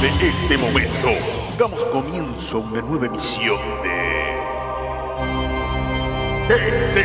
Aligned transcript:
de 0.00 0.28
este 0.28 0.58
momento, 0.58 1.08
damos 1.58 1.84
comienzo 1.86 2.58
a 2.58 2.60
una 2.60 2.82
nueva 2.82 3.06
emisión 3.06 3.58
de. 3.82 4.36
¡Ese! 6.48 7.04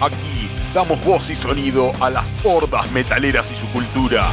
Aquí 0.00 0.50
damos 0.74 1.02
voz 1.04 1.30
y 1.30 1.34
sonido 1.34 1.90
a 2.00 2.10
las 2.10 2.34
hordas 2.44 2.90
metaleras 2.92 3.50
y 3.50 3.56
su 3.56 3.66
cultura. 3.68 4.26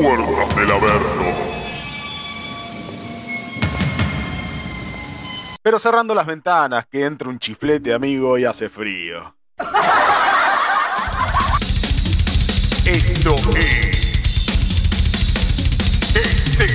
Puertas 0.00 0.54
del 0.54 0.70
Averno. 0.70 1.24
Pero 5.60 5.78
cerrando 5.80 6.14
las 6.14 6.24
ventanas, 6.24 6.86
que 6.86 7.04
entra 7.04 7.28
un 7.28 7.40
chiflete, 7.40 7.92
amigo, 7.92 8.38
y 8.38 8.44
hace 8.44 8.68
frío. 8.68 9.34
Esto 12.86 13.34
es. 13.56 13.98
Ese 16.14 16.66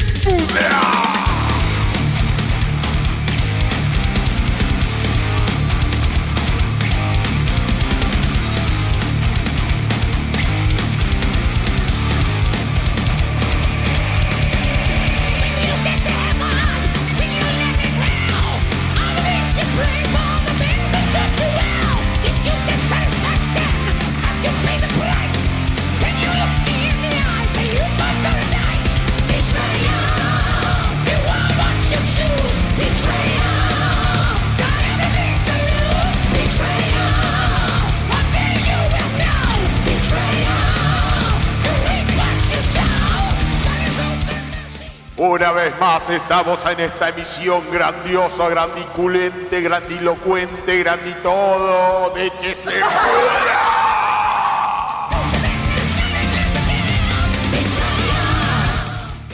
Una 45.44 45.52
vez 45.52 45.78
más 45.78 46.10
estamos 46.10 46.66
en 46.68 46.80
esta 46.80 47.10
emisión 47.10 47.70
grandiosa, 47.70 48.48
grandiculente, 48.48 49.60
grandilocuente, 49.60 50.78
granditodo, 50.78 52.12
de 52.16 52.32
que 52.40 52.56
se 52.56 52.72
pueda. 52.72 53.60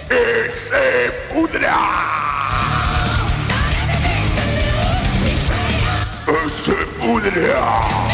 ¡Se 0.09 1.11
pudra! 1.31 1.77
¡Se 6.55 6.73
pudra! 6.97 8.08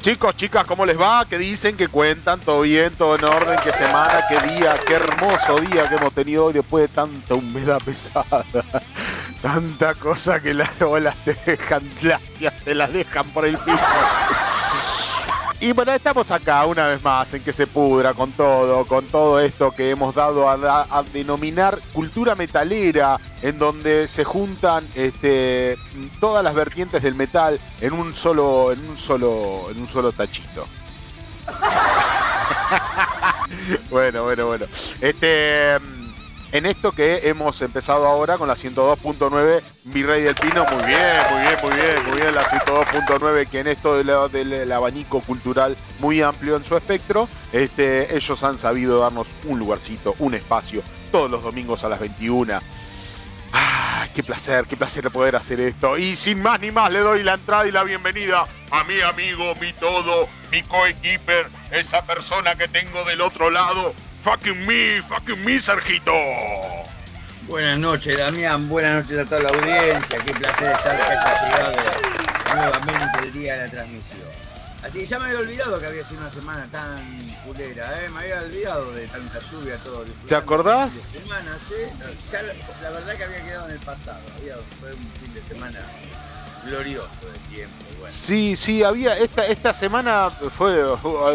Chicos, 0.00 0.34
chicas, 0.34 0.64
¿cómo 0.64 0.86
les 0.86 0.98
va? 0.98 1.26
¿Qué 1.28 1.36
dicen? 1.36 1.76
¿Qué 1.76 1.86
cuentan? 1.88 2.40
¿Todo 2.40 2.62
bien? 2.62 2.90
¿Todo 2.94 3.16
en 3.16 3.24
orden? 3.24 3.58
¿Qué 3.62 3.70
semana? 3.70 4.24
¿Qué 4.30 4.40
día? 4.48 4.80
¿Qué 4.86 4.94
hermoso 4.94 5.60
día 5.60 5.90
que 5.90 5.96
hemos 5.96 6.14
tenido 6.14 6.46
hoy 6.46 6.54
después 6.54 6.88
de 6.88 6.88
tanta 6.88 7.34
humedad 7.34 7.78
pesada? 7.84 8.42
Tanta 9.42 9.92
cosa 9.94 10.40
que 10.40 10.54
las 10.54 10.80
olas 10.80 11.14
te 11.22 11.34
dejan 11.44 11.82
glacias, 12.00 12.54
te 12.64 12.74
las 12.74 12.90
dejan 12.90 13.28
por 13.28 13.44
el 13.44 13.58
piso. 13.58 13.78
Y 15.62 15.72
bueno, 15.72 15.92
estamos 15.92 16.30
acá 16.30 16.64
una 16.64 16.86
vez 16.86 17.04
más 17.04 17.34
en 17.34 17.42
que 17.42 17.52
se 17.52 17.66
pudra 17.66 18.14
con 18.14 18.32
todo, 18.32 18.86
con 18.86 19.04
todo 19.04 19.38
esto 19.40 19.72
que 19.72 19.90
hemos 19.90 20.14
dado 20.14 20.48
a, 20.48 21.04
denominar 21.12 21.78
cultura 21.92 22.34
metalera, 22.34 23.18
en 23.42 23.58
donde 23.58 24.08
se 24.08 24.24
juntan 24.24 24.88
este, 24.94 25.76
todas 26.18 26.42
las 26.42 26.54
vertientes 26.54 27.02
del 27.02 27.14
metal 27.14 27.60
en 27.82 27.92
un 27.92 28.16
solo, 28.16 28.72
en 28.72 28.88
un 28.88 28.96
solo, 28.96 29.66
en 29.70 29.82
un 29.82 29.86
solo 29.86 30.12
tachito. 30.12 30.66
bueno, 33.90 34.22
bueno, 34.22 34.46
bueno. 34.46 34.64
Este 35.02 35.76
en 36.52 36.66
esto 36.66 36.92
que 36.92 37.28
hemos 37.28 37.62
empezado 37.62 38.06
ahora 38.06 38.36
con 38.36 38.48
la 38.48 38.54
102.9 38.54 39.62
Virrey 39.84 40.22
del 40.22 40.34
Pino. 40.34 40.64
Muy 40.64 40.84
bien, 40.84 41.22
muy 41.30 41.40
bien, 41.42 41.58
muy 41.62 41.72
bien, 41.72 42.06
muy 42.06 42.20
bien 42.20 42.34
la 42.34 42.44
102.9 42.44 43.48
que 43.48 43.60
en 43.60 43.68
esto 43.68 43.96
del, 43.96 44.72
abanico 44.72 45.20
cultural 45.20 45.76
muy 45.98 46.22
amplio 46.22 46.56
en 46.56 46.64
su 46.64 46.76
espectro, 46.76 47.28
este, 47.52 48.16
ellos 48.16 48.42
han 48.42 48.58
sabido 48.58 49.00
darnos 49.00 49.28
un 49.44 49.58
lugarcito, 49.58 50.14
un 50.18 50.34
espacio, 50.34 50.82
todos 51.12 51.30
los 51.30 51.42
domingos 51.42 51.84
a 51.84 51.88
las 51.88 52.00
21. 52.00 52.60
¡Ah! 53.52 54.06
¡Qué 54.14 54.22
placer, 54.22 54.64
qué 54.68 54.76
placer 54.76 55.08
poder 55.10 55.36
hacer 55.36 55.60
esto! 55.60 55.98
Y 55.98 56.16
sin 56.16 56.42
más 56.42 56.60
ni 56.60 56.70
más 56.70 56.90
le 56.90 57.00
doy 57.00 57.22
la 57.22 57.34
entrada 57.34 57.66
y 57.66 57.70
la 57.70 57.84
bienvenida 57.84 58.44
a 58.70 58.84
mi 58.84 59.00
amigo, 59.00 59.54
mi 59.60 59.72
todo, 59.72 60.28
mi 60.50 60.62
coequiper, 60.62 61.46
esa 61.70 62.04
persona 62.04 62.56
que 62.56 62.68
tengo 62.68 63.04
del 63.04 63.20
otro 63.20 63.50
lado, 63.50 63.94
Fucking 64.22 64.66
me, 64.66 65.00
fucking 65.02 65.42
me, 65.44 65.58
Sergito. 65.58 66.12
Buenas 67.48 67.78
noches, 67.78 68.18
Damián. 68.18 68.68
Buenas 68.68 69.02
noches 69.02 69.18
a 69.18 69.24
toda 69.24 69.40
la 69.40 69.48
audiencia. 69.48 70.18
Qué 70.22 70.34
placer 70.34 70.72
estar 70.72 70.96
que 70.96 71.02
haya 71.02 71.46
llegado 71.46 71.76
nuevamente 72.54 73.18
el 73.22 73.32
día 73.32 73.54
de 73.54 73.64
la 73.64 73.70
transmisión. 73.70 74.20
Así 74.82 74.98
que 75.00 75.06
ya 75.06 75.18
me 75.18 75.26
había 75.26 75.38
olvidado 75.38 75.80
que 75.80 75.86
había 75.86 76.04
sido 76.04 76.20
una 76.20 76.30
semana 76.30 76.68
tan 76.70 76.98
fulera, 77.46 78.04
¿eh? 78.04 78.10
Me 78.10 78.20
había 78.20 78.40
olvidado 78.40 78.92
de 78.92 79.06
tanta 79.08 79.38
lluvia, 79.40 79.78
todo. 79.78 80.04
¿Te 80.28 80.34
acordás? 80.34 80.92
Semana, 80.92 81.56
¿sí? 81.66 81.74
ya, 82.30 82.42
la 82.82 82.90
verdad 82.90 83.16
que 83.16 83.24
había 83.24 83.44
quedado 83.44 83.68
en 83.68 83.72
el 83.72 83.80
pasado. 83.80 84.20
Había, 84.38 84.56
fue 84.80 84.92
un 84.92 85.10
fin 85.18 85.32
de 85.32 85.42
semana 85.42 85.78
glorioso 86.66 87.08
de 87.32 87.54
tiempo. 87.54 87.74
Bueno. 87.98 88.14
Sí, 88.14 88.54
sí, 88.54 88.82
había. 88.82 89.16
Esta, 89.16 89.46
esta 89.46 89.72
semana 89.72 90.30
fue 90.30 90.78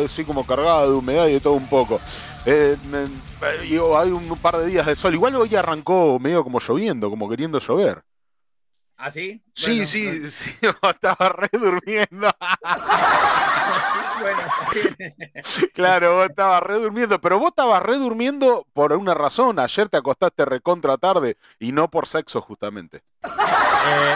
así 0.05 0.23
como 0.23 0.45
cargada 0.45 0.83
de 0.83 0.91
humedad 0.91 1.25
y 1.27 1.33
de 1.33 1.39
todo 1.39 1.53
un 1.53 1.67
poco. 1.67 1.99
Eh, 2.45 2.77
hay 3.41 4.11
un 4.11 4.37
par 4.41 4.57
de 4.57 4.67
días 4.67 4.85
de 4.85 4.95
sol. 4.95 5.13
Igual 5.13 5.35
hoy 5.35 5.55
arrancó 5.55 6.19
medio 6.19 6.43
como 6.43 6.59
lloviendo, 6.59 7.09
como 7.09 7.29
queriendo 7.29 7.59
llover. 7.59 8.03
¿Ah, 8.97 9.11
sí? 9.11 9.43
Sí, 9.53 9.85
sí, 9.85 10.27
sí, 10.29 10.55
estaba 10.61 11.29
re 11.29 11.49
durmiendo. 11.51 12.29
claro, 15.73 16.15
vos 16.15 16.29
estabas 16.29 16.63
re 16.63 16.79
durmiendo, 16.79 17.19
pero 17.19 17.39
vos 17.39 17.49
estabas 17.49 17.81
re 17.83 17.97
durmiendo 17.97 18.65
por 18.73 18.93
una 18.93 19.13
razón. 19.13 19.59
Ayer 19.59 19.89
te 19.89 19.97
acostaste 19.97 20.45
recontra 20.45 20.97
tarde 20.97 21.37
y 21.59 21.71
no 21.71 21.89
por 21.89 22.07
sexo, 22.07 22.41
justamente. 22.41 23.03
Eh, 23.23 24.15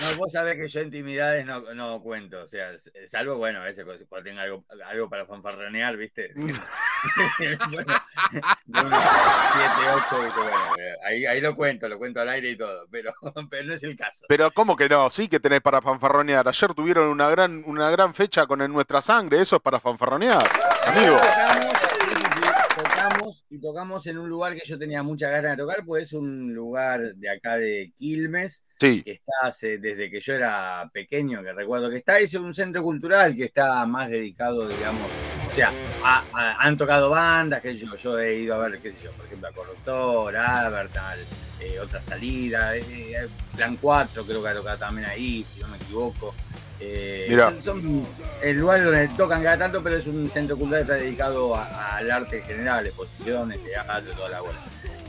no, 0.00 0.16
vos 0.16 0.32
sabés 0.32 0.56
que 0.56 0.68
yo 0.68 0.80
intimidades 0.80 1.44
no, 1.44 1.60
no 1.74 2.00
cuento, 2.00 2.42
o 2.42 2.46
sea, 2.46 2.70
salvo, 3.06 3.36
bueno, 3.36 3.60
a 3.60 3.64
veces 3.64 3.84
cuando 3.84 4.24
tenga 4.24 4.42
algo, 4.42 4.64
algo 4.86 5.08
para 5.08 5.26
fanfarronear, 5.26 5.96
¿viste? 5.96 6.32
bueno, 6.34 6.58
7, 8.28 8.88
8, 9.94 10.22
¿viste? 10.24 10.40
Bueno, 10.40 10.74
ahí, 11.04 11.26
ahí 11.26 11.40
lo 11.40 11.54
cuento, 11.54 11.88
lo 11.88 11.98
cuento 11.98 12.20
al 12.20 12.28
aire 12.28 12.50
y 12.50 12.56
todo, 12.56 12.86
pero, 12.90 13.12
pero 13.50 13.64
no 13.64 13.74
es 13.74 13.82
el 13.82 13.96
caso. 13.96 14.26
Pero 14.28 14.50
¿cómo 14.50 14.76
que 14.76 14.88
no? 14.88 15.08
Sí 15.10 15.28
que 15.28 15.40
tenés 15.40 15.60
para 15.60 15.80
fanfarronear. 15.80 16.48
Ayer 16.48 16.74
tuvieron 16.74 17.08
una 17.08 17.28
gran, 17.28 17.62
una 17.66 17.90
gran 17.90 18.14
fecha 18.14 18.46
con 18.46 18.62
en 18.62 18.72
Nuestra 18.72 19.00
Sangre, 19.00 19.40
eso 19.40 19.56
es 19.56 19.62
para 19.62 19.80
fanfarronear, 19.80 20.50
amigo 20.84 21.18
tocamos 22.98 23.44
y 23.50 23.60
tocamos 23.60 24.06
en 24.06 24.18
un 24.18 24.28
lugar 24.28 24.54
que 24.54 24.66
yo 24.66 24.78
tenía 24.78 25.02
mucha 25.02 25.30
ganas 25.30 25.56
de 25.56 25.62
tocar, 25.62 25.84
pues 25.84 26.04
es 26.04 26.12
un 26.12 26.52
lugar 26.52 27.14
de 27.14 27.30
acá 27.30 27.56
de 27.56 27.92
Quilmes, 27.96 28.64
que 28.78 29.02
está 29.06 29.50
desde 29.62 30.10
que 30.10 30.20
yo 30.20 30.34
era 30.34 30.88
pequeño, 30.92 31.42
que 31.42 31.52
recuerdo 31.52 31.90
que 31.90 31.98
está, 31.98 32.18
es 32.18 32.34
un 32.34 32.54
centro 32.54 32.82
cultural 32.82 33.34
que 33.34 33.44
está 33.44 33.84
más 33.86 34.08
dedicado, 34.08 34.68
digamos, 34.68 35.10
o 35.46 35.50
sea, 35.50 35.72
han 36.58 36.76
tocado 36.76 37.10
bandas, 37.10 37.60
que 37.60 37.74
yo, 37.74 37.94
yo 37.94 38.18
he 38.18 38.40
ido 38.40 38.54
a 38.54 38.68
ver, 38.68 38.80
qué 38.80 38.92
sé 38.92 39.04
yo, 39.04 39.12
por 39.12 39.26
ejemplo, 39.26 39.48
a 39.48 39.52
Corruptor, 39.52 40.36
Abertal, 40.36 41.18
eh, 41.60 41.80
otra 41.80 42.00
salida, 42.00 42.76
eh, 42.76 42.84
eh, 42.88 43.28
Plan 43.56 43.76
4 43.80 44.24
creo 44.24 44.42
que 44.42 44.48
ha 44.48 44.54
tocado 44.54 44.78
también 44.78 45.08
ahí, 45.08 45.44
si 45.48 45.60
no 45.60 45.68
me 45.68 45.76
equivoco. 45.76 46.34
Eh, 46.80 47.58
son, 47.60 48.06
el 48.42 48.58
lugar 48.58 48.84
donde 48.84 49.08
tocan 49.08 49.42
cada 49.42 49.58
tanto, 49.58 49.82
pero 49.82 49.96
es 49.96 50.06
un 50.06 50.28
centro 50.30 50.56
cultural 50.56 50.86
que 50.86 50.92
está 50.92 51.04
dedicado 51.04 51.56
al 51.56 52.10
arte 52.10 52.38
en 52.38 52.44
general, 52.44 52.86
exposiciones, 52.86 53.62
teatro, 53.64 54.12
toda 54.12 54.28
la 54.28 54.40
bola. 54.40 54.58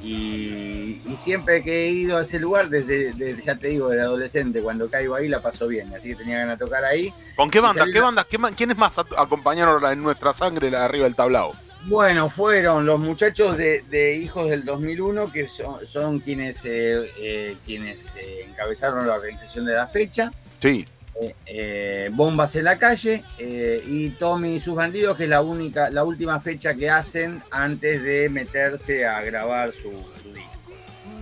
Y, 0.02 1.02
siempre 1.18 1.62
que 1.62 1.88
he 1.88 1.92
ido 1.92 2.18
a 2.18 2.22
ese 2.22 2.40
lugar, 2.40 2.70
desde, 2.70 3.14
ya 3.42 3.56
te 3.56 3.68
digo, 3.68 3.90
desde 3.90 4.04
adolescente, 4.04 4.62
cuando 4.62 4.90
caigo 4.90 5.16
ahí 5.16 5.28
la 5.28 5.42
paso 5.42 5.68
bien, 5.68 5.94
así 5.94 6.10
que 6.10 6.16
tenía 6.16 6.40
ganas 6.40 6.58
de 6.58 6.66
tocar 6.66 6.86
ahí. 6.86 7.14
¿Con 7.36 7.52
qué 7.52 7.60
banda? 7.60 7.86
¿Qué 7.92 8.00
banda? 8.00 8.26
¿Quiénes 8.56 8.78
más 8.78 8.98
acompañaron 8.98 9.84
en 9.92 10.02
nuestra 10.02 10.34
sangre 10.34 10.72
la 10.72 10.80
de 10.80 10.86
arriba 10.86 11.04
del 11.04 11.16
tablao? 11.16 11.54
Bueno, 11.86 12.30
fueron 12.30 12.86
los 12.86 13.00
muchachos 13.00 13.58
de, 13.58 14.20
Hijos 14.22 14.50
del 14.50 14.66
2001, 14.66 15.32
que 15.32 15.48
son, 15.48 16.20
quienes, 16.20 16.64
eh, 16.66 17.12
eh, 17.20 17.58
quienes 17.66 18.16
eh, 18.16 18.48
encabezaron 18.50 19.08
la 19.08 19.16
organización 19.16 19.66
de 19.66 19.74
la 19.74 19.88
fecha. 19.88 20.32
Sí. 20.62 20.86
Bombas 22.12 22.56
en 22.56 22.64
la 22.64 22.78
calle 22.80 23.24
y 23.40 24.10
Tommy 24.12 24.56
y 24.56 24.60
sus 24.60 24.76
bandidos, 24.76 25.18
que 25.18 25.24
es 25.24 25.30
la 25.30 25.42
única, 25.42 25.90
la 25.90 26.04
última 26.04 26.40
fecha 26.40 26.74
que 26.74 26.90
hacen 26.90 27.44
antes 27.52 28.02
de 28.04 28.30
meterse 28.30 29.06
a 29.06 29.22
grabar 29.22 29.74
su, 29.74 29.90
disco. 30.34 30.74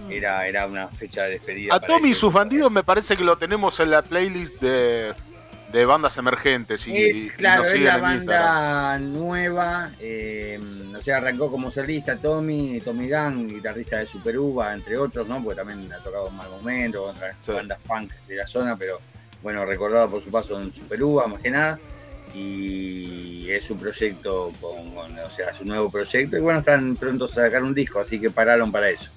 Mm. 0.08 0.12
Era, 0.12 0.48
era 0.48 0.68
una 0.68 0.88
fecha 0.88 1.24
de 1.24 1.32
despedida. 1.32 1.76
A 1.76 1.80
Tommy 1.80 2.10
y 2.10 2.14
sus 2.14 2.32
bandidos 2.32 2.72
me 2.72 2.84
parece 2.84 3.18
que 3.18 3.24
lo 3.24 3.38
tenemos 3.38 3.80
en 3.80 3.92
la 3.92 4.02
playlist 4.02 4.62
de 4.62 5.14
de 5.72 5.86
bandas 5.86 6.18
emergentes. 6.18 6.88
Y, 6.88 6.96
es, 6.98 7.32
claro, 7.34 7.64
es 7.64 7.80
la 7.82 7.98
banda 7.98 8.98
nueva. 9.00 9.92
Eh, 10.00 10.60
o 10.96 11.02
sea, 11.02 11.18
arrancó 11.18 11.52
como 11.52 11.70
solista 11.70 12.18
Tommy, 12.18 12.82
Tommy 12.82 13.08
Gang, 13.08 13.48
guitarrista 13.48 13.98
de 13.98 14.08
Super 14.08 14.38
Uva, 14.38 14.74
entre 14.74 14.98
otros, 14.98 15.28
¿no? 15.28 15.44
Porque 15.44 15.58
también 15.58 15.92
ha 15.92 15.98
tocado 15.98 16.30
en 16.30 16.36
mal 16.36 16.50
momento, 16.50 17.04
otras 17.04 17.36
bandas 17.46 17.80
punk 17.86 18.12
de 18.28 18.36
la 18.36 18.48
zona, 18.48 18.76
pero 18.76 19.00
bueno, 19.48 19.64
recordado 19.64 20.12
por 20.12 20.22
su 20.22 20.30
paso 20.30 20.62
en 20.62 20.74
Uva, 21.02 21.26
más 21.26 21.42
que 21.42 21.50
nada. 21.50 21.80
Y 22.36 23.50
es 23.50 23.64
su 23.64 23.78
proyecto, 23.78 24.52
con, 24.60 25.18
o 25.18 25.30
sea, 25.30 25.54
su 25.54 25.64
nuevo 25.64 25.90
proyecto. 25.90 26.36
Y 26.36 26.42
bueno, 26.42 26.60
están 26.60 26.98
prontos 26.98 27.32
a 27.38 27.46
sacar 27.46 27.64
un 27.64 27.74
disco, 27.74 28.02
así 28.02 28.20
que 28.20 28.30
pararon 28.30 28.74
para 28.74 28.90
eso. 28.90 29.10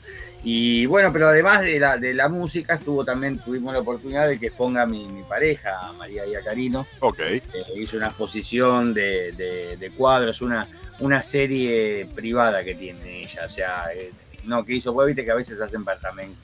Y 0.44 0.86
bueno, 0.86 1.12
pero 1.12 1.26
además 1.26 1.62
de 1.62 1.80
la, 1.80 1.98
de 1.98 2.14
la 2.14 2.28
música, 2.28 2.74
estuvo 2.74 3.04
también, 3.04 3.40
tuvimos 3.40 3.72
la 3.72 3.80
oportunidad 3.80 4.28
de 4.28 4.38
que 4.38 4.46
exponga 4.46 4.86
mi, 4.86 5.04
mi 5.08 5.24
pareja, 5.24 5.92
María 5.98 6.24
Iacarino. 6.24 6.86
Ok. 7.00 7.18
Eh, 7.18 7.42
hizo 7.74 7.96
una 7.96 8.06
exposición 8.06 8.94
de, 8.94 9.32
de, 9.32 9.90
cuadros, 9.96 10.42
una, 10.42 10.68
una 11.00 11.22
serie 11.22 12.06
privada 12.14 12.62
que 12.62 12.76
tiene 12.76 13.24
ella. 13.24 13.46
O 13.46 13.48
sea, 13.48 13.86
eh, 13.92 14.12
no, 14.44 14.64
que 14.64 14.74
hizo, 14.74 14.94
pues 14.94 15.08
viste 15.08 15.24
que 15.24 15.32
a 15.32 15.34
veces 15.34 15.60
hacen 15.60 15.84
para 15.84 15.98
también 15.98 16.36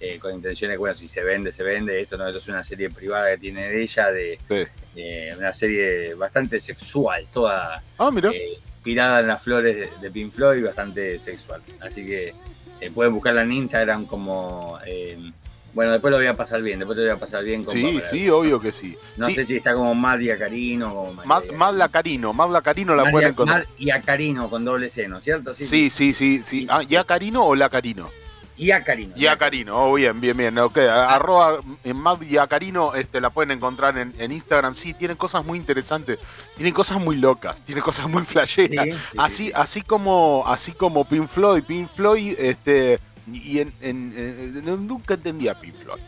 eh, 0.00 0.18
con 0.18 0.34
intenciones, 0.34 0.78
bueno, 0.78 0.94
si 0.94 1.08
se 1.08 1.22
vende, 1.22 1.52
se 1.52 1.62
vende. 1.62 2.00
Esto 2.00 2.16
no, 2.16 2.26
esto 2.26 2.38
es 2.38 2.48
una 2.48 2.64
serie 2.64 2.90
privada 2.90 3.30
que 3.30 3.38
tiene 3.38 3.68
de 3.68 3.82
ella, 3.82 4.10
de 4.10 4.38
una 5.38 5.52
serie 5.52 6.14
bastante 6.14 6.60
sexual, 6.60 7.26
toda 7.32 7.82
ah, 7.98 8.10
inspirada 8.84 9.20
en 9.20 9.28
las 9.28 9.42
flores 9.42 9.88
de, 9.98 10.10
Pink 10.10 10.30
Floyd, 10.30 10.62
bastante 10.62 11.18
sexual. 11.18 11.62
Así 11.80 12.04
que 12.04 12.34
eh, 12.80 12.90
pueden 12.90 13.14
buscarla 13.14 13.42
en 13.42 13.52
Instagram 13.52 14.04
como... 14.04 14.78
Eh, 14.86 15.32
bueno, 15.72 15.90
después 15.90 16.12
lo 16.12 16.18
voy 16.18 16.26
a 16.26 16.36
pasar 16.36 16.62
bien, 16.62 16.78
después 16.78 16.96
lo 16.96 17.02
voy 17.02 17.10
a 17.10 17.16
pasar 17.16 17.42
bien. 17.42 17.66
sí, 17.68 18.00
sí, 18.10 18.28
obvio 18.28 18.60
que 18.60 18.70
sí. 18.70 18.96
No 19.16 19.28
sé 19.28 19.44
si 19.44 19.56
está 19.56 19.74
como 19.74 19.92
Madia 19.92 20.38
Carino. 20.38 20.94
Como 20.94 21.24
Madla 21.24 21.88
Carino, 21.88 22.32
Madla 22.32 22.60
Carino 22.60 22.94
la 22.94 23.10
pueden 23.10 23.30
encontrar. 23.30 23.66
y 23.78 23.90
Carino 24.02 24.48
con 24.48 24.64
doble 24.64 24.88
seno, 24.88 25.20
¿cierto? 25.20 25.52
Sí, 25.52 25.90
sí, 25.90 26.12
sí. 26.12 26.42
sí, 26.44 26.66
Ah, 26.70 26.82
¿Y 26.86 26.94
a 26.94 27.04
Carino 27.04 27.44
o 27.44 27.56
la 27.56 27.68
Carino? 27.70 28.10
Y 28.56 28.70
a 28.70 28.84
Carino. 28.84 29.12
Y 29.16 29.26
a 29.26 29.36
Carino, 29.36 29.76
oh, 29.76 29.94
bien, 29.94 30.20
bien, 30.20 30.36
bien. 30.36 30.56
Okay. 30.58 30.86
Arroba 30.86 31.58
en 31.82 31.96
Mad 31.96 32.22
y 32.22 32.38
a 32.38 32.46
Carino 32.46 32.94
este, 32.94 33.20
la 33.20 33.30
pueden 33.30 33.50
encontrar 33.50 33.98
en, 33.98 34.32
Instagram. 34.32 34.74
Sí, 34.76 34.94
tienen 34.94 35.16
cosas 35.16 35.44
muy 35.44 35.58
interesantes. 35.58 36.18
Tienen 36.56 36.72
cosas 36.72 37.00
muy 37.00 37.16
locas. 37.16 37.60
Tienen 37.62 37.82
cosas 37.82 38.08
muy 38.08 38.22
flasheras. 38.24 38.86
así, 39.18 39.50
así 39.54 39.82
como, 39.82 40.44
así 40.46 40.72
como 40.72 41.04
Pink 41.04 41.28
Floyd. 41.28 41.64
Pink 41.64 41.90
Floyd, 41.94 42.36
este. 42.38 43.00
Y 43.32 43.58
en, 43.58 44.86
nunca 44.86 45.14
entendía 45.14 45.58
Pink 45.58 45.74
Floyd. 45.76 46.02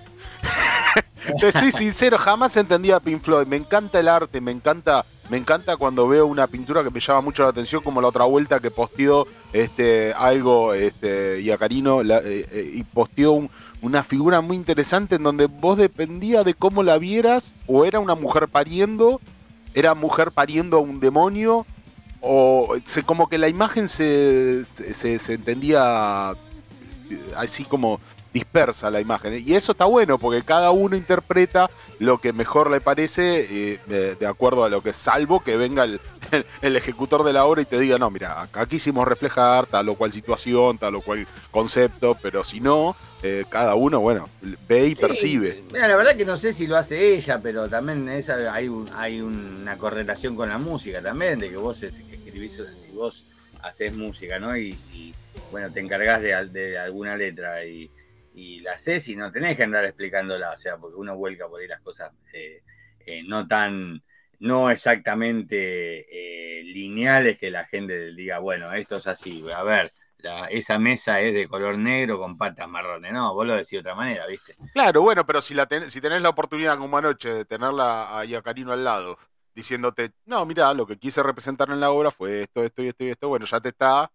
sí, 1.52 1.72
sincero, 1.72 2.19
jamás 2.19 2.56
entendía 2.56 3.00
Pink 3.00 3.22
Floyd. 3.22 3.46
Me 3.46 3.56
encanta 3.56 3.98
el 3.98 4.08
arte, 4.08 4.40
me 4.40 4.52
encanta 4.52 5.04
me 5.28 5.37
encanta 5.37 5.76
cuando 5.76 6.06
veo 6.06 6.26
una 6.26 6.46
pintura 6.46 6.84
que 6.84 6.90
me 6.90 7.00
llama 7.00 7.20
mucho 7.20 7.43
la 7.43 7.49
atención, 7.49 7.82
como 7.82 8.00
la 8.00 8.08
otra 8.08 8.25
vuelta 8.25 8.61
que 8.61 8.70
posteó 8.70 9.26
este, 9.52 10.12
algo 10.17 10.73
este, 10.75 11.40
Iacarino 11.43 12.02
eh, 12.02 12.06
eh, 12.25 12.70
y 12.75 12.84
posteó 12.84 13.49
una 13.82 14.02
figura 14.02 14.40
muy 14.40 14.56
interesante 14.56 15.17
en 15.17 15.23
donde 15.23 15.46
vos 15.46 15.76
dependía 15.76 16.44
de 16.44 16.55
cómo 16.55 16.82
la 16.82 16.99
vieras, 16.99 17.55
o 17.67 17.84
era 17.84 17.99
una 17.99 18.14
mujer 18.14 18.49
pariendo, 18.49 19.20
era 19.75 19.94
mujer 19.94 20.31
pariendo 20.31 20.76
a 20.76 20.81
un 20.81 21.00
demonio, 21.00 21.67
o 22.20 22.76
se, 22.84 23.02
como 23.02 23.29
que 23.29 23.38
la 23.38 23.49
imagen 23.49 23.88
se, 23.88 24.64
se, 24.64 25.19
se 25.19 25.34
entendía 25.34 26.34
eh, 27.11 27.19
así 27.37 27.64
como 27.64 28.00
dispersa 28.37 28.91
la 28.91 29.00
imagen. 29.00 29.43
Y 29.47 29.55
eso 29.55 29.73
está 29.73 29.87
bueno 29.87 30.19
porque 30.19 30.43
cada 30.43 30.71
uno 30.71 30.94
interpreta 30.94 31.71
lo 31.99 32.19
que 32.19 32.35
mejor 32.35 32.71
le 32.71 32.83
parece 32.83 33.47
eh, 33.49 34.15
de, 34.21 34.27
acuerdo 34.27 34.65
a 34.65 34.69
lo 34.69 34.83
que 34.83 34.93
salvo 34.93 35.41
que 35.41 35.56
venga 35.56 35.85
el, 35.85 36.00
el, 36.61 36.77
ejecutor 36.77 37.25
de 37.25 37.33
la 37.33 37.47
obra 37.47 37.62
y 37.62 37.65
te 37.65 37.79
diga, 37.81 37.97
no, 37.97 38.11
mira, 38.11 38.43
acá 38.43 38.67
quisimos 38.67 39.09
reflejar 39.09 39.65
tal 39.65 39.88
o 39.88 39.94
cual 39.94 40.12
situación, 40.12 40.77
tal 40.77 40.97
o 40.97 41.00
cual 41.00 41.27
concepto, 41.50 42.15
pero 42.21 42.44
si 42.44 42.61
no, 42.61 42.94
eh, 43.23 43.47
cada 43.49 43.75
uno, 43.75 44.00
bueno, 44.00 44.29
ve 44.69 44.89
y 44.89 44.94
percibe. 44.94 45.65
Mira, 45.73 45.89
la 45.89 45.97
verdad 45.97 46.15
que 46.15 46.27
no 46.27 46.37
sé 46.37 46.53
si 46.53 46.67
lo 46.67 46.77
hace 46.77 47.15
ella, 47.15 47.41
pero 47.43 47.71
también 47.71 48.06
esa, 48.11 48.53
hay, 48.53 48.69
un, 48.69 48.87
hay 48.94 49.23
una 49.23 49.79
correlación 49.79 50.37
con 50.37 50.50
la 50.50 50.59
música 50.59 51.00
también, 51.00 51.39
de 51.39 51.49
que 51.49 51.56
vos 51.56 51.82
escribís, 51.82 52.62
si 52.77 52.93
vos 52.93 53.25
haces 53.62 53.94
música, 53.94 54.39
¿no? 54.39 54.55
Y, 54.56 54.77
bueno, 55.50 55.73
te 55.73 55.81
encargás 55.81 56.21
de, 56.21 56.35
de 56.49 56.79
alguna 56.79 57.17
letra 57.17 57.65
y 57.65 57.91
y 58.37 58.61
la 58.61 58.73
haces 58.73 59.09
y 59.09 59.17
no 59.17 59.33
tenés 59.33 59.56
que 59.56 59.62
andar 59.62 59.87
explicándola, 59.87 60.53
o 60.53 60.59
sea, 60.59 60.77
porque 60.77 60.97
uno 60.97 61.17
vuelca 61.17 61.49
por 61.49 61.59
ahí 61.59 61.67
las 61.67 61.81
cosas 61.81 62.12
eh, 62.35 62.62
eh, 63.06 63.23
no 63.27 63.49
tan, 63.49 64.03
no 64.41 64.71
exactamente 64.71 66.05
eh, 66.11 66.62
lineales 66.62 67.38
que 67.38 67.50
la 67.50 67.65
gente 67.65 68.12
diga, 68.12 68.38
bueno, 68.38 68.71
esto 68.75 68.97
es 68.97 69.06
así, 69.06 69.43
a 69.50 69.62
ver, 69.62 69.91
esa 70.50 70.79
mesa 70.79 71.21
es 71.23 71.33
de 71.33 71.49
color 71.49 71.79
negro 71.79 72.19
con 72.19 72.37
patas 72.37 72.69
marrones, 72.69 73.11
no, 73.11 73.33
vos 73.33 73.47
lo 73.47 73.55
decís 73.55 73.71
de 73.71 73.79
otra 73.79 73.94
manera, 73.94 74.27
¿viste? 74.27 74.55
Claro, 74.75 75.00
bueno, 75.00 75.25
pero 75.25 75.41
si, 75.41 75.55
la 75.55 75.67
si 75.89 76.03
tenés 76.03 76.21
la 76.21 76.29
oportunidad 76.29 76.77
como 76.77 76.99
anoche 76.99 77.32
de 77.32 77.44
tenerla 77.46 78.19
ahí 78.19 78.34
a 78.34 78.43
Carino 78.43 78.72
al 78.75 78.84
lado, 78.84 79.19
diciéndote, 79.55 80.13
no, 80.27 80.44
mira, 80.44 80.75
lo 80.75 80.87
que 80.87 80.99
quise 80.99 81.22
representar 81.22 81.70
en 81.70 81.81
la 81.81 81.91
obra 81.91 82.10
fue 82.10 82.43
esto, 82.43 82.63
esto 82.63 82.82
y 82.82 82.89
esto 82.89 83.05
y 83.05 83.08
esto, 83.08 83.29
bueno, 83.29 83.46
ya 83.46 83.60
te 83.60 83.70
está 83.70 84.10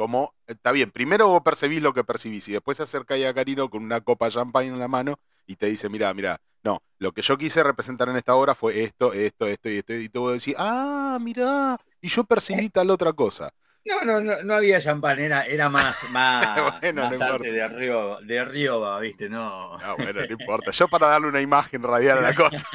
como, 0.00 0.32
está 0.46 0.72
bien, 0.72 0.90
primero 0.90 1.28
vos 1.28 1.42
percibís 1.42 1.82
lo 1.82 1.92
que 1.92 2.04
percibís 2.04 2.48
y 2.48 2.52
después 2.52 2.78
se 2.78 2.84
acerca 2.84 3.16
a 3.16 3.34
Karino 3.34 3.68
con 3.68 3.84
una 3.84 4.00
copa 4.00 4.24
de 4.24 4.32
champagne 4.32 4.68
en 4.68 4.78
la 4.78 4.88
mano 4.88 5.18
y 5.46 5.56
te 5.56 5.66
dice, 5.66 5.90
mira, 5.90 6.14
mira, 6.14 6.40
no, 6.64 6.82
lo 6.96 7.12
que 7.12 7.20
yo 7.20 7.36
quise 7.36 7.62
representar 7.62 8.08
en 8.08 8.16
esta 8.16 8.34
obra 8.34 8.54
fue 8.54 8.82
esto, 8.82 9.12
esto, 9.12 9.46
esto 9.46 9.68
y 9.68 9.76
esto. 9.76 9.92
Y 9.92 10.08
tú 10.08 10.20
vos 10.20 10.32
decís, 10.32 10.54
ah, 10.56 11.18
mira, 11.20 11.76
y 12.00 12.08
yo 12.08 12.24
percibí 12.24 12.70
tal 12.70 12.88
otra 12.88 13.12
cosa. 13.12 13.52
No, 13.90 14.04
no, 14.04 14.20
no, 14.20 14.42
no 14.44 14.54
había 14.54 14.80
champán, 14.80 15.18
era, 15.18 15.44
era 15.44 15.68
más, 15.68 16.04
más, 16.10 16.80
más 16.94 17.20
arte 17.20 17.50
de 17.50 17.68
Río, 17.68 18.18
de 18.22 18.44
Río, 18.44 19.00
viste, 19.00 19.28
no. 19.28 19.76
No, 19.78 19.96
bueno, 19.96 20.20
no 20.24 20.32
importa. 20.32 20.70
Yo 20.70 20.86
para 20.86 21.08
darle 21.08 21.28
una 21.28 21.40
imagen 21.40 21.82
radial 21.82 22.18
a 22.18 22.20
la 22.22 22.34
cosa. 22.36 22.68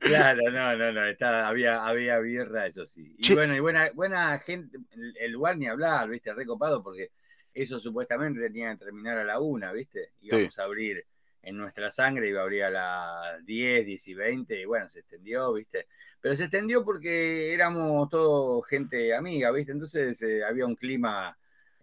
claro, 0.00 0.50
no, 0.50 0.76
no, 0.76 0.92
no, 0.92 1.04
estaba, 1.04 1.46
había, 1.48 1.86
había 1.86 2.18
birra, 2.18 2.66
eso 2.66 2.84
sí. 2.84 3.14
Y 3.18 3.34
bueno, 3.34 3.54
y 3.54 3.60
buena, 3.60 3.88
buena 3.94 4.38
gente, 4.40 4.78
el 5.20 5.32
lugar 5.32 5.56
ni 5.56 5.66
hablar, 5.66 6.08
viste, 6.08 6.34
recopado, 6.34 6.82
porque 6.82 7.12
eso 7.54 7.78
supuestamente 7.78 8.40
tenía 8.40 8.72
que 8.72 8.84
terminar 8.84 9.18
a 9.18 9.24
la 9.24 9.38
una, 9.38 9.72
viste, 9.72 10.12
íbamos 10.20 10.58
a 10.58 10.64
abrir 10.64 11.06
en 11.46 11.56
nuestra 11.56 11.90
sangre, 11.90 12.28
iba 12.28 12.40
a 12.40 12.44
abrir 12.44 12.64
a 12.64 12.70
las 12.70 13.44
10, 13.46 13.86
10 13.86 14.08
y 14.08 14.14
20, 14.14 14.60
y 14.60 14.64
bueno, 14.66 14.88
se 14.88 15.00
extendió, 15.00 15.52
viste 15.54 15.86
pero 16.26 16.34
se 16.34 16.42
extendió 16.44 16.84
porque 16.84 17.54
éramos 17.54 18.08
todo 18.08 18.60
gente 18.62 19.14
amiga, 19.14 19.52
¿viste? 19.52 19.70
Entonces 19.70 20.20
eh, 20.22 20.42
había 20.44 20.66
un 20.66 20.74
clima, 20.74 21.38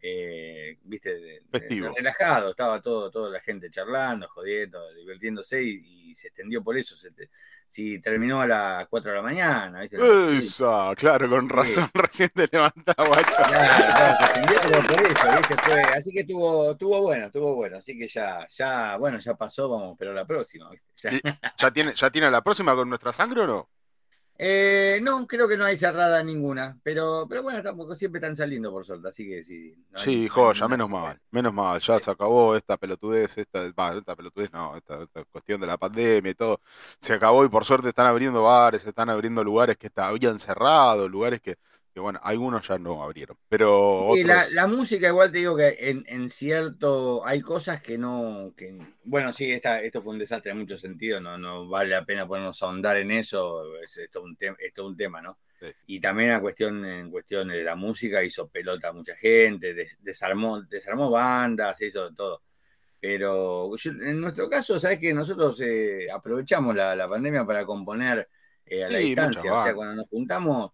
eh, 0.05 0.79
¿viste? 0.83 1.41
relajado, 1.49 2.49
estaba 2.49 2.81
todo, 2.81 3.09
toda 3.09 3.29
la 3.29 3.39
gente 3.39 3.69
charlando, 3.69 4.27
jodiendo, 4.27 4.93
divirtiéndose 4.93 5.63
y, 5.63 6.13
se 6.13 6.27
extendió 6.27 6.61
por 6.61 6.77
eso. 6.77 6.95
si 7.69 7.99
terminó 7.99 8.41
a 8.41 8.45
las 8.45 8.87
4 8.87 9.11
de 9.11 9.17
la 9.17 9.23
mañana, 9.23 9.81
¿viste? 9.81 9.97
Esa, 10.37 10.93
claro, 10.95 11.29
con 11.29 11.47
razón, 11.47 11.89
recién 11.93 12.29
te 12.35 12.49
levantaba, 12.51 13.07
guacho. 13.07 13.35
Claro, 13.35 14.17
se 14.17 14.25
extendió 14.25 14.61
pero 14.61 14.87
por 14.87 15.11
eso, 15.11 15.37
¿viste? 15.37 15.57
Fue, 15.57 15.81
así 15.81 16.11
que 16.11 16.19
estuvo, 16.19 16.71
estuvo 16.71 17.01
bueno, 17.01 17.25
estuvo 17.27 17.55
bueno. 17.55 17.77
Así 17.77 17.97
que 17.97 18.07
ya, 18.07 18.45
ya, 18.49 18.97
bueno, 18.97 19.19
ya 19.19 19.35
pasó, 19.35 19.69
vamos, 19.69 19.95
pero 19.97 20.13
la 20.13 20.25
próxima, 20.25 20.69
¿viste? 20.69 21.21
Ya. 21.23 21.39
¿Ya, 21.57 21.71
tiene, 21.71 21.93
¿Ya 21.95 22.09
tiene 22.11 22.29
la 22.29 22.43
próxima 22.43 22.75
con 22.75 22.89
nuestra 22.89 23.13
sangre 23.13 23.41
o 23.41 23.47
no? 23.47 23.69
Eh, 24.37 24.99
no, 25.03 25.27
creo 25.27 25.47
que 25.47 25.57
no 25.57 25.63
hay 25.63 25.77
cerrada 25.77 26.23
ninguna, 26.23 26.77
pero, 26.81 27.27
pero 27.29 27.43
bueno, 27.43 27.61
tampoco 27.61 27.93
siempre 27.93 28.17
están 28.17 28.35
saliendo 28.35 28.71
por 28.71 28.83
suerte, 28.83 29.09
así 29.09 29.27
que 29.27 29.43
sí. 29.43 29.75
sí, 29.95 30.27
joya, 30.27 30.67
menos 30.67 30.89
mal, 30.89 31.19
menos 31.29 31.53
mal, 31.53 31.79
ya 31.79 31.99
se 31.99 32.09
acabó 32.09 32.55
esta 32.55 32.75
pelotudez, 32.77 33.37
esta, 33.37 33.63
esta 33.65 34.15
pelotudez 34.15 34.51
no, 34.51 34.75
esta, 34.75 35.05
cuestión 35.31 35.61
de 35.61 35.67
la 35.67 35.77
pandemia 35.77 36.31
y 36.31 36.33
todo, 36.33 36.59
se 36.99 37.13
acabó 37.13 37.45
y 37.45 37.49
por 37.49 37.63
suerte 37.63 37.89
están 37.89 38.07
abriendo 38.07 38.41
bares, 38.41 38.85
están 38.85 39.11
abriendo 39.11 39.43
lugares 39.43 39.77
que 39.77 39.91
habían 39.95 40.39
cerrado, 40.39 41.07
lugares 41.07 41.39
que, 41.39 41.57
que 41.93 41.99
bueno, 41.99 42.19
algunos 42.23 42.67
ya 42.67 42.79
no 42.79 43.03
abrieron, 43.03 43.37
pero 43.47 44.11
y 44.15 44.23
la, 44.23 44.47
la, 44.49 44.65
música 44.65 45.07
igual 45.07 45.31
te 45.31 45.37
digo 45.37 45.55
que 45.55 45.75
en, 45.77 46.03
en, 46.07 46.27
cierto, 46.29 47.25
hay 47.25 47.41
cosas 47.41 47.81
que 47.81 47.97
no, 47.97 48.53
que, 48.57 48.77
bueno, 49.03 49.31
sí, 49.31 49.51
esta, 49.51 49.79
esto 49.81 50.01
fue 50.01 50.13
un 50.13 50.19
desastre 50.19 50.51
en 50.51 50.59
muchos 50.59 50.81
sentidos, 50.81 51.21
no, 51.21 51.37
no 51.37 51.67
vale 51.67 51.91
la 51.91 52.03
pena 52.03 52.27
ponernos 52.27 52.61
a 52.61 52.65
ahondar 52.65 52.97
en 52.97 53.11
eso, 53.11 53.77
es 53.77 53.95
esto 53.97 54.23
un, 54.23 54.35
esto 54.59 54.85
un 54.85 54.97
tema, 54.97 55.21
¿no? 55.21 55.37
Y 55.87 55.99
también 55.99 56.31
en 56.31 56.41
cuestión, 56.41 56.85
en 56.85 57.11
cuestión 57.11 57.47
de 57.47 57.63
la 57.63 57.75
música 57.75 58.23
hizo 58.23 58.47
pelota 58.47 58.89
a 58.89 58.93
mucha 58.93 59.15
gente, 59.15 59.73
desarmó, 60.01 60.61
desarmó 60.63 61.09
bandas, 61.09 61.81
hizo 61.81 62.13
todo. 62.13 62.41
Pero 62.99 63.69
en 63.85 64.21
nuestro 64.21 64.49
caso, 64.49 64.79
sabes 64.79 64.99
que 64.99 65.13
nosotros 65.13 65.59
eh, 65.61 66.07
aprovechamos 66.11 66.75
la, 66.75 66.95
la, 66.95 67.07
pandemia 67.07 67.45
para 67.45 67.65
componer 67.65 68.27
eh, 68.65 68.83
a 68.83 68.87
la 68.89 68.97
distancia. 68.97 69.53
O 69.53 69.63
sea, 69.63 69.73
cuando 69.73 69.95
nos 69.95 70.09
juntamos, 70.09 70.71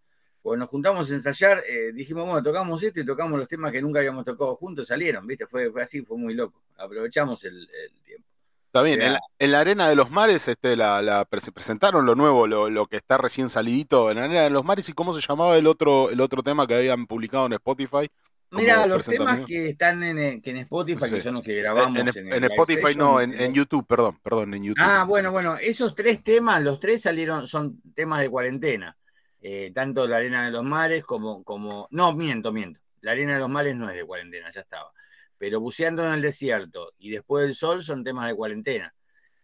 cuando 0.49 0.65
nos 0.65 0.71
juntamos 0.71 1.11
a 1.11 1.13
ensayar, 1.13 1.61
eh, 1.69 1.91
dijimos, 1.93 2.25
bueno, 2.25 2.41
tocamos 2.41 2.81
esto 2.81 2.99
y 2.99 3.05
tocamos 3.05 3.37
los 3.37 3.47
temas 3.47 3.71
que 3.71 3.83
nunca 3.83 3.99
habíamos 3.99 4.25
tocado 4.25 4.55
juntos, 4.55 4.87
salieron, 4.87 5.27
¿viste? 5.27 5.45
Fue, 5.45 5.69
fue 5.69 5.83
así, 5.83 6.01
fue 6.01 6.17
muy 6.17 6.33
loco. 6.33 6.63
Aprovechamos 6.75 7.43
el, 7.43 7.69
tiempo. 8.03 8.25
Está 8.65 8.81
bien, 8.81 8.99
en, 8.99 9.51
la, 9.51 9.59
Arena 9.59 9.87
de 9.87 9.95
los 9.95 10.09
Mares 10.09 10.47
este, 10.47 10.75
la, 10.75 11.27
presentaron 11.29 12.07
lo 12.07 12.15
nuevo, 12.15 12.47
lo, 12.47 12.85
que 12.87 12.97
está 12.97 13.19
recién 13.19 13.51
salidito 13.51 14.09
en 14.09 14.17
la 14.17 14.23
Arena 14.23 14.41
de 14.41 14.49
los 14.49 14.65
Mares 14.65 14.89
y 14.89 14.93
cómo 14.93 15.13
se 15.13 15.21
llamaba 15.21 15.55
el 15.55 15.67
otro, 15.67 16.09
el 16.09 16.19
otro 16.19 16.41
tema 16.41 16.65
que 16.65 16.73
habían 16.73 17.05
publicado 17.05 17.45
en 17.45 17.53
Spotify. 17.53 18.09
Mira, 18.49 18.87
los 18.87 19.05
temas 19.05 19.45
que 19.45 19.69
están 19.69 20.01
en, 20.01 20.41
que 20.41 20.49
en 20.49 20.57
Spotify, 20.57 21.11
que 21.11 21.21
son 21.21 21.35
los 21.35 21.43
que 21.43 21.57
grabamos. 21.57 21.95
En, 21.95 22.33
en, 22.33 22.43
Spotify 22.45 22.95
no, 22.97 23.21
en, 23.21 23.53
YouTube, 23.53 23.85
perdón, 23.85 24.17
perdón, 24.23 24.55
en 24.55 24.63
YouTube. 24.63 24.83
Ah, 24.83 25.05
bueno, 25.07 25.31
bueno, 25.31 25.57
esos 25.61 25.93
tres 25.93 26.23
temas, 26.23 26.63
los 26.63 26.79
tres 26.79 27.03
salieron, 27.03 27.47
son 27.47 27.79
temas 27.93 28.21
de 28.21 28.29
cuarentena. 28.31 28.97
Eh, 29.41 29.71
tanto 29.73 30.07
la 30.07 30.17
Arena 30.17 30.45
de 30.45 30.51
los 30.51 30.63
Mares 30.63 31.03
como, 31.03 31.43
como. 31.43 31.87
No, 31.91 32.13
miento, 32.13 32.51
miento. 32.51 32.79
La 33.01 33.11
Arena 33.11 33.35
de 33.35 33.39
los 33.39 33.49
Mares 33.49 33.75
no 33.75 33.89
es 33.89 33.95
de 33.95 34.05
cuarentena, 34.05 34.49
ya 34.51 34.61
estaba. 34.61 34.91
Pero 35.37 35.61
buceando 35.61 36.05
en 36.05 36.13
el 36.13 36.21
desierto 36.21 36.93
y 36.99 37.11
después 37.11 37.45
del 37.45 37.55
sol 37.55 37.83
son 37.83 38.03
temas 38.03 38.27
de 38.27 38.35
cuarentena 38.35 38.93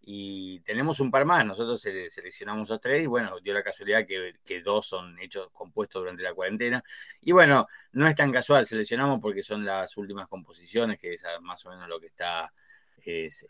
y 0.08 0.60
tenemos 0.60 1.00
un 1.00 1.10
par 1.10 1.24
más. 1.24 1.44
Nosotros 1.44 1.80
seleccionamos 1.80 2.70
a 2.70 2.78
tres 2.78 3.02
y 3.02 3.06
bueno, 3.06 3.40
dio 3.40 3.52
la 3.52 3.62
casualidad 3.62 4.06
que, 4.06 4.62
dos 4.62 4.86
son 4.86 5.18
hechos 5.18 5.48
compuestos 5.52 6.00
durante 6.00 6.22
la 6.22 6.32
cuarentena. 6.32 6.82
Y 7.22 7.32
bueno, 7.32 7.66
no 7.92 8.06
es 8.06 8.14
tan 8.14 8.30
casual, 8.30 8.66
seleccionamos 8.66 9.18
porque 9.20 9.42
son 9.42 9.64
las 9.64 9.96
últimas 9.96 10.28
composiciones, 10.28 10.98
que 10.98 11.14
es 11.14 11.24
más 11.42 11.66
o 11.66 11.70
menos 11.70 11.88
lo 11.88 11.98
que 11.98 12.06
está 12.06 12.52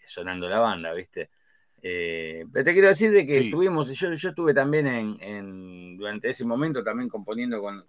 sonando 0.07 0.49
la 0.49 0.59
banda, 0.59 0.95
¿viste? 0.95 1.29
Eh, 1.89 2.45
pero 2.53 2.65
te 2.65 2.73
quiero 2.73 2.89
decir 2.89 3.13
de 3.13 3.25
que 3.25 3.39
estuvimos, 3.39 3.89
yo, 3.97 4.13
yo 4.13 4.29
estuve 4.31 4.53
también 4.53 4.89
en, 4.89 5.97
durante 5.97 6.31
ese 6.31 6.45
momento 6.45 6.83
también 6.83 7.09
componiendo 7.09 7.63
con, 7.63 7.87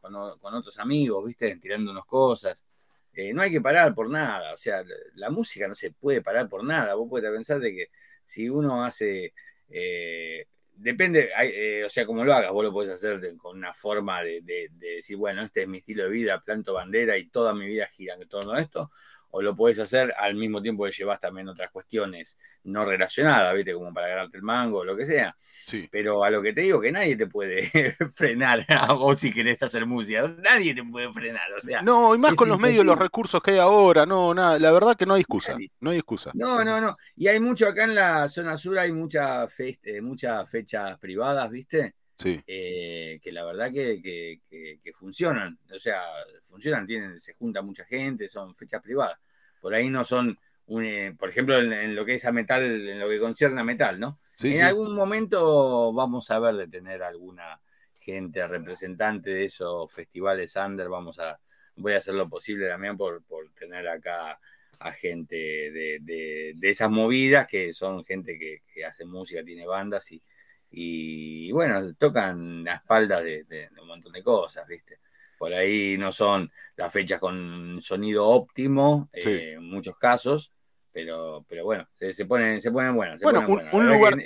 otros 0.54 0.78
amigos, 0.78 1.26
¿viste? 1.26 1.56
Tirándonos 1.56 2.06
cosas. 2.06 2.64
Eh, 3.12 3.34
no 3.34 3.42
hay 3.42 3.50
que 3.50 3.60
parar 3.60 3.96
por 3.96 4.08
nada, 4.08 4.54
o 4.54 4.58
sea, 4.58 4.84
la, 4.84 4.96
la 5.16 5.30
música 5.32 5.68
no 5.68 5.74
se 5.74 5.90
puede 5.90 6.22
parar 6.22 6.48
por 6.48 6.64
nada. 6.64 6.94
Vos 6.94 7.08
puedes 7.10 7.32
pensar 7.32 7.60
de 7.60 7.74
que 7.74 7.90
si 8.24 8.48
uno 8.48 8.86
hace, 8.86 9.34
eh, 9.68 10.46
depende, 10.76 11.32
eh, 11.42 11.84
o 11.84 11.90
sea, 11.90 12.06
como 12.06 12.24
lo 12.24 12.36
hagas, 12.36 12.52
vos 12.52 12.66
lo 12.66 12.72
podés 12.72 12.92
hacer 12.92 13.36
con 13.38 13.58
una 13.58 13.74
forma 13.74 14.22
de, 14.22 14.70
decir, 14.74 15.18
bueno, 15.18 15.42
este 15.44 15.64
es 15.64 15.68
mi 15.68 15.80
estilo 15.80 16.04
de 16.04 16.10
vida, 16.10 16.40
planto 16.42 16.74
bandera 16.74 17.18
y 17.18 17.30
toda 17.30 17.56
mi 17.56 17.66
vida 17.66 17.88
gira 17.88 18.14
en 18.14 18.28
torno 18.28 18.52
a 18.52 18.62
esto, 18.62 18.92
o 19.32 19.42
lo 19.42 19.56
podés 19.56 19.80
hacer 19.80 20.14
al 20.18 20.36
mismo 20.36 20.62
tiempo 20.62 20.86
que 20.86 20.92
llevas 20.92 21.20
también 21.20 21.48
otras 21.50 21.72
cuestiones 21.72 22.38
no 22.64 22.86
relacionadas, 22.86 23.56
¿viste? 23.56 23.74
Como 23.74 23.94
para 23.94 24.10
ganarte 24.10 24.38
el 24.38 24.44
mango 24.44 24.80
o 24.80 24.86
lo 24.86 24.96
que 24.96 25.06
sea. 25.06 25.36
Sí. 25.66 25.88
Pero 25.92 26.24
a 26.24 26.30
lo 26.30 26.42
que 26.42 26.54
te 26.54 26.62
digo, 26.62 26.80
que 26.80 26.92
nadie 26.92 27.16
te 27.16 27.28
puede 27.28 27.70
frenar 28.14 28.66
a 28.70 28.94
vos 28.94 29.20
si 29.20 29.34
querés 29.34 29.62
hacer 29.64 29.86
música. 29.86 30.28
Nadie 30.44 30.74
te 30.74 30.84
puede 30.84 31.12
frenar, 31.12 31.52
o 31.54 31.62
sea. 31.62 31.82
No, 31.82 32.16
y 32.16 32.18
más 32.18 32.36
con 32.36 32.50
los 32.50 32.60
medios, 32.60 32.86
los 32.86 32.98
recursos 32.98 33.42
que 33.42 33.52
hay 33.52 33.58
ahora, 33.60 34.06
no, 34.06 34.34
nada. 34.34 34.60
La 34.60 34.72
verdad 34.72 34.96
que 34.96 35.06
no 35.06 35.14
hay 35.14 35.22
excusa. 35.22 35.58
No 35.80 35.92
hay 35.92 35.98
excusa. 35.98 36.32
No, 36.34 36.64
no, 36.64 36.80
no. 36.80 36.98
Y 37.16 37.28
hay 37.28 37.40
mucho 37.40 37.68
acá 37.68 37.84
en 37.84 37.96
la 37.96 38.28
zona 38.28 38.58
sur, 38.58 38.80
hay 38.80 38.92
mucha 38.92 39.48
fe, 39.48 39.80
eh, 39.84 40.02
muchas 40.02 40.50
fechas 40.50 40.98
privadas, 41.00 41.50
¿viste? 41.50 41.96
Sí. 42.18 42.42
Eh, 42.48 43.20
que 43.22 43.32
la 43.32 43.46
verdad 43.46 43.72
que, 43.72 44.02
que, 44.02 44.94
funcionan, 44.94 45.60
o 45.72 45.78
sea, 45.78 46.02
funcionan, 46.44 46.88
tienen, 46.88 47.20
se 47.20 47.34
junta 47.34 47.62
mucha 47.62 47.86
gente, 47.86 48.28
son 48.28 48.56
fechas 48.56 48.82
privadas. 48.82 49.20
Por 49.62 49.76
ahí 49.76 49.90
no 49.90 50.04
son, 50.04 50.38
eh, 50.82 51.14
por 51.18 51.30
ejemplo, 51.30 51.58
en, 51.58 51.96
lo 51.96 52.06
que 52.06 52.16
es 52.16 52.26
a 52.26 52.32
metal, 52.32 52.64
en 52.64 53.00
lo 53.00 53.08
que 53.08 53.20
concierne 53.20 53.62
a 53.62 53.64
metal, 53.64 54.00
¿no? 54.00 54.20
en 54.40 54.62
algún 54.62 54.94
momento 54.94 55.92
vamos 55.94 56.30
a 56.30 56.38
ver 56.38 56.56
de 56.56 56.68
tener 56.68 57.02
alguna 57.02 57.60
gente 58.00 58.46
representante 58.46 59.32
de 59.32 59.46
esos 59.46 59.92
festivales 59.92 60.56
under, 60.56 60.90
vamos 60.90 61.18
a, 61.18 61.40
voy 61.76 61.94
a 61.94 61.98
hacer 61.98 62.14
lo 62.14 62.30
posible 62.30 62.68
también 62.68 62.96
por, 62.98 63.24
por 63.24 63.50
tener 63.54 63.88
acá 63.88 64.40
a 64.80 64.92
gente 64.92 65.36
de, 65.36 65.98
de, 66.02 66.70
esas 66.70 66.92
movidas, 66.92 67.48
que 67.48 67.74
son 67.74 68.04
gente 68.06 68.38
que, 68.38 68.62
que 68.72 68.86
hace 68.86 69.06
música, 69.06 69.44
tiene 69.44 69.66
bandas 69.66 70.12
y, 70.12 70.22
y 70.70 71.52
bueno, 71.52 71.94
tocan 71.96 72.64
la 72.64 72.76
espalda 72.76 73.22
de, 73.22 73.70
un 73.82 73.88
montón 73.88 74.14
de 74.14 74.24
cosas, 74.24 74.68
¿viste? 74.68 75.00
Por 75.38 75.54
ahí 75.54 75.98
no 75.98 76.12
son 76.12 76.52
las 76.76 76.92
fechas 76.92 77.20
con 77.20 77.80
sonido 77.80 78.28
óptimo, 78.28 79.10
eh, 79.14 79.54
en 79.58 79.64
muchos 79.70 79.98
casos, 79.98 80.52
pero, 80.92 81.46
pero 81.48 81.64
bueno, 81.64 81.88
se, 81.94 82.12
se, 82.12 82.26
ponen, 82.26 82.60
se 82.60 82.72
ponen 82.72 82.96
buenas. 82.96 83.22
bueno, 83.22 83.46
un, 83.72 83.88
lugar. 83.88 84.18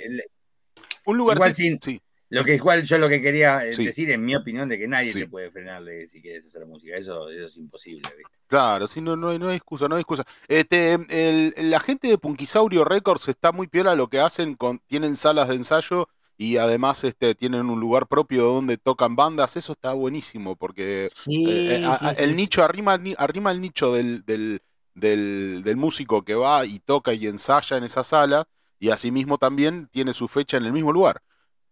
un 1.06 1.16
lugar 1.16 1.36
igual 1.36 1.54
sin, 1.54 1.80
sí. 1.80 2.00
Lo 2.32 2.44
que 2.44 2.54
igual 2.54 2.82
yo 2.82 2.96
lo 2.96 3.10
que 3.10 3.20
quería 3.20 3.62
eh, 3.62 3.76
decir, 3.76 4.10
en 4.10 4.24
mi 4.24 4.34
opinión, 4.34 4.66
de 4.66 4.78
que 4.78 4.88
nadie 4.88 5.12
te 5.12 5.28
puede 5.28 5.50
frenarle 5.50 6.08
si 6.08 6.22
quieres 6.22 6.46
hacer 6.46 6.64
música. 6.64 6.96
Eso, 6.96 7.28
eso 7.28 7.44
es 7.44 7.58
imposible, 7.58 8.08
¿viste? 8.16 8.32
Claro, 8.46 8.88
sí, 8.88 9.02
no, 9.02 9.16
no, 9.16 9.28
hay, 9.28 9.38
no 9.38 9.50
hay 9.50 9.56
excusa, 9.56 9.86
no 9.86 9.96
hay 9.96 10.00
excusa. 10.00 10.24
Este, 10.48 10.94
el, 11.10 11.52
la 11.70 11.78
gente 11.78 12.08
de 12.08 12.16
Punkisaurio 12.16 12.86
Records 12.86 13.28
está 13.28 13.52
muy 13.52 13.66
piola 13.66 13.94
lo 13.94 14.08
que 14.08 14.18
hacen, 14.18 14.54
con, 14.54 14.78
tienen 14.78 15.16
salas 15.16 15.48
de 15.48 15.56
ensayo 15.56 16.08
y 16.36 16.56
además 16.56 17.04
este, 17.04 17.34
tienen 17.34 17.68
un 17.68 17.80
lugar 17.80 18.06
propio 18.06 18.44
donde 18.44 18.78
tocan 18.78 19.16
bandas, 19.16 19.56
eso 19.56 19.72
está 19.72 19.92
buenísimo, 19.92 20.56
porque 20.56 21.06
eh, 21.06 21.08
eh, 21.28 21.86
el 22.18 22.36
nicho 22.36 22.62
arrima, 22.62 22.98
arrima 23.16 23.52
el 23.52 23.60
nicho 23.60 23.92
del, 23.92 24.24
del, 24.24 24.60
del, 24.94 25.76
músico 25.76 26.24
que 26.24 26.34
va 26.34 26.64
y 26.64 26.80
toca 26.80 27.12
y 27.12 27.26
ensaya 27.26 27.76
en 27.76 27.84
esa 27.84 28.02
sala, 28.02 28.48
y 28.78 28.90
asimismo 28.90 29.38
también 29.38 29.88
tiene 29.88 30.12
su 30.12 30.26
fecha 30.26 30.56
en 30.56 30.64
el 30.64 30.72
mismo 30.72 30.92
lugar. 30.92 31.22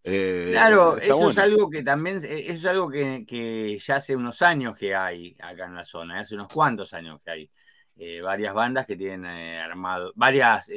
Eh, 0.04 0.50
claro, 0.52 0.96
eso 0.96 1.30
es 1.30 1.38
algo 1.38 1.68
que 1.68 1.82
también, 1.82 2.18
eso 2.18 2.52
es 2.52 2.66
algo 2.66 2.88
que, 2.88 3.24
que, 3.26 3.78
ya 3.78 3.96
hace 3.96 4.16
unos 4.16 4.40
años 4.40 4.78
que 4.78 4.94
hay 4.94 5.36
acá 5.40 5.66
en 5.66 5.74
la 5.74 5.84
zona, 5.84 6.20
hace 6.20 6.36
unos 6.36 6.48
cuantos 6.48 6.94
años 6.94 7.20
que 7.24 7.30
hay 7.30 7.50
varias 8.22 8.54
bandas 8.54 8.86
que 8.86 8.96
tienen 8.96 9.26
armado, 9.26 10.12
varias, 10.14 10.70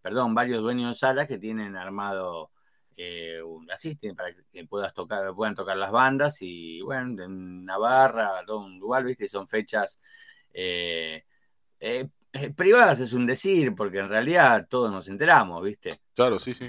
perdón, 0.00 0.34
varios 0.34 0.62
dueños 0.62 0.96
de 0.96 0.98
salas 0.98 1.28
que 1.28 1.38
tienen 1.38 1.76
armado 1.76 2.50
eh, 3.02 3.40
así, 3.72 3.94
para 4.14 4.34
que 4.52 4.66
puedas 4.66 4.92
tocar, 4.92 5.34
puedan 5.34 5.54
tocar 5.54 5.74
las 5.74 5.90
bandas 5.90 6.42
y 6.42 6.82
bueno, 6.82 7.22
en 7.22 7.64
Navarra, 7.64 8.44
todo 8.46 8.58
un 8.58 8.78
lugar, 8.78 9.04
viste, 9.04 9.26
son 9.26 9.48
fechas 9.48 9.98
eh, 10.52 11.24
eh, 11.80 12.08
privadas 12.54 13.00
es 13.00 13.14
un 13.14 13.26
decir, 13.26 13.74
porque 13.74 14.00
en 14.00 14.08
realidad 14.10 14.66
todos 14.68 14.92
nos 14.92 15.08
enteramos, 15.08 15.64
viste. 15.64 15.98
Claro, 16.14 16.38
sí, 16.38 16.52
sí. 16.52 16.66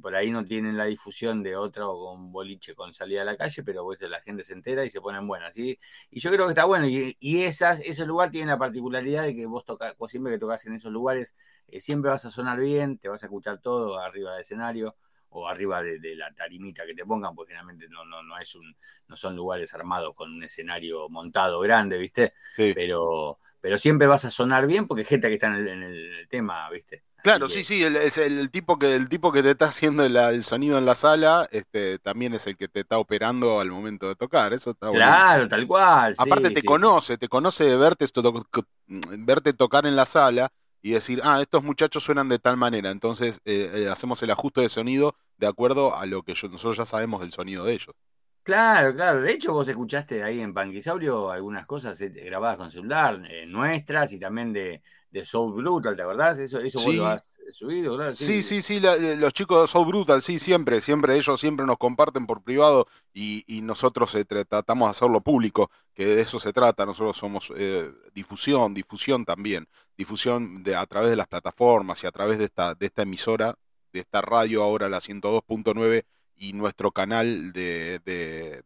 por 0.00 0.16
ahí 0.16 0.30
no 0.30 0.42
tienen 0.42 0.74
la 0.74 0.86
difusión 0.86 1.42
de 1.42 1.54
otro 1.54 1.94
con 1.98 2.32
boliche 2.32 2.74
con 2.74 2.94
salida 2.94 3.20
a 3.20 3.26
la 3.26 3.36
calle, 3.36 3.62
pero 3.62 3.86
la 4.00 4.22
gente 4.22 4.44
se 4.44 4.54
entera 4.54 4.86
y 4.86 4.90
se 4.90 5.02
ponen 5.02 5.28
buenas, 5.28 5.54
¿sí? 5.54 5.78
Y 6.10 6.20
yo 6.20 6.30
creo 6.30 6.46
que 6.46 6.52
está 6.52 6.64
bueno, 6.64 6.86
y, 6.86 7.42
esas, 7.42 7.80
ese 7.80 8.06
lugar 8.06 8.30
tiene 8.30 8.52
la 8.52 8.58
particularidad 8.58 9.24
de 9.24 9.34
que 9.34 9.44
vos, 9.44 9.66
tocas, 9.66 9.94
vos 9.98 10.10
siempre 10.10 10.32
que 10.32 10.38
tocas 10.38 10.64
en 10.64 10.76
esos 10.76 10.92
lugares, 10.92 11.36
siempre 11.78 12.10
vas 12.10 12.24
a 12.24 12.30
sonar 12.30 12.58
bien, 12.58 12.96
te 12.96 13.10
vas 13.10 13.22
a 13.22 13.26
escuchar 13.26 13.60
todo 13.60 14.00
arriba 14.00 14.32
del 14.32 14.40
escenario 14.40 14.96
o 15.30 15.48
arriba 15.48 15.82
de, 15.82 16.14
la 16.16 16.32
tarimita 16.32 16.86
que 16.86 16.94
te 16.94 17.04
pongan, 17.04 17.34
porque 17.34 17.52
generalmente 17.52 17.88
no, 17.88 18.04
no, 18.04 18.22
no, 18.22 18.38
es 18.38 18.54
un, 18.54 18.74
no 19.06 19.16
son 19.16 19.36
lugares 19.36 19.74
armados 19.74 20.14
con 20.14 20.32
un 20.32 20.42
escenario 20.42 21.08
montado 21.08 21.60
grande, 21.60 21.98
¿viste? 21.98 22.32
Pero, 22.56 23.38
pero 23.60 23.78
siempre 23.78 24.06
vas 24.06 24.24
a 24.24 24.30
sonar 24.30 24.66
bien 24.66 24.86
porque 24.86 25.02
es 25.02 25.08
gente 25.08 25.28
que 25.28 25.34
está 25.34 25.46
en 25.48 25.82
el, 25.82 26.26
tema, 26.28 26.68
¿viste? 26.70 27.02
Claro, 27.22 27.48
sí, 27.48 27.64
sí, 27.64 27.82
el, 27.82 27.96
es 27.96 28.16
el, 28.16 28.50
tipo 28.50 28.78
que, 28.78 28.94
el 28.94 29.08
tipo 29.08 29.32
que 29.32 29.42
te 29.42 29.50
está 29.50 29.66
haciendo 29.66 30.04
el, 30.04 30.44
sonido 30.44 30.78
en 30.78 30.86
la 30.86 30.94
sala, 30.94 31.48
este, 31.50 31.98
también 31.98 32.32
es 32.32 32.46
el 32.46 32.56
que 32.56 32.68
te 32.68 32.80
está 32.80 32.98
operando 32.98 33.60
al 33.60 33.70
momento 33.70 34.08
de 34.08 34.14
tocar, 34.14 34.52
eso 34.52 34.70
está 34.70 34.90
Claro, 34.90 35.48
tal 35.48 35.66
cual. 35.66 36.14
Aparte 36.16 36.50
te 36.50 36.62
conoce, 36.62 37.18
te 37.18 37.28
conoce 37.28 37.64
de 37.64 37.76
verte, 37.76 38.06
verte 38.86 39.52
tocar 39.52 39.84
en 39.86 39.96
la 39.96 40.06
sala 40.06 40.52
y 40.82 40.92
decir, 40.92 41.20
ah, 41.24 41.40
estos 41.40 41.62
muchachos 41.62 42.02
suenan 42.04 42.28
de 42.28 42.38
tal 42.38 42.56
manera, 42.56 42.90
entonces 42.90 43.40
eh, 43.44 43.70
eh, 43.74 43.88
hacemos 43.88 44.22
el 44.22 44.30
ajuste 44.30 44.60
de 44.60 44.68
sonido 44.68 45.14
de 45.36 45.46
acuerdo 45.46 45.94
a 45.94 46.06
lo 46.06 46.22
que 46.22 46.32
nosotros 46.32 46.76
ya 46.76 46.86
sabemos 46.86 47.20
del 47.20 47.32
sonido 47.32 47.64
de 47.64 47.74
ellos. 47.74 47.94
Claro, 48.42 48.94
claro. 48.94 49.20
De 49.20 49.30
hecho, 49.32 49.52
vos 49.52 49.68
escuchaste 49.68 50.22
ahí 50.22 50.40
en 50.40 50.54
Panquisaurio 50.54 51.30
algunas 51.30 51.66
cosas 51.66 52.00
eh, 52.00 52.08
grabadas 52.08 52.56
con 52.56 52.70
celular, 52.70 53.20
nuestras 53.46 54.12
y 54.12 54.18
también 54.18 54.52
de, 54.52 54.82
de 55.10 55.24
Soul 55.24 55.54
Brutal, 55.54 55.96
¿te 55.96 56.02
acordás? 56.02 56.38
Eso, 56.38 56.58
eso 56.60 56.80
vos 56.80 56.94
lo 56.94 57.06
has 57.06 57.40
subido, 57.50 57.96
claro. 57.96 58.14
Sí, 58.14 58.42
sí, 58.42 58.60
sí, 58.60 58.76
eh, 58.76 59.16
los 59.16 59.32
chicos 59.32 59.62
de 59.62 59.66
Soul 59.66 59.86
Brutal, 59.86 60.20
sí, 60.20 60.38
siempre, 60.38 60.80
siempre, 60.80 61.16
ellos 61.16 61.40
siempre 61.40 61.64
nos 61.64 61.78
comparten 61.78 62.26
por 62.26 62.42
privado 62.42 62.86
y, 63.14 63.44
nosotros 63.62 64.14
eh, 64.14 64.24
tratamos 64.24 64.88
de 64.88 64.90
hacerlo 64.90 65.20
público, 65.20 65.70
que 65.94 66.06
de 66.06 66.22
eso 66.22 66.38
se 66.38 66.52
trata, 66.52 66.86
nosotros 66.86 67.16
somos 67.16 67.52
eh, 67.56 67.90
difusión, 68.14 68.74
difusión 68.74 69.24
también, 69.24 69.68
difusión 69.96 70.62
de, 70.62 70.76
a 70.76 70.86
través 70.86 71.10
de 71.10 71.16
las 71.16 71.26
plataformas 71.26 72.02
y 72.04 72.06
a 72.06 72.12
través 72.12 72.38
de 72.38 72.44
esta, 72.44 72.74
de 72.74 72.86
esta 72.86 73.02
emisora, 73.02 73.58
de 73.92 74.00
esta 74.00 74.20
radio 74.20 74.62
ahora, 74.62 74.88
la 74.88 74.98
102.9 74.98 76.04
y 76.36 76.52
nuestro 76.52 76.92
canal 76.92 77.52
de, 77.52 78.00
de, 78.04 78.62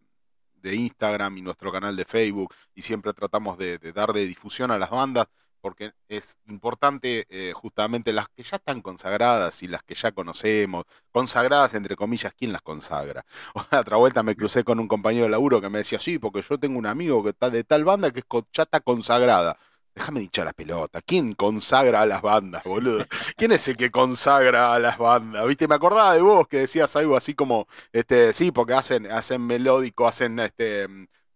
Instagram 0.75 1.39
y 1.39 1.43
nuestro 1.43 1.73
canal 1.73 1.97
de 1.97 2.05
Facebook 2.05 2.55
y 2.75 2.83
siempre 2.83 3.13
tratamos 3.13 3.59
de, 3.59 3.79
de 3.79 3.93
dar 3.93 4.13
de 4.13 4.27
difusión 4.27 4.71
a 4.71 4.79
las 4.79 4.91
bandas 4.91 5.27
porque 5.63 5.93
es 6.09 6.39
importante 6.49 7.25
eh, 7.31 7.53
justamente 7.55 8.13
las 8.13 8.29
que 8.29 8.43
ya 8.43 8.57
están 8.57 8.83
consagradas 8.83 9.63
y 9.63 9.69
las 9.69 9.83
que 9.85 9.95
ya 9.95 10.13
conocemos, 10.13 10.85
consagradas 11.13 11.75
entre 11.75 11.97
comillas, 11.97 12.35
¿quién 12.37 12.53
las 12.53 12.63
consagra? 12.63 13.25
Otra 13.73 13.97
vuelta 13.97 14.23
me 14.23 14.37
crucé 14.37 14.65
con 14.65 14.81
un 14.81 14.89
compañero 14.89 15.25
de 15.25 15.31
laburo 15.31 15.61
que 15.61 15.71
me 15.71 15.79
decía, 15.79 16.01
sí, 16.01 16.19
porque 16.19 16.43
yo 16.43 16.59
tengo 16.59 16.79
un 16.79 16.87
amigo 16.87 17.23
que 17.23 17.31
está 17.31 17.49
de 17.49 17.65
tal 17.65 17.85
banda 17.85 18.11
que 18.11 18.23
ya 18.53 18.65
está 18.65 18.81
consagrada. 18.81 19.57
Déjame 19.95 20.21
dichar 20.21 20.47
la 20.47 20.53
pelota. 20.55 21.03
¿Quién 21.03 21.35
consagra 21.35 22.03
a 22.03 22.07
las 22.07 22.23
bandas, 22.23 22.65
boludo? 22.65 23.05
¿Quién 23.37 23.53
es 23.53 23.69
el 23.69 23.77
que 23.77 23.91
consagra 23.91 24.75
a 24.75 24.79
las 24.79 24.99
bandas? 24.99 25.47
¿Viste? 25.47 25.69
Me 25.69 25.75
acordaba 25.75 26.15
de 26.15 26.23
vos 26.23 26.49
que 26.49 26.59
decías 26.59 26.97
algo 26.97 27.17
así 27.17 27.35
como, 27.35 27.67
este, 27.93 28.33
sí, 28.33 28.51
porque 28.53 28.75
hacen, 28.75 29.07
hacen 29.11 29.47
melódico, 29.47 30.09
hacen 30.09 30.39
este, 30.41 30.89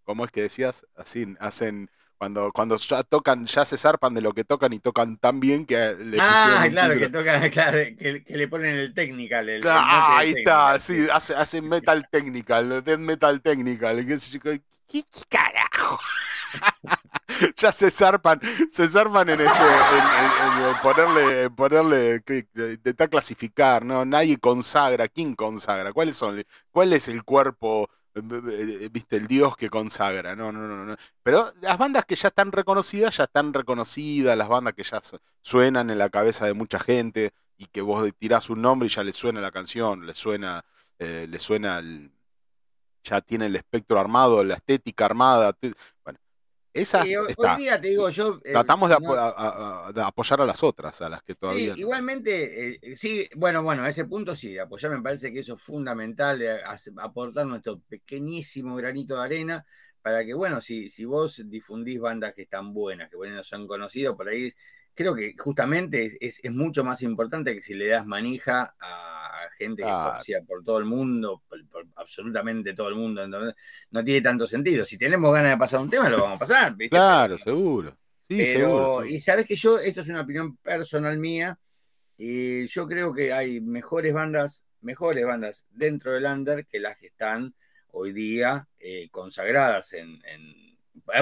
¿cómo 0.04 0.24
es 0.24 0.32
que 0.32 0.42
decías? 0.42 0.86
Así, 0.96 1.36
hacen 1.38 1.90
cuando, 2.18 2.50
cuando 2.52 2.76
ya 2.76 3.02
tocan, 3.02 3.46
ya 3.46 3.64
se 3.64 3.76
zarpan 3.76 4.14
de 4.14 4.20
lo 4.20 4.32
que 4.32 4.44
tocan 4.44 4.72
y 4.72 4.78
tocan 4.78 5.18
tan 5.18 5.38
bien 5.38 5.66
que 5.66 5.94
le 5.98 6.18
Ah, 6.20 6.66
claro, 6.70 6.98
que 6.98 7.08
tocan, 7.08 7.50
claro, 7.50 7.78
que, 7.98 8.24
le 8.26 8.48
ponen 8.48 8.76
el 8.76 8.94
technical. 8.94 9.48
El, 9.48 9.66
ah, 9.66 10.18
ahí 10.18 10.34
está, 10.36 10.78
sí, 10.80 11.06
hace, 11.12 11.60
metal 11.60 12.08
technical, 12.10 12.82
death 12.82 12.98
metal 12.98 13.42
technical. 13.42 14.04
¿Qué, 14.06 14.60
qué 14.88 15.04
carajo? 15.28 15.98
ya 17.56 17.72
se 17.72 17.90
zarpan, 17.90 18.40
se 18.70 18.88
zarpan 18.88 19.28
en, 19.28 19.40
este, 19.40 19.64
en, 19.64 20.76
ponerle, 20.82 21.50
ponerle, 21.50 22.22
intentar 22.54 23.10
clasificar, 23.10 23.84
¿no? 23.84 24.04
Nadie 24.04 24.38
consagra, 24.38 25.08
¿quién 25.08 25.34
consagra? 25.34 25.92
¿Cuáles 25.92 26.16
son? 26.16 26.42
¿Cuál 26.70 26.92
es 26.92 27.08
el 27.08 27.24
cuerpo? 27.24 27.90
Eh, 28.16 28.88
viste, 28.90 29.16
el 29.16 29.26
dios 29.26 29.56
que 29.56 29.68
consagra. 29.68 30.34
No, 30.34 30.50
no, 30.50 30.66
no, 30.66 30.84
no. 30.84 30.96
Pero 31.22 31.52
las 31.60 31.76
bandas 31.76 32.06
que 32.06 32.16
ya 32.16 32.28
están 32.28 32.50
reconocidas, 32.50 33.16
ya 33.16 33.24
están 33.24 33.52
reconocidas, 33.52 34.36
las 34.36 34.48
bandas 34.48 34.74
que 34.74 34.82
ya 34.82 35.00
suenan 35.42 35.90
en 35.90 35.98
la 35.98 36.08
cabeza 36.08 36.46
de 36.46 36.54
mucha 36.54 36.78
gente 36.78 37.32
y 37.58 37.66
que 37.66 37.82
vos 37.82 38.08
tirás 38.18 38.48
un 38.48 38.62
nombre 38.62 38.86
y 38.86 38.90
ya 38.90 39.04
le 39.04 39.12
suena 39.12 39.40
la 39.40 39.50
canción, 39.50 40.06
le 40.06 40.14
suena, 40.14 40.64
eh, 40.98 41.26
le 41.28 41.38
suena 41.38 41.82
ya 43.04 43.20
tiene 43.20 43.46
el 43.46 43.56
espectro 43.56 44.00
armado, 44.00 44.42
la 44.42 44.54
estética 44.54 45.04
armada. 45.04 45.56
Esa 46.76 47.02
hoy 47.02 47.56
día 47.58 47.80
te 47.80 47.88
digo 47.88 48.08
yo. 48.10 48.40
Eh, 48.44 48.52
Tratamos 48.52 48.88
de, 48.88 50.02
apoyar 50.02 50.40
a 50.40 50.46
las 50.46 50.62
otras, 50.62 51.00
a 51.02 51.08
las 51.08 51.22
que 51.22 51.34
todavía. 51.34 51.74
Sí, 51.74 51.80
igualmente, 51.80 52.70
eh, 52.70 52.96
sí, 52.96 53.28
bueno, 53.34 53.62
bueno, 53.62 53.82
a 53.82 53.88
ese 53.88 54.04
punto 54.04 54.34
sí, 54.34 54.58
apoyar 54.58 54.92
me 54.92 55.02
parece 55.02 55.32
que 55.32 55.40
eso 55.40 55.54
es 55.54 55.62
fundamental, 55.62 56.42
eh, 56.42 56.60
aportar 56.98 57.46
nuestro 57.46 57.80
pequeñísimo 57.80 58.76
granito 58.76 59.16
de 59.16 59.24
arena 59.24 59.66
para 60.02 60.24
que, 60.24 60.34
bueno, 60.34 60.60
si, 60.60 60.88
si 60.88 61.04
vos 61.04 61.42
difundís 61.46 61.98
bandas 61.98 62.32
que 62.32 62.42
están 62.42 62.72
buenas, 62.72 63.10
que 63.10 63.16
bueno, 63.16 63.42
son 63.42 63.66
conocidos 63.66 64.14
por 64.16 64.28
ahí, 64.28 64.52
creo 64.96 65.14
que 65.14 65.34
justamente 65.38 66.16
es, 66.20 66.40
es 66.42 66.52
mucho 66.52 66.82
más 66.82 67.02
importante 67.02 67.54
que 67.54 67.60
si 67.60 67.74
le 67.74 67.86
das 67.86 68.04
manija 68.04 68.74
a 68.80 69.16
gente 69.56 69.82
que 69.82 69.88
conocía 69.88 70.42
por 70.42 70.64
todo 70.64 70.78
el 70.78 70.84
mundo, 70.84 71.42
por, 71.48 71.86
absolutamente 71.96 72.74
todo 72.74 72.88
el 72.88 72.96
mundo. 72.96 73.26
no 73.90 74.04
tiene 74.04 74.20
tanto 74.20 74.46
sentido. 74.46 74.84
Si 74.84 74.98
tenemos 74.98 75.32
ganas 75.32 75.52
de 75.52 75.58
pasar 75.58 75.80
un 75.80 75.90
tema, 75.90 76.08
lo 76.08 76.22
vamos 76.22 76.36
a 76.36 76.40
pasar. 76.40 76.76
Claro, 76.88 77.38
seguro. 77.38 77.96
Sí, 78.28 78.44
seguro. 78.44 79.04
Y 79.04 79.20
sabes 79.20 79.46
que 79.46 79.56
yo, 79.56 79.78
esto 79.78 80.00
es 80.00 80.08
una 80.08 80.22
opinión 80.22 80.56
personal 80.56 81.16
mía, 81.16 81.58
y 82.16 82.66
yo 82.66 82.86
creo 82.86 83.12
que 83.12 83.32
hay 83.32 83.60
mejores 83.60 84.12
bandas, 84.12 84.64
mejores 84.80 85.24
bandas 85.24 85.66
dentro 85.70 86.12
del 86.12 86.24
under 86.24 86.66
que 86.66 86.80
las 86.80 86.96
que 86.98 87.08
están 87.08 87.54
hoy 87.92 88.12
día 88.12 88.66
eh, 88.78 89.08
consagradas 89.10 89.92
en, 89.92 90.14
eh, 90.24 90.65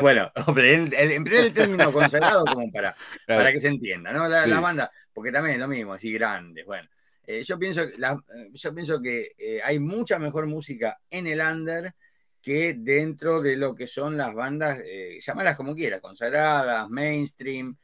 bueno, 0.00 0.32
en, 0.56 0.92
el 0.92 1.52
término 1.52 1.92
consagrado 1.92 2.44
como 2.44 2.70
para, 2.70 2.96
para 3.26 3.52
que 3.52 3.60
se 3.60 3.68
entienda, 3.68 4.12
¿no? 4.12 4.28
La, 4.28 4.46
la, 4.46 4.60
banda, 4.60 4.90
porque 5.12 5.32
también 5.32 5.54
es 5.54 5.60
lo 5.60 5.68
mismo, 5.68 5.92
así 5.92 6.12
grandes, 6.12 6.64
bueno. 6.64 6.88
Eh, 7.26 7.42
yo, 7.42 7.58
pienso, 7.58 7.82
eh, 7.82 8.50
yo 8.52 8.74
pienso 8.74 9.00
que 9.00 9.32
eh, 9.38 9.60
hay 9.64 9.78
mucha 9.78 10.18
mejor 10.18 10.46
música 10.46 10.98
en 11.08 11.26
el 11.26 11.40
under 11.40 11.94
que 12.42 12.74
dentro 12.78 13.40
de 13.40 13.56
lo 13.56 13.74
que 13.74 13.86
son 13.86 14.18
las 14.18 14.34
bandas, 14.34 14.78
llamarlas 15.18 15.56
como 15.56 15.74
quieras, 15.74 16.02
consagradas, 16.02 16.90
mainstream, 16.90 17.74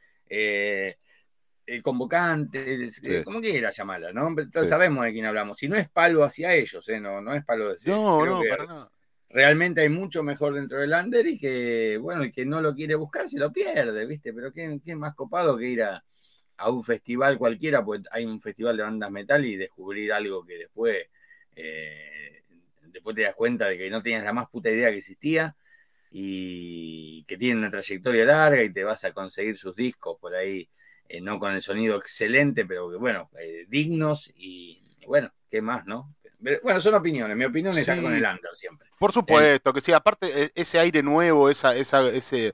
convocantes, 1.81 3.01
como 3.23 3.41
quieras 3.41 3.75
llamarlas, 3.75 4.13
¿no? 4.13 4.27
Entonces 4.27 4.69
sabemos 4.69 5.03
de 5.03 5.13
quién 5.13 5.25
hablamos. 5.25 5.57
Si 5.57 5.67
no 5.67 5.75
es 5.75 5.89
palo 5.89 6.23
hacia 6.23 6.53
ellos, 6.53 6.87
no, 7.01 7.21
no 7.21 7.33
es 7.33 7.43
palo 7.43 7.69
de 7.69 7.77
No, 7.87 8.23
no, 8.23 8.41
para 8.47 8.65
nada 8.67 8.91
realmente 9.33 9.81
hay 9.81 9.89
mucho 9.89 10.23
mejor 10.23 10.53
dentro 10.55 10.79
del 10.79 10.93
under 10.93 11.25
y 11.27 11.37
que, 11.37 11.97
bueno, 12.01 12.23
el 12.23 12.31
que 12.31 12.45
no 12.45 12.61
lo 12.61 12.75
quiere 12.75 12.95
buscar 12.95 13.27
se 13.27 13.39
lo 13.39 13.51
pierde, 13.51 14.05
¿viste? 14.05 14.33
Pero 14.33 14.51
¿quién, 14.51 14.79
quién 14.79 14.99
más 14.99 15.15
copado 15.15 15.57
que 15.57 15.67
ir 15.67 15.83
a, 15.83 16.03
a 16.61 16.69
un 16.69 16.83
festival 16.83 17.37
cualquiera, 17.37 17.83
pues 17.83 18.01
hay 18.11 18.25
un 18.25 18.39
festival 18.39 18.77
de 18.77 18.83
bandas 18.83 19.11
metal 19.11 19.45
y 19.45 19.55
descubrir 19.55 20.13
algo 20.13 20.45
que 20.45 20.57
después, 20.57 21.07
eh, 21.55 22.43
después 22.83 23.15
te 23.15 23.23
das 23.23 23.35
cuenta 23.35 23.67
de 23.67 23.77
que 23.77 23.89
no 23.89 24.01
tenías 24.01 24.23
la 24.23 24.33
más 24.33 24.49
puta 24.49 24.69
idea 24.69 24.89
que 24.91 24.97
existía 24.97 25.55
y 26.11 27.23
que 27.25 27.37
tiene 27.37 27.59
una 27.59 27.71
trayectoria 27.71 28.25
larga 28.25 28.63
y 28.63 28.71
te 28.71 28.83
vas 28.83 29.03
a 29.05 29.13
conseguir 29.13 29.57
sus 29.57 29.75
discos 29.75 30.17
por 30.19 30.35
ahí, 30.35 30.69
eh, 31.09 31.21
no 31.21 31.39
con 31.39 31.53
el 31.53 31.61
sonido 31.61 31.97
excelente, 31.97 32.65
pero 32.65 32.91
que 32.91 32.97
bueno, 32.97 33.29
eh, 33.39 33.65
dignos 33.67 34.31
y, 34.35 34.81
bueno, 35.07 35.33
¿qué 35.49 35.61
más, 35.61 35.85
no? 35.85 36.15
Bueno, 36.63 36.79
son 36.79 36.95
opiniones. 36.95 37.37
Mi 37.37 37.45
opinión 37.45 37.77
está 37.77 38.01
con 38.01 38.13
el 38.13 38.23
under 38.23 38.53
siempre. 38.53 38.87
Por 38.97 39.11
supuesto, 39.11 39.71
que 39.73 39.81
sí. 39.81 39.93
Aparte, 39.93 40.45
e, 40.45 40.51
ese 40.55 40.79
aire 40.79 41.03
nuevo, 41.03 41.49
esa, 41.49 41.75
esa, 41.75 42.07
ese, 42.07 42.53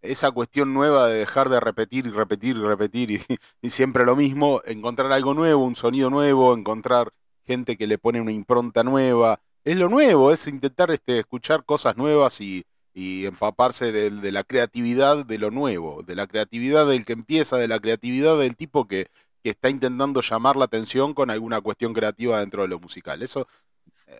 esa 0.00 0.30
cuestión 0.30 0.72
nueva 0.72 1.08
de 1.08 1.18
dejar 1.18 1.48
de 1.48 1.60
repetir 1.60 2.06
y 2.06 2.10
repetir 2.10 2.56
y 2.56 2.60
repetir 2.60 3.20
y, 3.62 3.70
siempre 3.70 4.04
lo 4.04 4.16
mismo, 4.16 4.62
encontrar 4.64 5.12
algo 5.12 5.34
nuevo, 5.34 5.64
un 5.64 5.76
sonido 5.76 6.08
nuevo, 6.08 6.54
encontrar 6.54 7.12
gente 7.44 7.76
que 7.76 7.86
le 7.86 7.98
pone 7.98 8.20
una 8.20 8.32
impronta 8.32 8.84
nueva. 8.84 9.40
Es 9.64 9.76
lo 9.76 9.88
nuevo, 9.88 10.32
es 10.32 10.46
intentar 10.46 10.90
este, 10.92 11.18
escuchar 11.18 11.64
cosas 11.64 11.96
nuevas 11.96 12.40
y, 12.40 12.64
empaparse 12.94 13.92
de, 13.92 14.32
la 14.32 14.42
creatividad 14.42 15.26
de 15.26 15.38
lo 15.38 15.50
nuevo, 15.50 16.02
de 16.02 16.14
la 16.14 16.26
creatividad 16.26 16.86
del 16.86 17.04
que 17.04 17.12
empieza, 17.12 17.58
de 17.58 17.68
la 17.68 17.78
creatividad 17.78 18.38
del 18.38 18.56
tipo 18.56 18.88
que, 18.88 19.08
que 19.46 19.50
está 19.50 19.70
intentando 19.70 20.20
llamar 20.22 20.56
la 20.56 20.64
atención 20.64 21.14
con 21.14 21.30
alguna 21.30 21.60
cuestión 21.60 21.94
creativa 21.94 22.40
dentro 22.40 22.62
de 22.62 22.68
lo 22.68 22.80
musical. 22.80 23.22
Eso, 23.22 23.46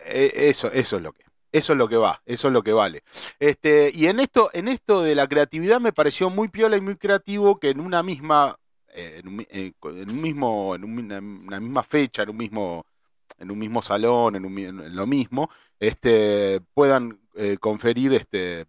eh, 0.05 0.31
eso, 0.33 0.71
eso 0.71 0.95
es 0.95 1.01
lo 1.01 1.11
que 1.11 1.25
eso 1.51 1.73
es 1.73 1.77
lo 1.77 1.89
que 1.89 1.97
va, 1.97 2.21
eso 2.25 2.47
es 2.47 2.53
lo 2.53 2.63
que 2.63 2.71
vale. 2.71 3.03
Este, 3.37 3.91
y 3.93 4.07
en 4.07 4.21
esto, 4.21 4.49
en 4.53 4.69
esto 4.69 5.01
de 5.01 5.15
la 5.15 5.27
creatividad 5.27 5.81
me 5.81 5.91
pareció 5.91 6.29
muy 6.29 6.47
piola 6.47 6.77
y 6.77 6.81
muy 6.81 6.95
creativo 6.95 7.59
que 7.59 7.71
en 7.71 7.81
una 7.81 8.03
misma, 8.03 8.57
eh, 8.93 9.19
en, 9.21 9.27
un, 9.27 9.45
eh, 9.49 9.73
mismo, 10.13 10.75
en 10.75 10.85
una, 10.85 11.59
misma 11.59 11.83
fecha, 11.83 12.23
en 12.23 12.29
un 12.29 12.37
mismo, 12.37 12.85
en 13.37 13.51
un 13.51 13.59
mismo 13.59 13.81
salón, 13.81 14.37
en, 14.37 14.95
lo 14.95 15.07
mismo, 15.07 15.49
este, 15.77 16.61
puedan 16.73 17.19
eh, 17.35 17.57
conferir 17.59 18.13
este, 18.13 18.65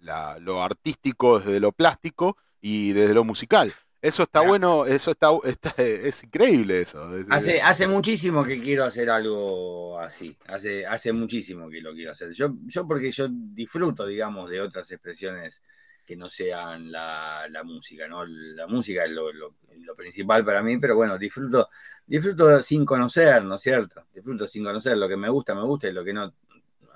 lo 0.00 0.62
artístico 0.62 1.40
desde 1.40 1.60
lo 1.60 1.72
plástico 1.72 2.38
y 2.62 2.92
desde 2.92 3.12
lo 3.12 3.24
musical. 3.24 3.74
Eso 4.02 4.22
está 4.22 4.40
bueno, 4.40 4.86
eso 4.86 5.10
está, 5.10 5.28
es 5.76 6.24
increíble 6.24 6.80
eso. 6.80 7.06
Hace, 7.28 7.60
hace 7.60 7.86
muchísimo 7.86 8.42
que 8.44 8.60
quiero 8.60 8.84
hacer 8.84 9.10
algo 9.10 9.98
así, 9.98 10.36
hace, 10.46 10.86
hace 10.86 11.12
muchísimo 11.12 11.68
que 11.68 11.82
lo 11.82 11.92
quiero 11.92 12.12
hacer. 12.12 12.32
Yo, 12.32 12.54
yo 12.64 12.86
porque 12.86 13.10
yo 13.10 13.28
disfruto, 13.30 14.06
digamos, 14.06 14.48
de 14.48 14.60
otras 14.60 14.90
expresiones 14.90 15.62
que 16.10 16.16
no 16.16 16.28
sean 16.28 16.90
la, 16.90 17.46
música, 17.64 18.08
¿no? 18.08 18.24
La 18.26 18.66
música 18.66 19.04
es 19.04 19.12
lo, 19.12 19.32
lo, 19.32 19.54
principal 19.94 20.44
para 20.44 20.62
mí, 20.62 20.78
pero 20.78 20.96
bueno, 20.96 21.18
disfruto, 21.18 21.68
disfruto 22.06 22.62
sin 22.62 22.84
conocer, 22.84 23.44
¿no 23.44 23.56
es 23.56 23.60
cierto? 23.62 24.06
Disfruto 24.12 24.46
sin 24.46 24.64
conocer, 24.64 24.96
lo 24.96 25.08
que 25.08 25.16
me 25.16 25.28
gusta, 25.28 25.54
me 25.54 25.62
gusta, 25.62 25.88
y 25.88 25.92
lo 25.92 26.02
que 26.02 26.12
no, 26.12 26.32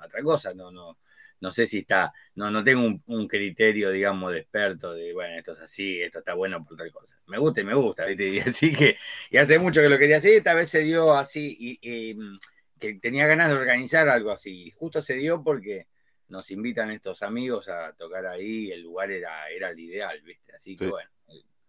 otra 0.03 0.21
cosa, 0.23 0.53
no, 0.53 0.71
no, 0.71 0.97
no 1.45 1.51
sé 1.51 1.67
si 1.67 1.77
está, 1.77 2.11
no, 2.33 2.49
no 2.49 2.63
tengo 2.63 2.99
un, 3.05 3.27
criterio, 3.27 3.91
digamos, 3.91 4.31
de 4.31 4.39
experto 4.39 4.93
de, 4.93 5.13
bueno, 5.13 5.37
esto 5.37 5.51
es 5.51 5.59
así, 5.59 6.01
esto 6.01 6.17
está 6.17 6.33
bueno 6.33 6.65
por 6.65 6.75
tal 6.75 6.91
cosa. 6.91 7.19
Me 7.27 7.37
gusta 7.37 7.61
y 7.61 7.63
me 7.63 7.75
gusta, 7.75 8.03
¿viste? 8.05 8.27
Y 8.29 8.39
así 8.49 8.73
que, 8.73 8.97
y 9.29 9.37
hace 9.37 9.59
mucho 9.59 9.79
que 9.79 9.89
lo 9.89 9.99
quería 9.99 10.17
hacer, 10.17 10.33
esta 10.33 10.55
vez 10.55 10.69
se 10.69 10.79
dio 10.79 11.13
así, 11.13 11.55
y, 11.59 12.15
mm, 12.15 12.39
que 12.79 12.95
tenía 12.95 13.27
ganas 13.27 13.49
de 13.49 13.57
organizar 13.57 14.09
algo 14.09 14.31
así. 14.31 14.71
Justo 14.71 15.03
se 15.03 15.17
dio 15.17 15.43
porque 15.43 15.85
nos 16.29 16.49
invitan 16.49 16.89
estos 16.89 17.21
amigos 17.21 17.69
a 17.69 17.93
tocar 17.93 18.25
ahí, 18.25 18.71
el 18.71 18.81
lugar 18.81 19.11
era, 19.11 19.47
era 19.51 19.69
el 19.69 19.79
ideal, 19.79 20.19
¿viste? 20.23 20.51
Así 20.55 20.75
que 20.75 20.87
bueno, 20.87 21.11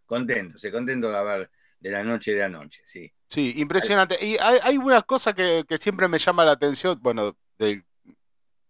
contento, 0.07 0.57
se 0.57 0.73
contento 0.73 1.11
de 1.11 1.17
haber 1.19 1.51
de 1.81 1.91
la 1.91 2.03
noche 2.03 2.33
de 2.33 2.45
anoche, 2.45 2.81
sí. 2.87 3.13
Sí, 3.29 3.53
impresionante. 3.59 4.17
Y 4.25 4.39
hay, 4.41 4.59
hay 4.63 4.79
una 4.79 5.03
cosa 5.03 5.35
que, 5.35 5.65
que, 5.69 5.77
siempre 5.77 6.09
me 6.09 6.19
llama 6.19 6.47
la 6.47 6.53
atención, 6.53 6.99
bueno, 7.03 7.37
del 7.59 7.85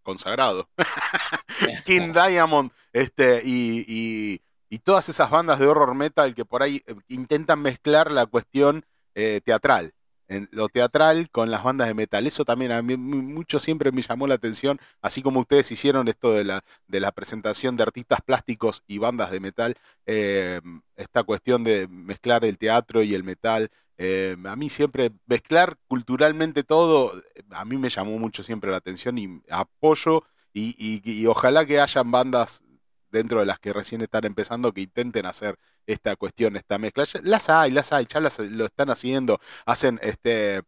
consagrado, 0.06 0.68
King 1.84 2.12
Diamond, 2.12 2.70
este, 2.92 3.42
y, 3.44 3.84
y, 3.88 4.40
y, 4.70 4.78
todas 4.78 5.08
esas 5.08 5.28
bandas 5.30 5.58
de 5.58 5.66
horror 5.66 5.94
metal 5.96 6.34
que 6.34 6.44
por 6.44 6.62
ahí 6.62 6.80
eh, 6.86 6.94
intentan 7.08 7.60
mezclar 7.60 8.12
la 8.12 8.26
cuestión 8.26 8.86
eh, 9.16 9.40
teatral 9.44 9.92
en 10.28 10.48
lo 10.52 10.68
teatral 10.68 11.30
con 11.30 11.50
las 11.50 11.62
bandas 11.62 11.88
de 11.88 11.94
metal. 11.94 12.26
Eso 12.26 12.44
también 12.44 12.72
a 12.72 12.82
mí 12.82 12.96
mucho 12.96 13.58
siempre 13.60 13.92
me 13.92 14.02
llamó 14.02 14.26
la 14.26 14.34
atención, 14.34 14.78
así 15.00 15.22
como 15.22 15.40
ustedes 15.40 15.70
hicieron 15.72 16.08
esto 16.08 16.32
de 16.32 16.44
la, 16.44 16.64
de 16.86 17.00
la 17.00 17.12
presentación 17.12 17.76
de 17.76 17.84
artistas 17.84 18.20
plásticos 18.24 18.82
y 18.86 18.98
bandas 18.98 19.30
de 19.30 19.40
metal, 19.40 19.76
eh, 20.06 20.60
esta 20.96 21.22
cuestión 21.22 21.64
de 21.64 21.88
mezclar 21.88 22.44
el 22.44 22.58
teatro 22.58 23.02
y 23.02 23.14
el 23.14 23.24
metal. 23.24 23.70
Eh, 23.98 24.36
a 24.44 24.56
mí 24.56 24.68
siempre 24.68 25.10
mezclar 25.26 25.78
culturalmente 25.88 26.64
todo, 26.64 27.22
a 27.50 27.64
mí 27.64 27.78
me 27.78 27.88
llamó 27.88 28.18
mucho 28.18 28.42
siempre 28.42 28.70
la 28.70 28.76
atención 28.76 29.18
y 29.18 29.42
apoyo 29.50 30.24
y, 30.52 31.02
y 31.04 31.26
ojalá 31.26 31.66
que 31.66 31.80
hayan 31.80 32.10
bandas 32.10 32.62
dentro 33.10 33.40
de 33.40 33.46
las 33.46 33.58
que 33.58 33.72
recién 33.72 34.00
están 34.02 34.24
empezando 34.24 34.72
que 34.72 34.82
intenten 34.82 35.26
hacer 35.26 35.58
esta 35.86 36.16
cuestión, 36.16 36.56
esta 36.56 36.78
mezcla. 36.78 37.04
Las 37.22 37.48
hay, 37.48 37.70
las 37.70 37.92
hay, 37.92 38.06
ya 38.06 38.20
las, 38.20 38.38
lo 38.38 38.66
están 38.66 38.90
haciendo. 38.90 39.40
Hacen 39.64 39.98
este. 40.02 40.62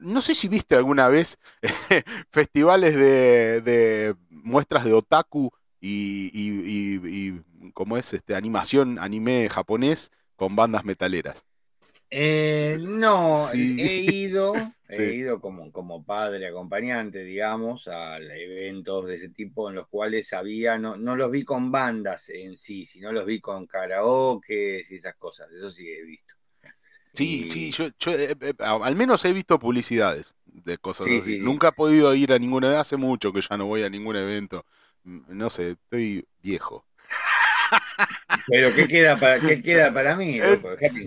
No 0.00 0.22
sé 0.22 0.34
si 0.34 0.48
viste 0.48 0.76
alguna 0.76 1.08
vez 1.08 1.38
festivales 2.30 2.94
de, 2.94 4.16
muestras 4.30 4.84
de 4.84 4.94
otaku 4.94 5.50
y, 5.80 6.30
y, 6.32 7.42
como 7.74 7.98
es 7.98 8.12
este 8.14 8.34
animación, 8.34 8.98
anime 8.98 9.48
japonés 9.50 10.10
con 10.36 10.56
bandas 10.56 10.84
metaleras. 10.84 11.44
Eh, 12.16 12.78
no, 12.80 13.44
he 13.52 13.56
ido, 13.58 14.52
he 14.88 15.14
ido 15.14 15.40
como, 15.40 15.72
como 15.72 16.04
padre 16.04 16.46
acompañante, 16.46 17.24
digamos, 17.24 17.88
a 17.88 18.18
eventos 18.18 19.06
de 19.06 19.14
ese 19.16 19.30
tipo 19.30 19.68
en 19.68 19.74
los 19.74 19.88
cuales 19.88 20.32
había, 20.32 20.78
no, 20.78 20.96
no 20.96 21.16
los 21.16 21.28
vi 21.32 21.42
con 21.44 21.72
bandas 21.72 22.28
en 22.28 22.56
sí, 22.56 22.86
sino 22.86 23.10
los 23.10 23.26
vi 23.26 23.40
con 23.40 23.66
karaoke 23.66 24.80
y 24.88 24.94
esas 24.94 25.16
cosas, 25.16 25.50
eso 25.50 25.72
sí 25.72 25.90
he 25.90 26.04
visto. 26.04 26.34
Sí, 27.14 27.48
sí, 27.48 27.72
yo, 27.72 27.86
eh, 28.12 28.36
eh, 28.40 28.54
al 28.60 28.94
menos 28.94 29.24
he 29.24 29.32
visto 29.32 29.58
publicidades 29.58 30.36
de 30.44 30.78
cosas 30.78 31.08
así. 31.08 31.40
Nunca 31.40 31.68
he 31.68 31.72
podido 31.72 32.14
ir 32.14 32.32
a 32.32 32.38
ninguna, 32.38 32.78
hace 32.78 32.96
mucho 32.96 33.32
que 33.32 33.40
ya 33.40 33.56
no 33.56 33.66
voy 33.66 33.82
a 33.82 33.90
ningún 33.90 34.14
evento. 34.14 34.64
Mm, 35.02 35.36
no 35.36 35.50
sé, 35.50 35.72
estoy 35.72 36.24
viejo. 36.40 36.86
Pero 38.46 38.74
¿qué 38.74 38.86
queda 38.86 39.16
para, 39.16 39.40
qué 39.40 39.62
queda 39.62 39.92
para 39.92 40.16
mí? 40.16 40.38
La 40.38 40.56
voz. 40.56 40.78
Sí, 40.80 41.04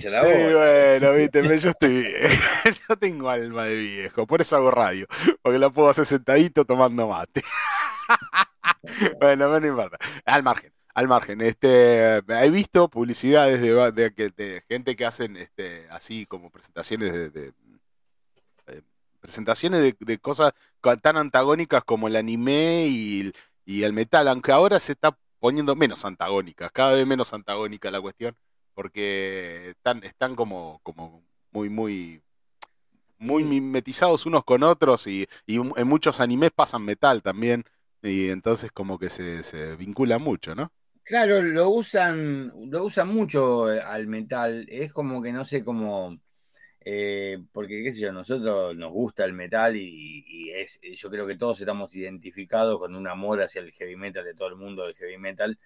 bueno, 0.54 1.14
viste, 1.14 1.60
yo 1.60 1.70
estoy 1.70 2.08
Yo 2.90 2.98
tengo 2.98 3.30
alma 3.30 3.66
de 3.66 3.76
viejo, 3.76 4.28
por 4.28 4.42
eso 4.42 4.56
hago 4.56 4.72
radio. 4.72 5.08
Porque 5.42 5.60
la 5.60 5.70
puedo 5.70 5.90
hacer 5.90 6.06
sentadito 6.06 6.66
tomando 6.66 7.08
mate. 7.08 7.44
bueno, 9.20 9.60
no 9.60 9.68
importa. 9.68 9.98
Al 10.26 10.44
margen, 10.44 10.72
al 10.94 11.08
margen. 11.08 11.42
Este, 11.42 12.18
he 12.18 12.50
visto 12.50 12.90
publicidades 12.90 13.62
de, 13.62 14.32
de, 14.36 14.64
gente 14.68 14.96
que 14.96 15.06
hacen 15.06 15.38
este, 15.38 15.88
así 15.90 16.26
como 16.26 16.50
presentaciones 16.50 17.34
de, 17.34 17.54
presentaciones 19.20 19.96
de, 20.00 20.18
cosas 20.20 20.54
tan 21.02 21.18
antagónicas 21.18 21.84
como 21.84 22.08
el 22.08 22.16
anime 22.16 22.86
y, 22.88 23.34
y 23.66 23.84
el 23.84 23.94
metal, 23.94 24.28
aunque 24.28 24.52
ahora 24.52 24.80
se 24.80 24.94
está 24.94 25.18
poniendo 25.40 25.76
menos 25.76 26.06
antagónicas, 26.06 26.72
cada 26.72 26.94
vez 26.94 27.06
menos 27.06 27.34
antagónica 27.34 27.92
la 27.92 28.02
cuestión, 28.02 28.36
porque 28.74 29.70
están, 29.70 30.04
están 30.04 30.36
como, 30.36 30.80
como 30.84 31.24
muy, 31.52 31.70
muy, 31.70 32.22
muy 33.18 33.44
mimetizados 33.44 34.26
unos 34.26 34.44
con 34.44 34.64
otros 34.64 35.08
y, 35.08 35.28
en 35.48 35.88
muchos 35.88 36.20
animes 36.20 36.52
pasan 36.52 36.84
metal 36.84 37.22
también, 37.22 37.64
y 38.02 38.30
entonces 38.30 38.72
como 38.72 39.00
que 39.00 39.10
se, 39.10 39.44
se 39.44 39.76
vincula 39.76 40.20
mucho, 40.20 40.56
¿no? 40.56 40.72
Claro, 41.04 41.42
lo 41.42 41.70
usan, 41.70 42.52
lo 42.70 42.84
usan 42.84 43.08
mucho 43.08 43.66
al 43.66 44.08
metal, 44.08 44.66
es 44.70 44.92
como 44.92 45.22
que 45.22 45.32
no 45.32 45.46
sé 45.46 45.64
cómo 45.64 46.20
eh, 46.90 47.40
porque 47.52 47.84
qué 47.84 47.92
sé 47.92 48.00
yo, 48.00 48.14
nosotros 48.14 48.74
nos 48.78 48.94
gusta 48.94 49.26
el 49.26 49.34
metal 49.34 49.76
y, 49.76 50.52
es, 50.56 50.80
yo 50.82 51.10
creo 51.10 51.28
que 51.28 51.36
todos 51.36 51.60
estamos 51.60 51.94
identificados 51.94 52.80
con 52.80 52.96
un 52.96 53.08
amor 53.10 53.42
hacia 53.42 53.60
el 53.62 53.74
heavy 53.74 53.98
metal 53.98 54.24
de 54.24 54.34
todo 54.34 54.48
el 54.48 54.56
mundo 54.56 54.86
del 54.86 54.96
heavy 54.96 55.18
metal, 55.18 55.60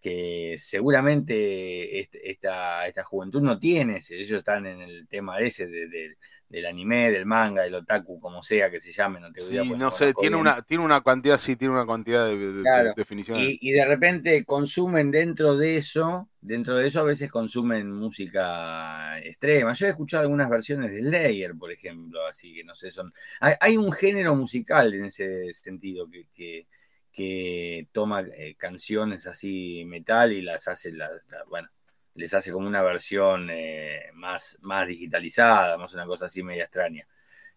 que 0.00 0.56
seguramente 0.60 2.00
esta, 2.00 2.86
esta 2.86 3.04
juventud 3.04 3.42
no 3.42 3.58
tiene, 3.58 3.96
ellos 4.10 4.38
están 4.38 4.64
en 4.66 4.80
el 4.80 5.08
tema 5.08 5.40
ese 5.40 5.66
de, 5.66 6.16
del 6.50 6.66
anime, 6.66 7.12
del 7.12 7.26
manga, 7.26 7.62
del 7.62 7.76
otaku, 7.76 8.18
como 8.18 8.42
sea 8.42 8.68
que 8.68 8.80
se 8.80 8.90
llame, 8.90 9.20
no 9.20 9.32
te 9.32 9.40
voy 9.44 9.56
sí, 9.56 9.70
no 9.76 9.90
sé, 9.92 10.12
tiene 10.12 10.34
una, 10.34 10.60
tiene 10.62 10.84
una 10.84 11.00
cantidad, 11.00 11.38
sí, 11.38 11.54
tiene 11.54 11.74
una 11.74 11.86
cantidad 11.86 12.26
de, 12.26 12.92
definiciones. 12.96 13.56
Y, 13.60 13.70
de 13.70 13.84
repente 13.84 14.44
consumen 14.44 15.12
dentro 15.12 15.56
de 15.56 15.76
eso, 15.76 16.28
dentro 16.40 16.74
de 16.74 16.88
eso 16.88 17.00
a 17.00 17.04
veces 17.04 17.30
consumen 17.30 17.92
música 17.92 19.20
extrema. 19.20 19.74
Yo 19.74 19.86
he 19.86 19.90
escuchado 19.90 20.22
algunas 20.22 20.50
versiones 20.50 20.90
de 20.90 21.02
Layer, 21.02 21.54
por 21.54 21.70
ejemplo, 21.70 22.26
así 22.26 22.52
que 22.52 22.64
no 22.64 22.74
sé, 22.74 22.90
son. 22.90 23.14
Hay, 23.40 23.76
un 23.76 23.92
género 23.92 24.34
musical 24.34 24.92
en 24.92 25.04
ese 25.04 25.52
sentido 25.52 26.10
que, 26.10 26.66
que, 27.12 27.86
toma 27.92 28.22
eh, 28.22 28.56
canciones 28.58 29.28
así 29.28 29.84
metal 29.86 30.32
y 30.32 30.42
las 30.42 30.66
hace, 30.66 30.90
la, 30.90 31.08
bueno, 31.48 31.68
les 32.14 32.34
hace 32.34 32.52
como 32.52 32.66
una 32.66 32.82
versión 32.82 33.48
eh, 33.50 34.10
más, 34.14 34.58
más 34.60 34.86
digitalizada, 34.86 35.78
más 35.78 35.94
una 35.94 36.06
cosa 36.06 36.26
así 36.26 36.42
media 36.42 36.64
extraña. 36.64 37.06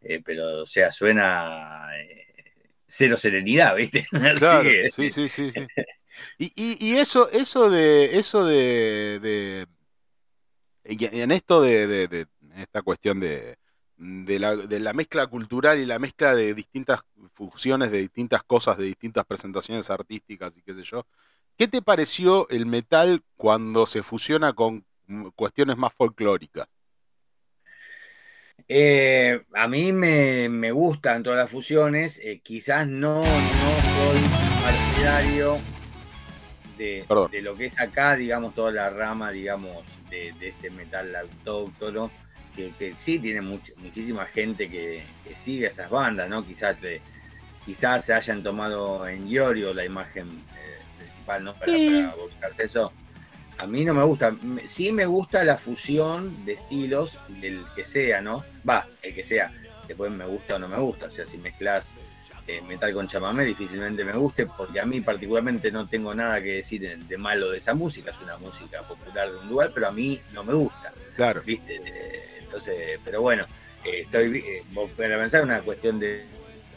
Eh, 0.02 0.22
pero, 0.24 0.62
o 0.62 0.66
sea, 0.66 0.92
suena 0.92 1.88
eh, 1.98 2.26
cero 2.86 3.18
serenidad, 3.18 3.76
¿viste? 3.76 4.08
Claro, 4.38 4.70
sí, 4.96 5.10
sí, 5.10 5.30
sí, 5.30 5.52
sí. 5.52 5.68
Y, 6.38 6.98
eso, 6.98 7.30
eso 7.32 7.70
de, 7.70 8.20
eso 8.20 8.46
de, 8.46 9.68
en 10.84 11.32
esto 11.32 11.62
de, 11.62 12.28
esta 12.56 12.84
cuestión 12.84 13.20
de, 13.20 13.58
de 13.98 14.40
la, 14.40 14.56
de 14.56 14.80
la 14.80 14.94
mezcla 14.94 15.26
cultural 15.28 15.80
y 15.80 15.86
la 15.86 15.98
mezcla 15.98 16.36
de 16.36 16.54
distintas 16.54 17.02
fusiones, 17.34 17.92
de 17.92 18.00
distintas 18.00 18.44
cosas, 18.44 18.78
de 18.78 18.86
distintas 18.86 19.26
presentaciones 19.26 19.90
artísticas 19.90 20.56
y 20.58 20.62
qué 20.62 20.74
sé 20.74 20.84
yo, 20.84 21.08
¿Qué 21.58 21.68
te 21.68 21.82
pareció 21.82 22.50
el 22.50 22.66
metal 22.66 23.24
cuando 23.38 23.86
se 23.86 24.02
fusiona 24.02 24.54
con 24.54 24.86
cuestiones 25.36 25.78
más 25.78 25.94
folclóricas? 25.94 26.68
Eh, 28.68 29.44
a 29.54 29.68
mí 29.68 29.92
me, 29.92 30.72
gustan 30.72 31.22
todas 31.22 31.38
las 31.38 31.52
fusiones, 31.52 32.20
eh, 32.24 32.40
quizás 32.42 32.88
no, 32.88 33.24
soy 33.26 34.20
partidario 34.64 35.60
de, 36.78 37.06
lo 37.42 37.56
que 37.56 37.66
es 37.66 37.80
acá, 37.80 38.16
digamos, 38.16 38.56
toda 38.56 38.72
la 38.72 38.90
rama, 38.90 39.32
digamos, 39.32 40.00
de, 40.10 40.34
este 40.42 40.70
metal 40.70 41.16
autóctono, 41.16 42.10
que, 42.56 42.94
sí 42.98 43.20
tiene 43.20 43.42
muchísima 43.42 44.26
gente 44.26 44.70
que, 44.70 45.04
sigue 45.36 45.68
esas 45.68 45.90
bandas, 45.90 46.30
¿no? 46.30 46.46
Quizás, 46.46 46.78
quizás 47.66 48.06
se 48.06 48.14
hayan 48.14 48.42
tomado 48.42 49.08
en 49.08 49.28
Iorio 49.28 49.74
la 49.74 49.84
imagen 49.86 50.30
eh, 50.30 50.73
¿no? 51.42 51.54
Para, 51.54 51.74
eso. 52.58 52.92
A 53.58 53.68
mí 53.68 53.86
no 53.86 53.94
me 53.94 54.04
gusta. 54.04 54.36
Sí 54.66 54.92
me 54.92 55.06
gusta 55.06 55.44
la 55.44 55.58
fusión 55.58 56.46
de 56.46 56.54
estilos 56.54 57.20
del 57.28 57.64
que 57.76 57.84
sea, 57.84 58.22
¿no? 58.22 58.44
Va, 58.68 58.88
el 59.02 59.14
que 59.14 59.24
sea. 59.24 59.52
Después 59.88 60.12
me 60.12 60.26
gusta 60.26 60.56
o 60.56 60.60
no 60.60 60.68
me 60.68 60.78
gusta. 60.78 61.08
O 61.08 61.12
sea, 61.12 61.26
si 61.26 61.38
mezclas 61.38 61.96
eh, 62.48 62.62
metal 62.62 62.94
con 62.94 63.08
chamamé, 63.08 63.46
difícilmente 63.46 64.04
me 64.04 64.14
guste, 64.14 64.48
porque 64.48 64.80
a 64.80 64.86
mí 64.86 65.02
particularmente 65.02 65.72
no 65.72 65.88
tengo 65.88 66.14
nada 66.14 66.42
que 66.42 66.56
decir 66.56 67.00
de, 67.08 67.18
malo 67.18 67.52
de 67.52 67.58
esa 67.58 67.74
música. 67.74 68.12
Es 68.12 68.20
una 68.22 68.38
música 68.38 68.82
popular 68.84 69.32
de 69.32 69.38
un 69.38 69.50
lugar, 69.50 69.72
pero 69.74 69.88
a 69.88 69.92
mí 69.92 70.20
no 70.34 70.44
me 70.44 70.54
gusta. 70.54 70.92
Claro. 71.16 71.42
¿Viste? 71.46 71.82
Entonces, 72.40 73.00
pero 73.04 73.22
bueno, 73.22 73.46
eh, 73.84 74.02
estoy 74.02 74.38
eh, 74.38 74.64
para 74.98 75.18
pensar 75.18 75.44
una 75.44 75.62
cuestión 75.62 76.00
de 76.00 76.26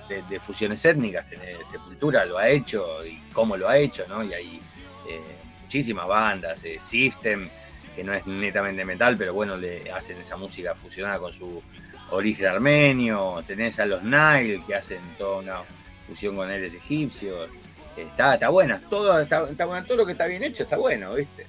de, 0.08 0.40
fusiones 0.40 0.84
étnicas. 0.84 1.26
Sepultura 1.62 2.24
lo 2.24 2.38
ha 2.38 2.48
hecho 2.48 3.04
y 3.04 3.20
cómo 3.32 3.56
lo 3.56 3.68
ha 3.68 3.76
hecho, 3.78 4.06
¿no? 4.08 4.22
Y 4.22 4.32
hay 4.32 4.60
eh, 5.08 5.20
muchísimas 5.62 6.06
bandas, 6.06 6.62
eh, 6.64 6.78
System, 6.80 7.48
que 7.94 8.04
no 8.04 8.14
es 8.14 8.26
netamente 8.26 8.84
metal, 8.84 9.16
pero 9.16 9.34
bueno, 9.34 9.56
le 9.56 9.90
hacen 9.90 10.18
esa 10.18 10.36
música 10.36 10.74
fusionada 10.74 11.18
con 11.18 11.32
su 11.32 11.62
origen 12.10 12.46
armenio. 12.46 13.42
Tenés 13.46 13.80
a 13.80 13.86
los 13.86 14.02
Nile, 14.02 14.62
que 14.66 14.74
hacen 14.74 15.00
toda 15.18 15.38
una 15.38 15.62
fusión 16.06 16.36
con 16.36 16.50
él 16.50 16.64
egipcios. 16.64 17.50
Está, 17.96 18.34
está 18.34 18.50
buena, 18.50 18.80
todo, 18.90 19.18
está, 19.18 19.46
todo 19.84 19.96
lo 19.96 20.04
que 20.04 20.12
está 20.12 20.26
bien 20.26 20.42
hecho 20.42 20.64
está 20.64 20.76
bueno, 20.76 21.14
¿viste? 21.14 21.46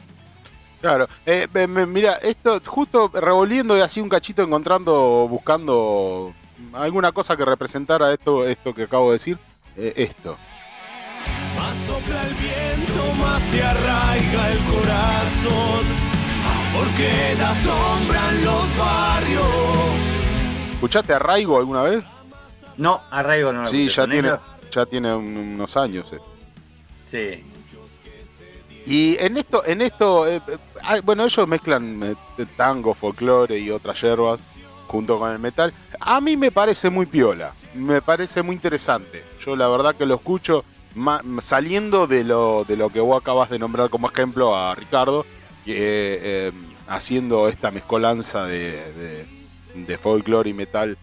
Claro, 0.80 1.08
eh, 1.26 1.48
mira, 1.68 2.14
esto 2.22 2.62
justo 2.66 3.12
revolviendo 3.14 3.78
y 3.78 3.82
así 3.82 4.00
un 4.00 4.08
cachito 4.08 4.44
encontrando, 4.44 5.28
buscando 5.28 6.34
alguna 6.74 7.12
cosa 7.12 7.36
que 7.38 7.46
representara 7.46 8.12
esto, 8.14 8.48
esto 8.48 8.74
que 8.74 8.84
acabo 8.84 9.08
de 9.08 9.14
decir, 9.14 9.38
eh, 9.76 9.94
esto. 9.98 10.38
Más 11.58 11.78
sopla 11.78 12.22
el 12.24 12.34
viento, 12.36 13.14
más 13.16 13.42
se 13.44 13.64
arraiga 13.64 14.50
el 14.52 14.66
corazón. 14.66 16.08
porque 16.74 17.36
da 17.40 17.56
sombra 17.56 18.30
en 18.30 18.46
los 18.46 18.78
barrios. 18.78 19.46
¿Escuchaste 20.74 21.14
a 21.14 21.18
Raigo 21.20 21.58
alguna 21.58 21.82
vez? 21.82 22.04
No, 22.78 23.02
Arraigo 23.10 23.52
no 23.52 23.64
lo 23.64 23.68
Sí, 23.68 23.88
ya 23.88 23.94
¿Son 23.96 24.12
tiene, 24.12 24.28
ellos? 24.28 24.44
ya 24.72 24.86
tiene 24.86 25.16
un- 25.16 25.38
unos 25.56 25.76
años. 25.76 26.12
eh. 26.14 26.20
Sí. 27.06 27.44
Y 28.86 29.18
en 29.20 29.38
esto, 29.38 29.66
en 29.66 29.82
esto, 29.82 30.28
eh, 30.28 30.40
eh, 30.48 30.58
ah, 30.84 30.98
bueno, 31.04 31.26
ellos 31.26 31.48
mezclan 31.48 32.16
eh, 32.38 32.46
tango, 32.56 32.94
folclore 32.94 33.58
y 33.58 33.72
otras 33.72 34.00
hierbas 34.02 34.40
junto 34.88 35.18
con 35.18 35.32
el 35.32 35.40
metal. 35.40 35.74
A 36.00 36.22
mí 36.22 36.38
me 36.38 36.52
parece 36.52 36.90
muy 36.90 37.06
piola, 37.06 37.54
me 37.74 38.02
parece 38.02 38.42
muy 38.42 38.56
interesante. 38.56 39.24
Yo 39.40 39.56
la 39.56 39.68
verdad 39.68 39.96
que 39.96 40.06
lo 40.06 40.16
escucho 40.16 40.64
saliendo 41.42 42.08
de 42.08 42.24
lo, 42.24 42.66
de 42.66 42.76
lo 42.76 42.90
que 42.90 43.00
vos 43.00 43.22
acabas 43.22 43.50
de 43.50 43.60
nombrar 43.60 43.90
como 43.90 44.10
ejemplo 44.10 44.56
a 44.56 44.74
Ricardo, 44.76 45.26
que, 45.66 46.20
eh, 46.22 46.52
haciendo 46.88 47.48
esta 47.48 47.72
mezcolanza 47.72 48.46
de, 48.46 48.72
de, 48.94 49.26
de 49.76 49.98
folclore 49.98 50.50
y 50.50 50.54
metal. 50.54 50.98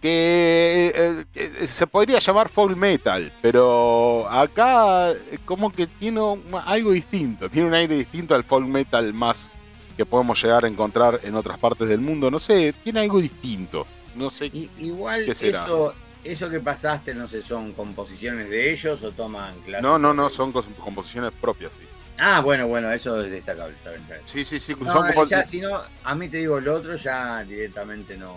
Que 0.00 0.92
eh, 0.94 1.24
eh, 1.34 1.66
se 1.66 1.86
podría 1.86 2.18
llamar 2.18 2.48
folk 2.48 2.76
metal, 2.76 3.32
pero 3.40 4.28
acá 4.28 5.10
eh, 5.10 5.38
como 5.44 5.72
que 5.72 5.86
tiene 5.86 6.20
algo 6.64 6.92
distinto, 6.92 7.48
tiene 7.48 7.68
un 7.68 7.74
aire 7.74 7.96
distinto 7.96 8.34
al 8.34 8.44
folk 8.44 8.66
metal 8.68 9.12
más 9.14 9.50
que 9.96 10.06
podemos 10.06 10.42
llegar 10.42 10.64
a 10.64 10.68
encontrar 10.68 11.20
en 11.22 11.34
otras 11.34 11.58
partes 11.58 11.88
del 11.88 12.00
mundo. 12.00 12.30
No 12.30 12.38
sé, 12.38 12.74
tiene 12.84 13.00
algo 13.00 13.20
distinto. 13.20 13.86
No 14.14 14.30
sé. 14.30 14.46
I- 14.46 14.70
igual 14.78 15.24
¿Qué 15.26 15.34
será? 15.34 15.64
eso, 15.64 15.94
eso 16.24 16.50
que 16.50 16.60
pasaste, 16.60 17.14
no 17.14 17.26
sé, 17.28 17.42
son 17.42 17.72
composiciones 17.72 18.48
de 18.50 18.72
ellos 18.72 19.02
o 19.04 19.12
toman 19.12 19.60
clases. 19.62 19.82
No, 19.82 19.98
no, 19.98 20.12
no, 20.14 20.28
son 20.30 20.52
composiciones 20.52 21.32
propias, 21.40 21.72
sí. 21.72 21.84
Ah, 22.18 22.40
bueno, 22.40 22.66
bueno, 22.66 22.90
eso 22.92 23.20
es 23.22 23.30
destacable. 23.30 23.74
está 23.76 23.90
bien, 23.90 24.02
está 24.02 24.14
bien. 24.14 24.26
Sí, 24.26 24.44
sí, 24.44 24.58
sí, 24.58 24.72
No, 24.80 24.90
son 24.92 25.02
ya 25.02 25.14
composiciones. 25.14 25.46
si 25.48 25.60
no, 25.60 25.80
a 26.04 26.14
mí 26.14 26.28
te 26.28 26.38
digo, 26.38 26.58
lo 26.60 26.76
otro 26.76 26.94
ya 26.96 27.44
directamente 27.44 28.16
no, 28.16 28.34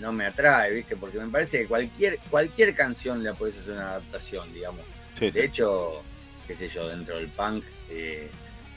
no 0.00 0.12
me 0.12 0.26
atrae, 0.26 0.74
¿viste? 0.74 0.94
Porque 0.96 1.18
me 1.18 1.28
parece 1.28 1.60
que 1.60 1.66
cualquier, 1.66 2.18
cualquier 2.30 2.74
canción 2.74 3.22
le 3.22 3.32
puedes 3.32 3.56
hacer 3.58 3.72
una 3.72 3.90
adaptación, 3.92 4.52
digamos. 4.52 4.82
Sí, 5.14 5.26
sí. 5.26 5.30
De 5.30 5.44
hecho, 5.46 6.02
qué 6.46 6.54
sé 6.54 6.68
yo, 6.68 6.86
dentro 6.88 7.16
del 7.16 7.28
punk 7.28 7.64
eh, 7.88 8.28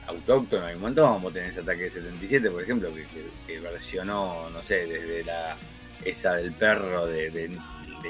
autóctono 0.08 0.66
hay 0.66 0.76
un 0.76 0.82
montón. 0.82 1.22
Vos 1.22 1.34
tenés 1.34 1.58
Ataque 1.58 1.90
77, 1.90 2.50
por 2.50 2.64
ejemplo, 2.64 2.94
que, 2.94 3.04
que- 3.04 3.30
que 3.46 3.60
versionó, 3.60 4.50
no 4.50 4.64
sé, 4.64 4.86
desde 4.86 5.24
la 5.24 5.56
esa 6.04 6.34
del 6.36 6.54
perro 6.54 7.06
de, 7.08 7.30
de, 7.32 7.48
de- 7.50 7.60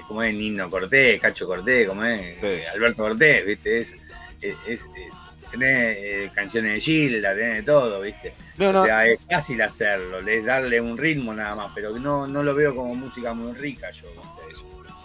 ¿cómo 0.07 0.21
es? 0.23 0.33
Nino 0.33 0.69
Cortés, 0.69 1.19
Cacho 1.19 1.47
Cortés, 1.47 1.88
¿cómo 1.88 2.03
es? 2.03 2.39
Sí. 2.39 2.45
Eh, 2.45 2.67
Alberto 2.69 3.03
Cortés, 3.03 3.45
¿viste? 3.45 3.79
Es, 3.79 3.93
es, 4.41 4.55
es- 4.67 4.86
eh, 4.86 5.10
tenés 5.51 5.97
eh, 5.99 6.31
canciones 6.36 6.73
de 6.73 6.79
Gilda, 6.79 7.33
tenés 7.33 7.55
de 7.57 7.63
todo, 7.63 8.01
¿viste? 8.01 8.33
No, 8.57 8.71
no, 8.73 8.81
O 8.81 8.86
sea, 8.86 9.05
es 9.07 9.19
fácil 9.29 9.62
hacerlo, 9.62 10.19
es 10.19 10.43
darle 10.45 10.81
un 10.81 10.97
ritmo 10.97 11.33
nada 11.33 11.55
más, 11.55 11.71
pero 11.73 11.97
no, 11.97 12.27
no 12.27 12.43
lo 12.43 12.53
veo 12.53 12.75
como 12.75 12.93
música 12.95 13.33
muy 13.33 13.53
rica 13.53 13.89
yo. 13.91 14.07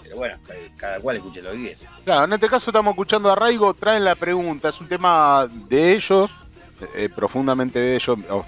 Pero 0.02 0.16
bueno, 0.16 0.37
cada 0.76 1.00
cual 1.00 1.16
escuche 1.16 1.40
lo 1.40 1.52
que 1.52 1.59
quiera. 1.59 1.78
Claro, 2.05 2.24
en 2.24 2.33
este 2.35 2.48
caso 2.48 2.70
estamos 2.70 2.92
escuchando 2.92 3.31
a 3.31 3.35
Raigo, 3.37 3.72
traen 3.72 4.05
la 4.05 4.14
pregunta, 4.14 4.68
es 4.68 4.81
un 4.81 4.88
tema 4.88 5.48
de 5.70 5.92
ellos, 5.92 6.31
eh, 6.95 7.09
profundamente 7.14 7.79
de 7.79 7.97
ellos, 7.97 8.18
o 8.31 8.45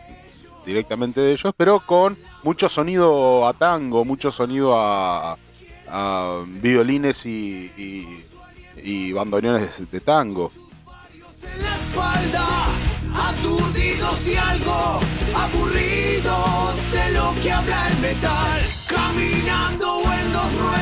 directamente 0.64 1.20
de 1.20 1.33
ellos, 1.33 1.53
pero 1.57 1.85
con 1.85 2.16
mucho 2.42 2.68
sonido 2.68 3.47
a 3.47 3.53
tango, 3.55 4.05
mucho 4.05 4.31
sonido 4.31 4.75
a, 4.79 5.37
a 5.88 6.42
violines 6.47 7.27
y, 7.27 7.70
y- 7.77 8.25
y 8.83 9.12
bandoneones 9.12 9.90
de, 9.90 10.01
tango. 10.01 10.51
en 11.55 11.62
la 11.62 11.75
espalda, 11.77 12.47
aturdidos 13.14 14.27
y 14.27 14.35
algo 14.37 15.01
aburridos 15.35 16.92
de 16.92 17.11
lo 17.12 17.35
que 17.42 17.53
habla 17.53 17.88
el 17.88 17.99
metal, 17.99 18.62
caminando 18.88 20.03
en 20.12 20.33
dos 20.33 20.53
ruedas, 20.55 20.73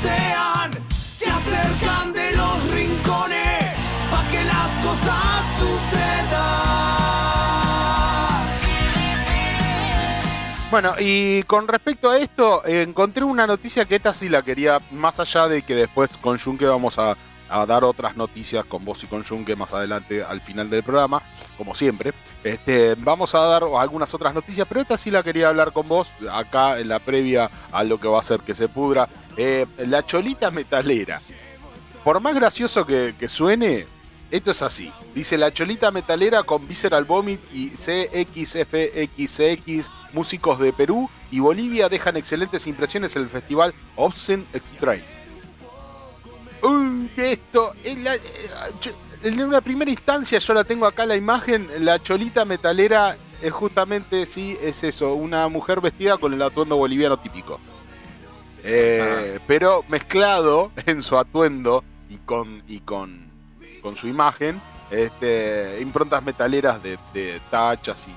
los 0.00 0.10
posean. 0.10 0.70
Se 0.94 1.30
acercan 1.30 2.12
de 2.12 2.32
los 2.32 2.70
rincones 2.70 3.78
pa' 4.10 4.28
que 4.28 4.44
las 4.44 4.76
cosas 4.76 5.44
sucedan. 5.58 6.60
Bueno, 10.70 10.94
y 10.98 11.42
con 11.44 11.66
respecto 11.66 12.10
a 12.10 12.18
esto, 12.18 12.64
encontré 12.64 13.24
una 13.24 13.46
noticia 13.46 13.86
que 13.86 13.96
esta 13.96 14.14
sí 14.14 14.28
la 14.28 14.42
quería, 14.42 14.78
más 14.92 15.18
allá 15.18 15.48
de 15.48 15.62
que 15.62 15.74
después 15.74 16.10
con 16.20 16.38
Junque 16.38 16.64
vamos 16.64 16.96
a, 16.98 17.16
a 17.50 17.66
dar 17.66 17.84
otras 17.84 18.16
noticias 18.16 18.64
con 18.64 18.84
vos 18.84 19.02
y 19.04 19.06
con 19.06 19.24
Junque 19.24 19.56
más 19.56 19.74
adelante 19.74 20.22
al 20.22 20.40
final 20.40 20.70
del 20.70 20.82
programa, 20.82 21.22
como 21.58 21.74
siempre. 21.74 22.12
Este, 22.44 22.94
vamos 22.94 23.34
a 23.34 23.40
dar 23.40 23.64
algunas 23.78 24.14
otras 24.14 24.32
noticias, 24.32 24.66
pero 24.68 24.80
esta 24.80 24.96
sí 24.96 25.10
la 25.10 25.22
quería 25.22 25.48
hablar 25.48 25.72
con 25.72 25.88
vos 25.88 26.12
acá 26.32 26.78
en 26.78 26.88
la 26.88 27.00
previa 27.00 27.50
a 27.72 27.84
lo 27.84 27.98
que 27.98 28.08
va 28.08 28.20
a 28.20 28.22
ser 28.22 28.40
que 28.40 28.54
se 28.54 28.68
pudra. 28.68 29.08
Eh, 29.36 29.66
la 29.78 30.04
cholita 30.04 30.50
metalera. 30.50 31.20
Por 32.04 32.20
más 32.20 32.34
gracioso 32.34 32.86
que, 32.86 33.14
que 33.18 33.28
suene, 33.28 33.86
esto 34.30 34.52
es 34.52 34.62
así. 34.62 34.92
Dice 35.14 35.36
la 35.36 35.52
cholita 35.52 35.90
metalera 35.90 36.44
con 36.44 36.66
Visceral 36.66 37.04
Vomit 37.04 37.40
y 37.52 37.70
CXFXX, 37.70 38.30
músicos 40.12 40.58
de 40.60 40.72
Perú 40.72 41.10
y 41.30 41.40
Bolivia 41.40 41.88
dejan 41.88 42.16
excelentes 42.16 42.66
impresiones 42.66 43.16
en 43.16 43.22
el 43.22 43.28
festival 43.28 43.74
Obscene 43.96 44.46
Extreme. 44.52 45.19
Uy, 46.62 47.10
que 47.14 47.32
esto, 47.32 47.72
en, 47.84 48.04
la- 48.04 48.14
eh, 48.16 48.20
en 49.22 49.40
una 49.42 49.60
primera 49.60 49.90
instancia 49.90 50.38
yo 50.38 50.54
la 50.54 50.64
tengo 50.64 50.86
acá 50.86 51.06
la 51.06 51.16
imagen, 51.16 51.68
la 51.80 52.02
cholita 52.02 52.44
metalera 52.44 53.16
es 53.42 53.52
justamente, 53.52 54.26
sí, 54.26 54.56
es 54.60 54.82
eso, 54.84 55.14
una 55.14 55.48
mujer 55.48 55.80
vestida 55.80 56.18
con 56.18 56.32
el 56.34 56.42
atuendo 56.42 56.76
boliviano 56.76 57.16
típico. 57.18 57.58
Eh, 58.62 59.38
Pero 59.46 59.84
mezclado 59.88 60.70
en 60.86 61.02
su 61.02 61.16
atuendo 61.18 61.82
y 62.10 62.18
con, 62.18 62.62
y 62.68 62.80
con, 62.80 63.30
con 63.80 63.96
su 63.96 64.06
imagen, 64.08 64.60
este, 64.90 65.78
improntas 65.80 66.22
metaleras 66.22 66.82
de, 66.82 66.98
de 67.14 67.40
tachas 67.50 68.06
y, 68.08 68.10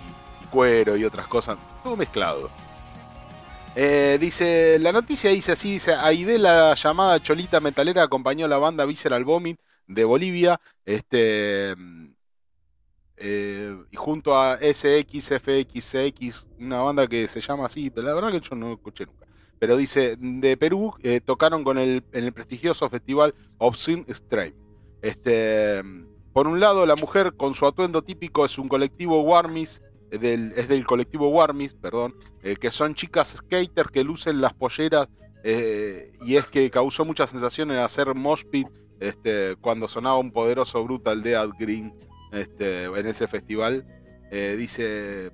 y 0.43 0.47
cuero 0.47 0.97
y 0.97 1.06
otras 1.06 1.27
cosas, 1.27 1.58
todo 1.84 1.95
mezclado. 1.95 2.49
Eh, 3.76 4.18
dice, 4.22 4.78
la 4.80 4.92
noticia 4.92 5.32
dice 5.32 5.54
así, 5.54 5.74
dice, 5.74 5.96
Aide 5.96 6.38
la 6.38 6.76
llamada 6.76 7.20
Cholita 7.22 7.60
Metalera 7.60 8.04
acompañó 8.04 8.46
a 8.46 8.50
la 8.50 8.60
banda 8.60 8.86
Visceral 8.86 9.26
Vomit 9.26 9.60
de 9.88 10.04
Bolivia, 10.06 10.62
este, 10.86 11.76
eh, 13.18 13.76
y 13.90 13.96
junto 13.96 14.38
a 14.38 14.58
SXFXX, 14.58 16.50
una 16.60 16.82
banda 16.82 17.08
que 17.08 17.28
se 17.28 17.42
llama 17.42 17.66
así, 17.66 17.90
pero 17.90 18.08
la 18.08 18.14
verdad 18.14 18.32
que 18.32 18.48
yo 18.48 18.56
no 18.56 18.74
escuché 18.74 19.06
nunca. 19.08 19.26
Pero 19.58 19.78
dice, 19.78 20.18
de 20.20 20.58
Perú, 20.58 20.94
eh, 21.02 21.22
tocaron 21.22 21.64
con 21.64 21.78
el, 21.80 22.04
en 22.12 22.26
el 22.26 22.34
prestigioso 22.34 22.88
festival 22.90 23.34
Obscene 23.58 24.06
Extreme. 24.08 24.54
Este, 25.02 25.82
por 26.32 26.48
un 26.48 26.60
lado, 26.60 26.86
la 26.86 26.96
mujer 26.96 27.34
con 27.36 27.54
su 27.54 27.66
atuendo 27.66 28.04
típico 28.04 28.46
es 28.46 28.58
un 28.58 28.68
colectivo 28.68 29.22
Warmis, 29.22 29.82
del, 30.19 30.54
es 30.56 30.67
del 30.67 30.86
colectivo 30.86 31.30
Warmis, 31.30 31.73
perdón, 31.73 32.15
eh, 32.41 32.56
que 32.56 32.71
son 32.71 32.95
chicas 32.95 33.36
skaters 33.38 33.91
que 33.91 34.04
lucen 34.04 34.41
las 34.41 34.54
polleras 34.54 35.08
eh, 35.43 36.13
y 36.21 36.38
es 36.38 36.47
que 36.47 36.69
causó 36.69 37.04
mucha 37.04 37.28
sensación 37.28 37.71
en 37.71 37.78
hacer 37.78 38.13
mosh 38.15 38.43
pit 38.45 38.67
este, 38.99 39.56
cuando 39.60 39.88
sonaba 39.88 40.17
un 40.17 40.32
poderoso 40.32 40.84
Brutal 40.84 41.21
Dead 41.21 41.49
Green 41.60 41.93
este, 42.32 42.86
en 42.86 43.06
ese 43.06 43.28
festival. 43.28 43.86
Eh, 44.32 44.56
dice, 44.58 45.32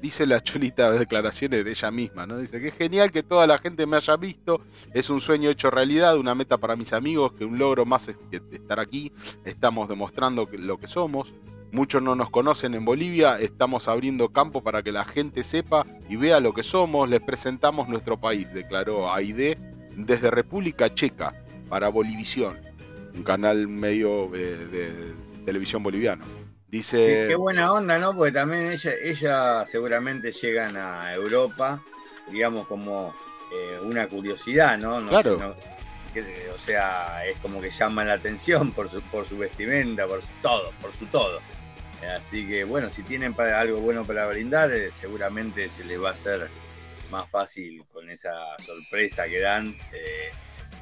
dice 0.00 0.26
la 0.26 0.40
chulita 0.40 0.90
declaraciones 0.98 1.64
de 1.64 1.70
ella 1.70 1.90
misma, 1.90 2.26
¿no? 2.26 2.38
Dice 2.38 2.60
que 2.60 2.68
es 2.68 2.74
genial 2.74 3.10
que 3.10 3.22
toda 3.22 3.46
la 3.46 3.58
gente 3.58 3.86
me 3.86 3.96
haya 3.96 4.16
visto, 4.16 4.62
es 4.94 5.10
un 5.10 5.20
sueño 5.20 5.50
hecho 5.50 5.70
realidad, 5.70 6.16
una 6.16 6.34
meta 6.34 6.56
para 6.56 6.76
mis 6.76 6.92
amigos, 6.92 7.34
que 7.34 7.44
un 7.44 7.58
logro 7.58 7.84
más 7.84 8.08
es 8.08 8.16
que 8.30 8.40
estar 8.52 8.80
aquí, 8.80 9.12
estamos 9.44 9.88
demostrando 9.88 10.48
lo 10.50 10.78
que 10.78 10.86
somos. 10.86 11.32
Muchos 11.72 12.02
no 12.02 12.16
nos 12.16 12.30
conocen 12.30 12.74
en 12.74 12.84
Bolivia, 12.84 13.38
estamos 13.38 13.86
abriendo 13.86 14.30
campo 14.30 14.62
para 14.62 14.82
que 14.82 14.90
la 14.90 15.04
gente 15.04 15.44
sepa 15.44 15.86
y 16.08 16.16
vea 16.16 16.40
lo 16.40 16.52
que 16.52 16.64
somos, 16.64 17.08
les 17.08 17.20
presentamos 17.20 17.88
nuestro 17.88 18.18
país, 18.18 18.52
declaró 18.52 19.12
Aide 19.12 19.56
desde 19.96 20.30
República 20.32 20.92
Checa 20.92 21.32
para 21.68 21.88
Bolivisión, 21.88 22.58
un 23.14 23.22
canal 23.22 23.68
medio 23.68 24.34
eh, 24.34 24.56
de 24.72 25.44
televisión 25.44 25.82
boliviano. 25.84 26.24
Dice... 26.66 27.26
Qué, 27.28 27.36
buena 27.36 27.72
onda, 27.72 27.98
¿no? 27.98 28.14
Porque 28.16 28.32
también 28.32 28.72
ella, 28.72 28.92
ella 29.02 29.64
seguramente 29.64 30.32
llegan 30.32 30.76
a 30.76 31.14
Europa, 31.14 31.82
digamos, 32.32 32.66
como 32.66 33.14
eh, 33.52 33.78
una 33.82 34.08
curiosidad, 34.08 34.76
¿no? 34.78 35.00
No 35.00 35.08
Claro. 35.10 35.38
sé, 35.38 35.44
no- 35.44 35.54
que- 36.14 36.50
o 36.52 36.58
sea, 36.58 37.24
es 37.26 37.38
como 37.38 37.60
que 37.60 37.70
llama 37.70 38.02
la 38.04 38.14
atención 38.14 38.72
por 38.72 38.88
su, 38.90 39.00
por 39.02 39.24
su 39.26 39.38
vestimenta, 39.38 40.06
por 40.08 40.20
su 40.22 40.28
todo, 40.42 40.72
por 40.80 40.92
su 40.92 41.06
todo. 41.06 41.38
Así 42.18 42.46
que 42.46 42.64
bueno, 42.64 42.90
si 42.90 43.02
tienen 43.02 43.34
algo 43.38 43.80
bueno 43.80 44.04
para 44.04 44.26
brindar, 44.26 44.70
eh, 44.72 44.90
seguramente 44.92 45.68
se 45.68 45.84
les 45.84 46.02
va 46.02 46.10
a 46.10 46.12
hacer 46.12 46.48
más 47.10 47.28
fácil 47.28 47.84
con 47.92 48.08
esa 48.08 48.32
sorpresa 48.64 49.26
que 49.26 49.40
dan 49.40 49.74
eh, 49.92 50.30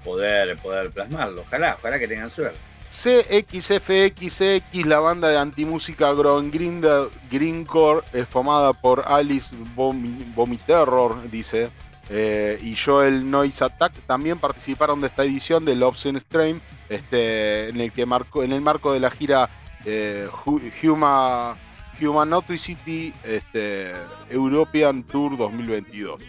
poder, 0.04 0.57
poder 0.59 0.90
plasmarlo. 0.90 1.42
Ojalá, 1.42 1.76
ojalá 1.78 1.98
que 1.98 2.09
tengan 2.09 2.31
suerte. 2.31 2.59
CXFXX, 2.90 4.87
la 4.87 5.00
banda 5.00 5.28
de 5.28 5.38
antimúsica 5.38 6.12
Grongrinda 6.12 7.07
Greencore, 7.31 8.00
es 8.12 8.26
formada 8.26 8.72
por 8.72 9.04
Alice 9.07 9.54
Vom- 9.76 10.35
Vomiterror, 10.35 11.31
dice, 11.31 11.68
eh, 12.09 12.59
y 12.62 12.74
Joel 12.76 13.31
Noise 13.31 13.64
Attack, 13.64 13.92
también 14.07 14.38
participaron 14.38 15.00
de 15.02 15.09
esta 15.09 15.24
edición 15.24 15.64
del 15.66 15.83
Obscene 15.83 16.18
Stream, 16.20 16.61
este, 16.88 17.68
en, 17.68 17.81
el 17.81 17.92
que 17.92 18.07
marcó, 18.07 18.42
en 18.42 18.52
el 18.52 18.62
marco 18.62 18.92
de 18.94 19.00
la 19.00 19.11
gira 19.11 19.50
eh, 19.85 20.29
Hu- 20.45 20.61
Huma, 20.83 21.55
Humanocity 22.01 23.12
este, 23.25 23.93
European 24.31 25.03
Tour 25.05 25.37
2022. 25.37 26.21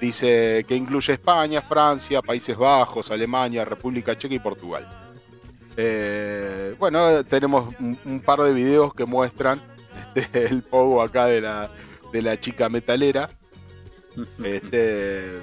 Dice 0.00 0.64
que 0.66 0.76
incluye 0.76 1.12
España, 1.12 1.60
Francia, 1.62 2.22
Países 2.22 2.56
Bajos, 2.56 3.10
Alemania, 3.10 3.64
República 3.64 4.16
Checa 4.16 4.34
y 4.34 4.38
Portugal. 4.38 4.88
Eh, 5.76 6.74
bueno, 6.78 7.22
tenemos 7.24 7.74
un, 7.78 8.20
par 8.24 8.40
de 8.40 8.52
videos 8.52 8.94
que 8.94 9.04
muestran 9.04 9.60
este, 10.14 10.46
el 10.50 10.62
pogo 10.62 11.02
acá 11.02 11.26
de 11.26 11.40
la, 11.42 11.70
de 12.12 12.22
la 12.22 12.38
chica 12.40 12.68
metalera, 12.68 13.28
este, 14.42 15.38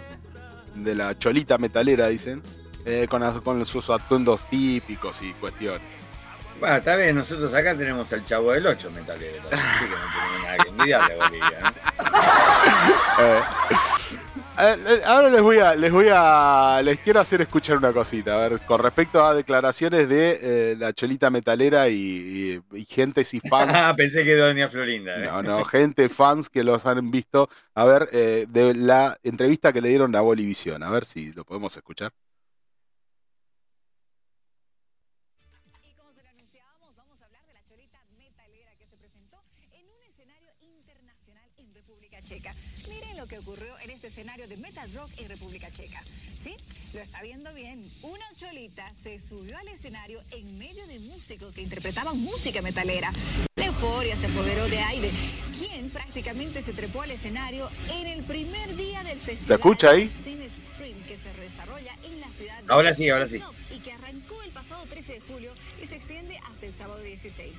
de 0.75 0.95
la 0.95 1.17
cholita 1.17 1.57
metalera, 1.57 2.07
dicen, 2.07 2.41
eh, 2.85 3.07
con 3.09 3.65
sus 3.65 3.89
atuendos 3.89 4.43
típicos 4.49 5.21
y 5.21 5.33
cuestiones. 5.33 5.81
Bueno, 6.59 6.75
está 6.77 6.95
bien, 6.95 7.15
nosotros 7.15 7.53
acá 7.53 7.75
tenemos 7.75 8.11
al 8.13 8.25
chavo 8.25 8.51
del 8.51 8.65
8 8.65 8.89
metalero, 8.91 9.43
así 9.51 9.85
que 9.85 9.91
no 9.91 9.97
tenemos 10.11 10.43
nada 10.43 10.57
que 10.57 10.69
envidiarle 10.69 11.13
a 11.13 11.17
Bolivia, 11.17 11.59
¿no? 11.61 11.71
Eh, 14.59 14.75
eh, 14.87 15.01
ahora 15.05 15.29
les 15.29 15.41
voy 15.41 15.59
a, 15.59 15.75
les 15.75 15.91
voy 15.91 16.07
a, 16.11 16.81
les 16.83 16.97
quiero 16.99 17.19
hacer 17.19 17.41
escuchar 17.41 17.77
una 17.77 17.93
cosita, 17.93 18.33
a 18.43 18.47
ver, 18.49 18.59
con 18.61 18.81
respecto 18.81 19.23
a 19.23 19.35
declaraciones 19.35 20.09
de 20.09 20.39
eh, 20.41 20.75
la 20.79 20.93
cholita 20.93 21.29
metalera 21.29 21.89
y, 21.89 22.59
y- 22.73 22.77
y 22.79 22.85
gentes 22.85 23.35
y 23.35 23.39
fans 23.39 23.71
Ah, 23.75 23.93
pensé 23.95 24.23
que 24.23 24.35
Doña 24.35 24.67
Florinda. 24.67 25.15
¿eh? 25.15 25.25
No, 25.27 25.43
no, 25.43 25.63
gente, 25.63 26.09
fans 26.09 26.49
que 26.49 26.63
los 26.63 26.87
han 26.87 27.11
visto. 27.11 27.49
A 27.75 27.85
ver, 27.85 28.09
eh, 28.11 28.47
de 28.49 28.73
la 28.73 29.15
entrevista 29.21 29.71
que 29.71 29.81
le 29.81 29.89
dieron 29.89 30.15
a 30.15 30.21
Bolivisión. 30.21 30.81
A 30.81 30.89
ver 30.89 31.05
si 31.05 31.31
lo 31.33 31.45
podemos 31.45 31.77
escuchar. 31.77 32.11
Lo 46.97 47.03
está 47.03 47.21
viendo 47.21 47.53
bien. 47.53 47.87
Una 48.01 48.25
cholita 48.37 48.91
se 49.03 49.19
subió 49.19 49.55
al 49.59 49.67
escenario 49.67 50.19
en 50.31 50.57
medio 50.57 50.87
de 50.87 50.97
músicos 50.97 51.53
que 51.53 51.61
interpretaban 51.61 52.17
música 52.19 52.59
metalera. 52.63 53.13
La 53.55 53.67
euforia 53.67 54.15
se 54.15 54.25
apoderó 54.25 54.67
de 54.67 54.79
Aide, 54.79 55.11
quien 55.59 55.91
prácticamente 55.91 56.63
se 56.63 56.73
trepó 56.73 57.03
al 57.03 57.11
escenario 57.11 57.69
en 57.93 58.07
el 58.07 58.23
primer 58.23 58.75
día 58.75 59.03
del 59.03 59.21
festival. 59.21 59.59
escucha 59.59 59.91
ahí? 59.91 60.07
Que 60.07 61.17
se 61.17 61.31
desarrolla 61.39 61.95
en 62.03 62.19
la 62.19 62.31
ciudad 62.31 62.63
de 62.63 62.73
Ahora 62.73 62.91
sí, 62.95 63.09
ahora 63.09 63.27
sí. 63.27 63.39
y 63.69 63.77
que 63.77 63.91
arrancó 63.91 64.41
el 64.41 64.49
pasado 64.49 64.83
13 64.85 65.13
de 65.13 65.19
julio 65.19 65.53
y 65.81 65.85
se 65.85 65.97
extiende 65.97 66.39
hasta 66.49 66.65
el 66.65 66.73
sábado 66.73 66.99
16. 67.01 67.57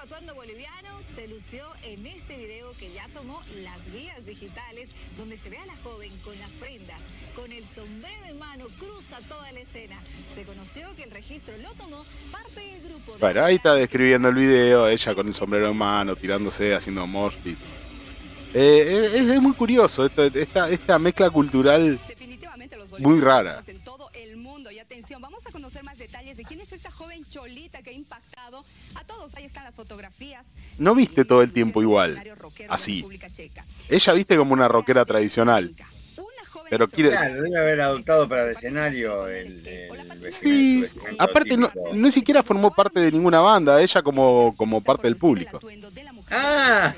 Atuendo 0.00 0.32
boliviano 0.34 1.02
se 1.14 1.26
lució 1.26 1.64
en 1.82 2.06
este 2.06 2.36
video 2.36 2.72
que 2.78 2.90
ya 2.92 3.08
tomó 3.12 3.42
las 3.64 3.92
vías 3.92 4.24
digitales, 4.24 4.90
donde 5.18 5.36
se 5.36 5.50
ve 5.50 5.58
a 5.58 5.66
la 5.66 5.76
joven 5.76 6.12
con 6.24 6.38
las 6.38 6.52
prendas, 6.52 7.00
con 7.34 7.50
el 7.50 7.64
sombrero 7.64 8.24
en 8.28 8.38
mano, 8.38 8.66
cruza 8.78 9.18
toda 9.28 9.50
la 9.50 9.58
escena. 9.58 9.96
Se 10.34 10.44
conoció 10.44 10.94
que 10.96 11.02
el 11.02 11.10
registro 11.10 11.56
lo 11.58 11.72
tomó 11.74 12.04
parte 12.30 12.60
del 12.60 12.80
grupo. 12.88 13.14
de 13.14 13.18
Bueno, 13.18 13.44
ahí 13.44 13.56
está 13.56 13.74
describiendo 13.74 14.28
el 14.28 14.36
video, 14.36 14.88
ella 14.88 15.14
con 15.16 15.26
el 15.26 15.34
sombrero 15.34 15.68
en 15.68 15.76
mano, 15.76 16.14
tirándose, 16.14 16.74
haciendo 16.74 17.04
mosh 17.06 17.34
pit. 17.42 17.58
Eh, 18.54 19.10
es, 19.16 19.28
es 19.28 19.42
muy 19.42 19.52
curioso 19.52 20.06
esta, 20.06 20.26
esta, 20.26 20.70
esta 20.70 20.98
mezcla 21.00 21.28
cultural. 21.28 22.00
Definitivamente 22.06 22.76
los 22.76 23.00
Muy 23.00 23.20
rara. 23.20 23.62
Y 24.78 24.80
atención, 24.80 25.20
vamos 25.20 25.44
a 25.44 25.50
conocer 25.50 25.82
más 25.82 25.98
detalles 25.98 26.36
de 26.36 26.44
quién 26.44 26.60
es 26.60 26.72
esta 26.72 26.92
joven 26.92 27.26
cholita 27.28 27.82
que 27.82 27.90
ha 27.90 27.92
impactado 27.92 28.64
a 28.94 29.02
todos. 29.02 29.34
Ahí 29.34 29.44
están 29.44 29.64
las 29.64 29.74
fotografías. 29.74 30.46
No 30.78 30.94
viste 30.94 31.24
todo 31.24 31.42
el 31.42 31.52
tiempo 31.52 31.82
igual, 31.82 32.22
así. 32.68 33.04
Ella 33.88 34.12
viste 34.12 34.36
como 34.36 34.52
una 34.52 34.68
rockera 34.68 35.04
tradicional. 35.04 35.74
Pero 36.70 36.86
quiere- 36.86 37.10
Claro, 37.10 37.42
debe 37.42 37.58
haber 37.58 37.80
adoptado 37.80 38.28
para 38.28 38.44
el 38.44 38.50
escenario 38.52 39.26
el, 39.26 39.66
el 39.66 40.30
Sí, 40.30 40.84
aparte 41.18 41.56
no, 41.56 41.72
no 41.94 42.10
siquiera 42.12 42.44
formó 42.44 42.72
parte 42.72 43.00
de 43.00 43.10
ninguna 43.10 43.40
banda, 43.40 43.82
ella 43.82 44.00
como, 44.02 44.54
como 44.56 44.80
parte 44.80 45.08
del 45.08 45.16
público. 45.16 45.58
Ah. 46.30 46.94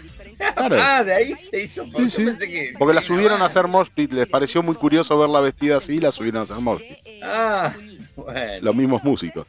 Claro. 0.54 0.76
Ah, 0.80 1.04
de 1.04 1.14
ahí 1.14 1.32
se 1.34 1.62
hizo. 1.64 1.84
Sí, 1.84 1.90
Yo 1.92 2.10
sí. 2.10 2.24
pensé 2.24 2.48
que- 2.48 2.74
Porque 2.78 2.94
la 2.94 3.02
subieron 3.02 3.40
a 3.42 3.46
hacer 3.46 3.68
mosh 3.68 3.88
pit, 3.94 4.12
les 4.12 4.26
pareció 4.26 4.62
muy 4.62 4.74
curioso 4.74 5.18
verla 5.18 5.40
vestida 5.40 5.76
así 5.76 5.94
y 5.96 6.00
la 6.00 6.10
subieron 6.12 6.40
a 6.40 6.42
hacer 6.44 6.56
mosh 6.56 6.80
pit. 6.80 6.98
Ah, 7.22 7.74
bueno. 8.16 8.62
Los 8.62 8.74
mismos 8.74 9.04
músicos. 9.04 9.46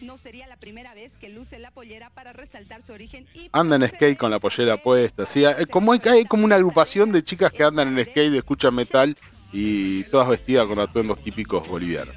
No 0.00 0.16
sería 0.16 0.46
la 0.46 0.56
primera 0.56 0.94
vez 0.94 1.12
que 1.20 1.28
luce 1.28 1.58
la 1.58 1.70
pollera 1.72 2.08
para 2.10 2.32
resaltar 2.32 2.80
su 2.82 2.92
origen 2.92 3.26
y 3.34 3.50
Anda 3.52 3.76
en 3.76 3.88
skate 3.88 4.16
con 4.16 4.30
la 4.30 4.38
pollera 4.38 4.76
puesta. 4.76 5.26
Sí, 5.26 5.44
hay- 5.44 5.66
como 5.66 5.92
hay, 5.92 6.00
hay 6.08 6.24
como 6.24 6.44
una 6.44 6.54
agrupación 6.54 7.10
de 7.12 7.22
chicas 7.24 7.52
que 7.52 7.64
andan 7.64 7.98
en 7.98 8.04
skate, 8.06 8.32
escuchan 8.34 8.74
metal 8.74 9.16
y 9.52 10.04
todas 10.04 10.28
vestidas 10.28 10.66
con 10.66 10.78
atuendos 10.78 11.18
típicos 11.22 11.66
bolivianos. 11.68 12.14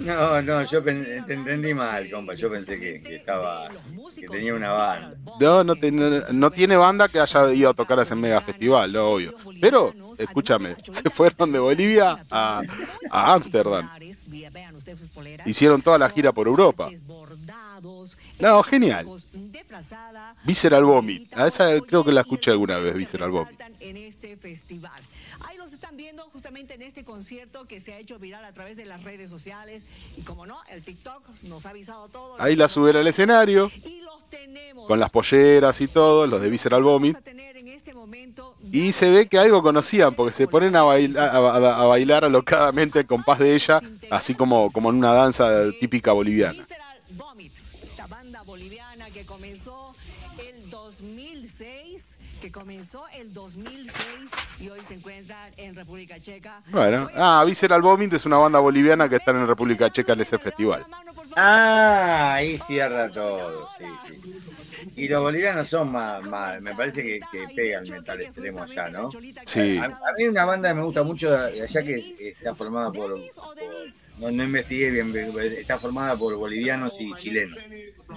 No, 0.00 0.42
no, 0.42 0.62
yo 0.64 0.82
te 0.82 0.90
entendí 1.28 1.72
mal, 1.74 2.10
compa. 2.10 2.34
Yo 2.34 2.50
pensé 2.50 2.78
que, 2.78 3.16
estaba. 3.16 3.68
que 4.14 4.26
tenía 4.28 4.54
una 4.54 4.70
banda. 4.72 5.14
No, 5.40 5.64
no, 5.64 5.74
te- 5.76 5.90
no- 5.92 6.50
tiene 6.50 6.76
banda 6.76 7.08
que 7.08 7.20
haya 7.20 7.52
ido 7.52 7.70
a 7.70 7.74
tocar 7.74 7.98
a 7.98 8.02
ese 8.02 8.14
mega 8.14 8.40
festival, 8.40 8.92
no, 8.92 9.08
obvio. 9.10 9.34
Pero, 9.60 9.92
escúchame, 10.18 10.76
se 10.90 11.08
fueron 11.10 11.52
de 11.52 11.58
Bolivia 11.58 12.24
a 12.30 12.62
a 13.10 13.34
Ámsterdam. 13.34 13.88
Hicieron 15.46 15.80
toda 15.82 15.98
la 15.98 16.08
gira 16.10 16.32
por 16.32 16.46
Europa. 16.46 16.90
No, 18.38 18.62
genial. 18.62 19.06
Visceral 20.44 20.84
Vomit. 20.84 21.32
A 21.36 21.46
esa 21.46 21.80
creo 21.80 22.04
que 22.04 22.12
la 22.12 22.20
escuché 22.22 22.50
alguna 22.50 22.78
vez, 22.78 22.94
Visceral 22.94 23.30
Vomit. 23.30 23.58
Están 25.76 25.96
viendo 25.96 26.24
justamente 26.32 26.74
en 26.74 26.82
este 26.82 27.04
concierto 27.04 27.66
que 27.66 27.80
se 27.80 27.92
ha 27.94 27.98
hecho 27.98 28.18
viral 28.18 28.44
a 28.44 28.52
través 28.52 28.76
de 28.76 28.84
las 28.84 29.02
redes 29.04 29.30
sociales. 29.30 29.84
Y 30.16 30.22
como 30.22 30.44
no, 30.46 30.58
el 30.70 30.82
TikTok 30.82 31.22
nos 31.42 31.64
ha 31.66 31.70
avisado 31.70 32.08
todo. 32.08 32.36
Ahí 32.40 32.56
la 32.56 32.68
subieron 32.68 33.00
al 33.02 33.06
escenario, 33.08 33.70
Y 33.84 34.00
los 34.00 34.28
tenemos. 34.28 34.86
con 34.88 34.98
las 34.98 35.10
polleras 35.10 35.80
y 35.80 35.88
todo, 35.88 36.26
los 36.26 36.42
de 36.42 36.50
Visceral 36.50 36.82
Vomit. 36.82 37.16
Este 37.16 37.36
Y 38.72 38.92
se 38.92 39.10
ve 39.10 39.26
que 39.28 39.38
algo 39.38 39.62
conocían, 39.62 40.14
porque 40.14 40.32
se 40.34 40.48
ponen 40.48 40.74
a, 40.76 40.82
baila- 40.82 41.20
a, 41.30 41.36
a- 41.36 41.82
a 41.82 41.86
bailar 41.86 42.24
alocadamente 42.24 42.98
el 43.00 43.06
compás 43.06 43.38
de 43.38 43.54
ella, 43.54 43.80
así 44.10 44.34
como, 44.34 44.70
como 44.72 44.90
en 44.90 44.96
una 44.96 45.12
danza 45.12 45.70
típica 45.80 46.12
boliviana. 46.12 46.64
Vomit, 47.10 47.52
esta 47.82 48.06
banda 48.06 48.42
boliviana 48.42 49.10
que 49.10 49.24
comenzó 49.24 49.94
el 50.38 50.68
2006, 50.70 52.18
que 52.40 52.50
comenzó 52.52 53.04
el 53.08 53.32
2006 53.32 54.25
y 54.58 54.68
hoy 54.68 54.80
se 54.86 54.94
encuentra 54.94 55.48
en 55.56 55.74
República 55.74 56.18
Checa. 56.20 56.62
Bueno, 56.68 57.08
ah, 57.14 57.42
Visceral 57.46 57.82
Vomit 57.82 58.12
es 58.14 58.24
una 58.26 58.36
banda 58.38 58.58
boliviana 58.58 59.08
que 59.08 59.16
está 59.16 59.30
en 59.32 59.46
República 59.46 59.90
Checa 59.90 60.12
en 60.14 60.20
ese 60.20 60.38
festival. 60.38 60.84
Ah, 61.36 62.34
ahí 62.34 62.56
cierra 62.58 63.10
todo, 63.10 63.68
sí, 63.76 63.84
sí. 64.06 64.40
Y 64.96 65.08
los 65.08 65.20
bolivianos 65.20 65.68
son 65.68 65.92
más, 65.92 66.24
más 66.26 66.60
me 66.62 66.74
parece 66.74 67.02
que, 67.02 67.20
que 67.30 67.46
pega 67.54 67.80
el 67.80 67.90
metal 67.90 68.20
extremo 68.22 68.62
allá, 68.62 68.88
¿no? 68.88 69.10
Sí. 69.44 69.76
A, 69.76 69.84
a 69.84 70.12
mí 70.16 70.24
una 70.24 70.44
banda 70.46 70.68
que 70.70 70.74
me 70.74 70.82
gusta 70.84 71.02
mucho 71.02 71.34
allá 71.36 71.82
que 71.82 71.96
es- 71.96 72.18
está 72.20 72.54
formada 72.54 72.90
por, 72.90 73.10
por- 73.10 73.20
no, 74.18 74.30
no 74.30 74.44
investigué 74.44 74.90
bien, 74.90 75.12
está 75.58 75.78
formada 75.78 76.16
por 76.16 76.34
bolivianos 76.36 76.98
y 77.00 77.12
chilenos. 77.14 77.58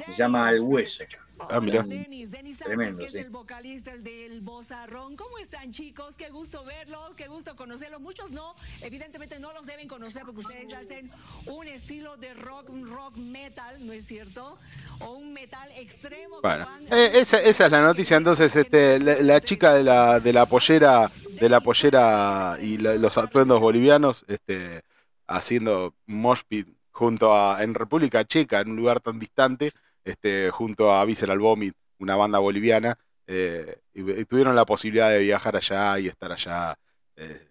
Se 0.06 0.12
llama 0.14 0.50
El 0.52 0.62
Hueso. 0.62 1.04
Ah, 1.50 1.60
mira. 1.62 1.84
Denis, 1.84 2.32
Denis 2.32 2.58
Sánchez, 2.58 2.66
Tremendo, 2.78 2.98
que 3.00 3.06
es 3.06 3.12
sí. 3.14 3.18
el 3.20 3.30
vocalista 3.30 3.98
del 3.98 4.42
Bozarrón. 4.42 5.16
¿Cómo 5.16 5.38
están, 5.40 5.72
chicos? 5.72 6.16
Qué 6.16 6.30
gusto 6.30 6.64
verlos, 6.66 7.16
qué 7.16 7.28
gusto 7.28 7.56
conocerlos. 7.56 8.02
Muchos 8.02 8.32
no, 8.32 8.56
evidentemente 8.82 9.40
no 9.40 9.54
los 9.54 9.66
deben 9.66 9.88
conocer 9.88 10.24
porque 10.26 10.42
ustedes 10.42 10.74
hacen 10.76 11.10
un 11.46 11.68
estilo 11.68 12.18
de 12.18 12.34
rock, 12.34 12.70
un 12.70 12.88
rock 12.88 13.16
metal, 13.18 13.86
¿no 13.86 13.94
es 13.94 14.06
cierto? 14.06 14.58
O 15.00 15.14
un 15.14 15.34
metal 15.34 15.70
extremo. 15.78 16.42
Bueno, 16.42 16.66
van- 16.66 16.84
eh, 16.92 17.12
esa, 17.16 17.42
esa 17.42 17.66
es 17.68 17.72
la 17.72 17.82
noticia. 17.82 18.18
Entonces, 18.18 18.56
este, 18.56 19.00
la, 19.00 19.16
la 19.22 19.42
chica 19.42 19.74
de 19.74 19.84
la, 19.84 20.20
de 20.20 20.34
la 20.34 20.46
pollera, 20.46 21.10
de 21.40 21.50
la 21.50 21.62
pollera 21.62 22.58
y 22.62 22.78
la- 22.78 22.96
los 22.96 23.18
atuendos 23.18 23.60
bolivianos, 23.62 24.26
este, 24.28 24.84
haciendo 25.28 25.96
mosh 26.06 26.42
pit 26.48 26.68
junto 26.92 27.34
a 27.34 27.64
en 27.64 27.74
República 27.74 28.26
Checa, 28.26 28.60
en 28.60 28.72
un 28.72 28.76
lugar 28.76 29.00
tan 29.00 29.18
distante, 29.20 29.72
este, 30.04 30.50
junto 30.52 30.94
a 30.94 31.06
Visceral 31.06 31.40
Vomit, 31.40 31.76
una 32.00 32.16
banda 32.16 32.40
boliviana, 32.40 32.98
eh, 33.28 33.82
tuvieron 34.28 34.56
la 34.56 34.66
posibilidad 34.66 35.12
de 35.12 35.20
viajar 35.20 35.56
allá 35.56 36.00
y 36.00 36.08
estar 36.08 36.32
allá 36.32 36.78
eh, 37.16 37.48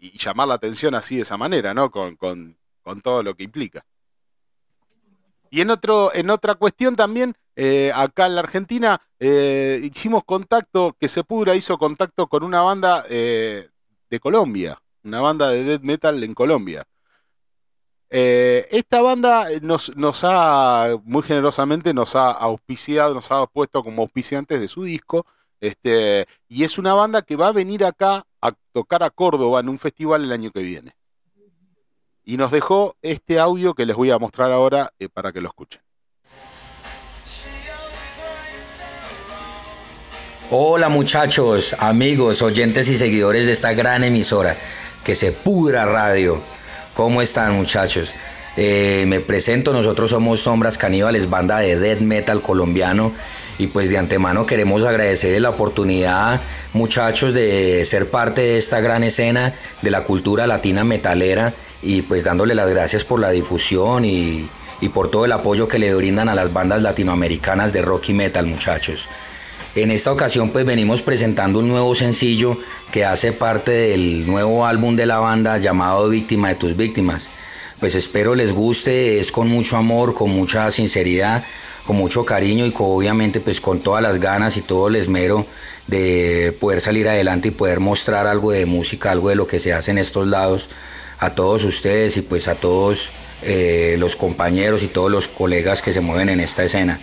y 0.00 0.18
llamar 0.18 0.48
la 0.48 0.54
atención 0.54 0.94
así 0.94 1.16
de 1.16 1.22
esa 1.22 1.36
manera, 1.36 1.72
¿no? 1.72 1.90
Con, 1.90 2.16
con, 2.16 2.56
con 2.82 3.00
todo 3.00 3.22
lo 3.22 3.34
que 3.34 3.44
implica. 3.44 3.84
Y 5.50 5.60
en, 5.60 5.70
otro, 5.70 6.12
en 6.12 6.30
otra 6.30 6.56
cuestión 6.56 6.96
también, 6.96 7.34
eh, 7.54 7.92
acá 7.94 8.26
en 8.26 8.34
la 8.34 8.40
Argentina, 8.40 9.00
hicimos 9.20 10.24
contacto, 10.24 10.96
que 10.98 11.08
se 11.08 11.22
pudra 11.22 11.54
hizo 11.54 11.78
contacto 11.78 12.26
con 12.26 12.42
una 12.42 12.60
banda 12.60 13.02
de 13.04 13.70
Colombia, 14.20 14.82
una 15.04 15.20
banda 15.20 15.50
de 15.50 15.62
death 15.62 15.82
metal 15.82 16.22
en 16.24 16.34
Colombia. 16.34 16.84
Esta 18.10 19.02
banda 19.02 19.48
nos, 19.62 19.96
nos, 19.96 20.20
ha, 20.22 20.96
muy 21.04 21.22
generosamente, 21.22 21.92
nos 21.92 22.14
ha 22.14 22.30
auspiciado, 22.30 23.14
nos 23.14 23.30
ha 23.30 23.46
puesto 23.46 23.82
como 23.82 24.02
auspiciantes 24.02 24.60
de 24.60 24.68
su 24.68 24.84
disco. 24.84 25.26
Este, 25.60 26.26
y 26.48 26.64
es 26.64 26.78
una 26.78 26.94
banda 26.94 27.22
que 27.22 27.36
va 27.36 27.48
a 27.48 27.52
venir 27.52 27.84
acá 27.84 28.26
a 28.42 28.52
tocar 28.72 29.02
a 29.02 29.10
Córdoba 29.10 29.60
en 29.60 29.70
un 29.70 29.78
festival 29.78 30.22
el 30.22 30.32
año 30.32 30.50
que 30.50 30.62
viene. 30.62 30.94
Y 32.22 32.36
nos 32.36 32.50
dejó 32.50 32.96
este 33.02 33.38
audio 33.38 33.74
que 33.74 33.86
les 33.86 33.96
voy 33.96 34.10
a 34.10 34.18
mostrar 34.18 34.52
ahora 34.52 34.92
eh, 34.98 35.08
para 35.08 35.32
que 35.32 35.40
lo 35.40 35.48
escuchen. 35.48 35.80
Hola 40.50 40.90
muchachos, 40.90 41.74
amigos, 41.78 42.42
oyentes 42.42 42.88
y 42.88 42.98
seguidores 42.98 43.46
de 43.46 43.52
esta 43.52 43.72
gran 43.72 44.04
emisora 44.04 44.56
que 45.02 45.14
se 45.14 45.32
pudra 45.32 45.86
radio. 45.86 46.40
¿Cómo 46.94 47.22
están 47.22 47.54
muchachos? 47.56 48.14
Eh, 48.56 49.04
me 49.08 49.18
presento, 49.18 49.72
nosotros 49.72 50.10
somos 50.10 50.40
Sombras 50.40 50.78
Caníbales, 50.78 51.28
banda 51.28 51.58
de 51.58 51.76
death 51.76 52.00
metal 52.00 52.40
colombiano 52.40 53.12
y 53.58 53.66
pues 53.66 53.90
de 53.90 53.98
antemano 53.98 54.46
queremos 54.46 54.84
agradecerles 54.84 55.40
la 55.40 55.50
oportunidad 55.50 56.40
muchachos 56.72 57.34
de 57.34 57.84
ser 57.84 58.10
parte 58.10 58.42
de 58.42 58.58
esta 58.58 58.80
gran 58.80 59.02
escena 59.02 59.54
de 59.82 59.90
la 59.90 60.04
cultura 60.04 60.46
latina 60.46 60.84
metalera 60.84 61.52
y 61.82 62.02
pues 62.02 62.22
dándole 62.22 62.54
las 62.54 62.70
gracias 62.70 63.02
por 63.02 63.18
la 63.18 63.30
difusión 63.30 64.04
y, 64.04 64.48
y 64.80 64.88
por 64.88 65.10
todo 65.10 65.24
el 65.24 65.32
apoyo 65.32 65.66
que 65.66 65.80
le 65.80 65.92
brindan 65.94 66.28
a 66.28 66.34
las 66.36 66.52
bandas 66.52 66.82
latinoamericanas 66.82 67.72
de 67.72 67.82
rock 67.82 68.10
y 68.10 68.14
metal 68.14 68.46
muchachos. 68.46 69.08
En 69.74 69.90
esta 69.90 70.12
ocasión 70.12 70.50
pues 70.50 70.64
venimos 70.64 71.02
presentando 71.02 71.58
un 71.58 71.68
nuevo 71.68 71.94
sencillo 71.94 72.58
que 72.92 73.04
hace 73.04 73.32
parte 73.32 73.72
del 73.72 74.26
nuevo 74.26 74.66
álbum 74.66 74.94
de 74.94 75.06
la 75.06 75.18
banda 75.18 75.58
llamado 75.58 76.08
Víctima 76.08 76.48
de 76.48 76.54
tus 76.54 76.76
víctimas. 76.76 77.28
Pues 77.80 77.94
espero 77.94 78.34
les 78.34 78.52
guste, 78.52 79.18
es 79.18 79.32
con 79.32 79.48
mucho 79.48 79.76
amor, 79.76 80.14
con 80.14 80.30
mucha 80.30 80.70
sinceridad 80.70 81.44
con 81.86 81.96
mucho 81.96 82.24
cariño 82.24 82.66
y 82.66 82.72
obviamente 82.76 83.40
pues 83.40 83.60
con 83.60 83.80
todas 83.80 84.02
las 84.02 84.18
ganas 84.18 84.56
y 84.56 84.62
todo 84.62 84.88
el 84.88 84.96
esmero 84.96 85.46
de 85.86 86.56
poder 86.58 86.80
salir 86.80 87.08
adelante 87.08 87.48
y 87.48 87.50
poder 87.50 87.80
mostrar 87.80 88.26
algo 88.26 88.52
de 88.52 88.66
música, 88.66 89.10
algo 89.10 89.28
de 89.28 89.34
lo 89.34 89.46
que 89.46 89.60
se 89.60 89.72
hace 89.72 89.90
en 89.90 89.98
estos 89.98 90.26
lados 90.26 90.70
a 91.18 91.34
todos 91.34 91.64
ustedes 91.64 92.16
y 92.16 92.22
pues 92.22 92.48
a 92.48 92.54
todos 92.54 93.10
eh, 93.42 93.96
los 93.98 94.16
compañeros 94.16 94.82
y 94.82 94.88
todos 94.88 95.10
los 95.10 95.28
colegas 95.28 95.82
que 95.82 95.92
se 95.92 96.00
mueven 96.00 96.28
en 96.28 96.40
esta 96.40 96.64
escena. 96.64 97.00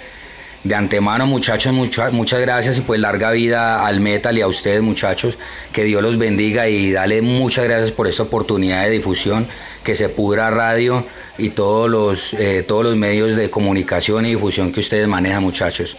De 0.64 0.76
antemano, 0.76 1.26
muchachos, 1.26 1.74
muchas 1.74 2.41
gracias 2.41 2.78
y 2.78 2.82
pues 2.82 2.99
larga 2.99 3.32
vida 3.32 3.84
al 3.84 3.99
metal 3.99 4.38
y 4.38 4.41
a 4.41 4.47
ustedes, 4.47 4.82
muchachos. 4.84 5.39
Que 5.72 5.86
Dios 5.86 6.03
los 6.03 6.20
bendiga 6.20 6.68
y 6.68 6.91
dale 6.91 7.24
muchas 7.24 7.66
gracias 7.66 7.91
por 7.91 8.07
esta 8.07 8.24
oportunidad 8.24 8.84
de 8.84 8.91
difusión. 8.91 9.47
Que 9.84 9.95
se 9.95 10.07
pudra 10.07 10.51
radio 10.51 11.03
y 11.39 11.49
todos 11.49 11.89
los, 11.89 12.36
eh, 12.36 12.64
todos 12.68 12.84
los 12.84 12.95
medios 12.95 13.36
de 13.36 13.49
comunicación 13.49 14.28
y 14.28 14.36
difusión 14.36 14.72
que 14.72 14.82
ustedes 14.82 15.07
manejan, 15.07 15.41
muchachos. 15.41 15.97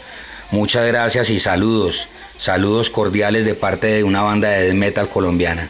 Muchas 0.52 0.86
gracias 0.86 1.30
y 1.30 1.40
saludos. 1.40 2.08
Saludos 2.38 2.88
cordiales 2.88 3.44
de 3.44 3.56
parte 3.56 3.88
de 3.88 4.04
una 4.04 4.22
banda 4.22 4.50
de 4.50 4.74
metal 4.74 5.08
colombiana. 5.08 5.68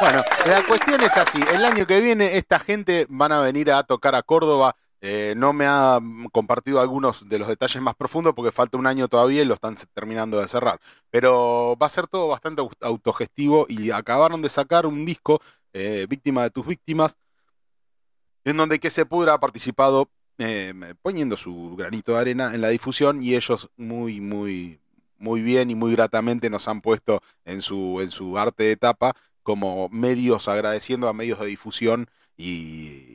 Bueno, 0.00 0.22
la 0.46 0.64
cuestión 0.66 1.00
es 1.02 1.16
así. 1.16 1.40
El 1.52 1.64
año 1.64 1.86
que 1.86 2.00
viene 2.00 2.36
esta 2.36 2.60
gente 2.60 3.06
van 3.08 3.32
a 3.32 3.40
venir 3.40 3.72
a 3.72 3.82
tocar 3.84 4.14
a 4.14 4.22
Córdoba 4.22 4.76
eh, 5.04 5.34
no 5.36 5.52
me 5.52 5.66
ha 5.66 5.98
compartido 6.30 6.80
algunos 6.80 7.28
de 7.28 7.40
los 7.40 7.48
detalles 7.48 7.82
más 7.82 7.96
profundos 7.96 8.34
porque 8.36 8.52
falta 8.52 8.78
un 8.78 8.86
año 8.86 9.08
todavía 9.08 9.42
y 9.42 9.44
lo 9.44 9.54
están 9.54 9.76
terminando 9.92 10.38
de 10.40 10.46
cerrar. 10.46 10.80
Pero 11.10 11.76
va 11.80 11.86
a 11.86 11.90
ser 11.90 12.06
todo 12.06 12.28
bastante 12.28 12.62
autogestivo 12.80 13.66
y 13.68 13.90
acabaron 13.90 14.42
de 14.42 14.48
sacar 14.48 14.86
un 14.86 15.04
disco, 15.04 15.42
eh, 15.72 16.06
Víctima 16.08 16.44
de 16.44 16.50
tus 16.50 16.64
víctimas, 16.64 17.16
en 18.44 18.56
donde 18.56 18.78
que 18.78 18.90
se 18.90 19.04
pudra 19.04 19.34
ha 19.34 19.40
participado 19.40 20.08
eh, 20.38 20.72
poniendo 21.02 21.36
su 21.36 21.74
granito 21.76 22.12
de 22.12 22.20
arena 22.20 22.54
en 22.54 22.60
la 22.60 22.68
difusión 22.68 23.24
y 23.24 23.34
ellos 23.34 23.70
muy, 23.76 24.20
muy, 24.20 24.78
muy 25.18 25.42
bien 25.42 25.68
y 25.70 25.74
muy 25.74 25.92
gratamente 25.92 26.48
nos 26.48 26.68
han 26.68 26.80
puesto 26.80 27.22
en 27.44 27.60
su, 27.60 28.00
en 28.00 28.12
su 28.12 28.38
arte 28.38 28.64
de 28.64 28.76
tapa 28.76 29.16
como 29.42 29.88
medios, 29.88 30.46
agradeciendo 30.46 31.08
a 31.08 31.12
medios 31.12 31.40
de 31.40 31.46
difusión 31.46 32.08
y, 32.36 33.11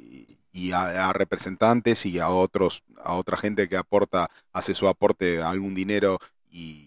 y 0.57 0.71
a, 0.71 1.13
representantes 1.13 2.05
y 2.07 2.17
a 2.19 2.29
otros, 2.29 2.81
a 3.03 3.13
otra 3.13 3.37
gente 3.37 3.69
que 3.69 3.77
aporta, 3.77 4.31
hace 4.51 4.73
su 4.73 4.87
aporte 4.87 5.41
algún 5.41 5.75
dinero 5.75 6.19
y, 6.49 6.85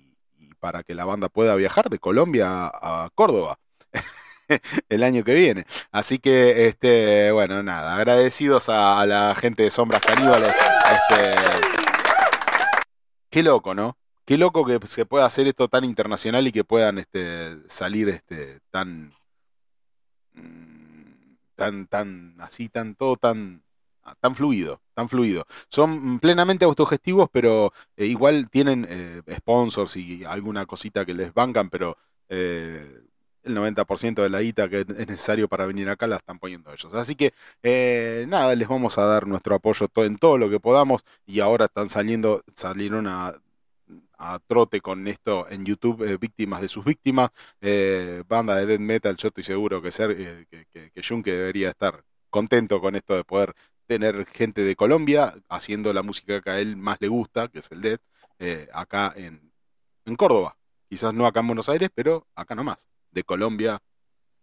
para 0.59 0.83
que 0.83 0.95
la 0.95 1.05
banda 1.05 1.29
pueda 1.29 1.55
viajar 1.55 1.89
de 1.89 2.01
Colombia 2.01 2.67
a, 2.67 3.09
Córdoba 3.15 3.59
el 4.89 5.05
año 5.05 5.23
que 5.23 5.35
viene. 5.35 5.67
Así 5.93 6.19
que, 6.19 6.67
este, 6.67 7.31
bueno, 7.31 7.63
nada, 7.63 7.95
agradecidos 7.95 8.69
a, 8.69 9.07
la 9.07 9.37
gente 9.37 9.63
de 9.63 9.71
Sombras 9.71 10.03
Caníbales. 10.03 10.53
Este, 10.91 11.37
qué 13.31 13.43
loco, 13.45 13.75
¿no? 13.75 13.97
Qué 14.25 14.37
loco 14.37 14.67
que 14.67 14.85
se 14.87 15.07
pueda 15.07 15.27
hacer 15.27 15.47
esto 15.47 15.69
tan 15.69 15.85
internacional 15.85 16.47
y 16.47 16.53
que 16.53 16.65
puedan 16.65 16.99
este, 16.99 17.57
salir 17.69 18.09
este, 18.09 18.59
tan 18.71 19.15
tan, 21.61 21.87
tan, 21.89 22.37
así, 22.39 22.71
tan, 22.71 22.95
todo 22.95 23.17
tan, 23.17 23.63
tan 24.19 24.35
fluido, 24.35 24.81
tan 24.95 25.11
fluido. 25.11 25.45
Son 25.69 26.19
plenamente 26.19 26.65
autogestivos, 26.65 27.29
pero 27.31 27.75
eh, 27.99 28.07
igual 28.07 28.49
tienen 28.49 28.87
eh, 28.89 29.21
sponsors 29.37 29.95
y 29.99 30.25
alguna 30.25 30.65
cosita 30.65 31.05
que 31.05 31.13
les 31.13 31.35
bancan, 31.35 31.69
pero 31.69 31.99
eh, 32.31 33.03
el 33.43 33.55
90% 33.55 34.23
de 34.23 34.31
la 34.31 34.41
guita 34.41 34.71
que 34.71 34.81
es 34.81 34.89
necesario 34.89 35.49
para 35.49 35.67
venir 35.67 35.91
acá 35.91 36.07
la 36.07 36.17
están 36.17 36.39
poniendo 36.39 36.73
ellos. 36.73 36.95
Así 36.95 37.15
que 37.15 37.35
nada, 38.27 38.55
les 38.55 38.67
vamos 38.67 38.97
a 38.97 39.05
dar 39.05 39.27
nuestro 39.27 39.55
apoyo 39.55 39.87
en 39.97 40.17
todo 40.17 40.39
lo 40.39 40.49
que 40.49 40.61
podamos 40.61 41.03
y 41.27 41.41
ahora 41.41 41.67
están 41.67 41.91
saliendo, 41.91 42.43
salieron 42.55 43.07
a 43.07 43.35
a 44.21 44.39
trote 44.39 44.81
con 44.83 45.09
esto 45.09 45.49
en 45.49 45.65
YouTube, 45.65 46.03
eh, 46.07 46.19
víctimas 46.19 46.61
de 46.61 46.69
sus 46.69 46.85
víctimas, 46.85 47.31
eh, 47.61 48.23
banda 48.29 48.55
de 48.57 48.67
death 48.67 48.81
metal, 48.81 49.17
yo 49.17 49.29
estoy 49.29 49.43
seguro 49.43 49.81
que, 49.81 49.91
ser, 49.91 50.11
eh, 50.11 50.47
que, 50.51 50.91
que, 50.91 51.03
Junke 51.03 51.33
debería 51.33 51.71
estar 51.71 52.05
contento 52.29 52.81
con 52.81 52.95
esto 52.95 53.17
de 53.17 53.25
poder 53.25 53.55
tener 53.87 54.27
gente 54.27 54.63
de 54.63 54.77
Colombia 54.77 55.35
haciendo 55.49 55.93
la 55.95 56.03
música 56.03 56.41
que 56.43 56.51
a 56.51 56.61
él 56.61 56.77
más 56.77 56.99
le 57.01 57.09
gusta, 57.09 57.49
que 57.49 57.61
es 57.61 57.73
el 57.73 57.81
death, 57.81 58.03
acá 58.73 59.13
en, 59.17 59.53
en 60.05 60.17
Córdoba. 60.17 60.57
Quizás 60.89 61.13
no 61.13 61.27
acá 61.27 61.41
en 61.41 61.49
Buenos 61.49 61.69
Aires, 61.69 61.91
pero 61.95 62.27
acá 62.35 62.55
nomás. 62.55 62.89
De 63.11 63.25
Colombia 63.25 63.83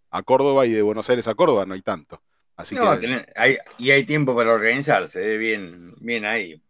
a 0.10 0.24
Córdoba 0.24 0.66
y 0.66 0.72
de 0.72 0.82
Buenos 0.82 1.10
Aires 1.10 1.28
a 1.28 1.36
Córdoba 1.36 1.66
no 1.66 1.74
hay 1.74 1.82
tanto. 1.82 2.22
Así 2.56 2.76
que, 2.76 3.26
hay, 3.36 3.58
y 3.78 3.92
hay 3.92 4.04
tiempo 4.04 4.36
para 4.36 4.52
organizarse, 4.52 5.38
bien, 5.38 5.94
bien 6.00 6.26
ahí. 6.26 6.62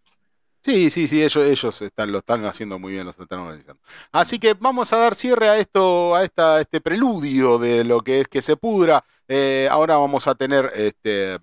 Sí, 0.68 0.90
sí, 0.90 1.08
sí, 1.08 1.24
ellos, 1.24 1.46
ellos 1.46 1.82
están, 1.82 2.12
lo 2.12 2.18
están 2.18 2.44
haciendo 2.44 2.78
muy 2.78 2.92
bien, 2.92 3.06
lo 3.06 3.12
están 3.12 3.40
organizando. 3.40 3.82
Así 4.12 4.38
que 4.38 4.54
vamos 4.54 4.92
a 4.92 4.98
dar 4.98 5.16
cierre 5.16 5.48
a 5.48 5.58
esto, 5.58 6.14
a 6.14 6.26
esta, 6.26 6.60
este 6.60 6.82
preludio 6.82 7.58
de 7.58 7.86
lo 7.86 8.02
que 8.02 8.20
es 8.20 8.28
que 8.28 8.42
se 8.42 8.58
pudra. 8.58 9.06
Eh, 9.30 9.70
ahora 9.72 9.96
vamos 9.96 10.28
a 10.28 10.36
tener 10.36 10.70
este. 10.76 11.40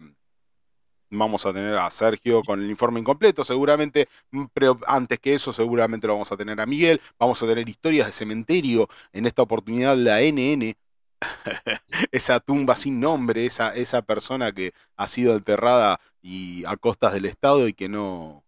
Vamos 1.10 1.46
a 1.46 1.54
tener 1.54 1.74
a 1.76 1.88
Sergio 1.90 2.42
con 2.42 2.60
el 2.60 2.68
informe 2.68 3.00
incompleto, 3.00 3.44
seguramente, 3.44 4.08
mm, 4.32 4.44
pero 4.52 4.78
antes 4.86 5.18
que 5.20 5.32
eso, 5.32 5.52
seguramente 5.54 6.06
lo 6.06 6.14
vamos 6.14 6.30
a 6.32 6.36
tener 6.36 6.60
a 6.60 6.66
Miguel. 6.66 7.00
Vamos 7.18 7.42
a 7.42 7.46
tener 7.46 7.66
historias 7.68 8.06
de 8.08 8.12
cementerio, 8.12 8.88
en 9.12 9.24
esta 9.26 9.42
oportunidad 9.42 9.96
la 9.96 10.20
NN, 10.20 10.76
esa 12.12 12.40
tumba 12.40 12.76
sin 12.76 13.00
nombre, 13.00 13.46
esa, 13.46 13.74
esa 13.74 14.02
persona 14.02 14.52
que 14.52 14.72
ha 14.96 15.08
sido 15.08 15.34
enterrada 15.36 16.00
y 16.22 16.64
a 16.66 16.76
costas 16.76 17.12
del 17.14 17.26
Estado 17.26 17.68
y 17.68 17.74
que 17.74 17.88
no, 17.88 18.43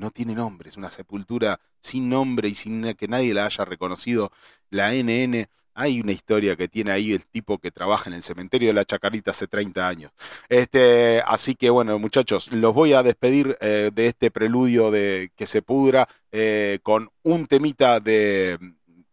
no 0.00 0.10
tiene 0.10 0.34
nombre, 0.34 0.70
es 0.70 0.76
una 0.76 0.90
sepultura 0.90 1.60
sin 1.80 2.08
nombre 2.08 2.48
y 2.48 2.54
sin 2.54 2.94
que 2.94 3.06
nadie 3.06 3.34
la 3.34 3.46
haya 3.46 3.64
reconocido. 3.64 4.32
La 4.70 4.92
NN, 4.92 5.46
hay 5.74 6.00
una 6.00 6.12
historia 6.12 6.56
que 6.56 6.68
tiene 6.68 6.90
ahí 6.90 7.12
el 7.12 7.24
tipo 7.26 7.58
que 7.58 7.70
trabaja 7.70 8.08
en 8.10 8.14
el 8.14 8.22
cementerio 8.22 8.68
de 8.68 8.74
la 8.74 8.84
Chacarita 8.84 9.30
hace 9.30 9.46
30 9.46 9.86
años. 9.86 10.12
Este, 10.48 11.22
así 11.26 11.54
que 11.54 11.70
bueno, 11.70 11.98
muchachos, 11.98 12.50
los 12.52 12.74
voy 12.74 12.92
a 12.92 13.02
despedir 13.02 13.56
eh, 13.60 13.90
de 13.94 14.06
este 14.06 14.30
preludio 14.30 14.90
de 14.90 15.30
que 15.36 15.46
se 15.46 15.62
pudra 15.62 16.08
eh, 16.32 16.80
con 16.82 17.08
un 17.22 17.46
temita 17.46 18.00
de 18.00 18.58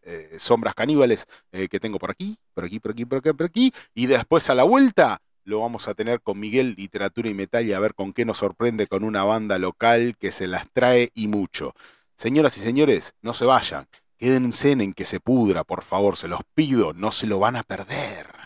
eh, 0.04 0.36
sombras 0.40 0.74
caníbales 0.74 1.28
que 1.52 1.80
tengo 1.80 2.00
por 2.00 2.12
aquí, 2.12 2.38
por 2.54 2.66
aquí, 2.66 2.80
por 2.80 2.92
aquí, 2.92 3.06
por 3.06 3.18
aquí, 3.20 3.34
por 3.34 3.46
aquí, 3.46 3.74
y 3.94 4.06
después 4.06 4.50
a 4.50 4.56
la 4.56 4.64
vuelta 4.64 5.22
lo 5.48 5.62
vamos 5.62 5.88
a 5.88 5.94
tener 5.94 6.20
con 6.22 6.40
Miguel 6.42 6.76
Literatura 6.78 7.30
y 7.30 7.34
Metal 7.34 7.66
y 7.66 7.72
a 7.72 7.80
ver 7.80 7.96
con 7.96 8.12
qué 8.12 8.26
nos 8.26 8.40
sorprende 8.40 8.86
con 8.86 9.06
una 9.06 9.24
banda 9.24 9.58
local 9.58 10.18
que 10.20 10.30
se 10.30 10.46
las 10.46 10.70
trae 10.72 11.12
y 11.16 11.30
mucho. 11.30 11.74
Señoras 12.16 12.58
y 12.58 12.60
señores, 12.60 13.16
no 13.22 13.34
se 13.34 13.46
vayan, 13.46 13.88
quédense 14.18 14.72
en 14.72 14.92
que 14.92 15.06
se 15.06 15.22
pudra, 15.22 15.64
por 15.64 15.84
favor, 15.84 16.18
se 16.18 16.28
los 16.28 16.42
pido, 16.54 16.92
no 16.92 17.14
se 17.14 17.28
lo 17.28 17.40
van 17.40 17.56
a 17.56 17.64
perder. 17.64 18.37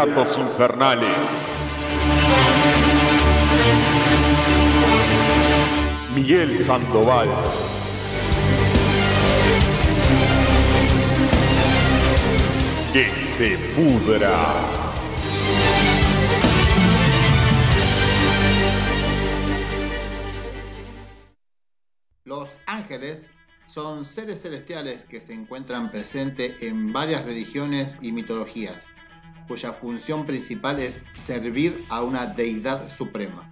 Infernales. 0.00 1.08
Miguel 6.14 6.56
Sandoval. 6.60 7.28
Que 12.92 13.06
se 13.06 13.58
pudra. 13.74 14.36
Los 22.24 22.48
ángeles 22.66 23.30
son 23.66 24.06
seres 24.06 24.42
celestiales 24.42 25.04
que 25.06 25.20
se 25.20 25.34
encuentran 25.34 25.90
presentes 25.90 26.62
en 26.62 26.92
varias 26.92 27.24
religiones 27.24 27.98
y 28.00 28.12
mitologías, 28.12 28.92
cuya 29.48 29.72
función 29.72 30.26
principal 30.26 30.78
es 30.78 31.02
servir 31.16 31.84
a 31.88 32.02
una 32.02 32.26
deidad 32.26 32.94
suprema. 32.94 33.50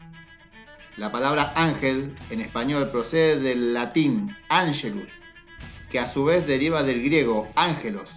La 0.97 1.11
palabra 1.11 1.53
ángel 1.57 2.15
en 2.31 2.41
español 2.41 2.91
procede 2.91 3.41
del 3.41 3.75
latín 3.75 4.37
angelus, 4.49 5.09
que 5.91 5.99
a 5.99 6.07
su 6.07 6.25
vez 6.25 6.47
deriva 6.47 6.83
del 6.83 7.03
griego 7.03 7.49
ángelos, 7.57 8.11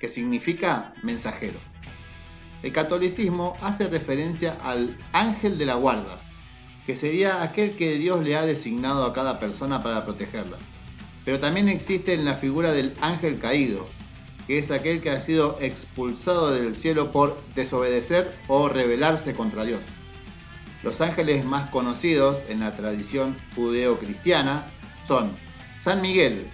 que 0.00 0.08
significa 0.08 0.94
mensajero. 1.02 1.58
El 2.62 2.72
catolicismo 2.72 3.56
hace 3.60 3.88
referencia 3.88 4.56
al 4.62 4.96
ángel 5.12 5.58
de 5.58 5.66
la 5.66 5.74
guarda, 5.74 6.20
que 6.86 6.96
sería 6.96 7.42
aquel 7.42 7.76
que 7.76 7.98
Dios 7.98 8.24
le 8.24 8.36
ha 8.36 8.46
designado 8.46 9.04
a 9.04 9.12
cada 9.12 9.38
persona 9.38 9.82
para 9.82 10.04
protegerla. 10.04 10.56
Pero 11.24 11.40
también 11.40 11.68
existe 11.68 12.14
en 12.14 12.24
la 12.24 12.34
figura 12.34 12.72
del 12.72 12.94
ángel 13.00 13.38
caído, 13.38 13.86
que 14.46 14.58
es 14.58 14.70
aquel 14.70 15.00
que 15.00 15.10
ha 15.10 15.20
sido 15.20 15.58
expulsado 15.60 16.52
del 16.52 16.76
cielo 16.76 17.10
por 17.10 17.36
desobedecer 17.54 18.32
o 18.48 18.68
rebelarse 18.68 19.34
contra 19.34 19.64
Dios. 19.64 19.80
Los 20.82 21.00
ángeles 21.00 21.44
más 21.44 21.70
conocidos 21.70 22.42
en 22.48 22.60
la 22.60 22.72
tradición 22.72 23.36
judeo-cristiana 23.56 24.66
son 25.06 25.36
San 25.78 26.00
Miguel, 26.00 26.48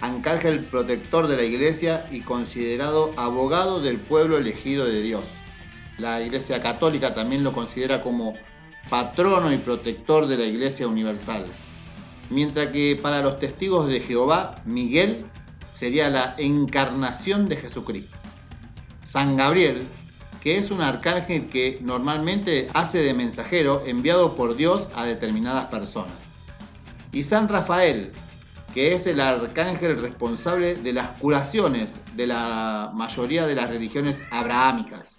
arcángel 0.00 0.64
protector 0.64 1.26
de 1.26 1.36
la 1.36 1.44
iglesia 1.44 2.06
y 2.10 2.20
considerado 2.20 3.12
abogado 3.16 3.80
del 3.80 3.98
pueblo 3.98 4.38
elegido 4.38 4.86
de 4.86 5.02
Dios. 5.02 5.24
La 5.98 6.22
iglesia 6.22 6.62
católica 6.62 7.12
también 7.12 7.44
lo 7.44 7.52
considera 7.52 8.02
como 8.02 8.34
patrono 8.88 9.52
y 9.52 9.58
protector 9.58 10.26
de 10.26 10.38
la 10.38 10.44
iglesia 10.44 10.86
universal. 10.86 11.44
Mientras 12.30 12.68
que 12.68 12.98
para 13.00 13.22
los 13.22 13.38
testigos 13.38 13.88
de 13.88 14.00
Jehová, 14.00 14.54
Miguel 14.64 15.26
sería 15.78 16.08
la 16.08 16.34
encarnación 16.38 17.48
de 17.48 17.56
Jesucristo. 17.56 18.18
San 19.04 19.36
Gabriel 19.36 19.86
que 20.40 20.56
es 20.56 20.70
un 20.70 20.80
arcángel 20.80 21.48
que 21.48 21.78
normalmente 21.82 22.68
hace 22.74 22.98
de 22.98 23.14
mensajero 23.14 23.82
enviado 23.86 24.36
por 24.36 24.56
Dios 24.56 24.88
a 24.94 25.04
determinadas 25.04 25.66
personas. 25.66 26.14
Y 27.12 27.22
San 27.22 27.48
Rafael, 27.48 28.12
que 28.72 28.94
es 28.94 29.06
el 29.06 29.20
arcángel 29.20 30.00
responsable 30.00 30.76
de 30.76 30.92
las 30.92 31.18
curaciones 31.18 31.96
de 32.14 32.28
la 32.28 32.92
mayoría 32.94 33.46
de 33.46 33.54
las 33.56 33.70
religiones 33.70 34.22
abrahámicas. 34.30 35.18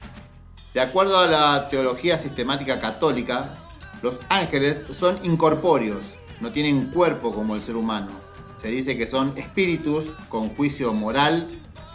De 0.74 0.82
acuerdo 0.82 1.20
a 1.20 1.28
la 1.28 1.70
teología 1.70 2.18
sistemática 2.18 2.80
católica, 2.80 3.58
los 4.02 4.20
ángeles 4.30 4.86
son 4.98 5.20
incorpóreos, 5.26 6.06
no 6.40 6.52
tienen 6.52 6.92
cuerpo 6.92 7.34
como 7.34 7.56
el 7.56 7.62
ser 7.62 7.76
humano. 7.76 8.29
Se 8.60 8.68
dice 8.68 8.98
que 8.98 9.08
son 9.08 9.38
espíritus 9.38 10.06
con 10.28 10.50
juicio 10.56 10.94
moral 10.94 11.48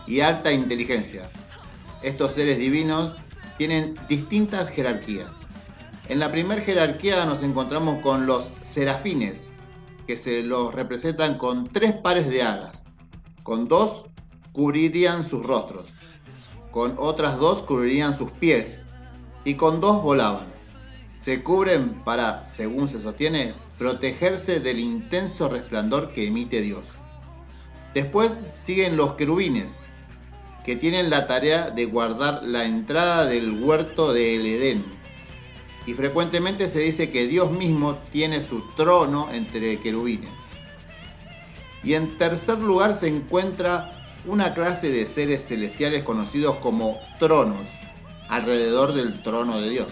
y 0.07 0.21
alta 0.21 0.51
inteligencia. 0.51 1.29
Estos 2.03 2.33
seres 2.33 2.59
divinos 2.59 3.12
tienen 3.59 3.97
distintas 4.09 4.71
jerarquías. 4.71 5.31
En 6.09 6.19
la 6.19 6.33
primera 6.33 6.62
jerarquía 6.62 7.27
nos 7.27 7.43
encontramos 7.43 8.03
con 8.03 8.27
los 8.27 8.51
serafines, 8.62 9.53
que 10.07 10.17
se 10.17 10.43
los 10.43 10.75
representan 10.75 11.37
con 11.37 11.65
tres 11.65 11.93
pares 11.95 12.29
de 12.29 12.43
alas. 12.43 12.85
Con 13.43 13.69
dos 13.69 14.07
cubrirían 14.53 15.23
sus 15.23 15.45
rostros, 15.45 15.87
con 16.71 16.95
otras 16.99 17.39
dos 17.39 17.62
cubrirían 17.62 18.17
sus 18.17 18.31
pies 18.33 18.85
y 19.45 19.55
con 19.55 19.81
dos 19.81 20.03
volaban. 20.03 20.47
Se 21.19 21.43
cubren 21.43 22.03
para, 22.05 22.45
según 22.45 22.89
se 22.89 23.01
sostiene, 23.01 23.55
protegerse 23.85 24.61
del 24.61 24.80
intenso 24.80 25.47
resplandor 25.47 26.11
que 26.14 26.26
emite 26.26 26.62
Dios. 26.62 26.85
Después 27.93 28.41
siguen 28.55 28.97
los 28.97 29.12
querubines, 29.16 29.76
que 30.64 30.74
tienen 30.74 31.11
la 31.11 31.26
tarea 31.26 31.68
de 31.68 31.85
guardar 31.85 32.43
la 32.45 32.64
entrada 32.64 33.26
del 33.26 33.62
huerto 33.62 34.14
del 34.14 34.47
Edén. 34.47 34.87
Y 35.85 35.93
frecuentemente 35.93 36.70
se 36.70 36.78
dice 36.78 37.11
que 37.11 37.26
Dios 37.26 37.51
mismo 37.51 37.95
tiene 38.11 38.41
su 38.41 38.62
trono 38.74 39.28
entre 39.30 39.78
querubines. 39.78 40.30
Y 41.82 41.93
en 41.93 42.16
tercer 42.16 42.57
lugar 42.61 42.95
se 42.95 43.09
encuentra 43.09 43.93
una 44.24 44.55
clase 44.55 44.89
de 44.89 45.05
seres 45.05 45.47
celestiales 45.47 46.05
conocidos 46.05 46.57
como 46.57 46.99
tronos, 47.18 47.66
alrededor 48.30 48.95
del 48.95 49.22
trono 49.22 49.61
de 49.61 49.68
Dios. 49.68 49.89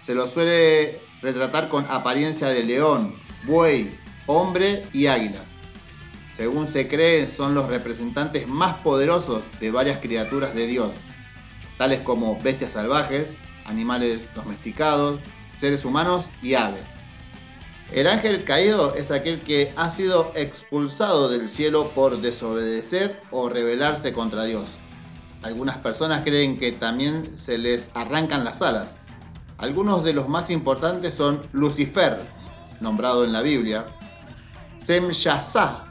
Se 0.00 0.14
los 0.14 0.30
suele 0.30 1.03
retratar 1.24 1.68
con 1.68 1.86
apariencia 1.88 2.48
de 2.48 2.62
león, 2.62 3.16
buey, 3.46 3.98
hombre 4.26 4.82
y 4.92 5.06
águila. 5.06 5.40
Según 6.34 6.68
se 6.68 6.86
cree, 6.86 7.26
son 7.26 7.54
los 7.54 7.68
representantes 7.68 8.46
más 8.46 8.76
poderosos 8.78 9.42
de 9.58 9.70
varias 9.70 9.98
criaturas 9.98 10.54
de 10.54 10.66
Dios, 10.66 10.94
tales 11.78 12.00
como 12.00 12.38
bestias 12.40 12.72
salvajes, 12.72 13.38
animales 13.64 14.28
domesticados, 14.34 15.18
seres 15.56 15.84
humanos 15.84 16.28
y 16.42 16.54
aves. 16.54 16.84
El 17.92 18.06
ángel 18.06 18.44
caído 18.44 18.94
es 18.94 19.10
aquel 19.10 19.40
que 19.40 19.72
ha 19.76 19.88
sido 19.88 20.32
expulsado 20.34 21.28
del 21.28 21.48
cielo 21.48 21.90
por 21.94 22.20
desobedecer 22.20 23.22
o 23.30 23.48
rebelarse 23.48 24.12
contra 24.12 24.44
Dios. 24.44 24.68
Algunas 25.42 25.78
personas 25.78 26.24
creen 26.24 26.56
que 26.56 26.72
también 26.72 27.38
se 27.38 27.56
les 27.56 27.90
arrancan 27.94 28.44
las 28.44 28.60
alas. 28.60 28.98
Algunos 29.64 30.04
de 30.04 30.12
los 30.12 30.28
más 30.28 30.50
importantes 30.50 31.14
son 31.14 31.40
Lucifer, 31.52 32.20
nombrado 32.82 33.24
en 33.24 33.32
la 33.32 33.40
Biblia, 33.40 33.86
Semyasá, 34.76 35.86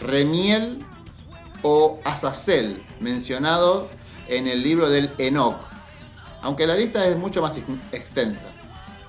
Remiel 0.00 0.84
o 1.62 1.98
Azazel, 2.04 2.84
mencionado 3.00 3.88
en 4.28 4.46
el 4.46 4.62
libro 4.62 4.90
del 4.90 5.10
Enoch, 5.16 5.56
aunque 6.42 6.66
la 6.66 6.76
lista 6.76 7.06
es 7.06 7.16
mucho 7.16 7.40
más 7.40 7.58
extensa. 7.90 8.48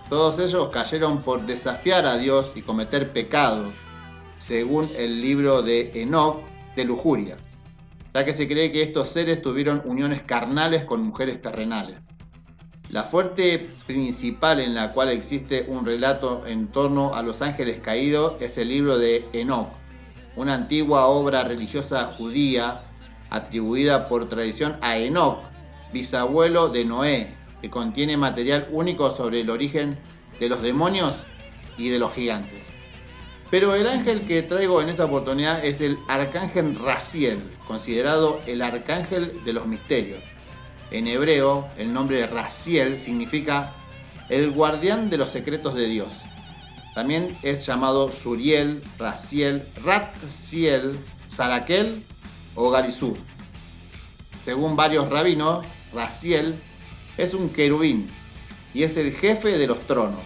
Todos 0.09 0.39
ellos 0.39 0.69
cayeron 0.69 1.21
por 1.21 1.45
desafiar 1.45 2.05
a 2.05 2.17
Dios 2.17 2.49
y 2.55 2.61
cometer 2.61 3.11
pecados, 3.11 3.73
según 4.39 4.89
el 4.95 5.21
libro 5.21 5.63
de 5.63 5.91
Enoch 5.95 6.39
de 6.77 6.85
lujuria, 6.85 7.35
ya 8.13 8.23
que 8.23 8.31
se 8.31 8.47
cree 8.47 8.71
que 8.71 8.83
estos 8.83 9.09
seres 9.09 9.41
tuvieron 9.41 9.81
uniones 9.83 10.21
carnales 10.21 10.85
con 10.85 11.03
mujeres 11.03 11.41
terrenales. 11.41 11.97
La 12.91 13.03
fuerte 13.03 13.69
principal 13.87 14.59
en 14.59 14.75
la 14.75 14.91
cual 14.91 15.07
existe 15.07 15.63
un 15.69 15.85
relato 15.85 16.45
en 16.45 16.67
torno 16.67 17.15
a 17.15 17.23
los 17.23 17.41
ángeles 17.41 17.79
caídos 17.81 18.33
es 18.41 18.57
el 18.57 18.67
libro 18.67 18.97
de 18.97 19.29
Enoch, 19.31 19.69
una 20.35 20.55
antigua 20.55 21.05
obra 21.05 21.45
religiosa 21.45 22.11
judía 22.17 22.83
atribuida 23.29 24.09
por 24.09 24.27
tradición 24.27 24.75
a 24.81 24.97
Enoch, 24.97 25.39
bisabuelo 25.93 26.67
de 26.67 26.83
Noé, 26.83 27.29
que 27.61 27.69
contiene 27.69 28.17
material 28.17 28.67
único 28.73 29.09
sobre 29.15 29.39
el 29.39 29.49
origen 29.49 29.97
de 30.41 30.49
los 30.49 30.61
demonios 30.61 31.15
y 31.77 31.87
de 31.87 31.99
los 31.99 32.13
gigantes. 32.13 32.67
Pero 33.49 33.73
el 33.73 33.87
ángel 33.87 34.23
que 34.23 34.43
traigo 34.43 34.81
en 34.81 34.89
esta 34.89 35.05
oportunidad 35.05 35.63
es 35.63 35.79
el 35.79 35.97
arcángel 36.09 36.75
Raciel, 36.75 37.41
considerado 37.65 38.41
el 38.47 38.61
arcángel 38.61 39.41
de 39.45 39.53
los 39.53 39.65
misterios. 39.65 40.21
En 40.91 41.07
hebreo, 41.07 41.69
el 41.77 41.93
nombre 41.93 42.27
Raciel 42.27 42.97
significa 42.97 43.71
el 44.27 44.51
guardián 44.51 45.09
de 45.09 45.17
los 45.17 45.29
secretos 45.29 45.73
de 45.73 45.87
Dios. 45.87 46.09
También 46.93 47.37
es 47.43 47.65
llamado 47.65 48.09
Suriel, 48.09 48.83
Raciel, 48.99 49.65
Ratziel, 49.81 50.99
Sarakel 51.29 52.03
o 52.55 52.69
Garizur. 52.69 53.17
Según 54.43 54.75
varios 54.75 55.09
rabinos, 55.09 55.65
Raciel 55.93 56.55
es 57.17 57.33
un 57.33 57.49
querubín 57.51 58.09
y 58.73 58.83
es 58.83 58.97
el 58.97 59.13
jefe 59.13 59.57
de 59.57 59.67
los 59.67 59.79
tronos. 59.87 60.23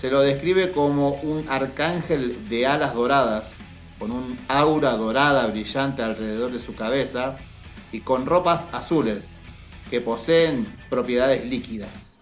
Se 0.00 0.10
lo 0.10 0.20
describe 0.20 0.72
como 0.72 1.16
un 1.16 1.46
arcángel 1.50 2.48
de 2.48 2.66
alas 2.66 2.94
doradas, 2.94 3.50
con 3.98 4.10
un 4.10 4.38
aura 4.48 4.92
dorada 4.92 5.46
brillante 5.48 6.02
alrededor 6.02 6.50
de 6.50 6.60
su 6.60 6.74
cabeza 6.74 7.36
y 7.92 8.00
con 8.00 8.24
ropas 8.24 8.64
azules 8.72 9.35
que 9.90 10.00
poseen 10.00 10.66
propiedades 10.90 11.44
líquidas. 11.44 12.20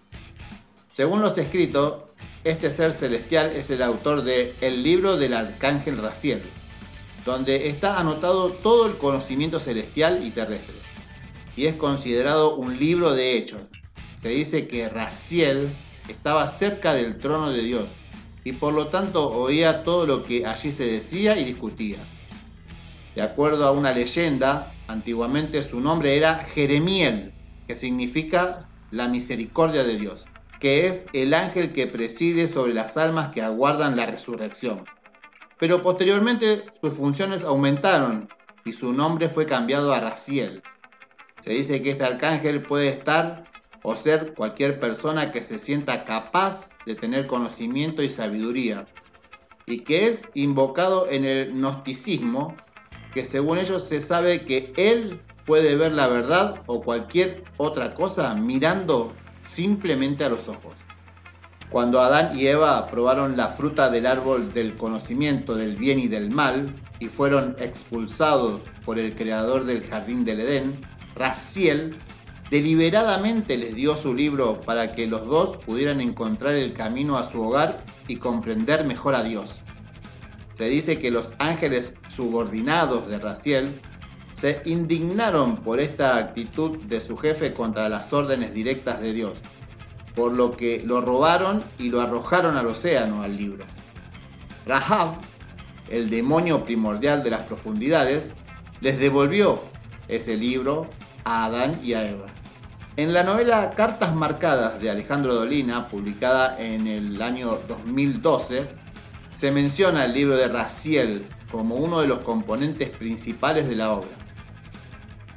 Según 0.93 1.21
los 1.21 1.37
escritos, 1.37 2.03
este 2.43 2.71
ser 2.71 2.93
celestial 2.93 3.51
es 3.55 3.69
el 3.69 3.81
autor 3.81 4.23
de 4.23 4.53
El 4.61 4.83
libro 4.83 5.17
del 5.17 5.33
arcángel 5.33 5.97
Raciel, 5.97 6.41
donde 7.25 7.67
está 7.67 7.99
anotado 7.99 8.49
todo 8.51 8.85
el 8.85 8.97
conocimiento 8.97 9.59
celestial 9.59 10.25
y 10.25 10.31
terrestre 10.31 10.85
y 11.55 11.67
es 11.67 11.75
considerado 11.75 12.55
un 12.55 12.77
libro 12.77 13.13
de 13.13 13.37
hechos. 13.37 13.61
Se 14.17 14.29
dice 14.29 14.67
que 14.67 14.89
Raciel 14.89 15.69
estaba 16.07 16.47
cerca 16.47 16.93
del 16.93 17.17
trono 17.17 17.51
de 17.51 17.61
Dios 17.63 17.85
y 18.43 18.53
por 18.53 18.73
lo 18.73 18.87
tanto 18.87 19.31
oía 19.31 19.83
todo 19.83 20.05
lo 20.05 20.23
que 20.23 20.45
allí 20.45 20.71
se 20.71 20.85
decía 20.85 21.37
y 21.37 21.45
discutía. 21.45 21.97
De 23.15 23.21
acuerdo 23.21 23.65
a 23.65 23.71
una 23.71 23.93
leyenda, 23.93 24.73
antiguamente 24.87 25.63
su 25.63 25.79
nombre 25.79 26.17
era 26.17 26.35
Jeremiel, 26.53 27.33
que 27.67 27.75
significa 27.75 28.67
la 28.91 29.07
misericordia 29.07 29.83
de 29.83 29.97
Dios, 29.97 30.25
que 30.59 30.87
es 30.87 31.05
el 31.13 31.33
ángel 31.33 31.73
que 31.73 31.87
preside 31.87 32.47
sobre 32.47 32.73
las 32.73 32.97
almas 32.97 33.33
que 33.33 33.41
aguardan 33.41 33.95
la 33.95 34.05
resurrección. 34.05 34.85
Pero 35.59 35.81
posteriormente 35.81 36.65
sus 36.81 36.93
funciones 36.93 37.43
aumentaron 37.43 38.29
y 38.65 38.73
su 38.73 38.93
nombre 38.93 39.29
fue 39.29 39.45
cambiado 39.45 39.93
a 39.93 39.99
Raciel, 39.99 40.63
se 41.45 41.51
dice 41.51 41.83
que 41.83 41.91
este 41.91 42.03
arcángel 42.03 42.63
puede 42.63 42.89
estar 42.89 43.43
o 43.83 43.95
ser 43.95 44.33
cualquier 44.33 44.79
persona 44.79 45.31
que 45.31 45.43
se 45.43 45.59
sienta 45.59 46.03
capaz 46.03 46.71
de 46.87 46.95
tener 46.95 47.27
conocimiento 47.27 48.01
y 48.01 48.09
sabiduría, 48.09 48.87
y 49.67 49.81
que 49.81 50.07
es 50.07 50.27
invocado 50.33 51.07
en 51.07 51.23
el 51.23 51.53
gnosticismo, 51.53 52.55
que 53.13 53.23
según 53.23 53.59
ellos 53.59 53.87
se 53.87 54.01
sabe 54.01 54.41
que 54.41 54.73
él 54.75 55.21
puede 55.45 55.75
ver 55.75 55.93
la 55.93 56.07
verdad 56.07 56.55
o 56.65 56.81
cualquier 56.81 57.43
otra 57.57 57.93
cosa 57.93 58.33
mirando 58.35 59.13
simplemente 59.43 60.23
a 60.23 60.29
los 60.29 60.47
ojos. 60.47 60.73
Cuando 61.69 61.99
Adán 61.99 62.37
y 62.37 62.47
Eva 62.47 62.87
probaron 62.87 63.35
la 63.37 63.49
fruta 63.49 63.89
del 63.89 64.05
árbol 64.05 64.53
del 64.53 64.75
conocimiento 64.75 65.55
del 65.55 65.75
bien 65.75 65.99
y 65.99 66.07
del 66.07 66.31
mal 66.31 66.73
y 66.99 67.07
fueron 67.07 67.55
expulsados 67.59 68.61
por 68.85 68.99
el 68.99 69.15
creador 69.15 69.65
del 69.65 69.85
jardín 69.85 70.23
del 70.23 70.41
Edén, 70.41 70.79
Raciel 71.15 71.97
deliberadamente 72.49 73.57
les 73.57 73.75
dio 73.75 73.97
su 73.97 74.13
libro 74.13 74.61
para 74.61 74.93
que 74.93 75.07
los 75.07 75.25
dos 75.25 75.57
pudieran 75.57 76.01
encontrar 76.01 76.53
el 76.53 76.73
camino 76.73 77.17
a 77.17 77.29
su 77.29 77.41
hogar 77.41 77.77
y 78.07 78.17
comprender 78.17 78.85
mejor 78.85 79.15
a 79.15 79.23
Dios. 79.23 79.61
Se 80.53 80.65
dice 80.65 80.99
que 80.99 81.11
los 81.11 81.33
ángeles 81.39 81.93
subordinados 82.07 83.09
de 83.09 83.19
Raciel 83.19 83.81
se 84.35 84.61
indignaron 84.65 85.55
por 85.55 85.79
esta 85.79 86.17
actitud 86.17 86.77
de 86.83 86.99
su 86.99 87.15
jefe 87.15 87.53
contra 87.53 87.87
las 87.87 88.11
órdenes 88.11 88.53
directas 88.53 88.99
de 88.99 89.13
Dios, 89.13 89.39
por 90.13 90.35
lo 90.35 90.51
que 90.51 90.83
lo 90.85 90.99
robaron 90.99 91.63
y 91.79 91.89
lo 91.89 92.01
arrojaron 92.01 92.57
al 92.57 92.67
océano 92.67 93.23
al 93.23 93.37
libro. 93.37 93.63
Rahab, 94.65 95.15
el 95.89 96.09
demonio 96.09 96.65
primordial 96.65 97.23
de 97.23 97.29
las 97.29 97.43
profundidades, 97.43 98.33
les 98.81 98.99
devolvió 98.99 99.61
ese 100.09 100.35
libro 100.35 100.87
a 101.23 101.45
Adán 101.45 101.79
y 101.81 101.93
a 101.93 102.05
Eva. 102.05 102.25
En 102.97 103.13
la 103.13 103.23
novela 103.23 103.71
Cartas 103.71 104.13
Marcadas 104.13 104.81
de 104.81 104.89
Alejandro 104.89 105.33
Dolina, 105.33 105.87
publicada 105.87 106.61
en 106.61 106.87
el 106.87 107.21
año 107.21 107.59
2012, 107.69 108.67
se 109.33 109.51
menciona 109.51 110.03
el 110.03 110.13
libro 110.13 110.35
de 110.35 110.49
Raciel 110.49 111.25
como 111.49 111.75
uno 111.75 112.01
de 112.01 112.07
los 112.07 112.19
componentes 112.19 112.89
principales 112.89 113.69
de 113.69 113.77
la 113.77 113.93
obra. 113.93 114.24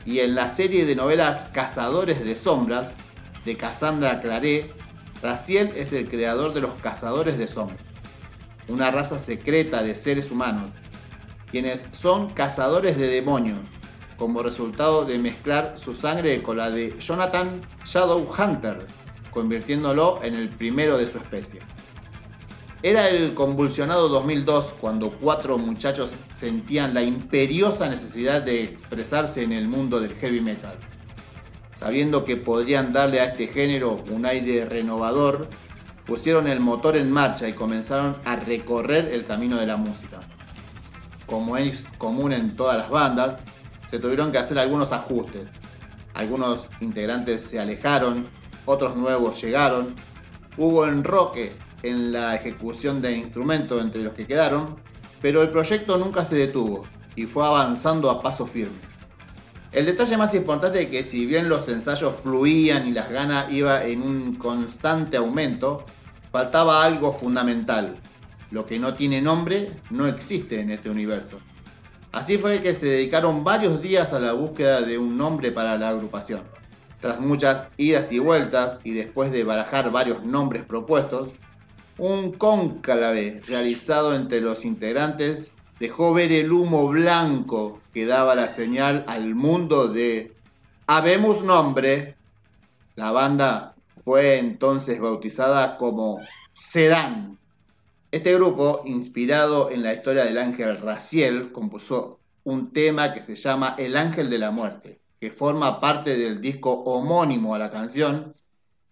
Y 0.08 0.20
en 0.20 0.34
la 0.34 0.48
serie 0.48 0.86
de 0.86 0.96
novelas 0.96 1.44
Cazadores 1.52 2.24
de 2.24 2.34
Sombras, 2.34 2.94
de 3.44 3.58
Cassandra 3.58 4.22
Claret, 4.22 4.72
Raciel 5.20 5.70
es 5.76 5.92
el 5.92 6.08
creador 6.08 6.54
de 6.54 6.62
los 6.62 6.80
Cazadores 6.80 7.36
de 7.36 7.46
Sombras, 7.46 7.78
una 8.68 8.90
raza 8.90 9.18
secreta 9.18 9.82
de 9.82 9.94
seres 9.94 10.30
humanos, 10.30 10.70
quienes 11.50 11.84
son 11.92 12.30
cazadores 12.30 12.96
de 12.96 13.06
demonios, 13.06 13.58
como 14.16 14.42
resultado 14.42 15.04
de 15.04 15.18
mezclar 15.18 15.74
su 15.76 15.94
sangre 15.94 16.42
con 16.42 16.56
la 16.56 16.70
de 16.70 16.96
Jonathan 16.98 17.60
Shadowhunter, 17.84 18.86
convirtiéndolo 19.30 20.20
en 20.22 20.36
el 20.36 20.48
primero 20.48 20.96
de 20.96 21.06
su 21.06 21.18
especie. 21.18 21.60
Era 22.84 23.08
el 23.08 23.34
convulsionado 23.34 24.08
2002 24.08 24.74
cuando 24.80 25.10
cuatro 25.18 25.58
muchachos 25.58 26.12
sentían 26.32 26.94
la 26.94 27.02
imperiosa 27.02 27.88
necesidad 27.88 28.40
de 28.40 28.62
expresarse 28.62 29.42
en 29.42 29.50
el 29.50 29.66
mundo 29.66 29.98
del 29.98 30.14
heavy 30.14 30.40
metal. 30.40 30.76
Sabiendo 31.74 32.24
que 32.24 32.36
podrían 32.36 32.92
darle 32.92 33.18
a 33.18 33.24
este 33.24 33.48
género 33.48 33.96
un 34.12 34.24
aire 34.24 34.64
renovador, 34.64 35.48
pusieron 36.06 36.46
el 36.46 36.60
motor 36.60 36.96
en 36.96 37.10
marcha 37.10 37.48
y 37.48 37.52
comenzaron 37.52 38.16
a 38.24 38.36
recorrer 38.36 39.08
el 39.08 39.24
camino 39.24 39.56
de 39.56 39.66
la 39.66 39.76
música. 39.76 40.20
Como 41.26 41.56
es 41.56 41.88
común 41.98 42.32
en 42.32 42.54
todas 42.54 42.78
las 42.78 42.90
bandas, 42.90 43.40
se 43.88 43.98
tuvieron 43.98 44.30
que 44.30 44.38
hacer 44.38 44.56
algunos 44.56 44.92
ajustes. 44.92 45.48
Algunos 46.14 46.60
integrantes 46.80 47.42
se 47.42 47.58
alejaron, 47.58 48.28
otros 48.66 48.94
nuevos 48.94 49.42
llegaron. 49.42 49.96
Hubo 50.56 50.86
enroque 50.86 51.56
en 51.82 52.12
la 52.12 52.34
ejecución 52.34 53.00
de 53.00 53.16
instrumentos 53.16 53.80
entre 53.80 54.02
los 54.02 54.14
que 54.14 54.26
quedaron, 54.26 54.76
pero 55.20 55.42
el 55.42 55.50
proyecto 55.50 55.98
nunca 55.98 56.24
se 56.24 56.36
detuvo 56.36 56.84
y 57.16 57.26
fue 57.26 57.44
avanzando 57.44 58.10
a 58.10 58.22
paso 58.22 58.46
firme. 58.46 58.78
El 59.72 59.84
detalle 59.84 60.16
más 60.16 60.34
importante 60.34 60.82
es 60.82 60.86
que 60.88 61.02
si 61.02 61.26
bien 61.26 61.48
los 61.48 61.68
ensayos 61.68 62.14
fluían 62.22 62.88
y 62.88 62.92
las 62.92 63.10
ganas 63.10 63.52
iban 63.52 63.82
en 63.82 64.02
un 64.02 64.34
constante 64.36 65.18
aumento, 65.18 65.84
faltaba 66.32 66.84
algo 66.84 67.12
fundamental. 67.12 67.94
Lo 68.50 68.64
que 68.64 68.78
no 68.78 68.94
tiene 68.94 69.20
nombre 69.20 69.70
no 69.90 70.06
existe 70.06 70.60
en 70.60 70.70
este 70.70 70.88
universo. 70.88 71.38
Así 72.12 72.38
fue 72.38 72.62
que 72.62 72.72
se 72.72 72.86
dedicaron 72.86 73.44
varios 73.44 73.82
días 73.82 74.14
a 74.14 74.20
la 74.20 74.32
búsqueda 74.32 74.80
de 74.80 74.96
un 74.96 75.18
nombre 75.18 75.52
para 75.52 75.76
la 75.76 75.90
agrupación. 75.90 76.44
Tras 77.00 77.20
muchas 77.20 77.68
idas 77.76 78.10
y 78.10 78.18
vueltas 78.18 78.80
y 78.84 78.92
después 78.92 79.30
de 79.30 79.44
barajar 79.44 79.92
varios 79.92 80.24
nombres 80.24 80.64
propuestos, 80.64 81.32
un 81.98 82.32
cónclave 82.32 83.42
realizado 83.46 84.14
entre 84.14 84.40
los 84.40 84.64
integrantes 84.64 85.52
dejó 85.80 86.14
ver 86.14 86.32
el 86.32 86.52
humo 86.52 86.88
blanco 86.88 87.80
que 87.92 88.06
daba 88.06 88.34
la 88.34 88.48
señal 88.48 89.04
al 89.08 89.34
mundo 89.34 89.88
de 89.88 90.32
Habemos 90.86 91.44
nombre. 91.44 92.16
La 92.96 93.10
banda 93.10 93.74
fue 94.04 94.38
entonces 94.38 95.00
bautizada 95.00 95.76
como 95.76 96.20
Sedan 96.52 97.38
este 98.10 98.34
grupo, 98.34 98.80
inspirado 98.86 99.70
en 99.70 99.82
la 99.82 99.92
historia 99.92 100.24
del 100.24 100.38
ángel 100.38 100.80
Raciel, 100.80 101.52
compuso 101.52 102.20
un 102.44 102.72
tema 102.72 103.12
que 103.12 103.20
se 103.20 103.36
llama 103.36 103.74
El 103.76 103.98
ángel 103.98 104.30
de 104.30 104.38
la 104.38 104.50
muerte, 104.50 104.98
que 105.20 105.30
forma 105.30 105.78
parte 105.78 106.16
del 106.16 106.40
disco 106.40 106.72
homónimo 106.72 107.54
a 107.54 107.58
la 107.58 107.70
canción 107.70 108.34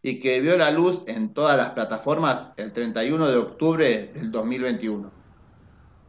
y 0.02 0.20
que 0.20 0.40
vio 0.40 0.56
la 0.56 0.70
luz 0.70 1.02
en 1.06 1.32
todas 1.34 1.56
las 1.56 1.70
plataformas 1.70 2.52
el 2.56 2.72
31 2.72 3.28
de 3.28 3.36
octubre 3.36 4.10
del 4.14 4.30
2021. 4.30 5.10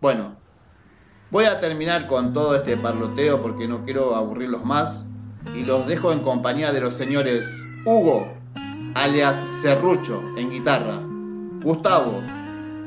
Bueno, 0.02 0.36
voy 1.32 1.46
a 1.46 1.60
terminar 1.60 2.08
con 2.08 2.34
todo 2.34 2.56
este 2.56 2.78
parloteo 2.78 3.42
porque 3.42 3.68
no 3.68 3.84
quiero 3.84 4.16
aburrirlos 4.16 4.64
más 4.64 5.06
y 5.56 5.64
los 5.64 5.88
dejo 5.88 6.12
en 6.12 6.20
compañía 6.20 6.72
de 6.72 6.82
los 6.82 6.94
señores 6.94 7.48
Hugo, 7.86 8.28
alias 8.96 9.44
Serrucho, 9.62 10.22
en 10.38 10.50
guitarra, 10.50 11.02
Gustavo, 11.64 12.22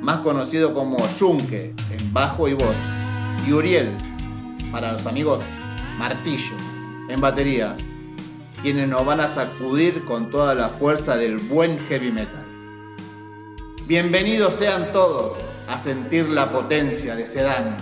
más 0.01 0.19
conocido 0.19 0.73
como 0.75 0.97
Yunque 1.19 1.75
en 1.91 2.13
bajo 2.13 2.49
y 2.49 2.55
voz, 2.55 2.77
y 3.47 3.53
Uriel, 3.53 3.97
para 4.71 4.93
los 4.93 5.07
amigos, 5.07 5.41
Martillo 5.99 6.57
en 7.09 7.21
batería, 7.21 7.77
quienes 8.63 8.89
nos 8.89 9.07
van 9.07 9.21
a 9.21 9.29
sacudir 9.29 10.05
con 10.05 10.31
toda 10.31 10.55
la 10.55 10.69
fuerza 10.69 11.17
del 11.17 11.39
buen 11.39 11.79
heavy 11.89 12.13
metal. 12.13 12.45
Bienvenidos 13.87 14.55
sean 14.55 14.93
todos 14.93 15.37
a 15.69 15.79
sentir 15.79 16.29
la 16.29 16.53
potencia 16.53 17.15
de 17.15 17.27
Sedan. 17.27 17.77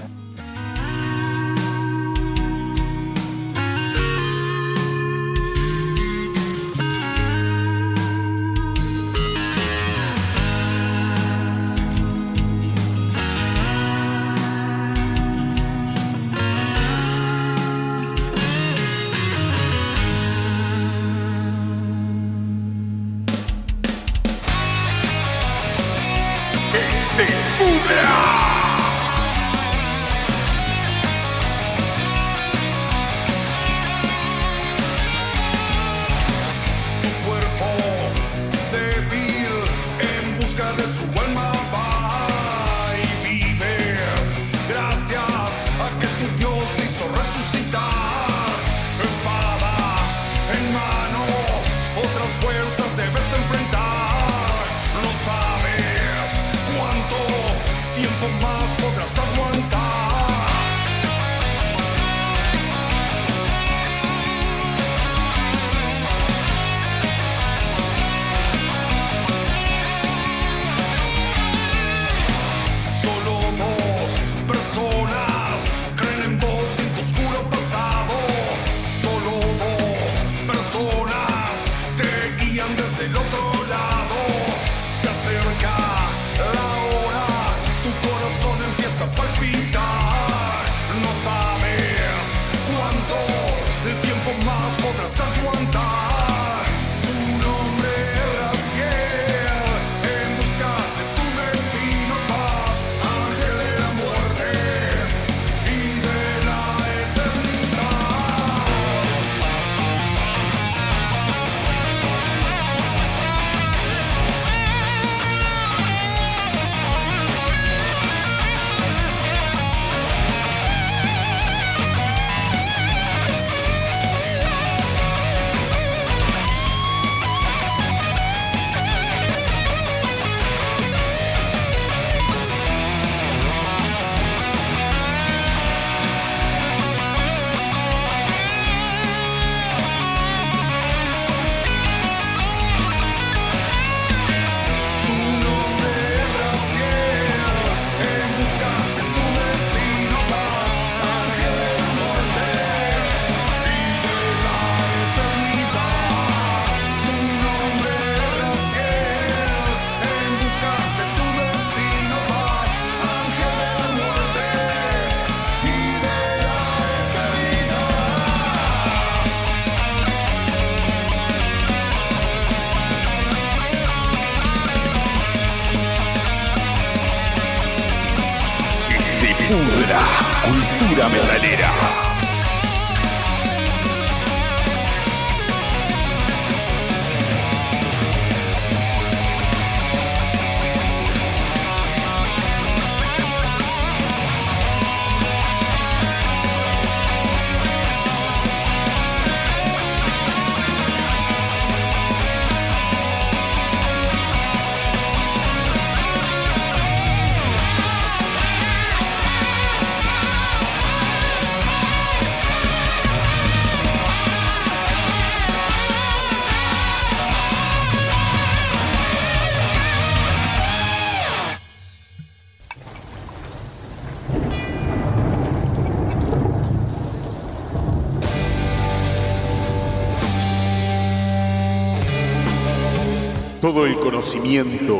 Todo 233.69 233.85
el 233.85 233.97
conocimiento. 233.97 234.99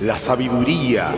La 0.00 0.16
sabiduría, 0.16 1.12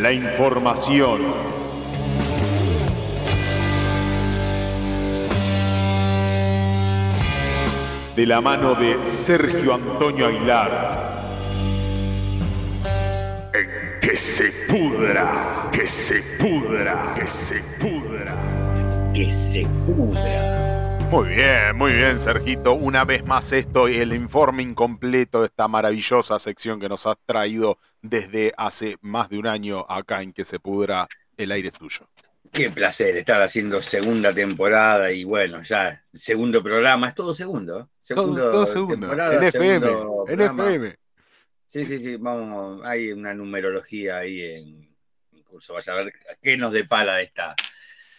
la 0.00 0.12
información, 0.14 1.20
de 8.16 8.24
la 8.24 8.40
mano 8.40 8.74
de 8.76 9.10
Sergio 9.10 9.74
Antonio 9.74 10.28
Aguilar. 10.28 11.04
En 13.52 14.00
que 14.00 14.16
se 14.16 14.50
pudra, 14.70 15.65
que 15.76 15.86
se 15.86 16.22
pudra, 16.38 17.12
que 17.14 17.26
se 17.26 17.60
pudra. 17.78 19.12
Que 19.12 19.30
se 19.30 19.66
pudra. 19.84 20.98
Muy 21.10 21.28
bien, 21.28 21.76
muy 21.76 21.92
bien, 21.92 22.18
Sergito. 22.18 22.72
Una 22.72 23.04
vez 23.04 23.26
más 23.26 23.52
esto 23.52 23.86
y 23.86 23.98
el 23.98 24.14
informe 24.14 24.62
incompleto 24.62 25.40
de 25.40 25.48
esta 25.48 25.68
maravillosa 25.68 26.38
sección 26.38 26.80
que 26.80 26.88
nos 26.88 27.06
has 27.06 27.18
traído 27.26 27.78
desde 28.00 28.54
hace 28.56 28.96
más 29.02 29.28
de 29.28 29.36
un 29.36 29.46
año 29.46 29.84
acá 29.86 30.22
en 30.22 30.32
que 30.32 30.44
se 30.44 30.58
pudra 30.58 31.08
el 31.36 31.52
aire 31.52 31.70
tuyo. 31.70 32.08
Qué 32.50 32.70
placer 32.70 33.18
estar 33.18 33.42
haciendo 33.42 33.82
segunda 33.82 34.32
temporada 34.32 35.12
y 35.12 35.24
bueno, 35.24 35.60
ya 35.60 36.02
segundo 36.14 36.62
programa, 36.62 37.08
es 37.08 37.14
todo 37.14 37.34
segundo. 37.34 37.80
¿eh? 37.80 37.84
Segundo 38.00 38.40
todo, 38.40 38.52
todo 38.52 38.66
segundo. 38.66 39.08
temporada, 39.08 39.34
En 39.34 39.42
FM, 39.42 39.86
segundo 39.86 40.24
en. 40.26 40.40
FM. 40.40 40.96
Sí, 41.66 41.82
sí, 41.82 41.98
sí, 41.98 42.16
vamos, 42.16 42.80
hay 42.82 43.12
una 43.12 43.34
numerología 43.34 44.18
ahí 44.18 44.40
en, 44.40 44.85
Vaya 45.72 45.92
a 45.92 45.96
ver 45.96 46.12
qué 46.42 46.56
nos 46.56 46.72
depara 46.72 47.14
de 47.14 47.24
esta, 47.24 47.54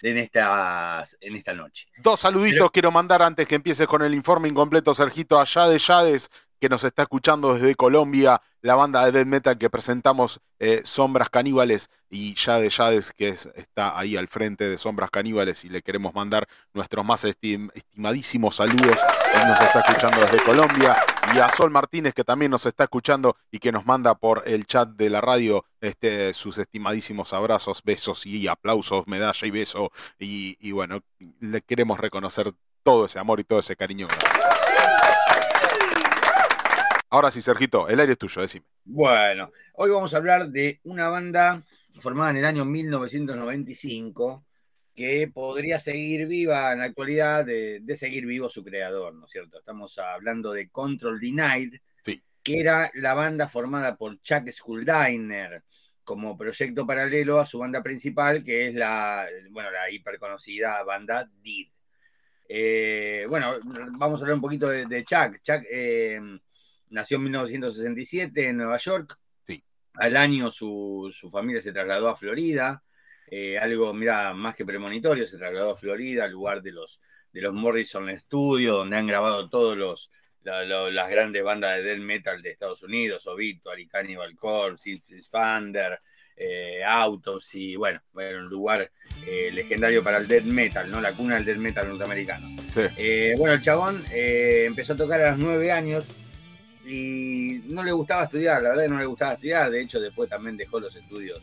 en, 0.02 0.18
esta, 0.18 1.04
en 1.22 1.36
esta 1.36 1.54
noche. 1.54 1.88
Dos 1.98 2.20
saluditos 2.20 2.58
Pero- 2.60 2.72
quiero 2.72 2.92
mandar 2.92 3.22
antes 3.22 3.48
que 3.48 3.56
empieces 3.56 3.88
con 3.88 4.02
el 4.02 4.14
informe 4.14 4.48
incompleto, 4.50 4.94
Sergito, 4.94 5.40
allá 5.40 5.68
de 5.68 5.80
Yades, 5.80 6.30
que 6.60 6.70
nos 6.70 6.84
está 6.84 7.04
escuchando 7.04 7.54
desde 7.54 7.76
Colombia, 7.76 8.42
la 8.68 8.76
banda 8.76 9.06
de 9.06 9.12
death 9.14 9.28
metal 9.28 9.58
que 9.58 9.70
presentamos, 9.70 10.42
eh, 10.60 10.82
Sombras 10.84 11.30
Caníbales, 11.30 11.90
y 12.10 12.34
Yade 12.36 12.70
Yades, 12.70 13.14
que 13.14 13.30
es- 13.30 13.50
está 13.56 13.98
ahí 13.98 14.18
al 14.18 14.28
frente 14.28 14.68
de 14.70 14.78
Sombras 14.78 15.10
Caníbales, 15.10 15.64
y 15.66 15.70
le 15.70 15.82
queremos 15.82 16.14
mandar 16.14 16.48
nuestros 16.74 17.06
más 17.06 17.24
estim- 17.24 17.72
estimadísimos 17.74 18.56
saludos. 18.58 19.00
Él 19.34 19.48
nos 19.48 19.60
está 19.62 19.80
escuchando 19.80 20.20
desde 20.22 20.44
Colombia, 20.44 20.98
y 21.34 21.40
a 21.40 21.50
Sol 21.50 21.72
Martínez, 21.72 22.14
que 22.14 22.24
también 22.24 22.52
nos 22.52 22.66
está 22.66 22.84
escuchando 22.86 23.38
y 23.52 23.60
que 23.60 23.72
nos 23.72 23.86
manda 23.86 24.16
por 24.16 24.44
el 24.46 24.66
chat 24.66 24.90
de 24.90 25.10
la 25.10 25.22
radio 25.22 25.66
este, 25.82 26.34
sus 26.34 26.58
estimadísimos 26.58 27.34
abrazos, 27.34 27.82
besos 27.84 28.26
y 28.26 28.48
aplausos, 28.48 29.08
medalla 29.08 29.48
y 29.48 29.52
beso. 29.52 29.92
Y, 30.20 30.58
y 30.60 30.72
bueno, 30.72 31.02
le 31.40 31.62
queremos 31.62 32.00
reconocer 32.00 32.52
todo 32.84 33.06
ese 33.06 33.20
amor 33.20 33.40
y 33.40 33.44
todo 33.44 33.60
ese 33.60 33.76
cariño. 33.76 34.08
Ahora 37.10 37.32
sí, 37.32 37.42
Sergito, 37.42 37.88
el 37.88 38.00
aire 38.00 38.14
es 38.14 38.18
tuyo, 38.18 38.42
decime. 38.42 38.66
Bueno, 38.84 39.52
hoy 39.76 39.90
vamos 39.92 40.14
a 40.14 40.18
hablar 40.18 40.50
de 40.50 40.80
una 40.84 41.08
banda 41.10 41.64
formada 42.00 42.32
en 42.32 42.38
el 42.38 42.46
año 42.46 42.66
1995 42.66 44.46
que 44.94 45.30
podría 45.34 45.78
seguir 45.80 46.28
viva 46.28 46.74
en 46.74 46.80
la 46.80 46.86
actualidad 46.86 47.46
de, 47.46 47.80
de 47.82 47.96
seguir 47.96 48.26
vivo 48.26 48.50
su 48.50 48.64
creador, 48.64 49.14
¿no 49.14 49.26
es 49.26 49.32
cierto? 49.32 49.60
Estamos 49.60 49.98
hablando 50.00 50.52
de 50.52 50.70
Control 50.70 51.20
Denied, 51.20 51.76
Sí. 52.04 52.22
que 52.44 52.60
era 52.60 52.90
la 52.96 53.14
banda 53.14 53.48
formada 53.48 53.96
por 53.96 54.20
Chuck 54.20 54.50
Schuldiner 54.50 55.64
como 56.04 56.38
proyecto 56.38 56.88
paralelo 56.88 57.40
a 57.40 57.46
su 57.46 57.60
banda 57.60 57.84
principal, 57.84 58.44
que 58.44 58.68
es 58.68 58.76
la, 58.76 59.28
bueno, 59.52 59.70
la 59.72 59.90
hiperconocida 59.92 60.82
banda 60.84 61.30
Did. 61.44 61.68
Eh, 62.50 63.26
bueno, 63.30 63.56
vamos 63.98 64.20
a 64.20 64.24
hablar 64.24 64.36
un 64.36 64.42
poquito 64.42 64.70
de, 64.70 64.86
de 64.86 65.04
Chuck. 65.04 65.42
Chuck 65.44 65.64
eh, 65.70 66.20
nació 66.90 67.18
en 67.18 67.24
1967 67.24 68.48
en 68.50 68.58
Nueva 68.58 68.78
York. 68.78 69.18
Sí. 69.46 69.64
Al 69.96 70.18
año 70.18 70.50
su, 70.52 71.14
su 71.18 71.30
familia 71.30 71.62
se 71.62 71.72
trasladó 71.74 72.10
a 72.10 72.16
Florida. 72.16 72.84
Eh, 73.30 73.58
algo, 73.58 73.94
mira, 73.94 74.34
más 74.34 74.56
que 74.56 74.66
premonitorio, 74.66 75.28
se 75.28 75.38
trasladó 75.38 75.72
a 75.72 75.76
Florida, 75.76 76.24
al 76.26 76.32
lugar 76.32 76.62
de 76.62 76.72
los, 76.72 77.02
de 77.34 77.42
los 77.42 77.54
Morrison 77.54 78.10
Studios, 78.20 78.78
donde 78.78 78.98
han 78.98 79.08
grabado 79.08 79.50
todos 79.50 79.78
los 79.78 80.12
la- 80.44 80.64
la- 80.64 80.90
las 80.90 81.10
grandes 81.10 81.44
bandas 81.44 81.76
de 81.76 81.84
death 81.84 82.00
metal 82.00 82.42
de 82.42 82.52
Estados 82.52 82.82
Unidos, 82.84 83.28
Obituary, 83.28 83.86
Cannibal 83.86 84.34
Corpse, 84.38 85.02
Fander, 85.30 86.00
eh, 86.38 86.82
Autopsy, 86.86 87.76
bueno, 87.76 88.02
bueno, 88.14 88.40
un 88.44 88.50
lugar 88.50 88.90
eh, 89.28 89.50
legendario 89.52 90.02
para 90.02 90.20
el 90.20 90.28
death 90.30 90.46
metal, 90.46 90.90
¿no? 90.90 91.02
La 91.02 91.12
cuna 91.12 91.36
del 91.36 91.44
death 91.44 91.58
metal 91.58 91.90
norteamericano. 91.90 92.48
Sí. 92.74 92.82
Eh, 92.96 93.36
bueno, 93.38 93.56
el 93.56 93.62
chabón 93.62 94.02
empezó 94.14 94.94
a 94.94 94.98
tocar 94.98 95.20
a 95.22 95.32
los 95.32 95.40
nueve 95.40 95.70
años 95.70 96.08
y 96.88 97.62
no 97.68 97.84
le 97.84 97.92
gustaba 97.92 98.24
estudiar, 98.24 98.62
la 98.64 98.70
verdad 98.70 98.88
no 98.88 99.00
le 99.00 99.06
gustaba 99.06 99.34
estudiar, 99.34 99.70
de 99.70 99.82
hecho 99.82 100.00
después 100.00 100.30
también 100.30 100.56
dejó 100.56 100.80
los 100.80 100.96
estudios 100.96 101.42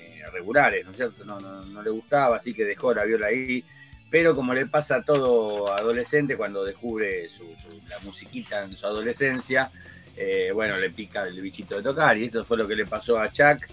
eh, 0.00 0.22
regulares, 0.32 0.84
¿no 0.84 0.92
es 0.92 0.96
cierto? 0.96 1.24
No, 1.24 1.38
no, 1.40 1.64
no 1.66 1.82
le 1.82 1.90
gustaba, 1.90 2.36
así 2.36 2.54
que 2.54 2.64
dejó 2.64 2.94
la 2.94 3.04
viola 3.04 3.26
ahí, 3.26 3.62
pero 4.10 4.34
como 4.34 4.54
le 4.54 4.66
pasa 4.66 4.96
a 4.96 5.02
todo 5.02 5.70
adolescente 5.72 6.36
cuando 6.36 6.64
descubre 6.64 7.28
su, 7.28 7.44
su- 7.44 7.80
la 7.88 7.98
musiquita 8.00 8.64
en 8.64 8.76
su 8.76 8.86
adolescencia, 8.86 9.70
eh, 10.16 10.50
bueno, 10.54 10.78
le 10.78 10.90
pica 10.90 11.26
el 11.28 11.40
bichito 11.40 11.76
de 11.76 11.82
tocar 11.82 12.16
y 12.16 12.24
esto 12.24 12.44
fue 12.44 12.56
lo 12.56 12.66
que 12.66 12.74
le 12.74 12.86
pasó 12.86 13.18
a 13.20 13.30
Chuck, 13.30 13.66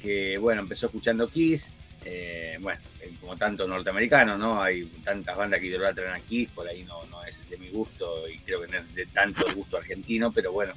que 0.00 0.38
bueno, 0.38 0.62
empezó 0.62 0.86
escuchando 0.86 1.28
Kiss, 1.28 1.70
eh, 2.04 2.56
bueno, 2.60 2.80
eh, 3.00 3.10
como 3.20 3.36
tanto 3.36 3.66
norteamericano, 3.66 4.36
¿no? 4.36 4.62
Hay 4.62 4.84
tantas 5.04 5.36
bandas 5.36 5.60
que 5.60 5.66
idolatran 5.66 6.14
a 6.14 6.20
Kiss, 6.20 6.48
por 6.54 6.66
ahí 6.68 6.82
no, 6.84 7.04
no 7.10 7.22
es 7.24 7.48
de 7.48 7.56
mi 7.58 7.68
gusto 7.68 8.28
y 8.28 8.38
creo 8.38 8.62
que 8.62 8.68
no 8.72 8.78
es 8.78 8.94
de 8.94 9.06
tanto 9.06 9.44
gusto 9.54 9.76
argentino, 9.78 10.32
pero 10.32 10.52
bueno, 10.52 10.72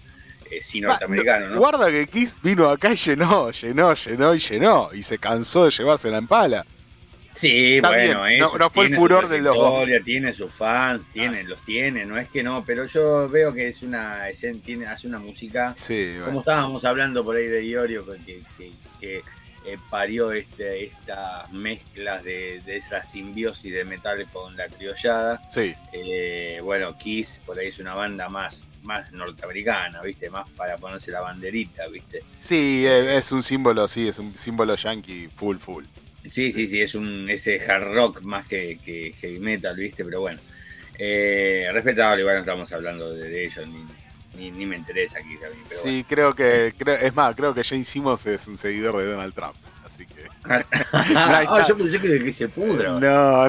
eh, 0.52 0.60
sí 0.62 0.80
norteamericano, 0.82 1.50
¿no? 1.50 1.58
Guarda 1.60 1.90
que 1.90 2.08
Kiss 2.08 2.36
vino 2.44 2.70
acá 2.70 2.94
y 2.94 2.96
llenó, 2.96 3.52
llenó, 3.52 3.94
llenó 3.94 4.36
y 4.36 4.40
llenó. 4.40 4.90
Y 4.94 5.04
se 5.04 5.18
cansó 5.18 5.66
de 5.66 5.72
llevársela 5.72 6.18
en 6.18 6.28
pala. 6.28 6.66
Sí, 7.32 7.76
Está 7.78 7.90
bueno, 7.90 8.26
eso, 8.28 8.52
no- 8.54 8.58
no 8.60 8.70
fue 8.70 8.86
el 8.86 8.96
furor 8.96 9.28
de 9.28 9.42
los 9.42 9.58
Tiene 10.06 10.32
sus 10.32 10.54
fans, 10.54 11.06
tiene, 11.12 11.44
los 11.44 11.60
tiene, 11.66 12.06
no 12.06 12.18
es 12.18 12.30
que 12.30 12.42
no, 12.44 12.64
pero 12.64 12.86
yo 12.86 13.28
veo 13.28 13.54
que 13.54 13.68
es 13.68 13.84
una, 13.84 14.30
es- 14.30 14.46
tiene, 14.64 14.86
hace 14.88 15.06
una 15.08 15.20
música 15.20 15.74
Sí, 15.76 16.12
como 16.14 16.26
bueno. 16.28 16.40
estábamos 16.40 16.86
hablando 16.86 17.26
por 17.26 17.36
ahí 17.36 17.48
de 17.48 17.66
Iorio, 17.66 18.06
que, 18.26 18.40
que- 18.58 18.72
que, 19.02 19.22
eh, 19.66 19.78
parió 19.90 20.32
este, 20.32 20.84
estas 20.86 21.52
mezclas 21.52 22.24
de, 22.24 22.62
de 22.66 22.78
esa 22.78 23.04
simbiosis 23.04 23.74
de 23.74 23.84
metal 23.86 24.26
con 24.32 24.56
la 24.56 24.68
criollada. 24.68 25.42
Sí, 25.54 25.74
Eh, 25.92 26.60
bueno, 26.64 26.98
Kiss 26.98 27.42
por 27.46 27.58
ahí 27.58 27.68
es 27.68 27.80
una 27.80 27.94
banda 27.94 28.30
más, 28.30 28.70
más 28.84 29.12
norteamericana, 29.12 30.02
¿viste? 30.02 30.30
Más 30.30 30.50
para 30.52 30.78
ponerse 30.78 31.12
la 31.12 31.22
banderita, 31.22 31.88
¿viste? 31.88 32.24
sí, 32.40 32.86
eh, 32.86 33.18
es 33.18 33.32
un 33.32 33.42
símbolo, 33.44 33.88
sí, 33.88 34.08
es 34.08 34.20
un 34.20 34.38
símbolo 34.38 34.76
yankee 34.76 35.30
full, 35.36 35.58
full. 35.58 35.84
Sí, 36.30 36.52
sí, 36.52 36.66
sí, 36.68 36.82
es 36.82 36.96
un 36.96 37.30
ese 37.30 37.60
hard 37.60 37.94
rock 37.94 38.22
más 38.22 38.48
que, 38.48 38.80
que 38.84 39.14
heavy 39.20 39.40
metal, 39.40 39.76
¿viste? 39.76 40.04
Pero 40.04 40.22
bueno, 40.22 40.40
eh, 40.98 41.68
respetable, 41.72 42.22
igual 42.22 42.36
no 42.36 42.42
estamos 42.42 42.72
hablando 42.72 43.14
de, 43.14 43.30
de 43.30 43.46
ellos, 43.46 43.68
ni, 43.68 43.84
ni, 44.36 44.52
ni 44.52 44.66
me 44.66 44.76
interesa 44.78 45.20
pero 45.68 45.82
bueno. 45.82 45.98
Sí, 45.98 46.06
creo 46.08 46.34
que, 46.34 46.74
creo- 46.78 46.96
es 46.98 47.14
más, 47.16 47.36
creo 47.36 47.54
que 47.54 47.64
Jane 47.64 47.84
Simmons 47.84 48.26
es 48.26 48.48
un 48.48 48.58
seguidor 48.58 48.98
de 48.98 49.06
Donald 49.12 49.34
Trump. 49.34 49.56
Que. 50.66 50.66
Ah, 51.18 51.64
yo 51.68 51.78
pensé 51.78 52.00
que, 52.00 52.24
que 52.24 52.32
se 52.32 52.48
pudra. 52.50 52.90
No, 52.92 53.00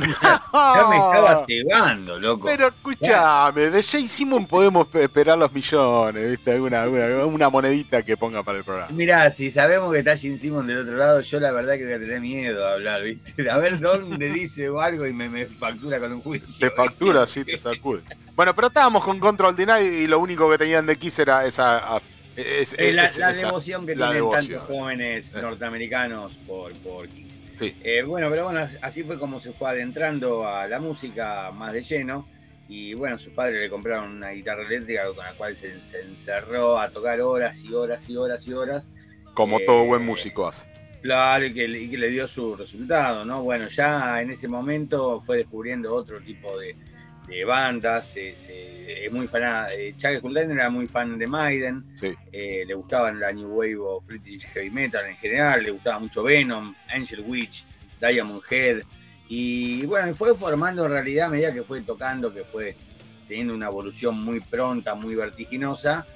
no. 0.00 0.06
Ya 0.06 0.86
me 0.88 0.96
estaba 0.96 1.36
cegando, 1.46 2.18
loco. 2.18 2.46
Pero 2.46 2.66
escúchame, 2.68 3.70
de 3.70 3.82
Jay 3.82 4.08
Simon 4.08 4.46
podemos 4.46 4.86
pe- 4.88 5.04
esperar 5.04 5.38
los 5.38 5.52
millones, 5.52 6.30
¿viste? 6.30 6.52
Alguna, 6.52 6.82
alguna- 6.82 7.24
una 7.26 7.48
monedita 7.50 8.02
que 8.02 8.16
ponga 8.16 8.42
para 8.42 8.58
el 8.58 8.64
programa. 8.64 8.90
Mirá, 8.92 9.28
si 9.30 9.50
sabemos 9.50 9.92
que 9.92 9.98
está 10.00 10.16
Gene 10.16 10.38
Simon 10.38 10.66
del 10.66 10.78
otro 10.78 10.96
lado, 10.96 11.20
yo 11.20 11.40
la 11.40 11.52
verdad 11.52 11.74
que 11.76 11.84
voy 11.84 11.92
a 11.94 11.98
tener 11.98 12.20
miedo 12.20 12.66
a 12.66 12.72
hablar, 12.72 13.02
¿viste? 13.02 13.50
A 13.50 13.58
ver 13.58 13.78
dónde 13.80 14.30
dice 14.30 14.68
o 14.70 14.80
algo 14.80 15.06
y 15.06 15.12
me, 15.12 15.28
me 15.28 15.46
factura 15.46 15.98
con 15.98 16.12
un 16.12 16.20
juicio. 16.22 16.68
Te 16.68 16.74
factura, 16.74 17.26
sí, 17.26 17.44
te 17.44 17.58
sacude. 17.58 18.02
Bueno, 18.34 18.54
pero 18.54 18.68
estábamos 18.68 19.04
con 19.04 19.18
Control 19.18 19.54
Deny 19.56 19.80
y 19.82 20.06
lo 20.06 20.18
único 20.18 20.50
que 20.50 20.58
tenían 20.58 20.84
de 20.86 20.96
Kiss 20.96 21.18
era 21.18 21.44
esa. 21.46 21.82
Es- 22.36 22.74
Eh, 22.78 22.92
la, 22.92 23.04
es- 23.06 23.18
la 23.18 23.32
devoción 23.32 23.86
que 23.86 23.96
la 23.96 24.06
tienen 24.10 24.22
devoción. 24.24 24.52
tantos 24.60 24.76
jóvenes 24.76 25.34
norteamericanos 25.34 26.36
por, 26.46 26.72
por 26.74 27.08
Kiss. 27.08 27.38
Sí. 27.54 27.74
Eh, 27.82 28.02
bueno, 28.02 28.28
pero 28.30 28.44
bueno, 28.44 28.68
así 28.82 29.02
fue 29.02 29.18
como 29.18 29.40
se 29.40 29.52
fue 29.52 29.70
adentrando 29.70 30.46
a 30.46 30.66
la 30.68 30.78
música 30.78 31.50
más 31.52 31.72
de 31.72 31.82
lleno. 31.82 32.28
Y 32.68 32.94
bueno, 32.94 33.18
sus 33.18 33.32
padres 33.32 33.60
le 33.60 33.70
compraron 33.70 34.10
una 34.10 34.30
guitarra 34.30 34.62
eléctrica 34.64 35.06
con 35.14 35.24
la 35.24 35.32
cual 35.34 35.56
se, 35.56 35.84
se 35.86 36.00
encerró 36.02 36.78
a 36.80 36.90
tocar 36.90 37.20
horas 37.20 37.62
y 37.64 37.72
horas 37.72 38.08
y 38.10 38.16
horas 38.16 38.46
y 38.48 38.52
horas. 38.52 38.90
Como 39.34 39.58
Eh, 39.60 39.64
todo 39.66 39.84
buen 39.84 40.02
músico 40.02 40.48
hace. 40.48 40.66
Claro, 41.00 41.46
y 41.46 41.54
que, 41.54 41.68
le- 41.68 41.82
y 41.82 41.88
que 41.90 41.96
le 41.98 42.08
dio 42.08 42.26
su 42.26 42.56
resultado, 42.56 43.24
¿no? 43.24 43.42
Bueno, 43.44 43.68
ya 43.68 44.20
en 44.20 44.30
ese 44.30 44.48
momento 44.48 45.20
fue 45.20 45.36
descubriendo 45.36 45.94
otro 45.94 46.20
tipo 46.20 46.58
de, 46.58 46.74
de 47.28 47.44
bandas. 47.44 48.06
se- 48.10 48.34
se- 48.36 49.06
es 49.06 49.12
muy 49.12 49.26
fan, 49.26 49.66
eh, 49.72 49.94
Chuck 49.96 50.18
Schuldiner 50.18 50.50
era 50.52 50.70
muy 50.70 50.86
fan 50.86 51.18
de 51.18 51.26
Maiden. 51.26 51.84
Sí. 52.00 52.14
eh, 52.32 52.64
le 52.66 52.74
gustaban 52.74 53.18
la 53.20 53.32
New 53.32 53.48
Wave 53.48 53.76
o 53.78 54.00
British 54.00 54.46
Heavy 54.48 54.70
Metal 54.70 55.04
en 55.06 55.16
general. 55.16 55.62
Le 55.62 55.70
gustaba 55.70 55.98
mucho 55.98 56.22
Venom, 56.22 56.74
Angel 56.88 57.20
Witch, 57.26 57.64
Diamond 58.00 58.42
Head. 58.50 58.82
Y 59.28 59.84
bueno, 59.86 60.14
fue 60.14 60.34
formando 60.36 60.84
en 60.86 60.92
realidad 60.92 61.26
a 61.26 61.30
medida 61.30 61.52
que 61.52 61.62
fue 61.62 61.80
tocando, 61.80 62.32
que 62.32 62.44
fue 62.44 62.76
teniendo 63.26 63.54
una 63.54 63.66
evolución 63.66 64.22
muy 64.22 64.40
pronta, 64.40 64.94
muy 64.94 65.14
vertiginosa. 65.14 66.06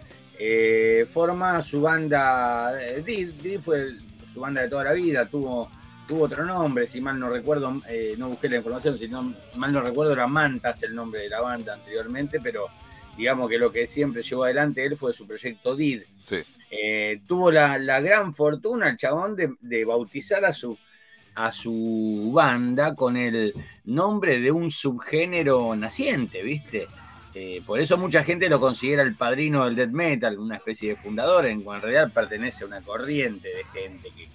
eh, 0.43 1.05
forma 1.07 1.61
su 1.61 1.83
banda, 1.83 2.73
eh, 2.83 3.03
Did, 3.05 3.29
Did 3.43 3.61
fue 3.61 3.91
su 4.33 4.41
banda 4.41 4.63
de 4.63 4.69
toda 4.71 4.85
la 4.85 4.93
vida, 4.95 5.27
tuvo, 5.27 5.71
tuvo 6.11 6.25
otro 6.25 6.45
nombre, 6.45 6.89
si 6.89 7.01
mal 7.01 7.21
no 7.21 7.31
recuerdo, 7.31 7.81
eh, 7.89 8.17
no 8.19 8.31
busqué 8.31 8.49
la 8.49 8.57
información, 8.57 8.99
si 8.99 9.07
no, 9.07 9.33
mal 9.55 9.73
no 9.73 9.81
recuerdo 9.81 10.13
era 10.13 10.27
Mantas 10.27 10.83
el 10.83 10.93
nombre 10.93 11.21
de 11.21 11.29
la 11.29 11.41
banda 11.41 11.75
anteriormente, 11.75 12.41
pero 12.43 12.67
digamos 13.17 13.49
que 13.49 13.59
lo 13.59 13.71
que 13.71 13.87
siempre 13.87 14.25
llevó 14.25 14.43
adelante 14.43 14.85
él 14.85 14.97
fue 14.97 15.13
su 15.13 15.25
proyecto 15.25 15.77
Did. 15.77 16.03
Sí. 16.27 16.39
Eh, 16.69 17.21
tuvo 17.29 17.53
la, 17.53 17.79
la 17.79 18.01
gran 18.01 18.35
fortuna 18.35 18.89
el 18.89 18.97
chabón 18.97 19.37
de, 19.37 19.55
de 19.61 19.85
bautizar 19.85 20.45
a 20.45 20.53
su, 20.53 20.77
a 21.37 21.53
su 21.53 22.33
banda 22.35 22.97
con 22.97 23.17
el 23.17 23.55
nombre 23.85 24.41
de 24.41 24.51
un 24.51 24.73
subgénero 24.73 25.77
naciente, 25.77 26.43
¿viste? 26.43 26.89
Eh, 27.35 27.63
por 27.65 27.79
eso 27.79 27.97
mucha 27.97 28.25
gente 28.25 28.49
lo 28.49 28.59
considera 28.59 29.03
el 29.03 29.15
padrino 29.15 29.65
del 29.65 29.77
death 29.77 29.91
metal, 29.91 30.39
una 30.41 30.57
especie 30.57 30.91
de 30.91 30.97
fundador, 30.97 31.47
en, 31.47 31.61
en 31.61 31.81
realidad 31.81 32.11
pertenece 32.13 32.65
a 32.65 32.67
una 32.67 32.81
corriente 32.81 33.49
de 33.49 33.65
gente 33.65 34.11
que 34.17 34.29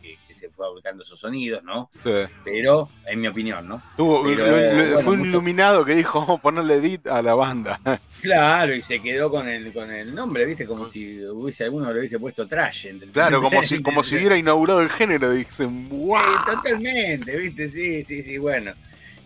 se 0.48 0.54
fue 0.56 0.66
fabricando 0.68 1.04
esos 1.04 1.20
sonidos, 1.20 1.64
¿no? 1.64 1.90
Sí. 2.04 2.12
Pero, 2.44 2.90
en 3.08 3.22
mi 3.22 3.28
opinión, 3.28 3.68
¿no? 3.68 3.82
Tuvo- 3.98 4.24
Pero, 4.24 4.46
lo- 4.46 4.52
lo- 4.52 4.74
bueno, 4.76 5.00
fue 5.02 5.14
un 5.14 5.20
mucho- 5.20 5.30
iluminado 5.32 5.86
que 5.86 5.96
dijo, 5.96 6.20
vamos 6.22 6.40
a 6.40 6.42
ponerle 6.42 6.76
edit 6.76 7.08
a 7.08 7.22
la 7.22 7.36
banda. 7.36 7.80
Claro, 8.22 8.74
y 8.74 8.82
se 8.82 9.00
quedó 9.02 9.30
con 9.30 9.48
el, 9.48 9.72
con 9.72 9.92
el 9.92 10.16
nombre, 10.16 10.46
¿viste? 10.46 10.66
Como 10.66 10.88
si 10.88 11.24
hubiese 11.26 11.64
alguno 11.66 11.94
le 11.94 12.00
hubiese 12.00 12.18
puesto 12.18 12.48
trash. 12.48 12.88
entre- 12.88 13.10
Claro, 13.10 13.40
como 13.40 13.62
si, 13.64 13.84
como 13.84 14.02
si 14.02 14.16
hubiera 14.16 14.36
inaugurado 14.36 14.82
el 14.82 14.90
género. 14.90 15.30
Dicen, 15.32 15.88
¡wow! 15.90 16.18
Sí, 16.18 16.52
totalmente, 16.56 17.38
¿viste? 17.38 17.70
Sí, 17.70 18.02
sí, 18.02 18.24
sí, 18.24 18.38
bueno. 18.40 18.72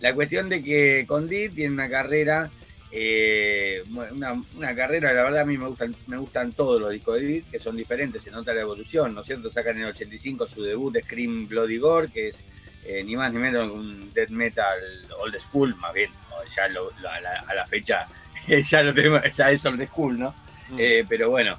La 0.01 0.13
cuestión 0.13 0.49
de 0.49 0.61
que 0.63 1.05
Condit 1.07 1.55
tiene 1.55 1.73
una 1.73 1.89
carrera, 1.89 2.49
eh, 2.91 3.83
una, 4.11 4.41
una 4.55 4.75
carrera, 4.75 5.13
la 5.13 5.23
verdad 5.23 5.41
a 5.41 5.45
mí 5.45 5.57
me 5.57 5.67
gustan, 5.67 5.95
me 6.07 6.17
gustan 6.17 6.53
todos 6.53 6.81
los 6.81 6.91
discos 6.91 7.15
de 7.19 7.21
Did, 7.25 7.43
que 7.51 7.59
son 7.59 7.75
diferentes, 7.77 8.23
se 8.23 8.31
nota 8.31 8.53
la 8.53 8.61
evolución, 8.61 9.13
¿no 9.13 9.21
es 9.21 9.27
cierto? 9.27 9.49
Sacan 9.51 9.75
en 9.77 9.83
el 9.83 9.89
85 9.89 10.47
su 10.47 10.63
debut 10.63 10.93
de 10.93 11.01
Scream 11.03 11.47
Bloody 11.47 11.77
Gore, 11.77 12.09
que 12.11 12.29
es 12.29 12.43
eh, 12.85 13.03
ni 13.03 13.15
más 13.15 13.31
ni 13.31 13.37
menos 13.39 13.69
un 13.71 14.11
death 14.13 14.29
metal 14.29 14.79
old 15.19 15.37
school, 15.39 15.75
más 15.75 15.93
bien, 15.93 16.09
¿no? 16.29 16.37
ya 16.55 16.67
lo- 16.69 16.91
lo- 17.01 17.09
a, 17.09 17.19
la, 17.21 17.39
a 17.47 17.53
la 17.53 17.67
fecha 17.67 18.07
ya 18.69 18.81
lo 18.81 18.93
tenemos, 18.93 19.21
ya 19.35 19.51
es 19.51 19.63
old 19.65 19.85
school, 19.87 20.17
¿no? 20.17 20.33
Eh, 20.77 21.03
pero 21.07 21.29
bueno, 21.29 21.57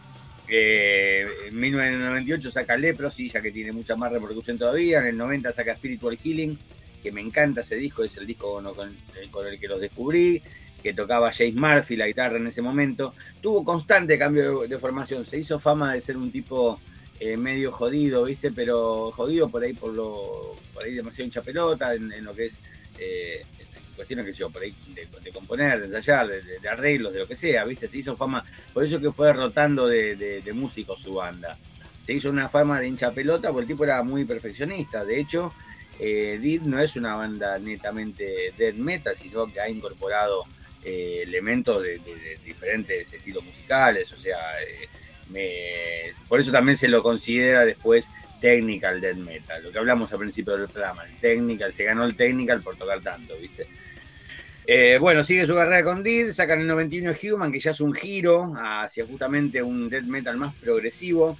en 0.49 1.59
1998 1.59 2.51
saca 2.51 2.77
Leprosy, 2.77 3.29
ya 3.29 3.41
que 3.41 3.53
tiene 3.53 3.73
mucha 3.73 3.97
más 3.97 4.11
repercusión 4.13 4.59
todavía. 4.59 4.99
En 5.01 5.07
el 5.07 5.17
90 5.17 5.53
saca 5.53 5.75
Spiritual 5.77 6.17
Healing, 6.17 6.59
que 7.03 7.13
me 7.13 7.21
encanta 7.21 7.61
ese 7.61 7.77
disco, 7.77 8.03
es 8.05 8.17
el 8.17 8.27
disco 8.27 8.53
con, 8.55 8.65
con- 8.75 8.97
con 9.31 9.47
el 9.47 9.59
que 9.61 9.69
los 9.69 9.81
descubrí, 9.81 10.43
que 10.83 10.95
tocaba 10.95 11.33
James 11.33 11.55
Murphy 11.55 11.97
la 11.97 12.07
guitarra 12.07 12.37
en 12.37 12.47
ese 12.47 12.63
momento. 12.63 13.15
Tuvo 13.41 13.65
constante 13.65 14.19
cambio 14.19 14.63
de, 14.63 14.79
formación, 14.79 15.25
se 15.25 15.39
hizo 15.39 15.59
fama 15.59 15.95
de 15.95 16.01
ser 16.01 16.17
un 16.17 16.31
tipo 16.31 16.81
eh, 17.19 17.37
medio 17.37 17.73
jodido, 17.73 18.25
¿viste? 18.25 18.51
Pero 18.51 19.11
jodido 19.13 19.49
por 19.49 19.63
ahí, 19.63 19.75
por 19.75 19.93
lo 19.93 20.57
por 20.73 20.85
ahí 20.85 20.95
demasiado 20.95 21.27
hincha 21.27 21.43
pelota, 21.43 21.95
en, 21.95 22.25
lo 22.25 22.35
que 22.35 22.47
es 22.47 22.59
eh, 22.99 23.43
en 23.59 23.95
cuestiones 23.95 24.25
que 24.25 24.33
yo, 24.33 24.49
por 24.51 24.63
ahí 24.63 24.75
de, 24.95 25.31
componer, 25.31 25.81
de 25.81 25.87
ensayar, 25.87 26.27
de, 26.27 26.69
arreglos, 26.69 27.13
de 27.13 27.19
lo 27.19 27.27
que 27.27 27.37
sea, 27.37 27.65
¿viste? 27.65 27.87
Se 27.87 27.99
hizo 27.99 28.17
fama, 28.17 28.45
por 28.73 28.83
eso 28.83 28.99
que 28.99 29.13
fue 29.13 29.33
rotando 29.33 29.87
de, 29.87 30.17
de- 30.17 30.53
músicos 30.55 31.03
su 31.03 31.15
banda. 31.15 31.59
Se 32.01 32.15
hizo 32.15 32.31
una 32.31 32.49
fama 32.49 32.81
de 32.81 32.89
hincha 32.89 33.13
pelota 33.13 33.49
porque 33.49 33.63
el 33.63 33.69
tipo 33.69 33.85
era 33.85 34.03
muy 34.03 34.25
perfeccionista. 34.25 35.05
De 35.05 35.21
hecho, 35.21 35.53
eh, 35.99 36.61
no 36.65 36.79
es 36.81 36.97
una 36.97 37.15
banda 37.15 37.59
netamente 37.59 38.55
death 38.57 38.77
metal, 38.77 39.17
sino 39.17 39.53
que 39.53 39.61
ha 39.61 39.69
incorporado 39.69 40.45
eh, 40.85 41.21
elementos 41.23 41.83
de, 41.83 42.01
diferentes 42.45 43.13
estilos 43.13 43.45
musicales. 43.45 44.13
O 44.13 44.17
sea, 44.17 44.39
eh, 45.33 46.13
por 46.29 46.41
eso 46.41 46.51
también 46.51 46.77
se 46.77 46.89
lo 46.89 47.03
considera 47.03 47.65
después 47.65 48.11
technical 48.41 49.01
death 49.01 49.17
metal. 49.17 49.63
Lo 49.63 49.71
que 49.71 49.79
hablamos 49.79 50.13
al 50.13 50.19
principio 50.19 50.57
del 50.57 50.69
programa, 50.69 51.05
el 51.05 51.17
technical, 51.21 51.73
se 51.73 51.85
ganó 51.85 52.05
el 52.05 52.17
technical 52.17 52.63
por 52.63 52.77
tocar 52.77 53.01
tanto, 53.01 53.37
¿viste? 53.37 53.67
Eh, 54.67 54.99
bueno, 55.01 55.25
sigue 55.25 55.47
su 55.47 55.55
carrera 55.55 55.83
con 55.83 56.03
Did, 56.03 56.31
sacan 56.31 56.61
el 56.61 56.67
91 56.67 57.13
Human, 57.23 57.51
que 57.51 57.61
ya 57.61 57.73
es 57.73 57.81
un 57.81 57.93
giro 57.93 58.55
hacia 58.57 59.05
justamente 59.05 59.63
un 59.63 59.89
death 59.89 60.05
metal 60.05 60.37
más 60.37 60.55
progresivo. 60.57 61.39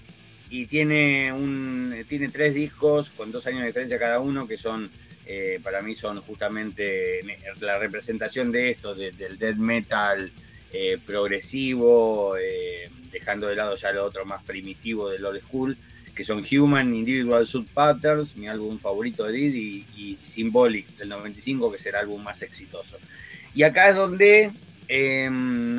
Y 0.53 0.67
tiene, 0.67 1.33
un, 1.33 2.05
tiene 2.09 2.29
tres 2.29 2.53
discos 2.55 3.11
con 3.11 3.31
dos 3.31 3.47
años 3.47 3.61
de 3.61 3.67
diferencia 3.67 4.01
cada 4.01 4.19
uno, 4.19 4.49
que 4.49 4.59
son, 4.59 4.91
eh, 5.33 5.61
para 5.63 5.81
mí, 5.81 5.95
son 5.95 6.21
justamente 6.23 7.21
la 7.61 7.79
representación 7.79 8.51
de 8.51 8.71
esto, 8.71 8.95
de- 8.97 9.13
del 9.13 9.39
death 9.39 9.57
metal 9.57 10.33
eh, 10.73 10.99
progresivo, 11.07 12.37
eh, 12.37 12.89
dejando 13.13 13.47
de 13.47 13.55
lado 13.57 13.75
ya 13.77 13.93
lo 13.93 14.05
otro 14.05 14.25
más 14.25 14.43
primitivo 14.43 15.09
del 15.09 15.25
old 15.25 15.41
school, 15.41 15.77
que 16.15 16.25
son 16.25 16.43
Human, 16.51 16.95
Individual 16.95 17.47
Suit 17.47 17.69
Patterns, 17.73 18.37
mi 18.37 18.49
álbum 18.49 18.79
favorito 18.79 19.25
de 19.25 19.33
Did, 19.33 19.55
y, 19.55 19.87
y 19.97 20.19
Symbolic 20.23 20.87
del 20.97 21.09
95, 21.11 21.71
que 21.73 21.79
será 21.79 22.01
el 22.01 22.07
álbum 22.07 22.23
más 22.23 22.43
exitoso. 22.43 22.99
Y 23.55 23.63
acá 23.63 23.89
es 23.91 23.97
donde 23.97 24.51
eh, 24.89 25.31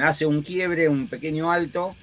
hace 0.01 0.25
un 0.25 0.41
quiebre, 0.41 0.87
un 0.89 1.07
pequeño 1.07 1.51
alto, 1.51 1.95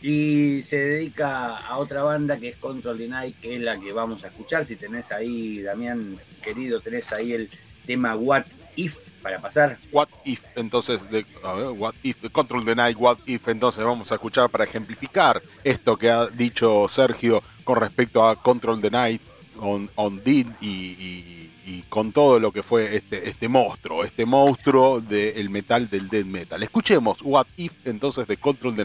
y 0.00 0.62
se 0.62 0.76
dedica 0.76 1.56
a 1.56 1.78
otra 1.78 2.02
banda 2.02 2.36
que 2.36 2.48
es 2.48 2.56
Control 2.56 3.08
Night, 3.08 3.36
que 3.40 3.56
es 3.56 3.60
la 3.60 3.78
que 3.78 3.92
vamos 3.92 4.24
a 4.24 4.28
escuchar. 4.28 4.64
Si 4.64 4.76
tenés 4.76 5.10
ahí, 5.10 5.62
Damián, 5.62 6.16
querido, 6.42 6.80
tenés 6.80 7.12
ahí 7.12 7.32
el 7.32 7.50
tema 7.84 8.14
What 8.14 8.44
If 8.76 8.96
para 9.22 9.40
pasar. 9.40 9.76
What 9.90 10.08
if, 10.24 10.42
entonces, 10.54 11.04
a 11.42 11.54
ver, 11.54 11.70
what 11.70 11.94
if, 12.04 12.30
Control 12.30 12.64
Night, 12.76 12.96
what 12.96 13.18
if, 13.26 13.48
entonces 13.48 13.84
vamos 13.84 14.12
a 14.12 14.14
escuchar 14.14 14.48
para 14.50 14.64
ejemplificar 14.64 15.42
esto 15.64 15.96
que 15.96 16.10
ha 16.10 16.26
dicho 16.26 16.86
Sergio 16.88 17.42
con 17.64 17.80
respecto 17.80 18.26
a 18.26 18.36
Control 18.40 18.80
Night, 18.80 19.20
on, 19.58 19.90
on 19.96 20.22
Did 20.22 20.46
y, 20.60 21.44
con 21.88 22.12
todo 22.12 22.40
lo 22.40 22.50
que 22.50 22.62
fue 22.62 22.96
este, 22.96 23.28
este 23.28 23.48
monstruo, 23.48 24.02
este 24.04 24.24
monstruo 24.24 25.00
del 25.00 25.50
metal, 25.50 25.88
del 25.90 26.08
death 26.08 26.24
metal. 26.24 26.62
Escuchemos 26.62 27.18
What 27.22 27.46
if, 27.56 27.72
entonces, 27.84 28.26
de 28.26 28.36
Control 28.36 28.74
the 28.74 28.84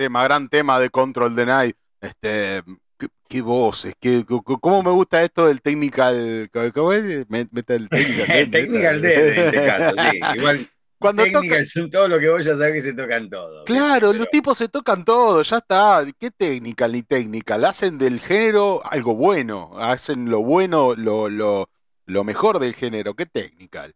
tema, 0.00 0.24
gran 0.24 0.48
tema 0.48 0.78
de 0.80 0.88
Control 0.88 1.34
the 1.36 1.44
Night. 1.44 1.76
Este, 2.00 2.62
qué, 2.96 3.08
qué 3.28 3.42
voces, 3.42 3.92
qué, 4.00 4.24
cu- 4.24 4.42
cómo 4.42 4.82
me 4.82 4.90
gusta 4.90 5.22
esto 5.22 5.46
del 5.46 5.60
technical. 5.60 6.48
¿Cómo 6.74 6.92
es? 6.94 7.28
Me- 7.28 7.46
Meta 7.50 7.74
el 7.74 7.86
technical. 7.90 8.26
Technical 8.50 9.02
Dead 9.02 9.28
en 9.28 9.38
este 9.44 9.66
caso, 9.66 9.96
sí. 10.10 10.20
Igual 10.38 10.70
Cuando 10.98 11.24
son 11.66 11.90
todo 11.90 12.08
lo 12.08 12.18
que 12.18 12.30
vos 12.30 12.42
ya 12.42 12.56
sabés 12.56 12.72
que 12.72 12.80
se 12.80 12.92
tocan 12.94 13.28
todo. 13.28 13.64
Claro, 13.66 14.08
Pero- 14.12 14.12
los 14.14 14.30
tipos 14.30 14.56
se 14.56 14.68
tocan 14.68 15.04
todo, 15.04 15.42
ya 15.42 15.58
está. 15.58 16.06
¿Qué 16.18 16.30
técnica 16.30 16.88
ni 16.88 17.02
técnica? 17.02 17.56
Hacen 17.56 17.98
del 17.98 18.20
género 18.20 18.80
algo 18.86 19.14
bueno, 19.14 19.72
hacen 19.78 20.30
lo 20.30 20.40
bueno, 20.40 20.94
lo, 20.96 21.28
lo, 21.28 21.68
lo 22.06 22.24
mejor 22.24 22.58
del 22.58 22.74
género. 22.74 23.12
¿Qué 23.14 23.26
técnica? 23.26 23.90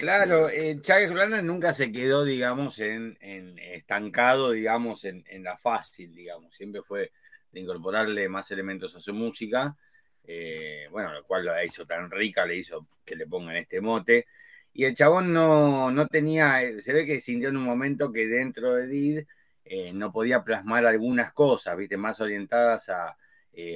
Claro, 0.00 0.48
eh, 0.48 0.78
Charles 0.80 1.12
Blanton 1.12 1.46
nunca 1.46 1.74
se 1.74 1.92
quedó, 1.92 2.24
digamos, 2.24 2.78
en, 2.78 3.18
en 3.20 3.58
estancado, 3.58 4.50
digamos, 4.52 5.04
en, 5.04 5.22
la 5.44 5.58
fácil, 5.58 6.14
digamos. 6.14 6.54
Siempre 6.54 6.80
fue 6.82 7.12
de 7.52 7.60
incorporarle 7.60 8.26
más 8.30 8.50
elementos 8.50 8.94
a 8.96 9.00
su 9.00 9.12
música. 9.12 9.76
eh, 10.24 10.86
bueno, 10.90 11.12
lo 11.12 11.24
cual 11.24 11.44
la 11.46 11.64
hizo 11.64 11.84
tan 11.86 12.10
rica, 12.10 12.46
le 12.46 12.56
hizo 12.56 12.88
que 13.04 13.14
le 13.16 13.26
pongan 13.26 13.56
este 13.56 13.80
mote. 13.82 14.26
Y 14.72 14.84
el 14.84 14.94
chabón 14.94 15.32
no, 15.34 15.90
no 15.90 16.06
tenía, 16.08 16.62
eh, 16.62 16.80
se 16.80 16.92
ve 16.94 17.04
que 17.06 17.20
sintió 17.20 17.48
en 17.50 17.56
un 17.58 17.64
momento 17.64 18.10
que 18.12 18.26
dentro 18.26 18.74
de 18.74 18.86
Did 18.86 19.24
eh, 19.64 19.92
no 19.92 20.12
podía 20.12 20.42
plasmar 20.44 20.86
algunas 20.86 21.32
cosas, 21.34 21.76
viste, 21.76 21.96
más 21.98 22.20
orientadas 22.22 22.88
a, 22.88 23.08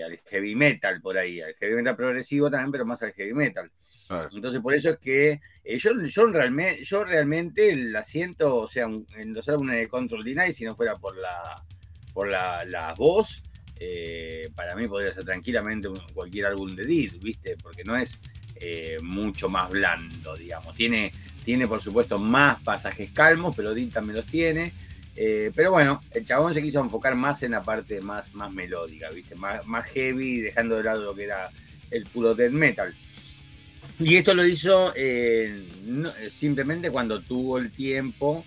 al 0.04 0.18
heavy 0.26 0.54
metal 0.56 1.00
por 1.02 1.18
ahí, 1.18 1.40
al 1.42 1.54
heavy 1.54 1.74
metal 1.74 1.96
progresivo 1.96 2.50
también, 2.50 2.72
pero 2.72 2.86
más 2.86 3.02
al 3.02 3.12
heavy 3.12 3.34
metal. 3.34 3.70
Entonces, 4.32 4.60
por 4.60 4.74
eso 4.74 4.90
es 4.90 4.98
que 4.98 5.40
eh, 5.64 5.78
yo, 5.78 5.92
yo, 6.04 6.26
realmente, 6.26 6.84
yo 6.84 7.04
realmente 7.04 7.74
la 7.76 8.04
siento, 8.04 8.56
o 8.56 8.66
sea, 8.68 8.84
en 9.16 9.32
los 9.34 9.48
álbumes 9.48 9.76
de 9.78 9.88
Control 9.88 10.24
Deny, 10.24 10.52
si 10.52 10.64
no 10.64 10.74
fuera 10.76 10.96
por 10.98 11.16
la, 11.16 11.64
por 12.12 12.28
la, 12.28 12.64
la 12.64 12.94
voz, 12.94 13.42
eh, 13.80 14.50
para 14.54 14.76
mí 14.76 14.86
podría 14.88 15.12
ser 15.12 15.24
tranquilamente 15.24 15.88
un- 15.88 16.00
cualquier 16.12 16.46
álbum 16.46 16.74
de 16.76 16.84
Did, 16.84 17.14
¿viste? 17.20 17.56
Porque 17.62 17.82
no 17.84 17.96
es 17.96 18.20
eh, 18.56 18.96
mucho 19.02 19.48
más 19.48 19.70
blando, 19.70 20.36
digamos. 20.36 20.74
Tiene, 20.74 21.10
tiene, 21.44 21.66
por 21.66 21.80
supuesto, 21.80 22.18
más 22.18 22.62
pasajes 22.62 23.10
calmos, 23.12 23.54
pero 23.56 23.74
Did 23.74 23.92
también 23.92 24.16
los 24.16 24.26
tiene. 24.26 24.72
Eh, 25.16 25.50
pero 25.54 25.70
bueno, 25.70 26.00
el 26.10 26.24
chabón 26.24 26.52
se 26.54 26.62
quiso 26.62 26.80
enfocar 26.80 27.14
más 27.14 27.42
en 27.42 27.52
la 27.52 27.62
parte 27.62 28.00
más, 28.00 28.34
más 28.34 28.52
melódica, 28.52 29.10
¿viste? 29.10 29.34
Más, 29.36 29.64
más 29.66 29.86
heavy, 29.86 30.40
dejando 30.40 30.76
de 30.76 30.84
lado 30.84 31.04
lo 31.04 31.14
que 31.14 31.24
era 31.24 31.50
el 31.90 32.04
puro 32.04 32.34
death 32.34 32.52
metal. 32.52 32.94
Y 34.00 34.16
esto 34.16 34.34
lo 34.34 34.44
hizo 34.46 34.92
eh, 34.96 35.66
no- 35.84 36.10
eh, 36.16 36.28
simplemente 36.30 36.90
cuando 36.90 37.20
tuvo 37.20 37.58
el 37.58 37.70
tiempo, 37.70 38.44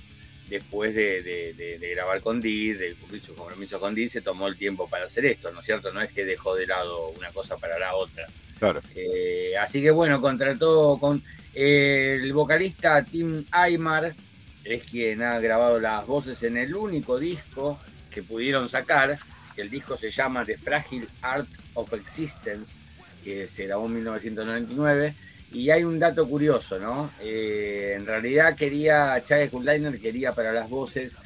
después 0.49 0.93
de, 0.95 1.21
de- 1.23 1.53
de- 1.53 1.79
de 1.79 1.89
grabar 1.91 2.21
con 2.21 2.41
Did, 2.41 2.77
de 2.79 2.93
cumplir 2.95 3.21
su 3.21 3.33
compromiso 3.35 3.79
con 3.79 3.95
Did, 3.95 4.09
se 4.09 4.21
tomó 4.21 4.47
el 4.47 4.57
tiempo 4.57 4.89
para 4.89 5.05
hacer 5.05 5.25
esto, 5.25 5.51
¿no 5.51 5.59
es 5.61 5.65
cierto? 5.65 5.91
No 5.93 6.01
es 6.01 6.11
que 6.11 6.25
dejó 6.25 6.55
de 6.55 6.67
lado 6.67 7.09
una 7.09 7.31
cosa 7.31 7.57
para 7.57 7.79
la 7.79 7.95
otra. 7.95 8.27
Claro. 8.59 8.81
Eh, 8.95 9.53
así 9.59 9.81
que 9.81 9.91
bueno, 9.91 10.19
contrató 10.21 10.97
con 10.99 11.21
eh, 11.53 12.19
el 12.21 12.33
vocalista 12.33 13.03
Tim 13.03 13.45
Aymar, 13.51 14.15
es 14.63 14.83
quien 14.83 15.21
ha 15.23 15.39
grabado 15.39 15.79
las 15.79 16.05
voces 16.05 16.43
en 16.43 16.57
el 16.57 16.75
único 16.75 17.17
disco 17.19 17.79
que 18.11 18.21
pudieron 18.21 18.67
sacar. 18.67 19.17
El 19.55 19.69
disco 19.69 19.95
se 19.97 20.11
llama 20.11 20.43
The 20.45 20.57
Fragile 20.57 21.07
Art 21.21 21.47
of 21.73 21.91
Existence, 21.93 22.77
que 23.23 23.47
se 23.47 23.65
grabó 23.65 23.85
en 23.87 23.93
1999. 23.95 25.15
Y 25.51 25.69
hay 25.69 25.83
un 25.83 25.97
dato 25.97 26.27
curioso, 26.27 26.77
¿no? 26.79 27.11
Eh, 27.21 27.93
en 27.97 28.05
realidad 28.05 28.55
quería, 28.55 29.21
Charles 29.23 29.51
Goodliner 29.51 29.99
quería 29.99 30.33
para 30.33 30.51
las 30.51 30.69
voces 30.69 31.17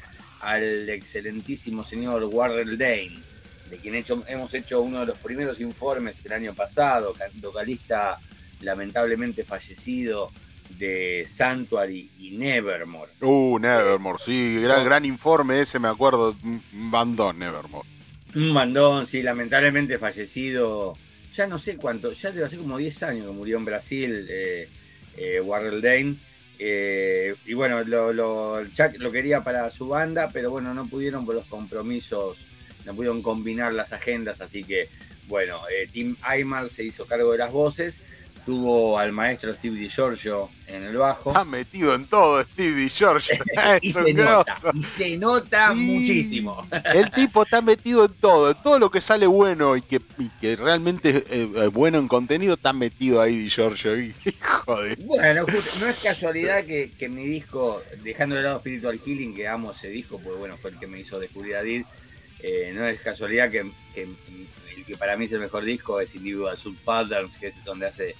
al 0.41 0.87
excelentísimo 0.89 1.83
señor 1.83 2.23
Warrell 2.25 2.77
Dane, 2.77 3.19
de 3.69 3.77
quien 3.77 3.95
hecho- 3.95 4.23
hemos 4.27 4.53
hecho 4.53 4.81
uno 4.81 5.01
de 5.01 5.05
los 5.07 5.17
primeros 5.17 5.59
informes 5.59 6.23
el 6.25 6.33
año 6.33 6.53
pasado, 6.53 7.13
ca- 7.13 7.29
vocalista 7.35 8.19
lamentablemente 8.61 9.43
fallecido 9.43 10.31
de 10.77 11.25
Sanctuary 11.27 12.11
y 12.19 12.31
Nevermore. 12.31 13.11
Uh, 13.21 13.57
Nevermore, 13.59 14.19
sí, 14.23 14.61
gran, 14.61 14.85
gran 14.85 15.03
informe 15.05 15.61
ese, 15.61 15.79
me 15.79 15.87
acuerdo. 15.87 16.35
Un 16.43 16.61
bandón, 16.91 17.39
Nevermore. 17.39 17.87
Un 18.35 18.53
bandón, 18.53 19.07
sí, 19.07 19.21
lamentablemente 19.23 19.97
fallecido. 19.99 20.95
Ya 21.31 21.47
no 21.47 21.57
sé 21.57 21.77
cuánto, 21.77 22.11
ya 22.11 22.31
debe 22.31 22.45
hace 22.45 22.57
como 22.57 22.77
10 22.77 23.03
años 23.03 23.27
que 23.27 23.33
murió 23.33 23.57
en 23.57 23.65
Brasil 23.65 24.27
eh, 24.29 24.67
eh, 25.15 25.39
Warrell 25.39 25.81
Dane. 25.81 26.17
Eh, 26.59 27.35
y 27.45 27.53
bueno, 27.53 27.83
lo, 27.83 28.13
lo, 28.13 28.63
Chuck 28.67 28.97
lo 28.99 29.11
quería 29.11 29.43
para 29.43 29.69
su 29.69 29.87
banda, 29.87 30.29
pero 30.31 30.51
bueno, 30.51 30.73
no 30.73 30.87
pudieron 30.87 31.25
por 31.25 31.33
los 31.35 31.45
compromisos, 31.45 32.45
no 32.85 32.93
pudieron 32.93 33.23
combinar 33.23 33.73
las 33.73 33.93
agendas, 33.93 34.41
así 34.41 34.63
que 34.63 34.89
bueno, 35.27 35.61
eh, 35.69 35.87
Tim 35.91 36.17
Aymar 36.21 36.69
se 36.69 36.83
hizo 36.83 37.05
cargo 37.05 37.31
de 37.31 37.37
las 37.37 37.51
voces, 37.51 38.01
tuvo 38.45 38.97
al 38.99 39.11
maestro 39.11 39.53
Steve 39.53 39.75
DiGiorgio 39.77 40.49
en 40.67 40.83
el 40.83 40.97
bajo. 40.97 41.31
Está 41.31 41.43
metido 41.45 41.93
en 41.95 42.05
todo 42.05 42.41
Steve 42.43 42.89
George. 42.89 43.37
y 43.81 43.91
se 43.91 44.13
nota, 44.13 44.57
y 44.73 44.81
se 44.83 45.17
nota 45.17 45.73
Sí. 45.73 45.79
muchísimo. 45.79 46.67
El 46.93 47.11
tipo 47.11 47.43
está 47.43 47.61
metido 47.61 48.05
en 48.05 48.13
todo, 48.13 48.51
en 48.51 48.57
todo 48.63 48.79
lo 48.79 48.89
que 48.89 49.01
sale 49.01 49.27
bueno 49.27 49.75
y 49.75 49.81
que, 49.81 50.01
y 50.17 50.29
que 50.39 50.55
realmente 50.55 51.09
es 51.09 51.15
eh, 51.29 51.49
eh, 51.55 51.67
bueno 51.67 51.97
en 51.99 52.07
contenido, 52.07 52.53
está 52.55 52.73
metido 52.73 53.21
ahí 53.21 53.49
Giorgio. 53.49 53.95
Hijo 53.97 54.81
de... 54.81 54.95
Bueno, 55.05 55.45
justo- 55.45 55.71
no 55.79 55.87
es 55.87 55.97
casualidad 55.99 56.63
que, 56.65 56.91
que 56.97 57.09
mi 57.09 57.25
disco, 57.25 57.81
dejando 58.03 58.35
de 58.35 58.43
lado 58.43 58.59
Spiritual 58.59 58.99
Healing, 58.99 59.35
que 59.35 59.47
amo 59.47 59.71
ese 59.71 59.89
disco, 59.89 60.19
porque 60.23 60.39
bueno, 60.39 60.57
fue 60.57 60.71
el 60.71 60.79
que 60.79 60.87
me 60.87 60.99
hizo 60.99 61.19
descubrir 61.19 61.55
a 61.55 61.61
Did, 61.61 61.83
eh, 62.43 62.71
no 62.75 62.85
es 62.87 62.99
casualidad 63.01 63.51
que, 63.51 63.69
que 63.93 64.07
el 64.81 64.85
que 64.85 64.95
para 64.97 65.15
mí 65.17 65.25
es 65.25 65.31
el 65.31 65.39
mejor 65.39 65.63
disco 65.63 65.99
es 66.01 66.13
Individual 66.15 66.57
Sub 66.57 66.75
Patterns, 66.83 67.37
que 67.37 67.47
es 67.47 67.63
donde 67.63 67.87
hace 67.87 68.15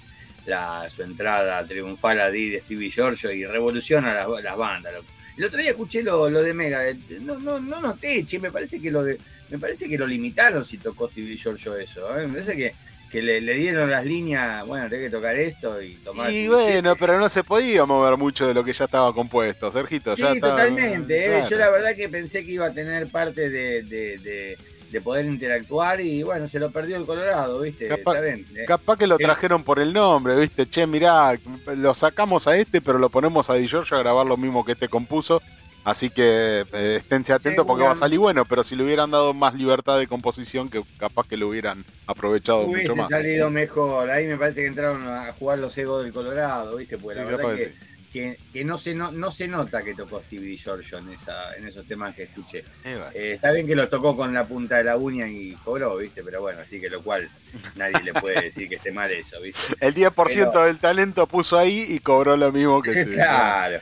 la, 0.46 0.88
su 0.88 1.02
entrada 1.02 1.64
triunfal 1.66 2.20
a 2.20 2.30
Did, 2.30 2.62
Stevie 2.64 2.90
Giorgio, 2.90 3.30
y 3.32 3.44
revoluciona 3.46 4.12
las, 4.14 4.42
las 4.42 4.56
bandas. 4.56 4.92
loco. 4.92 5.06
El 5.36 5.44
otro 5.44 5.58
día 5.60 5.70
escuché 5.70 6.02
lo, 6.02 6.28
lo 6.28 6.42
de 6.42 6.52
Mega, 6.52 6.82
no, 7.20 7.38
no, 7.38 7.58
no 7.60 7.80
noté, 7.80 8.24
che, 8.24 8.38
me 8.38 8.50
parece 8.50 8.80
que 8.80 8.90
lo 8.90 9.02
de, 9.02 9.18
me 9.50 9.58
parece 9.58 9.88
que 9.88 9.96
lo 9.96 10.06
limitaron 10.06 10.64
si 10.64 10.78
tocó 10.78 11.08
Stevie 11.10 11.36
Giorgio 11.36 11.76
eso, 11.76 12.18
¿eh? 12.18 12.26
me 12.26 12.32
parece 12.34 12.54
que, 12.56 12.74
que 13.10 13.22
le, 13.22 13.40
le 13.40 13.54
dieron 13.54 13.90
las 13.90 14.04
líneas, 14.04 14.66
bueno, 14.66 14.88
tenés 14.90 15.06
que 15.06 15.16
tocar 15.16 15.34
esto 15.36 15.80
y 15.80 15.94
tomar 15.96 16.30
Y 16.30 16.48
bueno, 16.48 16.96
pero 16.96 17.18
no 17.18 17.28
se 17.30 17.44
podía 17.44 17.86
mover 17.86 18.18
mucho 18.18 18.46
de 18.46 18.52
lo 18.52 18.62
que 18.62 18.72
ya 18.74 18.84
estaba 18.84 19.14
compuesto, 19.14 19.70
Sergito. 19.72 20.14
Sí, 20.14 20.20
ya 20.22 20.32
estaba- 20.32 20.52
totalmente. 20.56 21.24
¿eh? 21.24 21.28
Claro. 21.28 21.46
Yo 21.48 21.58
la 21.58 21.70
verdad 21.70 21.96
que 21.96 22.08
pensé 22.10 22.44
que 22.44 22.52
iba 22.52 22.66
a 22.66 22.72
tener 22.74 23.08
parte 23.08 23.48
de, 23.48 23.82
de- 23.84 24.18
de- 24.18 24.58
de 24.92 25.00
poder 25.00 25.24
interactuar 25.26 26.00
y 26.00 26.22
bueno, 26.22 26.46
se 26.46 26.60
lo 26.60 26.70
perdió 26.70 26.96
el 26.96 27.06
Colorado, 27.06 27.60
¿viste? 27.60 27.88
Capaz- 27.88 28.22
¿eh? 28.22 28.44
Capaz 28.66 28.98
que 28.98 29.06
lo 29.06 29.16
Sí. 29.16 29.24
trajeron 29.24 29.64
por 29.64 29.78
el 29.80 29.92
nombre, 29.92 30.36
¿viste? 30.36 30.68
Che, 30.68 30.86
mirá, 30.86 31.36
lo 31.76 31.94
sacamos 31.94 32.46
a 32.46 32.56
este, 32.56 32.80
pero 32.80 32.98
lo 32.98 33.08
ponemos 33.08 33.48
a 33.50 33.54
Di 33.54 33.66
Giorgio 33.66 33.96
a 33.96 34.00
grabar 34.00 34.26
lo 34.26 34.36
mismo 34.36 34.64
que 34.64 34.72
este 34.72 34.88
compuso. 34.88 35.40
Así 35.84 36.10
que 36.10 36.64
eh, 36.72 36.96
esténse 37.00 37.32
atentos 37.32 37.66
porque 37.66 37.82
va 37.82 37.90
a 37.90 37.94
salir 37.96 38.20
bueno, 38.20 38.44
pero 38.44 38.62
si 38.62 38.76
le 38.76 38.84
hubieran 38.84 39.10
dado 39.10 39.34
más 39.34 39.54
libertad 39.54 39.98
de 39.98 40.06
composición, 40.06 40.68
que 40.68 40.80
capaz 40.96 41.26
que 41.26 41.36
lo 41.36 41.48
hubieran 41.48 41.84
aprovechado 42.06 42.60
mucho 42.62 42.72
Hubiese 42.72 42.94
más. 42.94 43.08
salido 43.08 43.50
mejor. 43.50 44.08
Ahí 44.08 44.28
me 44.28 44.36
parece 44.36 44.60
que 44.60 44.68
entraron 44.68 45.08
a 45.08 45.32
jugar 45.32 45.58
los 45.58 45.76
egos 45.76 46.04
del 46.04 46.12
Colorado, 46.12 46.76
¿viste? 46.76 46.98
Porque 46.98 47.18
la 47.18 47.24
Sí, 47.24 47.30
verdad 47.32 47.56
que 47.56 47.74
que, 48.12 48.36
que 48.52 48.62
no, 48.64 48.76
se, 48.76 48.94
no, 48.94 49.10
no 49.10 49.30
se 49.30 49.48
nota 49.48 49.82
que 49.82 49.94
tocó 49.94 50.20
Stevie 50.22 50.56
Giorgio 50.56 50.98
en, 50.98 51.08
esa, 51.10 51.56
en 51.56 51.66
esos 51.66 51.86
temas 51.86 52.14
que 52.14 52.24
escuché. 52.24 52.58
Eh. 52.84 53.00
Eh, 53.14 53.32
está 53.34 53.50
bien 53.52 53.66
que 53.66 53.74
lo 53.74 53.88
tocó 53.88 54.14
con 54.16 54.34
la 54.34 54.46
punta 54.46 54.76
de 54.76 54.84
la 54.84 54.96
uña 54.96 55.26
y 55.28 55.52
cobró, 55.64 55.96
¿viste? 55.96 56.22
Pero 56.22 56.42
bueno, 56.42 56.60
así 56.60 56.78
que 56.80 56.90
lo 56.90 57.02
cual 57.02 57.30
nadie 57.76 58.02
le 58.04 58.12
puede 58.12 58.42
decir 58.42 58.68
que 58.68 58.74
esté 58.74 58.92
mal 58.92 59.10
eso, 59.10 59.40
¿viste? 59.40 59.60
El 59.80 59.94
10% 59.94 60.12
Pero- 60.14 60.64
del 60.64 60.78
talento 60.78 61.26
puso 61.26 61.58
ahí 61.58 61.86
y 61.88 61.98
cobró 62.00 62.36
lo 62.36 62.52
mismo 62.52 62.82
que 62.82 62.94
sí. 63.04 63.10
Claro. 63.12 63.80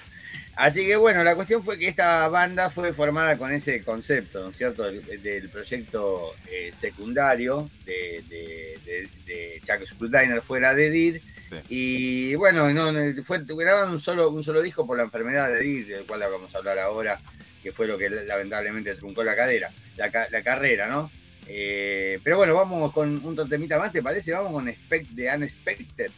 Así 0.57 0.87
que 0.87 0.95
bueno, 0.97 1.25
la 1.25 1.35
cuestión 1.35 1.65
fue 1.65 1.79
que 1.79 1.89
esta 1.89 2.29
banda 2.29 2.69
fue 2.69 2.93
formada 2.93 3.39
con 3.39 3.51
ese 3.51 3.83
concepto, 3.83 4.43
¿no 4.43 4.51
es 4.51 4.57
cierto? 4.59 4.83
Del, 4.85 5.23
del 5.23 5.49
proyecto 5.49 6.35
eh, 6.51 6.71
secundario 6.75 7.71
de, 7.87 8.23
de, 8.29 8.79
de, 8.85 9.09
de 9.25 9.61
Chuck 9.65 9.87
Schuldiner 9.87 10.43
fuera 10.43 10.75
de 10.75 10.91
Did. 10.91 11.17
Sí. 11.51 11.57
Y 11.69 12.35
bueno, 12.37 12.71
no, 12.73 13.25
fue, 13.25 13.43
grabaron 13.45 13.91
un 13.91 14.01
solo, 14.01 14.31
un 14.31 14.43
solo 14.43 14.63
disco 14.63 14.87
por 14.87 14.97
la 14.97 15.03
enfermedad 15.03 15.49
de 15.49 15.61
Did, 15.61 15.89
del 15.89 16.05
cual 16.05 16.21
vamos 16.21 16.55
a 16.55 16.59
hablar 16.59 16.79
ahora, 16.79 17.21
que 17.63 17.73
fue 17.73 17.87
lo 17.87 17.99
que 17.99 18.09
lamentablemente 18.09 18.95
truncó 18.95 19.25
la 19.25 19.35
cadera, 19.35 19.71
la, 19.97 20.11
la 20.31 20.43
carrera, 20.43 20.87
¿no? 20.87 21.11
Eh, 21.47 22.21
pero 22.23 22.37
bueno, 22.37 22.55
vamos 22.55 22.93
con 22.93 23.25
un 23.25 23.49
temita 23.49 23.79
más, 23.79 23.91
¿te 23.91 24.03
parece? 24.03 24.33
Vamos 24.33 24.53
con 24.53 24.69
Expect 24.69 25.15
the 25.17 25.35
Unexpected. 25.35 26.11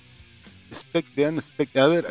Expect 0.68 1.14
the 1.14 1.26
unexpected. 1.28 1.80
A 1.82 1.86
ver, 1.86 2.06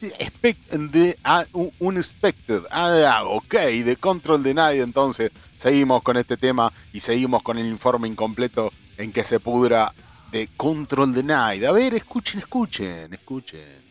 expect 0.00 0.58
the 0.90 1.16
uh, 1.26 1.44
un- 1.52 1.72
unexpected. 1.80 2.62
Ah, 2.70 3.22
ok, 3.26 3.54
de 3.84 3.96
Control 3.96 4.42
Denied. 4.42 4.82
Entonces, 4.82 5.30
seguimos 5.58 6.02
con 6.02 6.16
este 6.16 6.38
tema 6.38 6.72
y 6.94 7.00
seguimos 7.00 7.42
con 7.42 7.58
el 7.58 7.66
informe 7.66 8.08
incompleto 8.08 8.72
en 8.96 9.12
que 9.12 9.22
se 9.22 9.38
pudra 9.38 9.92
Control 10.56 11.12
Denied. 11.12 11.64
A 11.64 11.72
ver, 11.72 11.94
escuchen, 11.94 12.40
escuchen, 12.40 13.12
escuchen. 13.12 13.84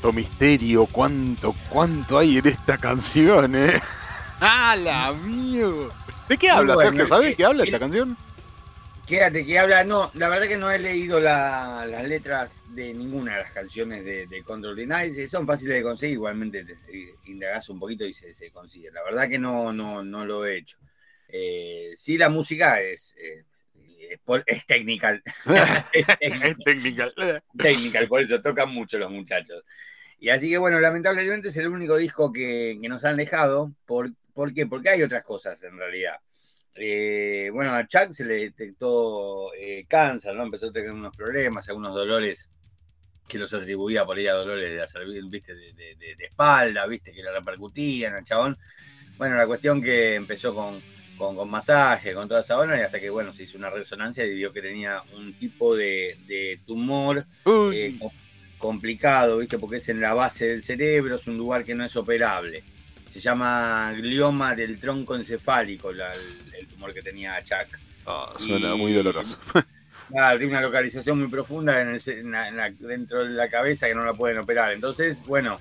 Cuánto 0.00 0.12
misterio, 0.16 0.86
cuánto, 0.86 1.52
cuánto 1.70 2.18
hay 2.18 2.38
en 2.38 2.46
esta 2.46 2.78
canción, 2.78 3.56
eh. 3.56 3.80
¡Hala, 4.38 5.06
amigo! 5.08 5.92
¿De 6.28 6.38
qué 6.38 6.50
habla, 6.50 6.74
bueno, 6.74 6.90
Sergio? 6.90 7.06
¿Sabes 7.06 7.26
eh, 7.26 7.28
de 7.30 7.34
qué 7.36 7.44
habla 7.44 7.62
el- 7.64 7.68
esta 7.68 7.80
canción? 7.80 8.16
Quédate 9.08 9.44
que 9.44 9.58
habla, 9.58 9.82
no, 9.82 10.12
la 10.14 10.28
verdad 10.28 10.46
que 10.46 10.56
no 10.56 10.70
he 10.70 10.78
leído 10.78 11.18
la- 11.18 11.84
las 11.84 12.04
letras 12.04 12.62
de 12.68 12.94
ninguna 12.94 13.38
de 13.38 13.42
las 13.42 13.50
canciones 13.52 14.04
de, 14.04 14.28
de 14.28 14.42
Control 14.44 14.76
the 14.76 14.86
Night, 14.86 15.18
eh, 15.18 15.26
son 15.26 15.44
fáciles 15.44 15.78
de 15.78 15.82
conseguir, 15.82 16.14
igualmente 16.14 16.64
te- 16.64 17.14
indagás 17.24 17.68
un 17.68 17.80
poquito 17.80 18.04
y 18.04 18.12
se, 18.14 18.32
se 18.32 18.52
consigue. 18.52 18.92
La 18.92 19.02
verdad 19.02 19.28
que 19.28 19.40
no, 19.40 19.72
no, 19.72 20.04
no 20.04 20.24
lo 20.24 20.46
he 20.46 20.58
hecho. 20.58 20.76
Eh, 21.28 21.90
sí, 21.96 22.16
la 22.16 22.28
música 22.28 22.80
es, 22.80 23.16
eh, 23.20 23.42
es, 24.10 24.18
por- 24.20 24.44
es 24.46 24.64
técnica. 27.56 28.06
por 28.06 28.20
eso 28.20 28.40
tocan 28.40 28.72
mucho 28.72 28.96
los 28.96 29.10
muchachos. 29.10 29.64
Y 30.20 30.30
así 30.30 30.48
que 30.50 30.58
bueno, 30.58 30.80
lamentablemente 30.80 31.48
es 31.48 31.56
el 31.58 31.68
único 31.68 31.96
disco 31.96 32.32
que, 32.32 32.78
que 32.80 32.88
nos 32.88 33.04
han 33.04 33.16
dejado. 33.16 33.72
¿Por, 33.86 34.10
¿Por 34.34 34.52
qué? 34.52 34.66
Porque 34.66 34.90
hay 34.90 35.02
otras 35.02 35.22
cosas 35.24 35.62
en 35.62 35.76
realidad. 35.76 36.16
Eh, 36.74 37.50
bueno, 37.52 37.74
a 37.74 37.86
Chuck 37.86 38.12
se 38.12 38.24
le 38.24 38.34
detectó 38.34 39.52
eh, 39.54 39.84
cáncer, 39.88 40.34
¿no? 40.34 40.44
Empezó 40.44 40.68
a 40.68 40.72
tener 40.72 40.92
unos 40.92 41.16
problemas, 41.16 41.68
algunos 41.68 41.94
dolores 41.94 42.48
que 43.26 43.38
los 43.38 43.52
atribuía 43.52 44.04
por 44.04 44.16
ahí 44.16 44.26
a 44.26 44.34
dolores 44.34 44.70
de, 44.70 44.76
la 44.76 45.28
¿viste? 45.28 45.54
De, 45.54 45.72
de- 45.72 45.96
de- 45.96 46.16
de 46.16 46.24
espalda, 46.24 46.86
¿viste? 46.86 47.12
Que 47.12 47.22
le 47.22 47.32
repercutían 47.32 48.14
al 48.14 48.24
chabón. 48.24 48.56
Bueno, 49.18 49.36
la 49.36 49.46
cuestión 49.46 49.82
que 49.82 50.14
empezó 50.14 50.54
con, 50.54 50.80
con, 51.16 51.36
con 51.36 51.50
masaje, 51.50 52.14
con 52.14 52.28
toda 52.28 52.40
esa 52.40 52.58
onda, 52.58 52.78
y 52.78 52.82
hasta 52.82 53.00
que, 53.00 53.10
bueno, 53.10 53.34
se 53.34 53.42
hizo 53.42 53.58
una 53.58 53.70
resonancia 53.70 54.24
y 54.24 54.34
vio 54.34 54.52
que 54.52 54.62
tenía 54.62 55.02
un 55.16 55.34
tipo 55.34 55.76
de, 55.76 56.16
tumor 56.64 57.26
Uy, 57.44 57.76
eh, 57.76 57.98
complicado, 58.58 59.38
¿viste? 59.38 59.58
Porque 59.58 59.76
es 59.76 59.88
en 59.88 60.00
la 60.00 60.14
base 60.14 60.46
del 60.48 60.62
cerebro, 60.62 61.16
es 61.16 61.26
un 61.26 61.36
lugar 61.38 61.64
que 61.64 61.74
no 61.74 61.84
es 61.84 61.96
operable. 61.96 62.62
Se 63.08 63.20
llama 63.20 63.92
glioma 63.96 64.54
del 64.54 64.78
tronco 64.78 65.16
encefálico, 65.16 65.92
la- 65.92 66.10
el, 66.12 66.54
el 66.60 66.66
tumor 66.66 66.92
que 66.92 67.00
tenía 67.02 67.42
Chuck. 67.42 67.78
ah, 68.06 68.34
suena 68.36 68.74
y- 68.74 68.78
muy 68.78 68.92
doloroso. 68.92 69.38
Claro, 70.10 70.38
tiene 70.38 70.54
una 70.54 70.62
localización 70.62 71.18
muy 71.18 71.28
profunda 71.28 71.82
en 71.82 71.88
el 71.88 72.00
ce- 72.00 72.20
en 72.20 72.30
la- 72.32 72.48
en 72.48 72.56
la- 72.56 72.70
dentro 72.70 73.24
de 73.24 73.28
la 73.28 73.50
cabeza 73.50 73.86
que 73.86 73.94
no 73.94 74.02
la 74.06 74.14
pueden 74.14 74.38
operar. 74.38 74.72
Entonces, 74.72 75.22
bueno, 75.26 75.60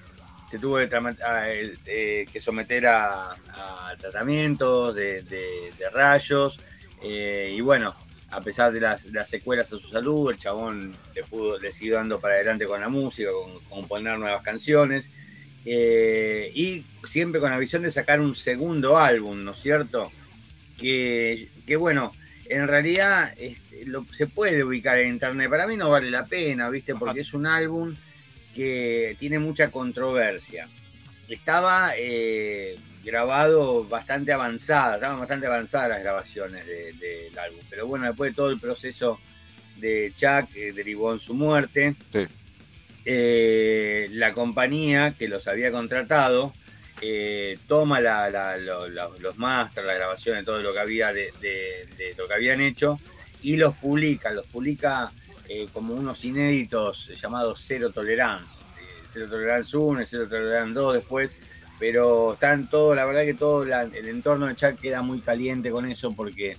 se 0.50 0.58
tuvo 0.58 0.78
que, 0.78 0.90
a- 1.22 1.52
eh, 1.52 1.76
eh, 1.86 2.26
que 2.32 2.40
someter 2.40 2.88
a, 2.88 3.32
a 3.32 3.94
tratamientos 4.00 4.96
de, 4.96 5.22
de- 5.24 5.74
de 5.78 5.90
rayos. 5.90 6.62
eh, 7.04 7.54
y 7.58 7.60
bueno, 7.60 7.94
a 8.30 8.42
pesar 8.42 8.72
de 8.74 8.82
las, 8.82 9.06
las 9.06 9.30
secuelas 9.30 9.72
a 9.74 9.78
su 9.78 9.88
salud, 9.88 10.32
el 10.32 10.38
chabón 10.38 10.96
le, 11.16 11.24
pudo, 11.24 11.58
le 11.60 11.72
siguió 11.72 11.96
dando 11.96 12.20
para 12.20 12.36
adelante 12.36 12.66
con 12.66 12.82
la 12.82 12.90
música, 12.90 13.30
con, 13.32 13.60
con 13.70 13.88
poner 13.88 14.18
nuevas 14.20 14.44
canciones. 14.44 15.12
eh, 15.66 16.52
y 16.56 16.86
siempre 17.06 17.40
con 17.42 17.50
la 17.52 17.58
visión 17.60 17.84
de 17.84 17.90
sacar 17.90 18.20
un 18.22 18.36
segundo 18.36 18.98
álbum, 18.98 19.44
¿no 19.44 19.52
es 19.52 19.60
cierto? 19.60 20.12
Que, 20.78 21.50
que 21.66 21.76
bueno, 21.76 22.14
en 22.50 22.68
realidad 22.68 23.34
este, 23.38 23.86
lo- 23.86 24.06
se 24.12 24.28
puede 24.28 24.64
ubicar 24.64 25.00
en 25.00 25.10
internet. 25.10 25.50
Para 25.50 25.68
mí 25.68 25.76
no 25.78 25.90
vale 25.90 26.10
la 26.12 26.26
pena, 26.26 26.70
¿viste? 26.70 26.96
Porque 26.96 27.22
es 27.22 27.34
un 27.34 27.46
álbum 27.48 27.96
que 28.56 29.16
tiene 29.20 29.40
mucha 29.40 29.70
controversia. 29.72 30.68
Estaba 31.28 31.92
eh, 31.98 32.78
grabado 33.08 33.84
bastante 33.86 34.32
avanzada, 34.34 34.96
estaban 34.96 35.20
bastante 35.20 35.48
avanzadas 35.48 35.90
las 35.90 36.00
grabaciones 36.02 36.66
de- 36.68 36.94
del 36.94 37.40
álbum. 37.40 37.62
Pero 37.70 37.88
bueno, 37.88 38.06
después 38.06 38.32
de 38.32 38.36
todo 38.36 38.50
el 38.52 38.60
proceso 38.60 39.20
de 39.78 40.12
Chuck 40.16 40.56
eh, 40.56 40.72
derivó 40.74 41.12
en 41.14 41.20
su 41.20 41.34
muerte. 41.34 41.96
Sí. 42.14 42.28
Eh, 43.06 44.08
la 44.12 44.34
compañía 44.34 45.16
que 45.18 45.28
los 45.28 45.48
había 45.48 45.72
contratado 45.72 46.54
eh, 47.02 47.58
toma 47.68 48.02
la- 48.02 48.30
la- 48.30 48.58
los 48.58 49.38
masters, 49.38 49.86
las 49.88 49.96
grabaciones, 49.98 50.44
todo 50.44 50.62
lo 50.62 50.74
que 50.74 50.80
había 50.80 51.14
de, 51.14 51.32
de- 51.40 51.88
de 51.96 52.16
lo 52.18 52.28
que 52.28 52.34
habían 52.34 52.60
hecho 52.60 53.00
y 53.42 53.56
los 53.56 53.76
publica, 53.76 54.32
los 54.32 54.46
publica 54.48 55.12
como 55.72 55.94
unos 55.94 56.26
inéditos 56.26 57.08
llamados 57.16 57.64
Cero 57.66 57.92
Tolerance. 57.92 58.66
Cero 59.08 59.28
Tolerance 59.30 59.78
1 59.78 60.02
y 60.02 60.06
Cero 60.06 60.28
Tolerance 60.28 60.74
2 60.74 60.94
después, 60.96 61.38
pero 61.80 62.34
están 62.34 62.70
todo, 62.70 62.96
la 62.96 63.06
verdad 63.06 63.24
que 63.24 63.34
todo 63.34 63.66
la- 63.66 63.84
el 63.84 64.08
entorno 64.10 64.48
de 64.48 64.56
Chuck 64.56 64.80
queda 64.80 65.02
muy 65.02 65.20
caliente 65.22 65.72
con 65.72 65.90
eso 65.90 66.12
porque 66.14 66.58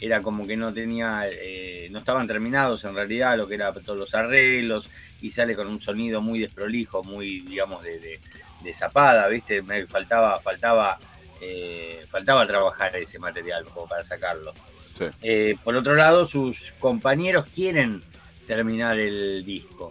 era 0.00 0.22
como 0.22 0.46
que 0.46 0.56
no 0.56 0.72
tenía, 0.72 1.22
eh, 1.30 1.88
no 1.90 1.98
estaban 1.98 2.26
terminados 2.28 2.84
en 2.84 2.94
realidad 2.94 3.36
lo 3.36 3.48
que 3.48 3.54
era 3.56 3.72
todos 3.72 3.98
los 3.98 4.14
arreglos 4.14 4.90
y 5.20 5.30
sale 5.32 5.56
con 5.56 5.66
un 5.66 5.80
sonido 5.80 6.20
muy 6.22 6.38
desprolijo, 6.38 7.02
muy, 7.02 7.40
digamos, 7.40 7.82
de, 7.82 7.98
de, 7.98 8.20
de 8.62 8.74
zapada, 8.74 9.26
¿viste? 9.28 9.60
Me 9.62 9.86
faltaba, 9.86 10.38
faltaba, 10.40 10.98
eh, 11.40 12.04
faltaba 12.08 12.46
trabajar 12.46 12.94
ese 12.96 13.18
material 13.18 13.64
como 13.64 13.88
para 13.88 14.04
sacarlo. 14.04 14.52
Sí. 14.96 15.04
Eh, 15.22 15.56
por 15.64 15.74
otro 15.74 15.94
lado, 15.96 16.24
sus 16.24 16.72
compañeros 16.78 17.46
quieren 17.52 18.02
terminar 18.46 18.98
el 19.00 19.44
disco. 19.44 19.90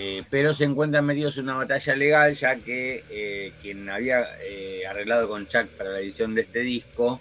Eh, 0.00 0.22
pero 0.30 0.54
se 0.54 0.62
encuentran 0.64 1.04
metidos 1.04 1.38
en 1.38 1.44
una 1.44 1.56
batalla 1.56 1.96
legal, 1.96 2.32
ya 2.34 2.54
que 2.56 3.02
eh, 3.10 3.52
quien 3.60 3.88
había 3.90 4.24
eh, 4.42 4.86
arreglado 4.86 5.28
con 5.28 5.48
Chuck 5.48 5.66
para 5.76 5.90
la 5.90 5.98
edición 5.98 6.36
de 6.36 6.42
este 6.42 6.60
disco, 6.60 7.20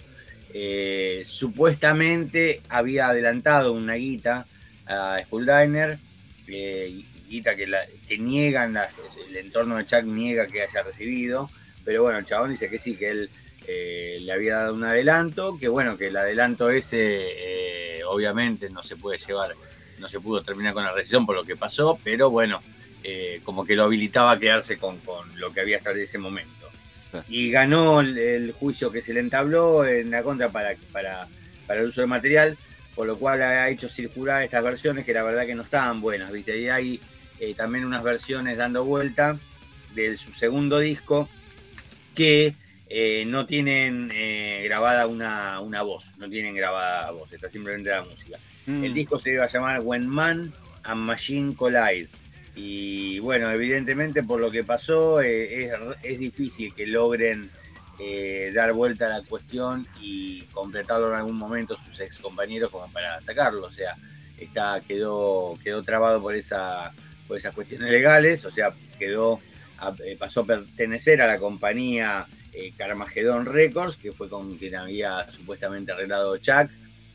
eh, 0.53 1.23
supuestamente 1.25 2.61
había 2.69 3.07
adelantado 3.09 3.73
una 3.73 3.95
guita 3.95 4.45
a 4.85 5.19
Skulldiner, 5.23 5.97
guita 6.45 7.55
que, 7.55 7.65
la- 7.67 7.85
que 8.07 8.17
niegan, 8.19 8.73
la- 8.73 8.89
el 9.27 9.37
entorno 9.37 9.77
de 9.77 9.85
Chuck 9.85 10.03
niega 10.03 10.45
que 10.45 10.61
haya 10.61 10.83
recibido, 10.83 11.49
pero 11.83 12.03
bueno, 12.03 12.19
el 12.19 12.25
chabón 12.25 12.51
dice 12.51 12.69
que 12.69 12.77
sí, 12.79 12.95
que 12.95 13.09
él 13.09 13.29
le 13.67 14.31
había 14.31 14.57
dado 14.57 14.75
un 14.75 14.83
adelanto, 14.85 15.57
que 15.59 15.67
bueno, 15.67 15.97
que 15.97 16.07
el 16.07 16.15
adelanto 16.17 16.69
ese 16.69 18.01
obviamente 18.07 18.69
no 18.69 18.81
se 18.83 18.95
puede 18.95 19.17
llevar, 19.17 19.53
no 19.99 20.07
se 20.07 20.19
pudo 20.19 20.41
terminar 20.41 20.73
con 20.73 20.83
la 20.83 20.91
rescisión 20.91 21.25
por 21.25 21.35
lo 21.35 21.43
que 21.43 21.55
pasó, 21.55 21.99
pero 22.03 22.29
bueno, 22.29 22.61
eh, 23.03 23.41
como 23.43 23.65
que 23.65 23.75
lo 23.75 23.83
habilitaba 23.83 24.31
a 24.31 24.39
quedarse 24.39 24.77
con, 24.77 24.97
con 24.99 25.39
lo 25.39 25.51
que 25.51 25.61
había 25.61 25.77
hasta 25.77 25.91
ese 25.91 26.17
momento. 26.17 26.51
Y 27.29 27.51
ganó 27.51 28.01
el, 28.01 28.17
el 28.17 28.51
juicio 28.51 28.91
que 28.91 29.01
se 29.01 29.13
le 29.13 29.21
entabló 29.21 29.85
en 29.85 30.11
la 30.11 30.23
contra 30.23 30.49
para, 30.49 30.75
para, 30.91 31.27
para 31.65 31.81
el 31.81 31.87
uso 31.87 32.01
del 32.01 32.09
material, 32.09 32.57
por 32.95 33.07
lo 33.07 33.17
cual 33.17 33.41
ha 33.41 33.69
hecho 33.69 33.87
circular 33.87 34.43
estas 34.43 34.63
versiones 34.63 35.05
que 35.05 35.13
la 35.13 35.23
verdad 35.23 35.45
que 35.45 35.55
no 35.55 35.63
estaban 35.63 36.01
buenas, 36.01 36.31
¿viste? 36.31 36.59
Y 36.59 36.67
hay 36.67 36.99
eh, 37.39 37.53
también 37.53 37.85
unas 37.85 38.03
versiones 38.03 38.57
dando 38.57 38.83
vuelta 38.83 39.37
de 39.93 40.17
su 40.17 40.31
segundo 40.33 40.79
disco 40.79 41.29
que 42.13 42.55
eh, 42.89 43.25
no 43.25 43.45
tienen 43.45 44.11
eh, 44.13 44.61
grabada 44.63 45.07
una, 45.07 45.59
una 45.59 45.81
voz, 45.81 46.13
no 46.17 46.29
tienen 46.29 46.55
grabada 46.55 47.11
voz, 47.11 47.31
está 47.33 47.49
simplemente 47.49 47.89
la 47.89 48.03
música. 48.03 48.37
Mm. 48.65 48.83
El 48.85 48.93
disco 48.93 49.19
se 49.19 49.33
iba 49.33 49.43
a 49.43 49.47
llamar 49.47 49.81
When 49.81 50.07
Man 50.07 50.53
and 50.83 51.01
Machine 51.01 51.55
Collide. 51.55 52.07
Y 52.55 53.19
bueno, 53.19 53.51
evidentemente 53.51 54.23
por 54.23 54.39
lo 54.39 54.49
que 54.49 54.63
pasó, 54.63 55.21
eh, 55.21 55.65
es, 55.65 55.73
es 56.01 56.19
difícil 56.19 56.73
que 56.73 56.87
logren 56.87 57.51
dar 58.53 58.73
vuelta 58.73 59.07
a 59.07 59.19
la 59.19 59.25
cuestión 59.25 59.87
y 59.99 60.43
completarlo 60.51 61.09
en 61.09 61.15
algún 61.15 61.35
momento 61.35 61.75
sus 61.75 61.99
ex 61.99 62.19
compañeros 62.19 62.69
como 62.69 62.91
para 62.91 63.19
sacarlo. 63.21 63.65
O 63.65 63.71
sea, 63.71 63.95
está, 64.37 64.81
quedó, 64.87 65.57
quedó 65.63 65.81
trabado 65.81 66.21
por, 66.21 66.35
esa, 66.35 66.93
por 67.27 67.37
esas 67.37 67.55
cuestiones 67.55 67.91
legales, 67.91 68.45
o 68.45 68.51
sea, 68.51 68.71
quedó, 68.99 69.39
pasó 70.19 70.41
a 70.41 70.45
pertenecer 70.45 71.21
a 71.23 71.27
la 71.27 71.39
compañía 71.39 72.27
eh, 72.59 72.73
Carmageddon 72.77 73.45
Records, 73.45 73.97
que 73.97 74.11
fue 74.11 74.29
con 74.29 74.57
quien 74.57 74.75
había 74.75 75.29
supuestamente 75.31 75.91
arreglado 75.91 76.37
Chuck. 76.37 76.69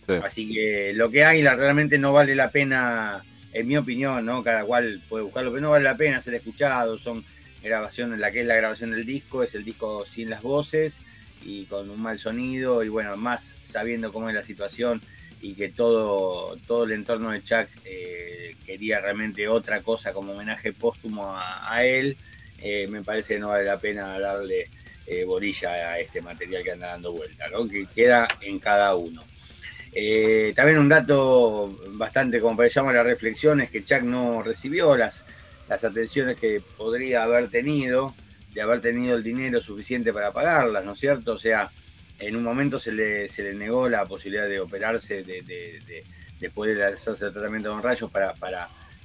Sí. 0.06 0.14
Así 0.24 0.52
que 0.54 0.92
lo 0.94 1.10
que 1.10 1.24
hay 1.24 1.42
la- 1.42 1.54
realmente 1.54 1.98
no 1.98 2.12
vale 2.12 2.34
la 2.34 2.50
pena, 2.50 3.22
en 3.52 3.66
mi 3.68 3.76
opinión, 3.76 4.24
¿no? 4.24 4.42
Cada 4.42 4.64
cual 4.64 5.00
puede 5.08 5.24
buscarlo, 5.24 5.50
pero 5.50 5.62
no 5.62 5.70
vale 5.70 5.84
la 5.84 5.96
pena 5.96 6.20
ser 6.20 6.34
escuchado. 6.34 6.96
Son 6.98 7.24
grabaciones, 7.62 8.18
la 8.18 8.30
que 8.32 8.40
es 8.40 8.46
la 8.46 8.56
grabación 8.56 8.90
del 8.90 9.04
disco, 9.06 9.42
es 9.42 9.54
el 9.54 9.64
disco 9.64 10.04
sin 10.06 10.28
las 10.30 10.42
voces 10.42 11.00
y 11.44 11.64
con 11.66 11.90
un 11.90 12.00
mal 12.00 12.18
sonido, 12.18 12.82
y 12.84 12.88
bueno, 12.88 13.16
más 13.16 13.54
sabiendo 13.64 14.12
cómo 14.12 14.28
es 14.28 14.34
la 14.34 14.42
situación 14.42 15.00
y 15.40 15.54
que 15.54 15.68
todo, 15.68 16.56
todo 16.68 16.84
el 16.84 16.92
entorno 16.92 17.30
de 17.32 17.42
Chuck 17.42 17.68
eh, 17.84 18.54
quería 18.64 19.00
realmente 19.00 19.48
otra 19.48 19.80
cosa 19.82 20.12
como 20.12 20.32
homenaje 20.32 20.72
póstumo 20.72 21.36
a, 21.36 21.72
a 21.72 21.84
él, 21.84 22.16
eh, 22.58 22.86
me 22.88 23.02
parece 23.02 23.34
que 23.34 23.40
no 23.40 23.48
vale 23.48 23.64
la 23.64 23.78
pena 23.78 24.18
darle 24.20 24.70
eh, 25.06 25.24
bolilla 25.24 25.70
a 25.70 25.98
este 25.98 26.20
material 26.20 26.62
que 26.62 26.72
anda 26.72 26.88
dando 26.88 27.12
vuelta, 27.12 27.48
¿no? 27.48 27.66
que 27.68 27.86
queda 27.86 28.28
en 28.40 28.58
cada 28.58 28.94
uno. 28.94 29.22
Eh, 29.94 30.52
también 30.56 30.78
un 30.78 30.88
dato 30.88 31.78
bastante 31.90 32.40
como 32.40 32.56
para 32.56 32.68
llamar 32.68 32.94
la 32.94 33.02
reflexión 33.02 33.60
es 33.60 33.70
que 33.70 33.84
Chuck 33.84 34.02
no 34.02 34.42
recibió 34.42 34.96
las, 34.96 35.24
las 35.68 35.84
atenciones 35.84 36.38
que 36.38 36.62
podría 36.78 37.24
haber 37.24 37.48
tenido, 37.50 38.14
de 38.54 38.62
haber 38.62 38.80
tenido 38.80 39.16
el 39.16 39.22
dinero 39.22 39.60
suficiente 39.60 40.12
para 40.12 40.32
pagarlas, 40.32 40.84
¿no 40.84 40.92
es 40.92 40.98
cierto? 41.00 41.32
O 41.32 41.38
sea, 41.38 41.70
en 42.18 42.36
un 42.36 42.42
momento 42.42 42.78
se 42.78 42.92
le, 42.92 43.28
se 43.28 43.42
le 43.42 43.52
negó 43.54 43.88
la 43.88 44.06
posibilidad 44.06 44.48
de 44.48 44.60
operarse 44.60 45.24
de, 45.24 45.42
de- 45.42 45.80
de- 45.86 46.04
después 46.40 46.74
de 46.74 46.84
hacerse 46.84 47.26
el 47.26 47.32
tratamiento 47.32 47.70
con 47.70 47.82
rayos 47.82 48.10
para, 48.10 48.32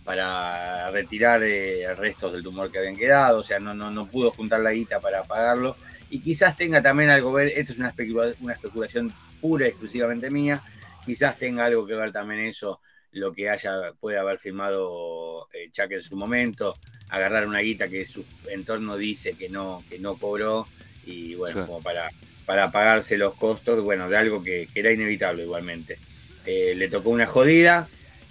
para 0.07 0.89
retirar 0.89 1.43
eh, 1.43 1.93
restos 1.93 2.31
del 2.31 2.41
tumor 2.41 2.71
que 2.71 2.77
habían 2.79 2.95
quedado, 2.95 3.39
o 3.39 3.43
sea, 3.43 3.59
no, 3.59 3.73
no, 3.73 3.91
no 3.91 4.07
pudo 4.07 4.31
juntar 4.31 4.61
la 4.61 4.71
guita 4.71 5.01
para 5.01 5.25
pagarlo. 5.25 5.75
Y 6.09 6.21
quizás 6.21 6.55
tenga 6.55 6.81
también 6.81 7.09
algo 7.09 7.35
que 7.35 7.43
ver, 7.43 7.53
esto 7.57 7.73
es 7.73 7.77
una, 7.77 7.89
especula- 7.89 8.33
una 8.39 8.53
especulación 8.53 9.13
pura 9.41 9.65
y 9.65 9.67
exclusivamente 9.67 10.31
mía, 10.31 10.63
quizás 11.05 11.37
tenga 11.37 11.65
algo 11.65 11.85
que 11.85 11.93
ver 11.93 12.13
también 12.13 12.39
eso, 12.39 12.79
lo 13.11 13.33
que 13.33 13.49
haya, 13.49 13.91
puede 13.99 14.17
haber 14.17 14.39
firmado 14.39 15.49
eh, 15.53 15.69
Chuck 15.73 15.91
en 15.91 16.01
su 16.01 16.15
momento, 16.15 16.75
agarrar 17.09 17.45
una 17.45 17.59
guita 17.59 17.89
que 17.89 18.05
su 18.05 18.23
entorno 18.49 18.95
dice 18.95 19.33
que 19.33 19.49
no, 19.49 19.83
que 19.89 19.99
no 19.99 20.15
cobró, 20.15 20.69
y 21.05 21.35
bueno, 21.35 21.59
Sí. 21.61 21.67
como 21.67 21.81
para, 21.81 22.09
para 22.45 22.71
pagarse 22.71 23.17
los 23.17 23.33
costos, 23.35 23.83
bueno, 23.83 24.07
de 24.09 24.15
algo 24.15 24.41
que, 24.41 24.69
que 24.73 24.79
era 24.79 24.89
inevitable 24.93 25.43
igualmente. 25.43 25.99
Eh, 26.45 26.75
le 26.77 26.87
tocó 26.87 27.09
una 27.09 27.25
jodida, 27.27 27.89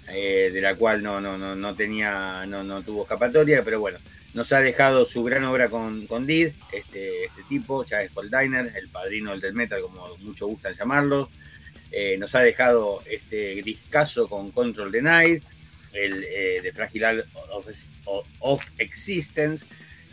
eh, 0.09 0.51
de 0.53 0.61
la 0.61 0.75
cual 0.75 1.03
no, 1.03 1.21
no, 1.21 1.37
no, 1.37 1.55
no 1.55 1.75
tenía, 1.75 2.45
no, 2.47 2.63
no 2.63 2.83
tuvo 2.83 3.03
escapatoria, 3.03 3.63
pero 3.65 3.81
bueno, 3.81 3.99
nos 4.35 4.53
ha 4.53 4.61
dejado 4.61 5.05
su 5.07 5.25
gran 5.25 5.45
obra 5.45 5.69
con, 5.69 6.07
con 6.07 6.27
Did, 6.27 6.53
este, 6.73 7.25
este 7.25 7.43
tipo, 7.49 7.85
Chávez 7.85 8.13
Goldiner, 8.13 8.73
el 8.77 8.89
padrino 8.89 9.37
del 9.39 9.55
metal, 9.55 9.81
como 9.81 10.17
mucho 10.19 10.47
gustan 10.47 10.75
llamarlo. 10.75 11.31
Eh, 11.91 12.17
nos 12.19 12.35
ha 12.35 12.41
dejado 12.41 13.03
este 13.07 13.63
discazo 13.63 14.29
con 14.29 14.51
Control 14.51 14.93
the 14.93 15.01
Night, 15.03 15.43
el 15.93 16.25
eh, 16.25 16.61
de 16.63 16.73
Fragile 16.73 17.25
of, 17.51 17.67
of 18.41 18.65
Existence. 18.79 19.67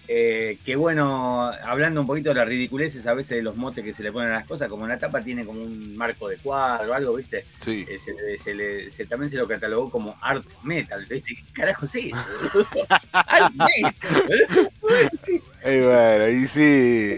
Eh, 0.08 0.58
que 0.66 0.76
bueno, 0.76 1.52
hablando 1.64 2.02
un 2.02 2.08
poquito 2.08 2.30
de 2.30 2.36
las 2.36 2.48
ridiculeces 2.48 3.08
a 3.08 3.14
veces 3.14 3.38
de 3.38 3.42
los 3.44 3.56
motes 3.56 3.84
que 3.84 3.94
se 3.94 4.04
le 4.04 4.12
ponen 4.12 4.30
a 4.32 4.34
las 4.36 4.46
cosas, 4.46 4.68
como 4.70 4.84
en 4.86 4.90
la 4.90 5.00
tapa 5.00 5.24
tiene 5.24 5.46
como 5.46 5.62
un 5.64 5.96
marco 5.96 6.28
de 6.28 6.38
cuadro 6.38 6.92
o 6.92 6.94
algo, 6.94 7.16
¿viste? 7.16 7.46
Sí. 7.60 7.86
Eh, 7.90 7.98
se 7.98 8.14
le- 8.14 8.38
se 8.38 8.54
le- 8.54 8.90
se- 8.90 9.06
también 9.06 9.30
se 9.30 9.38
lo 9.38 9.48
catalogó 9.48 9.90
como 9.90 10.18
art 10.22 10.46
metal, 10.64 11.06
¿viste? 11.06 11.36
¿Qué 11.36 11.54
carajo 11.54 11.86
es 11.86 11.96
eso? 11.96 12.18
art 13.14 13.54
metal. 13.54 13.96
Sí, 15.22 15.42
Y 15.66 15.80
bueno, 15.80 16.28
y 16.30 16.48
sí, 16.48 16.62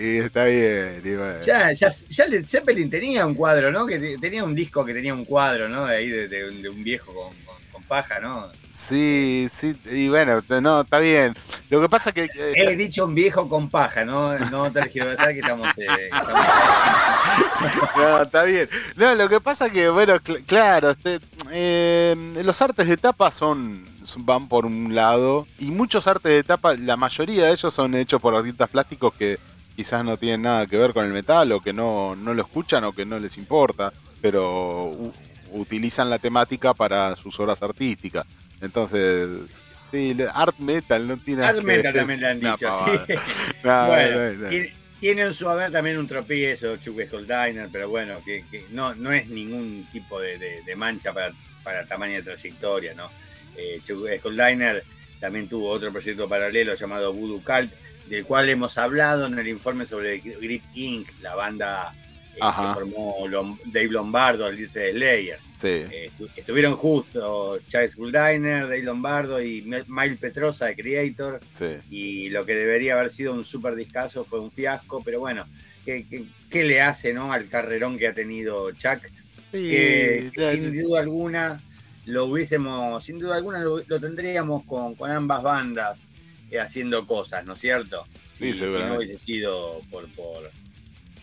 y 0.01 0.17
está 0.19 0.45
bien. 0.45 1.01
y 1.03 1.15
bueno. 1.15 1.41
Ya, 1.41 1.71
ya, 1.73 1.87
ya 2.09 2.25
le- 2.27 2.43
Zeppelin 2.43 2.89
tenía 2.89 3.25
un 3.25 3.33
cuadro, 3.33 3.71
¿no? 3.71 3.85
Que 3.87 3.97
te- 3.99 4.17
tenía 4.17 4.43
un 4.43 4.53
disco 4.53 4.85
que 4.85 4.93
tenía 4.93 5.13
un 5.13 5.25
cuadro, 5.25 5.67
¿no? 5.67 5.85
De 5.87 5.95
ahí 5.97 6.09
de, 6.09 6.27
de 6.27 6.49
un- 6.49 6.61
de 6.61 6.69
un 6.69 6.83
viejo 6.83 7.13
con- 7.13 7.33
con 7.43 7.55
paja, 7.85 8.19
¿no? 8.19 8.47
Sí, 8.77 9.47
sí, 9.53 9.73
y 9.89 10.09
bueno, 10.09 10.43
no, 10.61 10.81
está 10.81 10.99
bien. 10.99 11.33
Lo 11.69 11.79
que 11.81 11.87
pasa 11.87 12.11
que... 12.11 12.25
eh, 12.25 12.53
He 12.55 12.75
dicho 12.75 13.05
un 13.05 13.15
viejo 13.15 13.47
con 13.47 13.69
paja, 13.69 14.03
¿no? 14.03 14.37
No 14.49 14.69
tergiversar 14.71 15.33
que 15.33 15.39
estamos. 15.39 15.69
eh, 15.77 15.85
que 15.97 16.05
estamos- 16.07 16.45
No, 17.95 18.21
está 18.21 18.43
bien. 18.43 18.69
No, 18.97 19.15
lo 19.15 19.29
que 19.29 19.39
pasa 19.39 19.69
que, 19.69 19.87
bueno, 19.89 20.15
cl- 20.15 20.43
claro, 20.45 20.91
este, 20.91 21.19
eh, 21.51 22.15
los 22.43 22.61
artes 22.61 22.87
de 22.87 22.97
tapa 22.97 23.31
son, 23.31 23.85
son- 24.03 24.25
van 24.25 24.47
por 24.49 24.65
un 24.65 24.93
lado 24.93 25.47
y 25.57 25.71
muchos 25.71 26.05
artes 26.07 26.31
de 26.31 26.43
tapa, 26.43 26.75
la 26.75 26.97
mayoría 26.97 27.45
de 27.45 27.53
ellos 27.53 27.73
son 27.73 27.95
hechos 27.95 28.21
por 28.21 28.35
artistas 28.35 28.69
plásticos 28.69 29.13
que 29.13 29.39
quizás 29.75 30.03
no 30.03 30.17
tienen 30.17 30.41
nada 30.43 30.67
que 30.67 30.77
ver 30.77 30.93
con 30.93 31.05
el 31.05 31.13
metal 31.13 31.49
o 31.53 31.61
que 31.61 31.71
no, 31.73 32.15
no 32.15 32.33
lo 32.33 32.41
escuchan 32.41 32.83
o 32.83 32.91
que 32.93 33.05
no 33.05 33.19
les 33.19 33.37
importa, 33.37 33.91
pero 34.21 34.91
utilizan 35.59 36.09
la 36.09 36.19
temática 36.19 36.73
para 36.73 37.15
sus 37.15 37.39
obras 37.39 37.61
artísticas. 37.61 38.25
Entonces, 38.61 39.27
sí, 39.91 40.15
art 40.33 40.57
metal 40.59 41.07
no 41.07 41.17
tiene 41.17 41.43
Art 41.45 41.61
metal 41.63 41.93
también 41.93 42.21
le 42.21 42.27
han 42.27 42.39
dicho, 42.39 42.71
sí. 43.07 43.13
No, 43.63 43.87
bueno, 43.87 44.15
no, 44.21 44.33
no. 44.43 44.49
tiene- 44.49 44.73
tiene 44.99 45.21
en 45.23 45.33
su 45.33 45.47
haber 45.49 45.71
también 45.71 45.97
un 45.99 46.07
tropiezo, 46.07 46.77
Chuck 46.77 46.95
Diner, 46.97 47.67
pero 47.71 47.89
bueno, 47.89 48.21
que, 48.25 48.43
que 48.49 48.65
no, 48.71 48.95
no 48.95 49.11
es 49.11 49.27
ningún 49.27 49.87
tipo 49.91 50.19
de, 50.19 50.37
de- 50.39 50.61
de 50.65 50.75
mancha 50.75 51.13
para, 51.13 51.31
para 51.63 51.85
tamaño 51.85 52.15
de 52.15 52.23
trayectoria, 52.23 52.93
¿no? 52.95 53.09
Eh, 53.55 53.81
Chuck 53.83 54.07
Diner 54.31 54.83
también 55.19 55.47
tuvo 55.47 55.69
otro 55.69 55.91
proyecto 55.91 56.27
paralelo 56.27 56.73
llamado 56.73 57.13
Voodoo 57.13 57.43
Cult, 57.43 57.71
del 58.07 58.25
cual 58.25 58.49
hemos 58.49 58.77
hablado 58.77 59.25
en 59.27 59.37
el 59.37 59.47
informe 59.47 59.85
sobre 59.85 60.19
Grip 60.19 60.63
Inc., 60.73 61.07
la 61.21 61.35
banda 61.35 61.93
Ajá. 62.41 62.67
que 62.69 62.73
formó 62.81 63.27
Lom- 63.27 63.59
Dave 63.65 63.87
Lombardo, 63.89 64.47
el 64.47 64.57
dice 64.57 64.79
de 64.79 64.91
Slayer. 64.93 65.39
Sí, 65.59 65.67
Eh, 65.69 66.11
estu- 66.17 66.29
estuvieron 66.35 66.75
justo 66.75 67.57
Charles 67.69 67.95
Diner, 67.95 68.63
Dave 68.63 68.83
Lombardo 68.83 69.41
y 69.41 69.61
Mel- 69.61 69.85
Mile 69.87 70.17
Petrosa 70.17 70.65
de 70.65 70.75
Creator 70.75 71.39
sí. 71.51 71.65
y 71.89 72.29
lo 72.29 72.45
que 72.45 72.55
debería 72.55 72.93
haber 72.93 73.09
sido 73.09 73.33
un 73.33 73.45
super 73.45 73.73
discazo 73.75 74.25
fue 74.25 74.39
un 74.41 74.51
fiasco, 74.51 75.01
pero 75.03 75.19
bueno, 75.21 75.45
¿qué, 75.85 76.05
qué, 76.09 76.25
qué 76.49 76.63
le 76.65 76.81
hace 76.81 77.13
¿no? 77.13 77.31
al 77.31 77.47
carrerón 77.47 77.97
que 77.97 78.07
ha 78.07 78.13
tenido 78.13 78.71
Chuck? 78.71 79.05
Sí, 79.51 79.69
Que, 79.69 80.31
sin 80.51 80.81
duda 80.83 80.99
alguna 80.99 81.61
lo 82.05 82.25
hubiésemos, 82.25 83.03
sin 83.03 83.17
duda 83.17 83.37
alguna 83.37 83.59
lo, 83.59 83.79
lo 83.87 83.99
tendríamos 83.99 84.63
con, 84.65 84.93
con 84.95 85.09
ambas 85.09 85.41
bandas 85.41 86.05
eh, 86.51 86.59
haciendo 86.59 87.07
cosas, 87.07 87.45
¿no 87.45 87.53
es 87.53 87.61
cierto? 87.61 88.03
Sí, 88.31 88.47
Si, 88.47 88.53
si 88.53 88.59
seguramente. 88.59 88.89
no 88.89 88.97
hubiese 88.99 89.17
sido 89.17 89.81
por, 89.89 90.05
por 90.09 90.51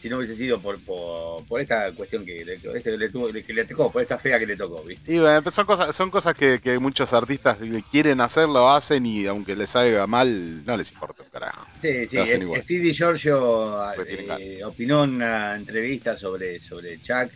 si 0.03 0.11
no 0.11 0.17
hubiese 0.17 0.35
sido 0.35 0.61
por, 0.61 0.81
por, 0.81 1.47
por 1.47 1.61
esta 1.61 1.93
cuestión 1.93 2.27
que 2.27 2.45
le, 2.45 2.55
este 2.55 2.91
que 2.91 2.99
le 2.99 3.09
tuvo, 3.09 3.29
que 3.29 3.53
le 3.53 3.65
tocó, 3.65 3.93
por 3.93 4.03
esta 4.03 4.19
fea 4.19 4.37
que 4.37 4.47
le 4.47 4.57
tocó, 4.57 4.83
¿viste? 4.83 5.13
Y 5.13 5.21
bueno, 5.21 5.49
son 5.49 5.65
cosas, 5.65 5.95
son 5.95 6.11
cosas 6.11 6.35
que, 6.35 6.61
que 6.61 6.77
muchos 6.81 7.13
artistas 7.13 7.59
quieren 7.89 8.21
hacer, 8.21 8.49
lo 8.49 8.69
hacen 8.69 9.07
y 9.07 9.27
aunque 9.27 9.55
les 9.55 9.71
salga 9.71 10.09
mal, 10.09 10.65
no 10.65 10.77
les 10.77 10.91
importa, 10.91 11.23
carajo. 11.31 11.69
Sí, 11.81 12.09
sí. 12.09 12.19
Steve 12.63 12.93
Giorgio 12.93 13.93
eh, 14.05 14.65
opinó 14.65 15.05
en 15.05 15.11
una 15.15 15.55
entrevista 15.55 16.17
sobre, 16.17 16.59
sobre 16.59 17.01
Chuck 17.01 17.31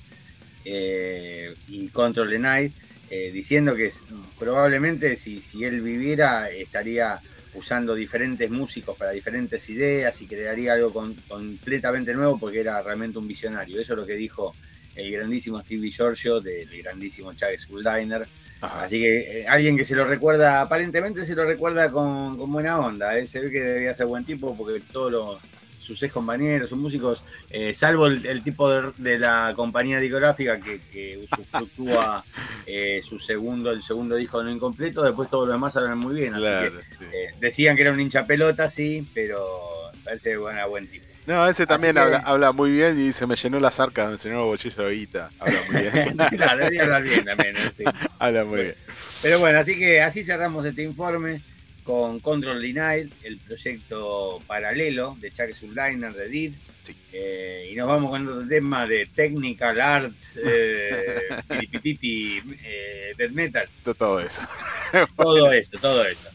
eh, 0.64 1.55
y 1.68 1.86
Control 1.90 2.30
the 2.30 2.38
Night, 2.40 2.72
eh, 3.10 3.30
diciendo 3.32 3.76
que 3.76 3.93
probablemente 4.40 5.14
si, 5.14 5.40
si 5.40 5.64
él 5.64 5.82
viviera 5.82 6.51
estaría 6.51 7.20
usando 7.57 7.95
diferentes 7.95 8.51
músicos 8.51 8.97
para 8.97 9.11
diferentes 9.12 9.69
ideas 9.70 10.20
y 10.23 10.27
crearía 10.27 10.74
algo 10.74 10.93
con- 10.93 11.15
completamente 11.28 12.15
nuevo 12.15 12.39
porque 12.39 12.61
era 12.61 12.81
realmente 12.83 13.19
un 13.19 13.27
visionario. 13.27 13.81
Eso 13.81 13.95
es 13.95 13.99
lo 13.99 14.07
que 14.07 14.15
dijo 14.15 14.55
el 14.95 15.11
grandísimo 15.12 15.61
Steve 15.61 15.91
Giorgio 15.91 16.41
del 16.41 16.69
grandísimo 16.83 17.33
Chuck 17.33 17.57
Schuldiner. 17.59 18.27
Ajá. 18.61 18.85
Así 18.85 18.99
que 19.01 19.41
eh, 19.41 19.47
alguien 19.49 19.77
que 19.77 19.85
se 19.85 19.95
lo 19.95 20.07
recuerda, 20.07 20.62
aparentemente 20.62 21.24
se 21.27 21.35
lo 21.35 21.45
recuerda 21.45 21.91
con, 21.91 22.39
con 22.39 22.51
buena 22.53 22.78
onda. 22.81 23.19
¿eh? 23.19 23.27
Se 23.27 23.41
ve 23.41 23.51
que 23.51 23.61
debía 23.61 23.93
ser 23.95 24.07
buen 24.07 24.24
tipo 24.24 24.57
porque 24.57 24.81
todos 24.93 25.12
los, 25.12 25.39
sus 25.78 26.03
ex 26.03 26.12
compañeros, 26.12 26.70
sus 26.70 26.78
músicos, 26.78 27.23
eh, 27.51 27.73
salvo 27.74 28.07
el, 28.07 28.24
el 28.27 28.43
tipo 28.43 28.69
de, 28.70 28.93
de 28.97 29.19
la 29.19 29.53
compañía 29.57 30.01
discográfica 30.01 30.59
que, 30.61 30.81
que 30.81 31.19
usufructúa 31.19 32.24
eh, 32.66 33.01
su 33.03 33.19
segundo, 33.19 33.70
el 33.70 33.82
segundo 33.82 34.16
disco 34.16 34.43
no 34.43 34.51
incompleto, 34.51 35.03
después 35.03 35.31
todos 35.31 35.47
los 35.48 35.55
demás 35.55 35.77
hablan 35.77 35.98
muy 35.98 36.15
bien. 36.15 36.35
Así 36.35 36.43
Claro, 36.43 36.73
que 36.73 36.85
sí. 36.85 37.05
eh, 37.12 37.28
decían 37.40 37.77
que 37.77 37.82
era 37.82 37.93
un 37.93 38.01
hincha 38.01 38.27
pelota, 38.27 38.69
sí, 38.69 39.09
pero 39.15 39.90
parece 40.05 40.31
que 40.31 40.36
era 40.43 40.66
buen 40.66 40.86
tipo. 40.89 41.05
No, 41.27 41.48
ese 41.48 41.66
también 41.66 41.98
habla, 41.98 42.19
habla 42.19 42.53
muy 42.53 42.70
bien 42.70 42.97
y 42.97 43.07
dice, 43.07 43.27
me 43.27 43.35
llenó 43.35 43.59
las 43.59 43.81
arcas, 43.81 44.09
me 44.11 44.16
llenó 44.16 44.43
el 44.43 44.47
bolsillo 44.47 44.85
de 44.85 44.94
guita. 44.94 45.31
Habla 45.40 45.59
muy 45.73 45.82
bien. 45.82 46.16
Claro, 46.36 46.59
debería 46.59 46.82
hablar 46.85 47.03
bien 47.03 47.24
también, 47.24 47.57
sí. 47.73 47.82
habla 48.20 48.44
muy 48.44 48.61
bien. 48.62 48.74
Pero 49.23 49.40
bueno, 49.40 49.59
así 49.59 49.77
que 49.77 50.01
así 50.03 50.23
cerramos 50.23 50.65
este 50.65 50.85
informe 50.85 51.43
con 51.86 52.18
Control 52.18 52.60
Denied, 52.60 53.12
el 53.22 53.38
proyecto 53.38 54.42
paralelo 54.46 55.16
de 55.20 55.30
Chuck 55.30 55.54
Subliner 55.54 56.12
de 56.12 56.28
DID. 56.28 56.54
Sí. 56.84 56.96
Eh, 57.12 57.70
y 57.72 57.76
nos 57.76 57.86
vamos 57.86 58.10
con 58.10 58.28
otro 58.28 58.46
tema 58.46 58.86
de 58.86 59.06
Technical 59.06 59.80
Art, 59.80 60.14
eh, 60.36 61.20
eh, 62.02 63.12
Death 63.16 63.30
Metal. 63.30 63.68
Todo, 63.84 63.94
todo 63.94 64.20
eso. 64.20 64.42
Todo 65.16 65.52
eso, 65.52 65.78
todo 65.80 66.04
eso. 66.06 66.28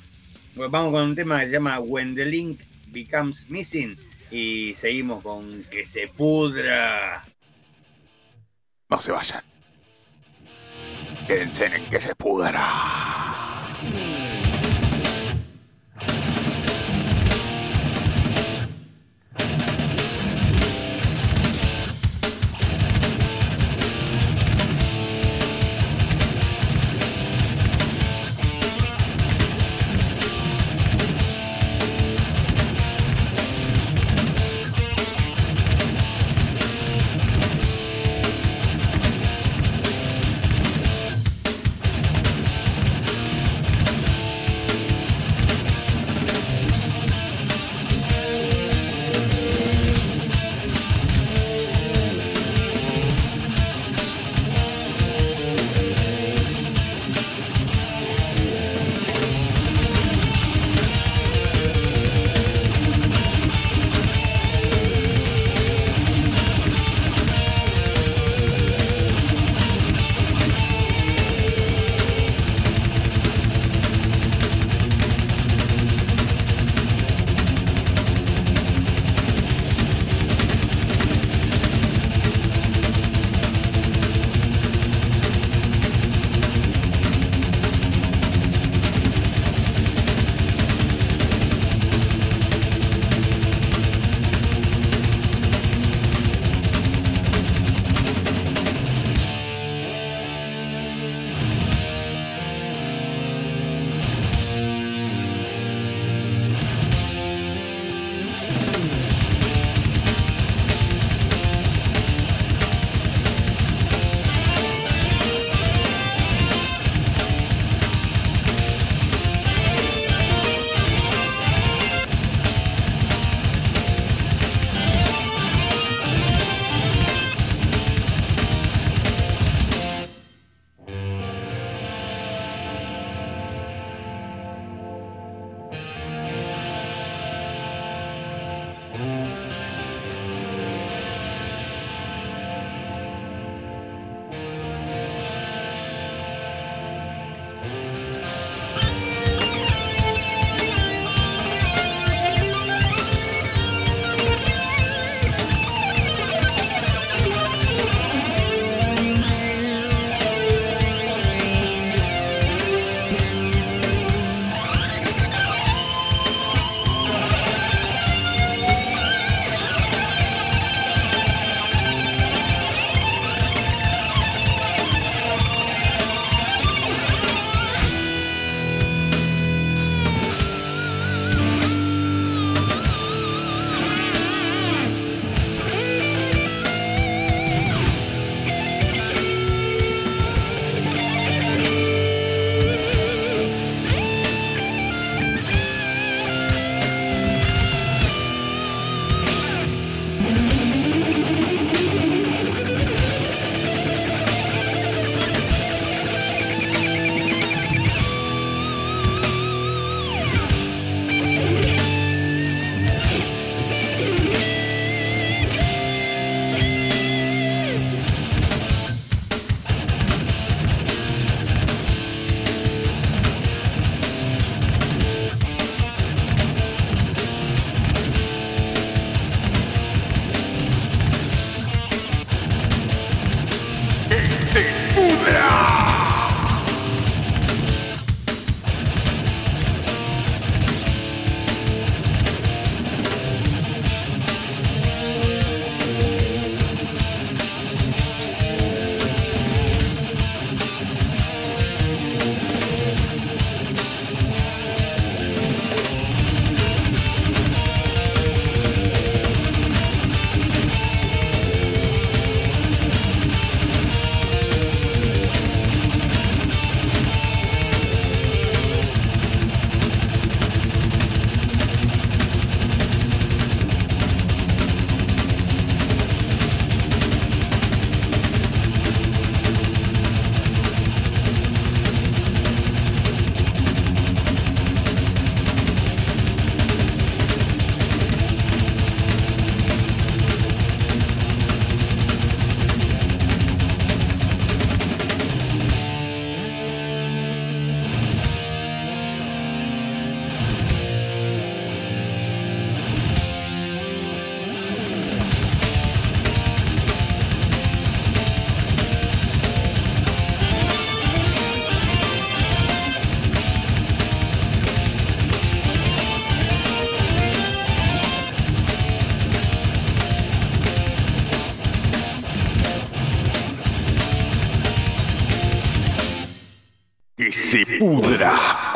Bueno, 0.55 0.69
vamos 0.69 0.91
con 0.91 1.03
un 1.03 1.15
tema 1.15 1.39
que 1.39 1.47
se 1.47 1.53
llama 1.53 1.79
When 1.79 2.15
the 2.15 2.25
Link 2.25 2.61
Becomes 2.87 3.49
Missing. 3.49 3.97
Y 4.29 4.73
seguimos 4.75 5.23
con 5.23 5.63
Que 5.65 5.83
se 5.83 6.07
pudra. 6.07 7.25
No 8.89 8.99
se 8.99 9.11
vayan. 9.11 9.43
Quédense 11.27 11.65
en 11.65 11.89
que 11.89 11.99
se 11.99 12.15
pudra. 12.15 13.30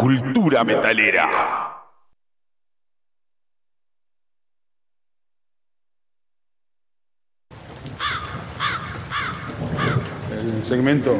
Cultura 0.05 0.63
metalera. 0.63 1.27
El 10.31 10.63
segmento 10.63 11.17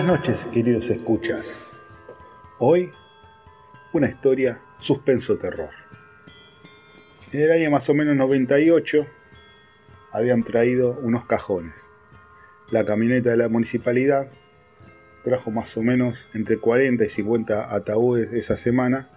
Buenas 0.00 0.18
noches, 0.18 0.46
queridos 0.50 0.88
escuchas. 0.88 1.72
Hoy, 2.58 2.90
una 3.92 4.08
historia 4.08 4.58
suspenso 4.78 5.36
terror. 5.36 5.68
En 7.30 7.42
el 7.42 7.50
año 7.52 7.70
más 7.70 7.86
o 7.90 7.92
menos 7.92 8.16
98, 8.16 9.06
habían 10.10 10.42
traído 10.42 10.98
unos 11.02 11.26
cajones. 11.26 11.74
La 12.70 12.86
camioneta 12.86 13.28
de 13.28 13.36
la 13.36 13.50
municipalidad 13.50 14.28
trajo 15.22 15.50
más 15.50 15.76
o 15.76 15.82
menos 15.82 16.28
entre 16.32 16.56
40 16.56 17.04
y 17.04 17.10
50 17.10 17.74
ataúdes 17.74 18.32
esa 18.32 18.56
semana. 18.56 19.10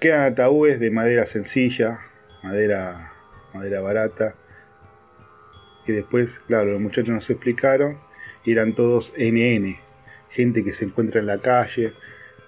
Quedan 0.00 0.22
ataúdes 0.22 0.80
de 0.80 0.90
madera 0.90 1.26
sencilla, 1.26 2.00
madera, 2.42 3.12
madera 3.52 3.82
barata. 3.82 4.34
Y 5.86 5.92
después, 5.92 6.38
claro, 6.46 6.72
los 6.72 6.80
muchachos 6.80 7.10
nos 7.10 7.28
explicaron 7.28 8.07
eran 8.44 8.74
todos 8.74 9.12
NN, 9.16 9.78
gente 10.30 10.64
que 10.64 10.72
se 10.72 10.84
encuentra 10.84 11.20
en 11.20 11.26
la 11.26 11.38
calle, 11.38 11.92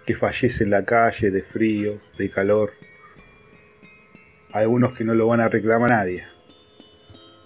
que 0.07 0.15
fallece 0.15 0.65
en 0.65 0.71
la 0.71 0.85
calle 0.85 1.31
de 1.31 1.43
frío, 1.43 2.01
de 2.19 2.31
calor. 2.31 2.73
Algunos 4.53 4.93
que 4.93 5.05
no 5.05 5.15
lo 5.15 5.27
van 5.27 5.41
a 5.41 5.49
reclamar 5.49 5.91
nadie. 5.91 6.25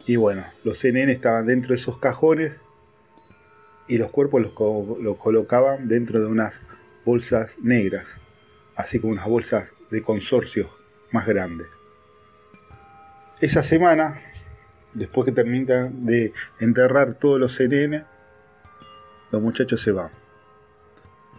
Y 0.06 0.16
bueno, 0.16 0.46
los 0.64 0.84
NN 0.84 1.10
estaban 1.10 1.46
dentro 1.46 1.74
de 1.74 1.80
esos 1.80 1.98
cajones 1.98 2.62
y 3.88 3.98
los 3.98 4.10
cuerpos 4.10 4.40
los, 4.40 5.00
los 5.02 5.16
colocaban 5.16 5.88
dentro 5.88 6.20
de 6.20 6.26
unas 6.26 6.60
bolsas 7.04 7.58
negras, 7.62 8.20
así 8.76 8.98
como 8.98 9.12
unas 9.12 9.28
bolsas 9.28 9.74
de 9.90 10.02
consorcio 10.02 10.70
más 11.10 11.26
grandes. 11.26 11.68
Esa 13.40 13.62
semana, 13.62 14.20
después 14.94 15.26
que 15.26 15.32
terminan 15.32 16.06
de 16.06 16.32
enterrar 16.60 17.14
todos 17.14 17.38
los 17.38 17.60
NN, 17.60 18.04
los 19.34 19.42
muchachos 19.42 19.82
se 19.82 19.90
van. 19.90 20.10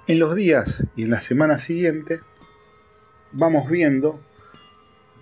En 0.07 0.19
los 0.19 0.35
días 0.35 0.83
y 0.97 1.03
en 1.03 1.11
la 1.11 1.21
semana 1.21 1.59
siguiente 1.59 2.19
vamos 3.31 3.69
viendo 3.69 4.19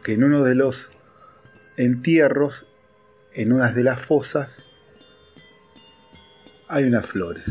que 0.04 0.14
en 0.14 0.24
uno 0.24 0.44
de 0.44 0.56
los 0.56 0.90
entierros, 1.78 2.68
en 3.32 3.54
unas 3.54 3.76
de 3.76 3.84
las 3.84 4.00
fosas, 4.00 4.64
hay 6.68 6.86
unas 6.86 7.06
flores. 7.06 7.46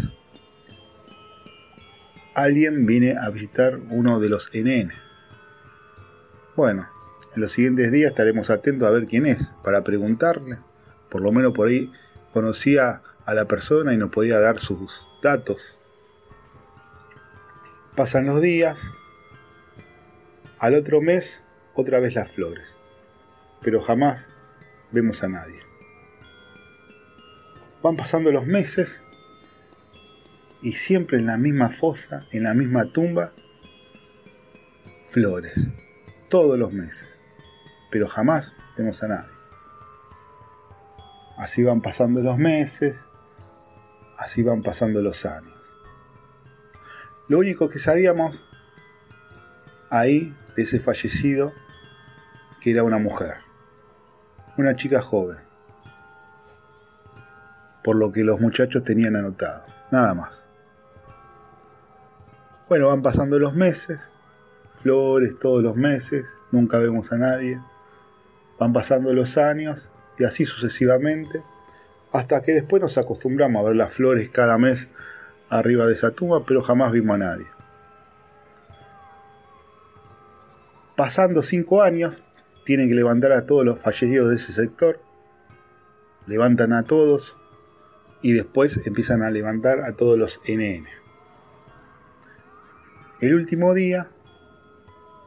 Alguien 2.34 2.84
viene 2.84 3.16
a 3.16 3.30
visitar 3.30 3.78
uno 3.90 4.18
de 4.18 4.28
los 4.28 4.50
NN. 4.52 4.90
Bueno, 6.56 6.88
en 7.36 7.40
los 7.40 7.52
siguientes 7.52 7.92
días 7.92 8.10
estaremos 8.10 8.50
atentos 8.50 8.88
a 8.88 8.90
ver 8.90 9.06
quién 9.06 9.26
es, 9.26 9.52
para 9.62 9.84
preguntarle. 9.84 10.58
Por 11.08 11.22
lo 11.22 11.30
menos 11.30 11.52
por 11.52 11.68
ahí 11.68 11.92
conocía 12.32 13.02
a 13.26 13.34
la 13.34 13.46
persona 13.46 13.94
y 13.94 13.96
nos 13.96 14.10
podía 14.10 14.40
dar 14.40 14.58
sus 14.58 15.10
datos. 15.22 15.78
Pasan 17.96 18.26
los 18.26 18.40
días, 18.40 18.92
al 20.58 20.74
otro 20.74 21.00
mes 21.00 21.42
otra 21.74 22.00
vez 22.00 22.14
las 22.14 22.30
flores, 22.30 22.76
pero 23.60 23.80
jamás 23.80 24.28
vemos 24.90 25.22
a 25.22 25.28
nadie. 25.28 25.60
Van 27.82 27.96
pasando 27.96 28.30
los 28.30 28.46
meses 28.46 29.00
y 30.62 30.72
siempre 30.72 31.18
en 31.18 31.26
la 31.26 31.36
misma 31.36 31.70
fosa, 31.70 32.26
en 32.30 32.44
la 32.44 32.54
misma 32.54 32.92
tumba, 32.92 33.32
flores, 35.10 35.68
todos 36.28 36.58
los 36.58 36.72
meses, 36.72 37.08
pero 37.90 38.06
jamás 38.06 38.54
vemos 38.76 39.02
a 39.02 39.08
nadie. 39.08 39.34
Así 41.36 41.64
van 41.64 41.80
pasando 41.80 42.20
los 42.20 42.38
meses, 42.38 42.94
Así 44.22 44.44
van 44.44 44.62
pasando 44.62 45.02
los 45.02 45.26
años. 45.26 45.52
Lo 47.26 47.38
único 47.38 47.68
que 47.68 47.80
sabíamos 47.80 48.40
ahí 49.90 50.32
de 50.54 50.62
ese 50.62 50.78
fallecido, 50.78 51.52
que 52.60 52.70
era 52.70 52.84
una 52.84 52.98
mujer, 52.98 53.38
una 54.56 54.76
chica 54.76 55.02
joven, 55.02 55.38
por 57.82 57.96
lo 57.96 58.12
que 58.12 58.22
los 58.22 58.40
muchachos 58.40 58.84
tenían 58.84 59.16
anotado, 59.16 59.64
nada 59.90 60.14
más. 60.14 60.46
Bueno, 62.68 62.88
van 62.88 63.02
pasando 63.02 63.40
los 63.40 63.54
meses, 63.54 64.08
flores 64.82 65.34
todos 65.40 65.64
los 65.64 65.74
meses, 65.74 66.28
nunca 66.52 66.78
vemos 66.78 67.10
a 67.10 67.18
nadie, 67.18 67.60
van 68.56 68.72
pasando 68.72 69.12
los 69.12 69.36
años 69.36 69.90
y 70.16 70.22
así 70.22 70.44
sucesivamente 70.44 71.42
hasta 72.12 72.43
que 72.43 72.52
después 72.52 72.82
nos 72.82 72.98
acostumbramos 72.98 73.64
a 73.64 73.68
ver 73.68 73.76
las 73.76 73.93
flores 73.93 74.28
cada 74.28 74.59
mes 74.59 74.89
arriba 75.48 75.86
de 75.86 75.94
esa 75.94 76.10
tumba, 76.10 76.44
pero 76.47 76.62
jamás 76.62 76.93
vimos 76.93 77.14
a 77.14 77.18
nadie. 77.18 77.47
Pasando 80.94 81.43
cinco 81.43 81.82
años, 81.82 82.24
tienen 82.64 82.89
que 82.89 82.94
levantar 82.94 83.32
a 83.32 83.47
todos 83.47 83.64
los 83.64 83.80
fallecidos 83.80 84.28
de 84.28 84.36
ese 84.36 84.52
sector, 84.52 85.01
levantan 86.26 86.72
a 86.74 86.82
todos 86.82 87.36
y 88.20 88.32
después 88.32 88.86
empiezan 88.86 89.22
a 89.22 89.30
levantar 89.30 89.80
a 89.80 89.97
todos 89.97 90.18
los 90.18 90.40
NN. 90.47 90.86
El 93.20 93.34
último 93.34 93.72
día 93.74 94.10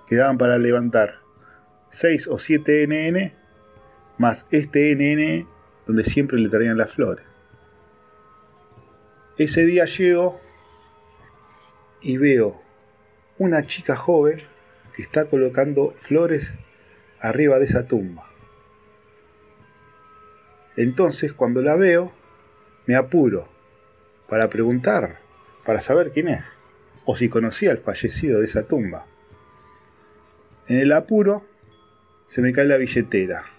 quedaban 0.07 0.37
para 0.37 0.57
levantar 0.59 1.19
6 1.89 2.27
o 2.27 2.39
7 2.39 2.87
NN 2.87 3.33
más 4.17 4.45
este 4.51 4.95
NN 4.95 5.54
donde 5.85 6.03
siempre 6.03 6.39
le 6.39 6.49
traían 6.49 6.77
las 6.77 6.91
flores. 6.91 7.25
Ese 9.37 9.65
día 9.65 9.85
llego 9.85 10.39
y 12.01 12.17
veo 12.17 12.61
una 13.37 13.65
chica 13.65 13.95
joven 13.95 14.41
que 14.95 15.01
está 15.01 15.25
colocando 15.25 15.93
flores 15.97 16.53
arriba 17.19 17.59
de 17.59 17.65
esa 17.65 17.87
tumba. 17.87 18.23
Entonces 20.77 21.33
cuando 21.33 21.61
la 21.61 21.75
veo, 21.75 22.11
me 22.85 22.95
apuro 22.95 23.47
para 24.29 24.49
preguntar, 24.49 25.19
para 25.65 25.81
saber 25.81 26.11
quién 26.11 26.29
es, 26.29 26.43
o 27.05 27.15
si 27.15 27.29
conocía 27.29 27.71
al 27.71 27.79
fallecido 27.79 28.39
de 28.39 28.45
esa 28.45 28.63
tumba. 28.63 29.07
En 30.67 30.77
el 30.77 30.91
apuro 30.91 31.45
se 32.25 32.41
me 32.41 32.53
cae 32.53 32.65
la 32.65 32.77
billetera 32.77 33.54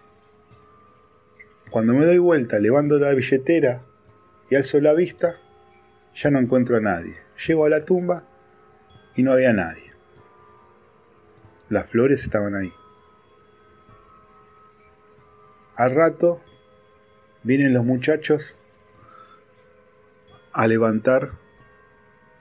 cuando 1.70 1.94
me 1.94 2.06
doy 2.06 2.18
vuelta, 2.18 2.58
levanto 2.58 2.98
la 2.98 3.12
billetera 3.12 3.80
y 4.50 4.54
alzo 4.54 4.80
la 4.80 4.94
vista, 4.94 5.36
ya 6.14 6.30
no 6.30 6.38
encuentro 6.38 6.76
a 6.76 6.80
nadie. 6.80 7.16
Llego 7.46 7.64
a 7.64 7.68
la 7.68 7.84
tumba 7.84 8.24
y 9.14 9.22
no 9.22 9.32
había 9.32 9.52
nadie. 9.52 9.92
Las 11.68 11.90
flores 11.90 12.22
estaban 12.22 12.54
ahí. 12.54 12.72
Al 15.74 15.94
rato 15.94 16.40
vienen 17.42 17.74
los 17.74 17.84
muchachos 17.84 18.54
a 20.52 20.66
levantar 20.66 21.32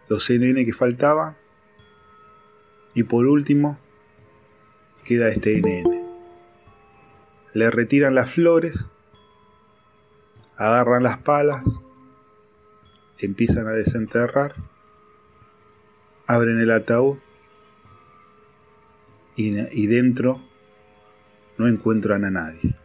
los 0.07 0.23
CNN 0.23 0.64
que 0.64 0.73
faltaban 0.73 1.35
y 2.93 3.03
por 3.03 3.26
último 3.26 3.77
queda 5.03 5.27
este 5.27 5.60
NN. 5.60 6.06
Le 7.53 7.72
retiran 7.72 8.15
las 8.15 8.30
flores 8.31 8.85
agarran 10.57 11.03
las 11.03 11.18
palas, 11.18 11.64
empiezan 13.18 13.68
a 13.68 13.72
desenterrar, 13.72 14.56
abren 16.27 16.60
el 16.60 16.72
ataúd 16.72 17.18
y, 19.36 19.88
dentro 19.88 20.41
no 21.57 21.68
encuentran 21.68 22.26
a 22.26 22.32
nadie. 22.32 22.76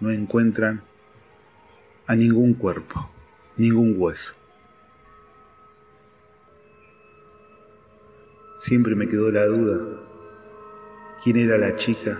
No 0.00 0.10
encuentran 0.10 0.82
a 2.06 2.16
ningún 2.16 2.54
cuerpo, 2.54 3.10
ningún 3.56 3.94
hueso. 3.96 4.34
Siempre 8.56 8.94
me 8.94 9.08
quedó 9.08 9.30
la 9.30 9.44
duda, 9.46 10.02
¿Quién 11.22 11.36
era 11.36 11.56
la 11.56 11.76
chica 11.76 12.18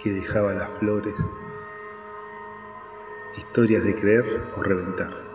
que 0.00 0.12
dejaba 0.12 0.54
las 0.54 0.68
flores? 0.78 1.14
Historias 3.36 3.84
de 3.84 3.94
creer 3.94 4.46
o 4.56 4.62
reventar. 4.62 5.30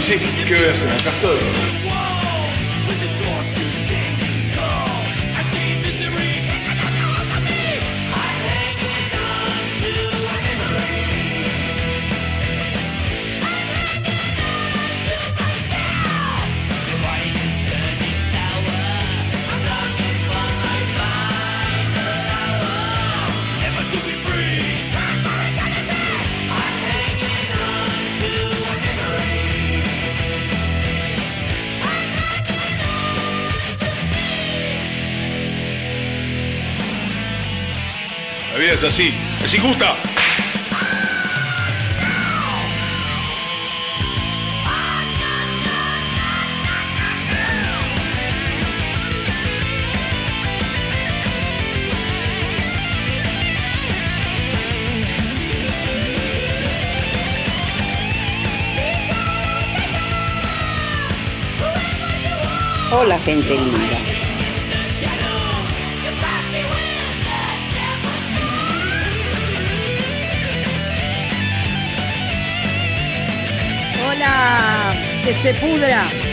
Sí, 0.00 0.14
¿qué 0.46 0.56
voy 0.56 0.68
a 0.68 0.72
hacer? 0.72 0.90
Acá 0.90 1.10
estoy. 1.10 1.87
Es 38.78 38.84
así. 38.84 39.12
Es 39.44 39.52
injusta. 39.54 39.96
Hola 62.92 63.18
gente 63.18 63.54
linda. 63.54 64.07
Que 75.28 75.34
se 75.34 76.27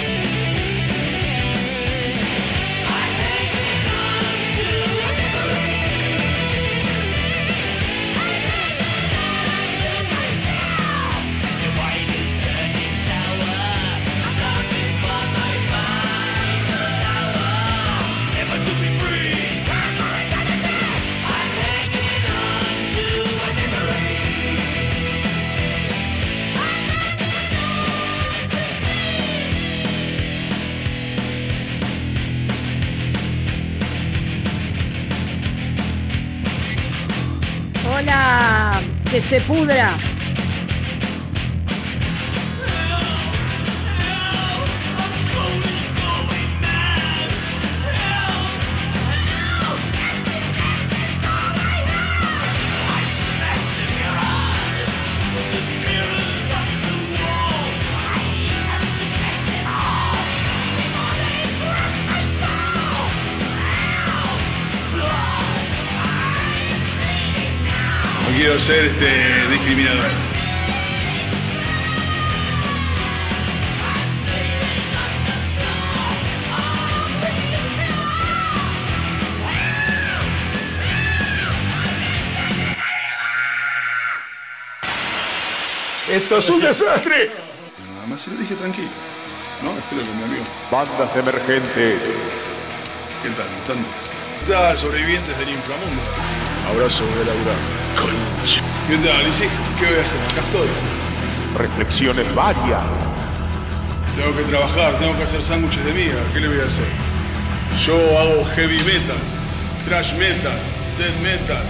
se 39.25 39.39
pudra. 39.41 40.14
Quiero 68.55 68.59
ser 68.59 68.85
este, 68.85 69.51
discriminador. 69.51 70.05
¡Esto 86.09 86.37
es 86.37 86.49
un 86.49 86.61
desastre! 86.61 87.31
Nada 87.89 88.05
más 88.07 88.21
se 88.21 88.29
lo 88.29 88.37
dije 88.37 88.55
tranquilo. 88.55 88.87
No, 89.63 89.71
espero 89.77 90.03
que 90.03 90.09
mi 90.11 90.23
amigo. 90.23 90.43
Bandas 90.71 91.15
emergentes. 91.15 92.03
¿Qué 93.21 93.29
tal, 93.31 93.49
mutantes? 93.49 94.09
¿Qué 94.45 94.53
tal, 94.53 94.77
sobrevivientes 94.77 95.37
del 95.39 95.49
inframundo? 95.49 96.01
Abrazo, 96.69 97.05
voy 97.05 97.21
a 97.21 97.25
laburar. 97.25 97.74
¿Qué 98.87 98.97
tal? 98.97 99.27
¿Y 99.27 99.31
sí? 99.31 99.45
¿Qué 99.79 99.85
voy 99.87 99.99
a 99.99 100.03
hacer? 100.03 100.19
Acá 100.31 100.41
estoy. 100.45 100.67
Reflexiones 101.57 102.35
varias. 102.35 102.83
Tengo 104.15 104.37
que 104.37 104.43
trabajar, 104.43 104.99
tengo 104.99 105.17
que 105.17 105.23
hacer 105.23 105.41
sándwiches 105.41 105.83
de 105.85 105.93
miga. 105.93 106.21
¿Qué 106.31 106.39
le 106.39 106.47
voy 106.49 106.59
a 106.59 106.65
hacer? 106.65 106.85
Yo 107.83 107.95
hago 108.19 108.45
heavy 108.55 108.77
metal, 108.83 109.17
trash 109.87 110.13
metal, 110.13 110.53
death 110.99 111.19
metal. 111.23 111.63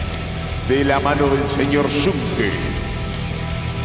De 0.67 0.83
la 0.83 0.99
mano 0.99 1.27
del 1.29 1.47
señor 1.47 1.89
Zunke. 1.89 2.51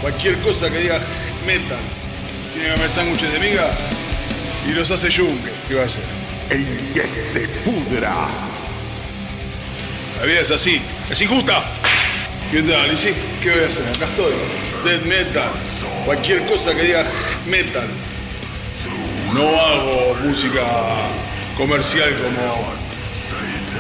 cualquier 0.00 0.36
cosa 0.38 0.68
que 0.68 0.78
diga 0.78 0.98
metal. 1.46 1.78
Tiene 2.52 2.68
que 2.68 2.74
comer 2.74 2.90
sándwiches 2.90 3.32
de 3.32 3.38
miga 3.38 3.70
y 4.68 4.72
los 4.72 4.90
hace 4.90 5.08
yunque. 5.08 5.50
¿Qué 5.68 5.74
va 5.76 5.82
a 5.82 5.86
hacer? 5.86 6.02
El 6.50 6.66
que 6.92 7.06
se 7.06 7.46
pudra. 7.64 8.26
La 10.18 10.26
vida 10.26 10.40
es 10.40 10.50
así, 10.50 10.82
es 11.08 11.22
injusta. 11.22 11.62
¿Qué 12.50 12.64
tal? 12.64 12.92
¿Y 12.92 12.96
sí? 12.96 13.14
¿Qué 13.40 13.52
voy 13.52 13.62
a 13.62 13.68
hacer? 13.68 13.86
Acá 13.94 14.06
estoy. 14.06 14.32
Dead 14.84 15.02
metal. 15.02 15.48
Cualquier 16.04 16.44
cosa 16.46 16.74
que 16.74 16.82
diga 16.82 17.06
metal. 17.46 17.86
No 19.32 19.48
hago 19.60 20.16
música 20.24 20.66
comercial 21.56 22.12
como. 22.16 22.74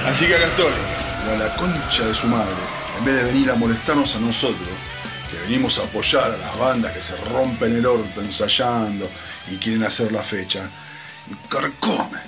Así 0.06 0.26
que 0.26 0.36
acá 0.36 0.46
estoy. 0.46 0.72
A 1.32 1.36
la 1.36 1.56
concha 1.56 2.06
de 2.06 2.14
su 2.14 2.28
madre. 2.28 2.54
En 2.98 3.04
vez 3.06 3.16
de 3.16 3.24
venir 3.24 3.50
a 3.50 3.56
molestarnos 3.56 4.14
a 4.14 4.20
nosotros, 4.20 4.68
que 5.28 5.38
venimos 5.48 5.76
a 5.80 5.82
apoyar 5.82 6.30
a 6.30 6.36
las 6.36 6.56
bandas 6.56 6.92
que 6.92 7.02
se 7.02 7.16
rompen 7.24 7.74
el 7.74 7.84
orto 7.84 8.20
ensayando 8.20 9.10
y 9.48 9.56
quieren 9.56 9.82
hacer 9.82 10.12
la 10.12 10.22
fecha, 10.22 10.70
me 11.26 11.36
carcome. 11.48 12.20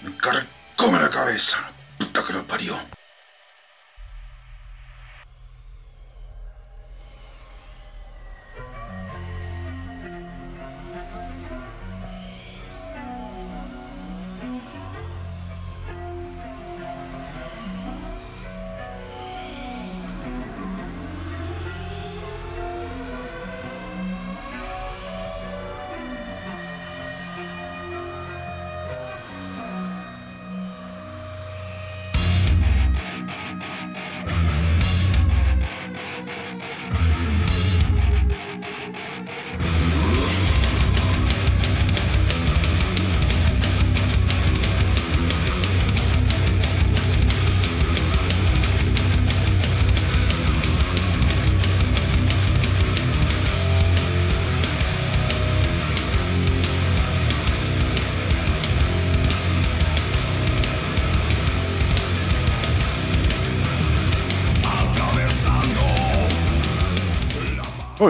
Me 0.00 0.16
carcome 0.16 0.98
la 0.98 1.10
cabeza. 1.10 1.63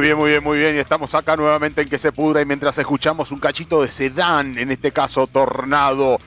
Bien, 0.04 0.18
muy 0.18 0.30
bien, 0.32 0.44
muy 0.44 0.58
bien. 0.58 0.76
Y 0.76 0.80
estamos 0.80 1.14
acá 1.14 1.34
nuevamente 1.34 1.80
en 1.80 1.88
que 1.88 1.96
se 1.96 2.12
pudra 2.12 2.42
y 2.42 2.44
mientras 2.44 2.76
escuchamos 2.76 3.32
un 3.32 3.38
cachito 3.38 3.80
de 3.80 3.88
sedán, 3.88 4.58
en 4.58 4.70
este 4.70 4.92
caso 4.92 5.26
Tornado, 5.26 6.18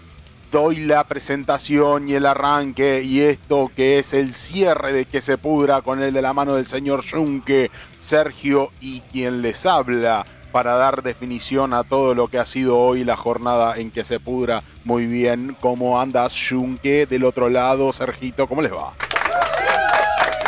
doy 0.52 0.78
la 0.78 1.04
presentación 1.04 2.10
y 2.10 2.16
el 2.16 2.26
arranque 2.26 3.04
y 3.04 3.22
esto 3.22 3.70
que 3.76 4.00
es 4.00 4.16
el 4.16 4.34
cierre 4.34 4.94
de 4.94 5.06
que 5.06 5.22
se 5.22 5.38
pudra 5.38 5.84
con 5.84 6.02
el 6.02 6.12
de 6.12 6.24
la 6.24 6.34
mano 6.34 6.56
del 6.56 6.66
señor 6.66 7.04
Junque, 7.08 7.70
Sergio 8.00 8.72
y 8.82 9.02
quien 9.02 9.44
les 9.44 9.68
habla 9.68 10.26
para 10.52 10.74
dar 10.74 11.04
definición 11.04 11.76
a 11.76 11.84
todo 11.84 12.16
lo 12.16 12.30
que 12.30 12.40
ha 12.40 12.46
sido 12.46 12.80
hoy 12.80 13.04
la 13.04 13.16
jornada 13.16 13.78
en 13.78 13.92
que 13.92 14.04
se 14.04 14.20
pudra. 14.20 14.64
Muy 14.86 15.06
bien, 15.06 15.56
¿cómo 15.60 16.02
andas 16.02 16.36
Junque? 16.50 17.06
Del 17.06 17.26
otro 17.26 17.48
lado, 17.48 17.94
Sergito, 17.94 18.48
¿cómo 18.48 18.64
les 18.64 18.74
va? 18.74 18.94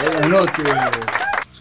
Buenas 0.01 0.29
noches, 0.29 0.65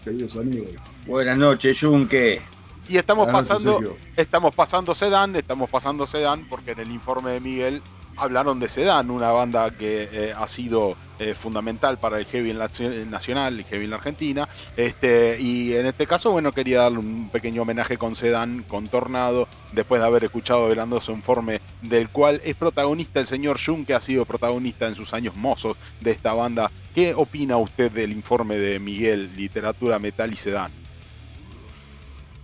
queridos 0.03 0.35
amigos. 0.35 0.98
Buenas 1.09 1.39
noches, 1.39 1.79
Junque. 1.81 2.39
Y 2.87 2.97
estamos 2.97 3.25
Buenas 3.25 3.47
pasando, 3.47 3.97
estamos 4.15 4.53
pasando 4.53 4.93
Sedán, 4.93 5.35
estamos 5.35 5.67
pasando 5.67 6.05
Sedán, 6.05 6.45
porque 6.47 6.71
en 6.73 6.79
el 6.81 6.91
informe 6.91 7.31
de 7.31 7.39
Miguel 7.39 7.81
hablaron 8.15 8.59
de 8.59 8.67
Sedán, 8.69 9.09
una 9.09 9.31
banda 9.31 9.71
que 9.71 10.07
eh, 10.11 10.33
ha 10.37 10.45
sido 10.47 10.95
eh, 11.17 11.33
fundamental 11.33 11.97
para 11.97 12.19
el 12.19 12.25
heavy 12.25 12.51
en 12.51 12.59
la- 12.59 12.69
nacional, 13.09 13.57
el 13.57 13.65
heavy 13.65 13.85
en 13.85 13.89
la 13.89 13.95
Argentina. 13.95 14.47
Este, 14.77 15.41
y 15.41 15.73
en 15.73 15.87
este 15.87 16.05
caso, 16.05 16.29
bueno, 16.31 16.51
quería 16.51 16.81
darle 16.81 16.99
un 16.99 17.29
pequeño 17.29 17.63
homenaje 17.63 17.97
con 17.97 18.15
Sedán, 18.15 18.63
con 18.67 18.87
Tornado, 18.87 19.47
después 19.71 20.01
de 20.01 20.05
haber 20.07 20.25
escuchado 20.25 20.67
velando 20.67 21.01
su 21.01 21.11
informe, 21.11 21.59
del 21.81 22.09
cual 22.09 22.39
es 22.45 22.55
protagonista 22.55 23.19
el 23.19 23.25
señor 23.25 23.57
Jun, 23.63 23.83
que 23.83 23.95
ha 23.95 24.01
sido 24.01 24.25
protagonista 24.25 24.85
en 24.85 24.93
sus 24.93 25.11
años 25.15 25.35
mozos 25.35 25.75
de 26.01 26.11
esta 26.11 26.33
banda. 26.33 26.69
¿Qué 26.93 27.15
opina 27.15 27.57
usted 27.57 27.91
del 27.91 28.11
informe 28.11 28.57
de 28.57 28.77
Miguel, 28.79 29.31
Literatura, 29.35 29.97
Metal 29.97 30.31
y 30.31 30.35
Sedán? 30.35 30.71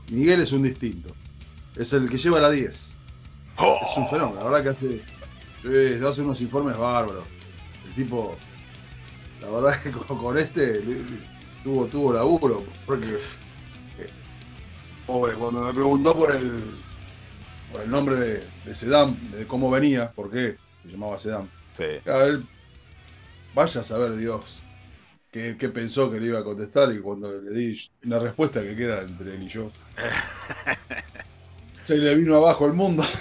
Miguel 0.09 0.41
es 0.41 0.51
un 0.51 0.63
distinto. 0.63 1.09
Es 1.75 1.91
el 1.93 2.09
que 2.09 2.17
lleva 2.17 2.39
la 2.39 2.49
10. 2.49 2.95
Es 3.81 3.97
un 3.97 4.07
fenómeno, 4.07 4.39
la 4.39 4.43
verdad 4.45 4.63
que 4.63 4.69
hace, 4.69 5.01
sí, 5.61 6.03
hace 6.05 6.21
unos 6.21 6.39
informes 6.41 6.77
bárbaros. 6.77 7.23
El 7.87 7.93
tipo, 7.95 8.35
la 9.41 9.49
verdad 9.49 9.71
es 9.73 9.77
que 9.79 9.91
con, 10.05 10.17
con 10.17 10.37
este 10.37 10.83
le- 10.83 11.03
le- 11.03 11.35
tuvo, 11.63 11.87
tuvo 11.87 12.13
laburo. 12.13 12.63
Porque, 12.85 13.07
eh, 13.99 14.09
pobre, 15.07 15.33
cuando 15.35 15.61
me 15.61 15.73
preguntó 15.73 16.15
por 16.15 16.35
el, 16.35 16.63
por 17.71 17.81
el 17.81 17.89
nombre 17.89 18.15
de, 18.15 18.43
de 18.65 18.75
Sedam, 18.75 19.15
de 19.31 19.47
cómo 19.47 19.69
venía, 19.71 20.11
por 20.11 20.29
qué 20.31 20.57
se 20.83 20.91
llamaba 20.91 21.17
Sedam. 21.17 21.47
Sí. 21.71 21.85
Claro, 22.03 22.25
él, 22.25 22.45
vaya 23.53 23.81
a 23.81 23.83
saber 23.83 24.15
Dios 24.17 24.61
qué 25.59 25.69
pensó 25.69 26.09
que 26.11 26.19
le 26.19 26.27
iba 26.27 26.39
a 26.39 26.43
contestar 26.43 26.91
y 26.93 27.01
cuando 27.01 27.29
le 27.41 27.51
di 27.51 27.79
una 28.05 28.19
respuesta 28.19 28.61
que 28.61 28.75
queda 28.75 29.01
entre 29.03 29.35
él 29.35 29.43
y 29.43 29.49
yo. 29.49 29.71
Se 31.83 31.95
le 31.97 32.15
vino 32.15 32.35
abajo 32.37 32.65
el 32.65 32.73
mundo. 32.73 33.03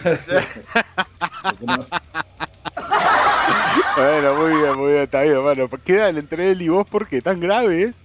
Bueno, 3.96 4.34
muy 4.36 4.52
bien, 4.60 4.76
muy 4.76 4.92
bien, 4.92 5.02
está 5.04 5.22
bien. 5.22 5.40
Bueno, 5.42 5.68
queda 5.84 6.08
entre 6.08 6.50
él 6.50 6.62
y 6.62 6.68
vos 6.68 6.86
porque 6.90 7.22
tan 7.22 7.40
grave 7.40 7.82
es. 7.84 7.96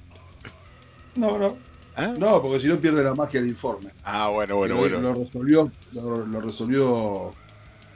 No, 1.16 1.38
no. 1.38 1.58
¿Ah? 1.96 2.18
No, 2.18 2.42
porque 2.42 2.60
si 2.60 2.68
no 2.68 2.80
pierde 2.80 3.04
la 3.04 3.14
magia 3.16 3.40
el 3.40 3.48
informe. 3.48 3.92
Ah, 4.04 4.30
bueno, 4.30 4.56
bueno, 4.58 4.76
lo, 4.76 4.80
bueno. 4.82 5.00
lo 5.00 5.14
resolvió, 5.16 5.72
lo, 5.92 6.26
lo 6.26 6.42
resolvió 6.42 7.38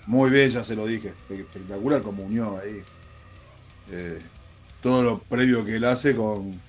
muy 0.06 0.30
bien, 0.32 0.52
ya 0.52 0.64
se 0.64 0.76
lo 0.76 0.86
dije. 0.88 1.20
Espectacular 1.30 2.04
como 2.04 2.24
unió 2.26 2.58
ahí. 2.60 2.84
eh, 3.88 4.33
todo 4.84 5.04
lo 5.04 5.24
previo 5.24 5.66
que 5.66 5.78
él 5.78 5.86
hace 5.86 6.16
con, 6.16 6.64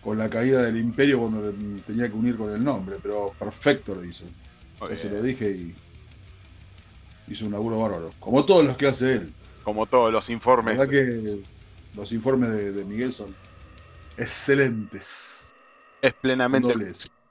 con 0.00 0.18
la 0.18 0.30
caída 0.30 0.62
del 0.62 0.76
imperio 0.76 1.20
cuando 1.20 1.52
tenía 1.86 2.08
que 2.08 2.14
unir 2.16 2.36
con 2.36 2.52
el 2.52 2.62
nombre, 2.64 2.98
pero 3.02 3.36
perfecto 3.38 3.94
lo 3.94 4.04
hizo. 4.04 4.26
Ya 4.88 4.96
se 4.96 5.10
lo 5.10 5.22
dije 5.22 5.50
y 5.50 5.80
hizo 7.26 7.46
un 7.46 7.52
laburo 7.52 7.78
bárbaro. 7.78 8.16
Como 8.18 8.44
todos 8.44 8.64
los 8.64 8.76
que 8.76 8.86
hace 8.86 9.12
él. 9.14 9.36
Como 9.62 9.86
todos 9.86 10.12
los 10.12 10.28
La 10.58 10.68
informes. 10.70 10.76
verdad 10.76 10.88
que 10.90 11.46
los 11.94 12.12
informes 12.12 12.50
de, 12.50 12.72
de 12.72 12.84
Miguel 12.84 13.12
son 13.12 13.36
excelentes. 14.16 15.54
Es 16.00 16.14
plenamente, 16.14 16.78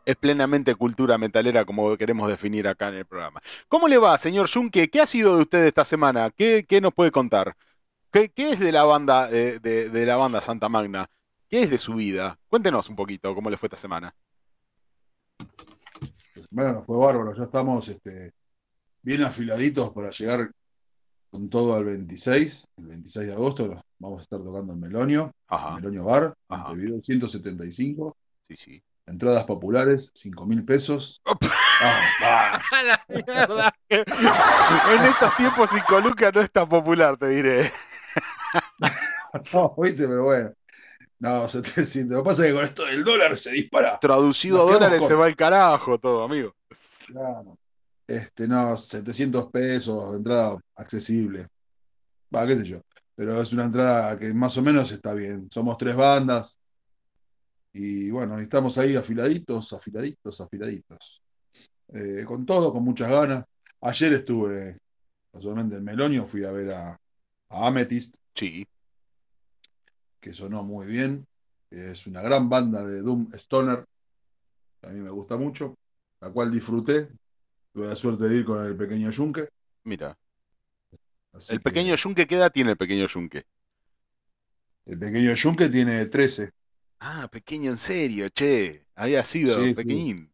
es 0.06 0.16
plenamente 0.18 0.76
cultura 0.76 1.18
metalera 1.18 1.66
como 1.66 1.96
queremos 1.98 2.30
definir 2.30 2.68
acá 2.68 2.90
en 2.90 2.96
el 2.96 3.06
programa. 3.06 3.42
¿Cómo 3.70 3.88
le 3.88 3.98
va, 3.98 4.18
señor 4.18 4.50
Junque? 4.52 4.90
¿Qué 4.90 5.02
ha 5.02 5.06
sido 5.06 5.36
de 5.38 5.44
usted 5.44 5.66
esta 5.66 5.86
semana? 5.86 6.32
¿Qué, 6.32 6.66
qué 6.68 6.82
nos 6.82 6.94
puede 6.94 7.12
contar? 7.12 7.56
¿Qué, 8.12 8.30
qué 8.30 8.52
es 8.52 8.60
de 8.60 8.72
la 8.72 8.84
banda 8.84 9.28
de, 9.28 9.60
de 9.60 10.06
la 10.06 10.16
banda 10.18 10.42
Santa 10.42 10.70
Magna? 10.70 11.10
¿Qué 11.50 11.64
es 11.64 11.70
de 11.70 11.78
su 11.78 11.96
vida? 11.96 12.38
Cuéntenos 12.48 12.90
un 12.90 12.96
poquito 12.96 13.34
cómo 13.34 13.50
le 13.50 13.58
fue 13.58 13.68
esta 13.68 13.78
semana. 13.78 14.14
Bueno, 16.50 16.84
fue 16.86 16.98
bárbaro. 16.98 17.36
Ya 17.36 17.44
estamos 17.44 17.88
este, 17.88 18.32
bien 19.02 19.24
afiladitos 19.24 19.92
para 19.94 20.12
llegar 20.12 20.52
con 21.30 21.50
todo 21.50 21.76
al 21.76 21.86
26. 21.86 22.68
El 22.78 22.88
26 22.88 23.28
de 23.28 23.34
agosto 23.34 23.68
nos 23.68 23.82
vamos 24.00 24.20
a 24.20 24.22
estar 24.24 24.44
tocando 24.44 24.74
en 24.74 24.80
Melonio, 24.80 25.32
Ajá. 25.48 25.76
Melonio 25.76 26.04
Bar, 26.04 26.34
Ajá. 26.50 26.70
Montevideo 26.70 27.02
175. 27.02 28.18
Sí, 28.50 28.56
sí. 28.58 28.84
Entradas 29.06 29.46
populares, 29.46 30.12
5 30.16 30.46
mil 30.46 30.66
pesos. 30.66 31.22
¡A 31.82 32.84
la 32.84 33.06
mierda! 33.08 33.74
en 33.90 35.04
estos 35.06 35.38
tiempos 35.38 35.70
sin 35.70 35.82
lucas 36.04 36.34
no 36.34 36.42
es 36.42 36.52
tan 36.52 36.68
popular, 36.68 37.16
te 37.18 37.30
diré. 37.30 37.72
No, 39.54 39.76
viste, 39.78 40.08
pero 40.08 40.24
bueno. 40.26 40.54
No, 41.20 41.48
700. 41.50 42.18
Lo 42.18 42.24
que 42.24 42.28
pasa 42.30 42.44
es 42.46 42.50
que 42.52 42.56
con 42.56 42.66
esto 42.66 42.86
del 42.86 43.04
dólar 43.04 43.38
se 43.38 43.52
dispara. 43.52 44.00
Traducido 44.00 44.62
a 44.62 44.72
Nos 44.72 44.74
dólares 44.74 45.06
se 45.06 45.10
cortos. 45.10 45.20
va 45.20 45.28
el 45.28 45.36
carajo 45.36 45.98
todo, 46.00 46.24
amigo. 46.24 46.56
Claro. 47.06 47.58
Este, 48.08 48.48
no, 48.48 48.78
700 48.78 49.48
pesos, 49.52 50.16
entrada 50.16 50.58
accesible. 50.76 51.48
Va, 52.36 52.48
qué 52.48 52.56
sé 52.58 52.66
yo. 52.66 52.82
Pero 53.16 53.42
es 53.42 53.52
una 53.54 53.66
entrada 53.66 54.18
que 54.18 54.34
más 54.34 54.58
o 54.58 54.62
menos 54.62 54.92
está 54.92 55.14
bien. 55.14 55.50
Somos 55.52 55.78
tres 55.78 55.96
bandas 55.96 56.60
Y 57.74 58.10
bueno, 58.12 58.40
estamos 58.40 58.78
ahí 58.78 58.96
afiladitos, 58.96 59.74
afiladitos, 59.74 60.42
afiladitos. 60.42 61.22
Eh, 61.94 62.24
con 62.26 62.46
todo, 62.46 62.72
con 62.72 62.84
muchas 62.84 63.10
ganas. 63.10 63.44
Ayer 63.82 64.14
estuve, 64.14 64.78
casualmente 65.32 65.76
en 65.78 65.84
Melonio, 65.84 66.26
fui 66.26 66.44
a 66.46 66.52
ver 66.52 66.72
a, 66.74 67.00
a 67.50 67.68
Amethyst. 67.68 68.18
Sí. 68.38 68.68
Que 70.20 70.34
sonó 70.34 70.64
muy 70.64 70.88
bien. 70.88 71.26
Es 71.70 72.08
una 72.08 72.22
gran 72.22 72.50
banda 72.50 72.86
de 72.86 73.02
Doom 73.02 73.30
Stoner. 73.34 73.86
A 74.84 74.90
mí 74.90 75.00
me 75.02 75.10
gusta 75.12 75.38
mucho. 75.38 75.76
La 76.22 76.32
cual 76.32 76.52
disfruté. 76.52 77.10
Tuve 77.74 77.88
la 77.88 77.96
suerte 77.96 78.28
de 78.28 78.38
ir 78.38 78.46
con 78.46 78.66
el 78.66 78.78
pequeño 78.78 79.12
Yunque. 79.12 79.50
Mira. 79.86 80.18
Así 81.34 81.54
el 81.56 81.60
que 81.60 81.64
pequeño 81.64 81.96
Yunque, 81.96 82.26
¿qué 82.26 82.36
edad 82.36 82.52
tiene 82.54 82.72
el 82.72 82.78
pequeño 82.78 83.06
Yunque? 83.08 83.44
el 84.86 84.98
pequeño 84.98 85.34
Yunque 85.36 85.70
tiene 85.70 86.06
13. 86.08 86.50
Ah, 87.00 87.28
pequeño 87.32 87.72
en 87.72 87.78
serio, 87.78 88.30
che. 88.30 88.88
Había 88.96 89.24
sido 89.24 89.58
Sí, 89.64 89.70
sí. 89.70 89.74
pequeñín. 89.76 90.32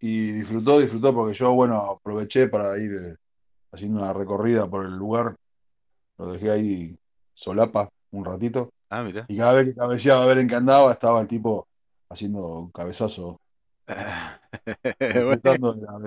Y 0.00 0.32
disfrutó, 0.32 0.80
disfrutó, 0.80 1.14
porque 1.14 1.36
yo, 1.36 1.52
bueno, 1.52 1.76
aproveché 1.90 2.48
para 2.48 2.78
ir 2.78 2.92
eh, 2.94 3.16
haciendo 3.72 4.00
una 4.02 4.12
recorrida 4.12 4.68
por 4.70 4.86
el 4.86 4.92
lugar. 4.96 5.36
Lo 6.18 6.32
dejé 6.32 6.50
ahí 6.50 6.98
solapa 7.40 7.88
un 8.10 8.24
ratito. 8.24 8.70
Ah, 8.90 9.02
mira. 9.02 9.24
Y 9.28 9.36
cada 9.38 9.54
vez 9.54 9.64
que 9.64 9.74
cabeceaba 9.74 10.22
a 10.24 10.26
ver 10.26 10.38
en 10.38 10.48
qué 10.48 10.56
andaba, 10.56 10.92
estaba 10.92 11.20
el 11.20 11.26
tipo 11.26 11.66
haciendo 12.10 12.60
un 12.60 12.70
cabezazo, 12.70 13.40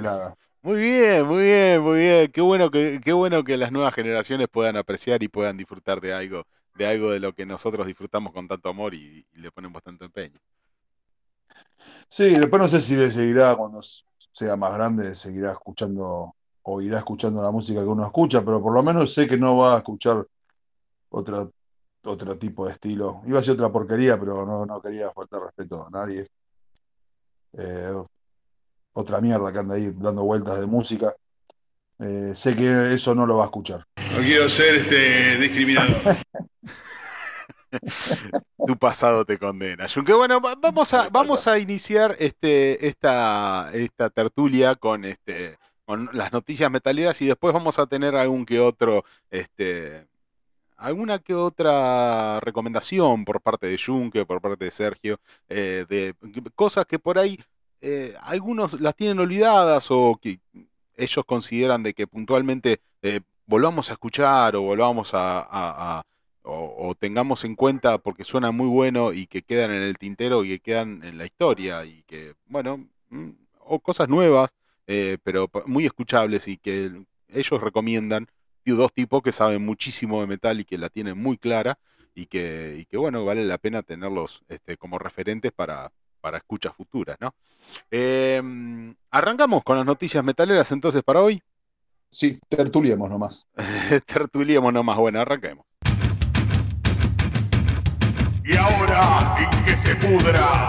la. 0.01 0.35
Muy 0.61 0.79
bien, 0.81 1.25
muy 1.25 1.43
bien, 1.43 1.81
muy 1.81 1.99
bien. 1.99 2.31
Qué 2.31 2.41
bueno 2.41 2.71
que, 2.71 3.01
qué 3.03 3.11
bueno 3.13 3.43
que 3.43 3.57
las 3.57 3.71
nuevas 3.71 3.93
generaciones 3.93 4.47
puedan 4.49 4.77
apreciar 4.77 5.23
y 5.23 5.27
puedan 5.27 5.57
disfrutar 5.57 5.99
de 5.99 6.13
algo, 6.13 6.45
de 6.75 6.85
algo 6.85 7.11
de 7.11 7.19
lo 7.19 7.33
que 7.33 7.45
nosotros 7.45 7.85
disfrutamos 7.85 8.31
con 8.31 8.47
tanto 8.47 8.69
amor 8.69 8.93
y, 8.93 9.25
y 9.33 9.39
le 9.39 9.51
ponemos 9.51 9.81
tanto 9.83 10.05
empeño. 10.05 10.39
Sí, 12.07 12.35
después 12.35 12.61
no 12.61 12.69
sé 12.69 12.79
si 12.79 12.95
le 12.95 13.09
seguirá 13.09 13.55
cuando 13.55 13.81
sea 13.81 14.55
más 14.55 14.73
grande, 14.75 15.15
seguirá 15.15 15.51
escuchando 15.53 16.35
o 16.63 16.81
irá 16.81 16.99
escuchando 16.99 17.41
la 17.41 17.51
música 17.51 17.81
que 17.81 17.87
uno 17.87 18.05
escucha, 18.05 18.43
pero 18.45 18.61
por 18.61 18.73
lo 18.73 18.83
menos 18.83 19.13
sé 19.13 19.27
que 19.27 19.37
no 19.37 19.57
va 19.57 19.75
a 19.75 19.77
escuchar 19.77 20.25
otra, 21.15 21.47
otro 22.03 22.37
tipo 22.37 22.65
de 22.65 22.71
estilo. 22.73 23.21
Iba 23.25 23.39
a 23.39 23.43
ser 23.43 23.53
otra 23.53 23.71
porquería, 23.71 24.19
pero 24.19 24.45
no, 24.45 24.65
no 24.65 24.81
quería 24.81 25.11
faltar 25.11 25.41
respeto 25.43 25.85
a 25.85 25.89
nadie. 25.91 26.27
Eh, 27.57 27.93
otra 28.93 29.21
mierda 29.21 29.51
que 29.53 29.59
anda 29.59 29.75
ahí 29.75 29.91
dando 29.95 30.23
vueltas 30.23 30.59
de 30.59 30.65
música. 30.65 31.15
Eh, 31.99 32.33
sé 32.35 32.55
que 32.55 32.93
eso 32.93 33.13
no 33.13 33.25
lo 33.25 33.37
va 33.37 33.43
a 33.43 33.45
escuchar. 33.47 33.85
No 34.11 34.19
quiero 34.21 34.49
ser 34.49 34.75
este 34.75 35.37
discriminador. 35.37 36.17
Tu 38.67 38.77
pasado 38.77 39.25
te 39.25 39.37
condena. 39.39 39.87
Yunque 39.87 40.13
bueno, 40.13 40.39
va- 40.39 40.55
vamos 40.55 40.93
a, 40.93 41.09
vamos 41.09 41.47
a 41.47 41.57
iniciar 41.57 42.15
este, 42.19 42.87
esta, 42.87 43.71
esta 43.73 44.09
tertulia 44.11 44.75
con 44.75 45.05
este 45.05 45.57
con 45.85 46.07
las 46.13 46.31
noticias 46.31 46.71
metaleras 46.71 47.21
y 47.21 47.25
después 47.27 47.53
vamos 47.53 47.77
a 47.77 47.87
tener 47.87 48.15
algún 48.15 48.45
que 48.45 48.59
otro, 48.61 49.03
este, 49.29 50.07
alguna 50.83 51.19
que 51.19 51.33
otra 51.33 52.39
recomendación 52.41 53.25
por 53.25 53.41
parte 53.41 53.67
de 53.67 53.77
Junque, 53.77 54.25
por 54.25 54.41
parte 54.41 54.65
de 54.65 54.71
Sergio, 54.71 55.19
eh, 55.49 55.85
de 55.87 56.13
cosas 56.55 56.85
que 56.85 56.99
por 56.99 57.17
ahí 57.17 57.39
eh, 57.81 58.13
algunos 58.21 58.79
las 58.79 58.95
tienen 58.95 59.19
olvidadas 59.19 59.87
o 59.91 60.19
que 60.21 60.39
ellos 60.95 61.25
consideran 61.25 61.83
de 61.83 61.93
que 61.93 62.07
puntualmente 62.07 62.81
eh, 63.01 63.21
volvamos 63.45 63.89
a 63.89 63.93
escuchar 63.93 64.55
o 64.55 64.61
volvamos 64.61 65.11
a, 65.13 66.03
o, 66.43 66.95
tengamos 66.99 67.43
en 67.45 67.55
cuenta 67.55 67.97
porque 67.97 68.23
suena 68.23 68.51
muy 68.51 68.67
bueno 68.67 69.13
y 69.13 69.27
que 69.27 69.41
quedan 69.41 69.71
en 69.71 69.81
el 69.81 69.97
tintero 69.97 70.43
y 70.43 70.49
que 70.49 70.59
quedan 70.59 71.03
en 71.03 71.17
la 71.17 71.25
historia 71.25 71.85
y 71.85 72.03
que, 72.03 72.35
bueno, 72.47 72.85
mm, 73.09 73.29
o 73.59 73.79
cosas 73.79 74.09
nuevas, 74.09 74.51
eh, 74.87 75.17
pero 75.23 75.49
muy 75.65 75.85
escuchables 75.85 76.47
y 76.47 76.57
que 76.57 76.91
ellos 77.29 77.61
recomiendan, 77.61 78.27
dos 78.71 78.91
tipos 78.93 79.21
que 79.21 79.31
saben 79.31 79.65
muchísimo 79.65 80.21
de 80.21 80.27
metal 80.27 80.59
y 80.59 80.65
que 80.65 80.77
la 80.77 80.89
tienen 80.89 81.17
muy 81.17 81.37
clara 81.37 81.77
y 82.15 82.27
que, 82.27 82.77
y 82.79 82.85
que 82.85 82.97
bueno, 82.97 83.25
vale 83.25 83.43
la 83.43 83.57
pena 83.57 83.81
tenerlos 83.81 84.43
este, 84.47 84.77
como 84.77 84.99
referentes 84.99 85.51
para, 85.51 85.91
para 86.21 86.37
escuchas 86.37 86.73
futuras, 86.75 87.17
¿no? 87.19 87.33
Eh, 87.91 88.41
arrancamos 89.11 89.63
con 89.63 89.77
las 89.77 89.85
noticias 89.85 90.23
metaleras 90.23 90.71
entonces 90.71 91.03
para 91.03 91.21
hoy. 91.21 91.41
Sí, 92.09 92.39
tertuliemos 92.47 93.09
nomás. 93.09 93.47
Tertuliemos 94.05 94.71
nomás, 94.71 94.97
bueno, 94.97 95.19
arranquemos. 95.19 95.65
Y 98.45 98.55
ahora, 98.55 99.35
en 99.39 99.65
que 99.65 99.75
se 99.75 99.95
pudra. 99.95 100.67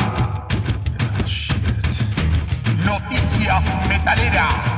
Noticias 2.84 3.88
metaleras. 3.88 4.73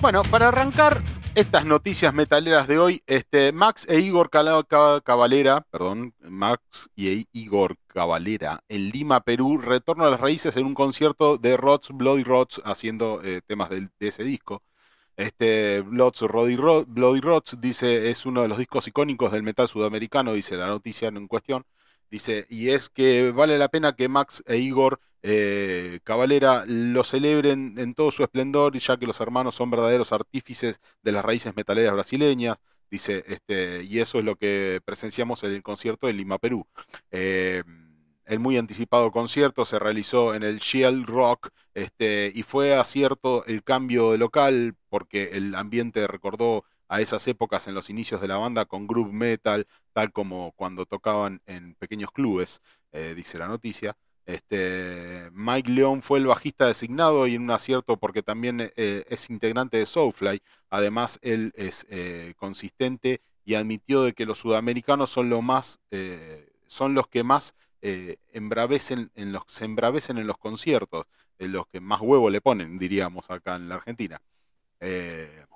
Bueno, 0.00 0.22
para 0.22 0.48
arrancar 0.48 1.02
estas 1.34 1.64
noticias 1.64 2.14
metaleras 2.14 2.68
de 2.68 2.78
hoy, 2.78 3.02
este, 3.06 3.52
Max 3.52 3.84
e 3.88 3.98
Igor 4.00 4.30
Cavalera, 4.30 5.62
perdón, 5.70 6.14
Max 6.20 6.88
y 6.94 7.08
E- 7.08 7.26
Igor 7.32 7.76
Cavalera 7.88 8.62
en 8.68 8.90
Lima, 8.90 9.20
Perú, 9.20 9.58
retorno 9.58 10.04
a 10.06 10.10
las 10.10 10.20
raíces 10.20 10.56
en 10.56 10.66
un 10.66 10.74
concierto 10.74 11.36
de 11.36 11.56
Rods, 11.56 11.88
Bloody 11.92 12.22
Rods, 12.22 12.60
haciendo 12.64 13.20
eh, 13.24 13.40
temas 13.46 13.70
de, 13.70 13.88
ese 14.00 14.22
disco. 14.24 14.62
Este 15.16 15.80
Bloods, 15.82 16.20
Bloody, 16.22 16.56
Ro- 16.56 16.84
Bloody 16.86 17.20
Rods 17.20 17.60
dice 17.60 18.08
es 18.10 18.24
uno 18.24 18.42
de 18.42 18.48
los 18.48 18.58
discos 18.58 18.86
icónicos 18.86 19.32
del 19.32 19.42
metal 19.42 19.66
sudamericano, 19.68 20.32
dice 20.32 20.56
la 20.56 20.68
noticia 20.68 21.08
en 21.08 21.26
cuestión. 21.26 21.64
Dice, 22.10 22.46
y 22.48 22.70
es 22.70 22.88
que 22.88 23.30
vale 23.32 23.58
la 23.58 23.68
pena 23.68 23.94
que 23.94 24.08
Max 24.08 24.42
e 24.46 24.56
Igor 24.58 25.00
eh, 25.22 26.00
Cavalera 26.04 26.64
lo 26.66 27.04
celebren 27.04 27.74
en 27.78 27.94
todo 27.94 28.10
su 28.10 28.22
esplendor, 28.22 28.76
ya 28.78 28.96
que 28.96 29.06
los 29.06 29.20
hermanos 29.20 29.54
son 29.54 29.70
verdaderos 29.70 30.12
artífices 30.12 30.80
de 31.02 31.12
las 31.12 31.24
raíces 31.24 31.54
metaleras 31.56 31.92
brasileñas. 31.92 32.58
Dice, 32.90 33.24
este, 33.26 33.84
y 33.84 33.98
eso 34.00 34.18
es 34.18 34.24
lo 34.24 34.36
que 34.36 34.80
presenciamos 34.84 35.44
en 35.44 35.52
el 35.52 35.62
concierto 35.62 36.08
en 36.08 36.16
Lima, 36.16 36.38
Perú. 36.38 36.66
Eh, 37.10 37.62
el 38.24 38.38
muy 38.38 38.56
anticipado 38.58 39.10
concierto 39.10 39.64
se 39.64 39.78
realizó 39.78 40.34
en 40.34 40.42
el 40.42 40.58
Shield 40.58 41.06
Rock 41.06 41.50
este, 41.74 42.30
y 42.34 42.42
fue 42.42 42.76
acierto 42.76 43.44
el 43.46 43.62
cambio 43.64 44.12
de 44.12 44.18
local 44.18 44.74
porque 44.90 45.30
el 45.32 45.54
ambiente 45.54 46.06
recordó 46.06 46.64
a 46.88 47.00
esas 47.00 47.26
épocas 47.28 47.68
en 47.68 47.74
los 47.74 47.90
inicios 47.90 48.20
de 48.20 48.28
la 48.28 48.38
banda 48.38 48.64
con 48.64 48.86
groove 48.86 49.12
metal, 49.12 49.66
tal 49.92 50.12
como 50.12 50.52
cuando 50.52 50.86
tocaban 50.86 51.40
en 51.46 51.74
pequeños 51.74 52.10
clubes, 52.12 52.62
eh, 52.92 53.14
dice 53.16 53.38
la 53.38 53.48
noticia. 53.48 53.96
Este, 54.26 55.30
Mike 55.32 55.70
León 55.70 56.02
fue 56.02 56.18
el 56.18 56.26
bajista 56.26 56.66
designado 56.66 57.26
y 57.26 57.34
en 57.34 57.42
un 57.42 57.50
acierto 57.50 57.96
porque 57.96 58.22
también 58.22 58.72
eh, 58.76 59.04
es 59.08 59.30
integrante 59.30 59.78
de 59.78 59.86
Soulfly. 59.86 60.42
Además, 60.68 61.18
él 61.22 61.52
es 61.56 61.86
eh, 61.88 62.34
consistente 62.36 63.22
y 63.44 63.54
admitió 63.54 64.02
de 64.02 64.12
que 64.12 64.26
los 64.26 64.38
sudamericanos 64.38 65.08
son, 65.08 65.30
lo 65.30 65.40
más, 65.40 65.80
eh, 65.90 66.50
son 66.66 66.94
los 66.94 67.08
que 67.08 67.22
más 67.22 67.54
eh, 67.80 68.18
en 68.32 69.32
los, 69.32 69.42
se 69.46 69.64
embravecen 69.64 70.18
en 70.18 70.26
los 70.26 70.38
conciertos, 70.38 71.06
eh, 71.38 71.48
los 71.48 71.66
que 71.68 71.80
más 71.80 72.00
huevo 72.00 72.28
le 72.30 72.40
ponen, 72.40 72.78
diríamos 72.78 73.30
acá 73.30 73.56
en 73.56 73.68
la 73.68 73.76
Argentina. 73.76 74.20
Eh, 74.80 75.46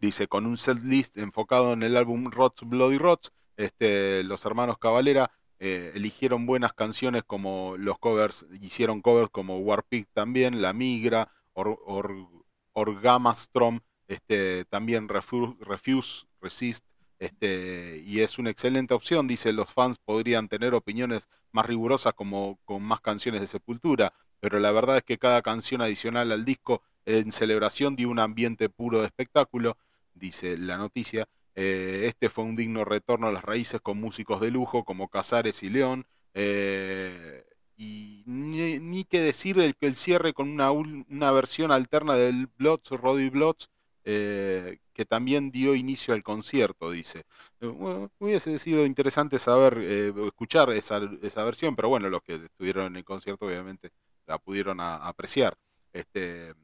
dice, 0.00 0.28
con 0.28 0.46
un 0.46 0.56
set 0.58 0.78
list 0.82 1.16
enfocado 1.18 1.72
en 1.72 1.82
el 1.82 1.96
álbum 1.96 2.30
Rots 2.30 2.62
Bloody 2.64 2.98
Rots, 2.98 3.32
este, 3.56 4.24
los 4.24 4.44
hermanos 4.46 4.78
Cavalera 4.78 5.30
eh, 5.58 5.92
eligieron 5.94 6.46
buenas 6.46 6.72
canciones 6.72 7.22
como 7.26 7.76
los 7.78 7.98
covers, 7.98 8.46
hicieron 8.60 9.02
covers 9.02 9.30
como 9.30 9.58
Warpig 9.58 10.06
también, 10.12 10.62
La 10.62 10.72
Migra, 10.72 11.30
Or, 11.52 11.78
Or- 11.84 12.28
Orgamastrom, 12.72 13.80
este, 14.08 14.64
también 14.66 15.08
Refu- 15.08 15.56
Refuse, 15.60 16.26
Resist, 16.40 16.84
este, 17.18 18.02
y 18.04 18.20
es 18.20 18.38
una 18.38 18.50
excelente 18.50 18.94
opción, 18.94 19.26
dice, 19.26 19.52
los 19.52 19.70
fans 19.70 19.98
podrían 19.98 20.48
tener 20.48 20.74
opiniones 20.74 21.28
más 21.52 21.66
rigurosas 21.66 22.14
como 22.14 22.58
con 22.64 22.82
más 22.82 23.00
canciones 23.00 23.40
de 23.40 23.46
Sepultura, 23.46 24.12
pero 24.40 24.58
la 24.58 24.70
verdad 24.72 24.96
es 24.98 25.02
que 25.04 25.18
cada 25.18 25.42
canción 25.42 25.82
adicional 25.82 26.32
al 26.32 26.44
disco 26.44 26.82
en 27.04 27.30
celebración 27.32 27.96
dio 27.96 28.08
un 28.08 28.18
ambiente 28.20 28.68
puro 28.70 29.00
de 29.00 29.06
espectáculo, 29.06 29.76
dice 30.20 30.56
la 30.58 30.76
noticia. 30.78 31.26
Eh, 31.54 32.04
este 32.06 32.28
fue 32.28 32.44
un 32.44 32.56
digno 32.56 32.84
retorno 32.84 33.26
a 33.28 33.32
las 33.32 33.44
raíces 33.44 33.80
con 33.80 33.98
músicos 34.00 34.40
de 34.40 34.50
lujo 34.50 34.84
como 34.84 35.08
Casares 35.08 35.62
y 35.62 35.70
León. 35.70 36.06
eh, 36.34 37.44
y 37.80 38.22
ni, 38.26 39.04
que 39.04 39.20
decir 39.20 39.58
el, 39.58 39.74
que 39.74 39.86
el 39.86 39.96
cierre 39.96 40.34
con 40.34 40.50
una, 40.50 40.70
una 40.70 41.30
versión 41.32 41.72
alterna 41.72 42.14
del 42.14 42.46
Bloods, 42.58 42.90
Roddy 42.90 43.30
Bloods, 43.30 43.70
eh, 44.04 44.78
que 44.92 45.06
también 45.06 45.50
dio 45.50 45.74
inicio 45.74 46.12
al 46.12 46.22
concierto, 46.22 46.90
dice. 46.90 47.24
Eh, 47.60 48.08
hubiese 48.18 48.58
sido 48.58 48.84
interesante 48.84 49.38
saber, 49.38 49.78
eh, 49.80 50.12
escuchar 50.26 50.68
esa, 50.70 51.00
esa 51.22 51.42
versión, 51.44 51.74
pero 51.74 51.88
bueno, 51.88 52.10
los 52.10 52.22
que 52.22 52.34
estuvieron 52.34 52.86
en 52.86 52.96
el 52.96 53.04
concierto 53.04 53.46
obviamente 53.46 53.92
la 54.26 54.36
pudieron 54.38 54.78
apreciar. 54.80 55.56
Este, 55.92 56.54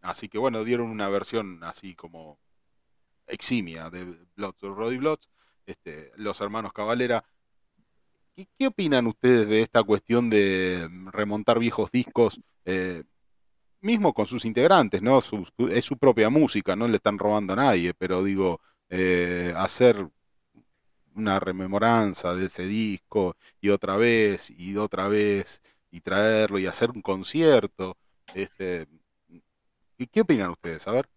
así 0.00 0.30
que 0.30 0.38
bueno, 0.38 0.64
dieron 0.64 0.88
una 0.88 1.08
versión 1.10 1.62
así 1.62 1.94
como 1.94 2.38
eximia 3.26 3.90
de 3.90 4.04
Bloods, 4.36 4.60
Roddy 4.62 4.98
Bloods. 4.98 5.30
este, 5.66 6.12
los 6.16 6.40
hermanos 6.40 6.72
Cavalera. 6.72 7.24
¿Qué, 8.34 8.66
opinan 8.66 9.06
ustedes 9.06 9.46
de 9.48 9.60
esta 9.60 9.82
cuestión 9.82 10.30
de 10.30 10.88
remontar 11.12 11.58
viejos 11.58 11.90
discos? 11.90 12.40
eh, 12.64 13.04
mismo 13.80 14.14
con 14.14 14.26
sus 14.26 14.44
integrantes, 14.44 15.02
¿no? 15.02 15.20
Es 15.70 15.84
su 15.84 15.98
propia 15.98 16.30
música, 16.30 16.76
no 16.76 16.88
le 16.88 16.96
están 16.96 17.18
robando 17.18 17.52
a 17.54 17.56
nadie, 17.56 17.94
pero 17.94 18.22
digo, 18.24 18.60
eh, 18.90 19.52
hacer 19.56 20.08
una 21.14 21.40
rememoranza 21.40 22.34
de 22.34 22.46
ese 22.46 22.64
disco 22.66 23.36
y 23.60 23.68
otra 23.70 23.96
vez 23.96 24.50
y 24.50 24.76
otra 24.76 25.08
vez 25.08 25.62
y 25.90 26.00
traerlo 26.00 26.58
y 26.58 26.66
hacer 26.66 26.90
un 26.90 27.02
concierto. 27.02 27.96
Este, 28.34 28.86
¿qué, 29.98 30.06
qué 30.06 30.20
opinan 30.22 30.50
ustedes? 30.50 30.86
A 30.88 30.92
ver. 30.92 31.08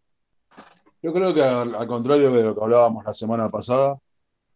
Yo 1.06 1.14
creo 1.14 1.36
que 1.36 1.44
al, 1.44 1.76
al 1.76 1.86
contrario 1.86 2.32
de 2.32 2.41
lo 2.41 2.56
que 2.56 2.64
hablábamos 2.64 3.06
la 3.06 3.14
semana 3.14 3.48
pasada, 3.48 3.95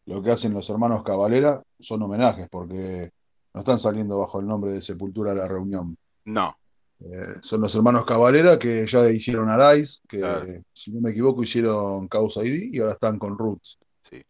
lo 0.07 0.23
que 0.23 0.31
hacen 0.31 0.51
los 0.51 0.67
hermanos 0.67 1.03
Cavalera 1.03 1.61
son 1.79 2.01
homenajes, 2.01 2.47
porque 2.49 3.11
no 3.53 3.59
están 3.59 3.77
saliendo 3.77 4.17
bajo 4.17 4.39
el 4.39 4.47
nombre 4.47 4.71
de 4.71 4.81
Sepultura 4.81 5.33
a 5.33 5.35
la 5.35 5.47
reunión. 5.47 5.95
No. 6.25 6.57
Eh, 7.01 7.35
son 7.43 7.61
los 7.61 7.75
hermanos 7.75 8.03
Cavalera 8.03 8.57
que 8.57 8.87
ya 8.87 9.07
hicieron 9.11 9.47
Arise, 9.47 9.99
que 10.07 10.63
si 10.73 10.89
no 10.89 11.01
me 11.01 11.11
equivoco 11.11 11.43
hicieron 11.43 12.07
Causa 12.07 12.43
ID 12.43 12.73
y 12.73 12.79
ahora 12.79 12.93
están 12.93 13.19
con 13.19 13.37
Roots. 13.37 13.77
Sí. 14.09 14.23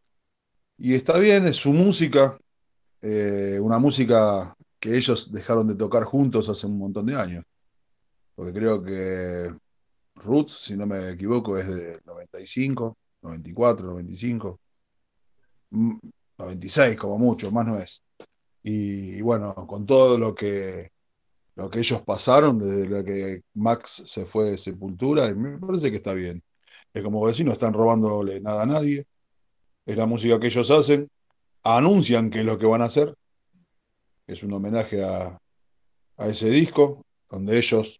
Y 0.77 0.95
está 0.95 1.17
bien, 1.19 1.47
es 1.47 1.55
su 1.55 1.71
música, 1.71 2.37
eh, 3.01 3.59
una 3.61 3.79
música 3.79 4.53
que 4.77 4.97
ellos 4.97 5.31
dejaron 5.31 5.69
de 5.69 5.75
tocar 5.75 6.03
juntos 6.03 6.49
hace 6.49 6.67
un 6.67 6.79
montón 6.79 7.05
de 7.05 7.15
años. 7.15 7.45
Porque 8.35 8.51
creo 8.51 8.83
que 8.83 9.53
Roots, 10.23 10.53
si 10.65 10.77
no 10.77 10.85
me 10.85 11.11
equivoco, 11.11 11.57
es 11.57 11.67
de 11.67 11.99
95, 12.05 12.97
94, 13.21 13.87
95, 13.87 14.59
mm, 15.71 15.97
96 16.37 16.97
como 16.97 17.17
mucho, 17.17 17.51
más 17.51 17.67
no 17.67 17.77
es. 17.79 18.03
Y, 18.63 19.21
bueno, 19.21 19.53
con 19.55 19.85
todo 19.85 20.17
lo 20.17 20.35
que, 20.35 20.89
lo 21.55 21.69
que 21.69 21.79
ellos 21.79 22.01
pasaron 22.03 22.59
desde 22.59 22.87
lo 22.87 23.03
que 23.03 23.41
Max 23.55 24.03
se 24.05 24.25
fue 24.25 24.51
de 24.51 24.57
Sepultura, 24.57 25.33
me 25.33 25.57
parece 25.57 25.89
que 25.89 25.97
está 25.97 26.13
bien. 26.13 26.43
Es 26.93 27.03
como 27.03 27.27
decir, 27.27 27.45
no 27.45 27.51
están 27.53 27.73
robándole 27.73 28.41
nada 28.41 28.63
a 28.63 28.65
nadie. 28.65 29.05
Es 29.85 29.97
la 29.97 30.05
música 30.05 30.39
que 30.39 30.47
ellos 30.47 30.69
hacen. 30.71 31.09
Anuncian 31.63 32.29
que 32.29 32.39
es 32.39 32.45
lo 32.45 32.57
que 32.57 32.65
van 32.65 32.81
a 32.81 32.85
hacer. 32.85 33.15
Es 34.27 34.43
un 34.43 34.53
homenaje 34.53 35.03
a, 35.03 35.39
a 36.17 36.27
ese 36.27 36.49
disco, 36.49 37.05
donde 37.29 37.57
ellos 37.57 37.99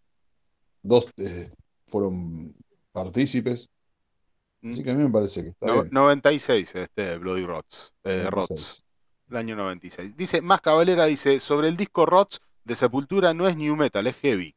dos 0.82 1.06
eh, 1.16 1.48
fueron 1.90 2.54
partícipes. 2.92 3.70
Así 4.62 4.82
que 4.82 4.90
a 4.90 4.94
mí 4.94 5.02
me 5.04 5.10
parece 5.10 5.42
que 5.42 5.48
está 5.50 5.66
No- 5.68 5.82
bien. 5.82 5.88
96, 5.92 6.74
este 6.74 7.16
Bloody 7.18 7.46
Rots. 7.46 7.92
eh, 8.04 8.24
96. 8.30 8.30
Rots. 8.30 8.84
El 9.30 9.36
año 9.36 9.56
96. 9.56 10.16
Dice, 10.16 10.42
más 10.42 10.60
Cavalera 10.60 11.06
dice, 11.06 11.40
sobre 11.40 11.68
el 11.68 11.76
disco 11.76 12.04
Rots 12.04 12.40
de 12.64 12.74
Sepultura 12.74 13.32
no 13.32 13.48
es 13.48 13.56
new 13.56 13.76
metal, 13.76 14.06
es 14.06 14.16
heavy. 14.16 14.54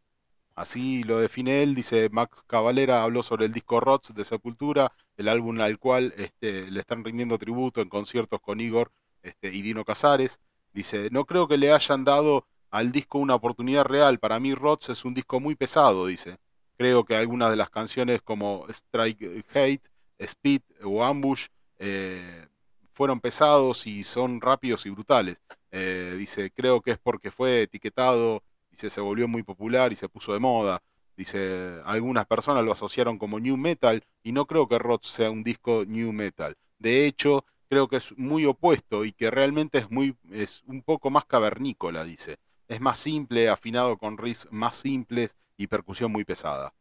Así 0.55 1.03
lo 1.03 1.19
define 1.19 1.63
él, 1.63 1.73
dice 1.73 2.09
Max 2.11 2.43
Cavalera, 2.45 3.03
habló 3.03 3.23
sobre 3.23 3.45
el 3.45 3.53
disco 3.53 3.79
Rots 3.79 4.13
de 4.13 4.23
Sepultura, 4.23 4.91
el 5.17 5.27
álbum 5.29 5.59
al 5.61 5.79
cual 5.79 6.13
este, 6.17 6.69
le 6.69 6.79
están 6.79 7.03
rindiendo 7.03 7.37
tributo 7.39 7.81
en 7.81 7.89
conciertos 7.89 8.39
con 8.39 8.59
Igor 8.59 8.91
este, 9.23 9.53
y 9.53 9.61
Dino 9.63 9.83
Casares. 9.85 10.39
Dice, 10.73 11.09
no 11.11 11.25
creo 11.25 11.47
que 11.47 11.57
le 11.57 11.71
hayan 11.71 12.03
dado 12.03 12.45
al 12.69 12.91
disco 12.91 13.17
una 13.19 13.35
oportunidad 13.35 13.85
real. 13.85 14.19
Para 14.19 14.39
mí 14.39 14.53
Rots 14.53 14.89
es 14.89 15.05
un 15.05 15.13
disco 15.13 15.39
muy 15.39 15.55
pesado, 15.55 16.05
dice. 16.07 16.37
Creo 16.83 17.05
que 17.05 17.15
algunas 17.15 17.49
de 17.49 17.55
las 17.55 17.69
canciones 17.69 18.21
como 18.21 18.65
Strike 18.67 19.45
Hate, 19.53 19.87
Speed 20.19 20.63
o 20.83 21.01
Ambush 21.01 21.45
eh, 21.79 22.45
fueron 22.91 23.21
pesados 23.21 23.87
y 23.87 24.03
son 24.03 24.41
rápidos 24.41 24.85
y 24.85 24.89
brutales. 24.89 25.41
Eh, 25.71 26.15
dice, 26.17 26.51
creo 26.51 26.81
que 26.81 26.91
es 26.91 26.97
porque 26.97 27.31
fue 27.31 27.61
etiquetado, 27.61 28.43
dice, 28.69 28.89
se 28.89 28.99
volvió 28.99 29.29
muy 29.29 29.43
popular 29.43 29.93
y 29.93 29.95
se 29.95 30.09
puso 30.09 30.33
de 30.33 30.39
moda. 30.41 30.83
Dice, 31.15 31.79
algunas 31.85 32.25
personas 32.25 32.65
lo 32.65 32.73
asociaron 32.73 33.17
como 33.17 33.39
new 33.39 33.55
metal 33.55 34.03
y 34.21 34.33
no 34.33 34.45
creo 34.45 34.67
que 34.67 34.77
Rots 34.77 35.07
sea 35.07 35.31
un 35.31 35.41
disco 35.41 35.85
new 35.87 36.11
metal. 36.11 36.57
De 36.79 37.05
hecho, 37.05 37.45
creo 37.69 37.87
que 37.87 37.95
es 37.95 38.13
muy 38.17 38.43
opuesto 38.43 39.05
y 39.05 39.13
que 39.13 39.31
realmente 39.31 39.77
es 39.77 39.89
muy 39.89 40.17
es 40.29 40.63
un 40.67 40.81
poco 40.81 41.09
más 41.09 41.23
cavernícola, 41.23 42.03
dice. 42.03 42.39
Es 42.67 42.81
más 42.81 42.99
simple, 42.99 43.47
afinado 43.47 43.97
con 43.97 44.17
riffs 44.17 44.49
más 44.51 44.75
simples 44.75 45.33
y 45.57 45.67
percusión 45.67 46.11
muy 46.11 46.25
pesada. 46.25 46.73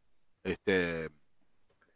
Este, 0.44 1.10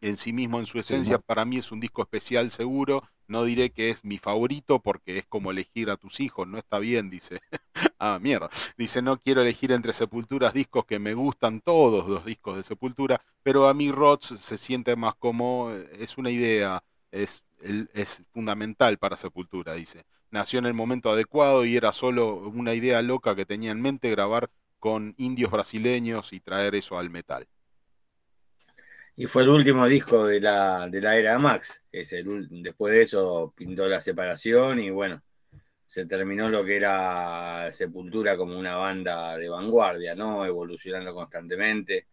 en 0.00 0.16
sí 0.16 0.32
mismo, 0.32 0.58
en 0.58 0.66
su 0.66 0.78
esencia, 0.78 1.18
para 1.18 1.44
mí 1.44 1.58
es 1.58 1.72
un 1.72 1.80
disco 1.80 2.02
especial 2.02 2.50
seguro. 2.50 3.02
No 3.28 3.44
diré 3.44 3.70
que 3.70 3.90
es 3.90 4.04
mi 4.04 4.18
favorito 4.18 4.80
porque 4.80 5.18
es 5.18 5.26
como 5.26 5.50
elegir 5.50 5.90
a 5.90 5.96
tus 5.96 6.20
hijos, 6.20 6.46
no 6.46 6.58
está 6.58 6.78
bien, 6.78 7.10
dice. 7.10 7.40
ah, 7.98 8.18
mierda. 8.20 8.50
Dice, 8.76 9.02
no 9.02 9.18
quiero 9.18 9.40
elegir 9.42 9.72
entre 9.72 9.92
Sepulturas 9.92 10.54
discos 10.54 10.84
que 10.84 10.98
me 10.98 11.14
gustan 11.14 11.60
todos 11.60 12.08
los 12.08 12.24
discos 12.24 12.56
de 12.56 12.62
Sepultura, 12.62 13.20
pero 13.42 13.68
a 13.68 13.74
mí 13.74 13.90
Rots 13.90 14.34
se 14.38 14.58
siente 14.58 14.94
más 14.94 15.16
como, 15.16 15.70
es 15.98 16.18
una 16.18 16.30
idea, 16.30 16.84
es, 17.10 17.42
es 17.94 18.22
fundamental 18.32 18.98
para 18.98 19.16
Sepultura, 19.16 19.74
dice. 19.74 20.04
Nació 20.30 20.58
en 20.58 20.66
el 20.66 20.74
momento 20.74 21.10
adecuado 21.10 21.64
y 21.64 21.76
era 21.76 21.92
solo 21.92 22.36
una 22.36 22.74
idea 22.74 23.00
loca 23.02 23.34
que 23.34 23.46
tenía 23.46 23.70
en 23.70 23.80
mente 23.80 24.10
grabar 24.10 24.50
con 24.86 25.16
indios 25.18 25.50
brasileños 25.50 26.32
y 26.32 26.38
traer 26.38 26.76
eso 26.76 26.96
al 26.96 27.10
metal. 27.10 27.44
Y 29.16 29.26
fue 29.26 29.42
el 29.42 29.48
último 29.48 29.84
disco 29.86 30.24
de 30.28 30.40
la, 30.40 30.86
de 30.88 31.00
la 31.00 31.16
era 31.16 31.36
Max. 31.40 31.82
Es 31.90 32.12
el, 32.12 32.46
después 32.62 32.94
de 32.94 33.02
eso 33.02 33.52
pintó 33.56 33.88
la 33.88 33.98
separación 33.98 34.78
y 34.78 34.90
bueno, 34.90 35.20
se 35.84 36.06
terminó 36.06 36.48
lo 36.48 36.64
que 36.64 36.76
era 36.76 37.68
Sepultura 37.72 38.36
como 38.36 38.56
una 38.56 38.76
banda 38.76 39.36
de 39.36 39.48
vanguardia, 39.48 40.14
¿no? 40.14 40.46
Evolucionando 40.46 41.12
constantemente. 41.12 42.06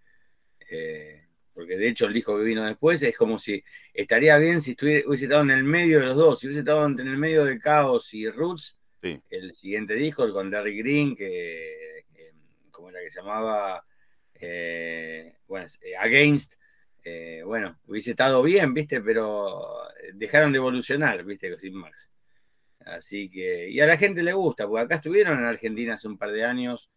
Eh, 0.67 1.27
porque 1.53 1.77
de 1.77 1.89
hecho 1.89 2.07
el 2.07 2.13
disco 2.13 2.35
que 2.39 2.43
vino 2.43 2.65
después 2.65 3.03
es 3.03 3.15
como 3.15 3.37
si 3.37 3.63
estaría 3.93 4.35
bien 4.39 4.61
si 4.61 4.71
estuviera, 4.71 5.07
hubiese 5.07 5.25
estado 5.25 5.43
en 5.43 5.51
el 5.51 5.63
medio 5.63 5.99
de 5.99 6.07
los 6.07 6.15
dos, 6.15 6.39
si 6.39 6.47
hubiese 6.47 6.61
estado 6.61 6.87
en 6.87 6.99
el 7.01 7.17
medio 7.17 7.45
de 7.45 7.59
Chaos 7.59 8.11
y 8.15 8.27
Roots, 8.31 8.75
Sí. 8.99 9.21
el 9.29 9.53
siguiente 9.53 9.93
disco, 9.93 10.23
el 10.23 10.33
con 10.33 10.49
Derry 10.49 10.75
Green, 10.75 11.15
que- 11.15 12.02
¿cómo 12.73 12.89
era 12.89 12.99
que 12.99 13.09
llamaba? 13.09 13.85
Eh, 14.35 15.37
bueno, 15.47 15.67
eh, 15.81 15.95
Against, 15.97 16.55
eh, 17.05 17.43
bueno, 17.45 17.79
hubiese 17.87 18.11
estado 18.11 18.43
bien, 18.43 18.73
¿viste? 18.73 18.99
Pero 19.01 19.87
dejaron 20.13 20.51
de 20.51 20.57
evolucionar, 20.57 21.23
¿viste? 21.23 21.57
Sin 21.57 21.75
Max. 21.75 22.09
Así 22.85 23.29
que, 23.29 23.69
y 23.69 23.79
a 23.79 23.85
la 23.85 23.95
gente 23.95 24.21
le 24.23 24.33
gusta, 24.33 24.67
porque 24.67 24.83
acá 24.83 24.95
estuvieron 24.95 25.39
en 25.39 25.45
Argentina 25.45 25.93
hace 25.93 26.09
un 26.09 26.17
par 26.17 26.31
de 26.31 26.43
años, 26.43 26.89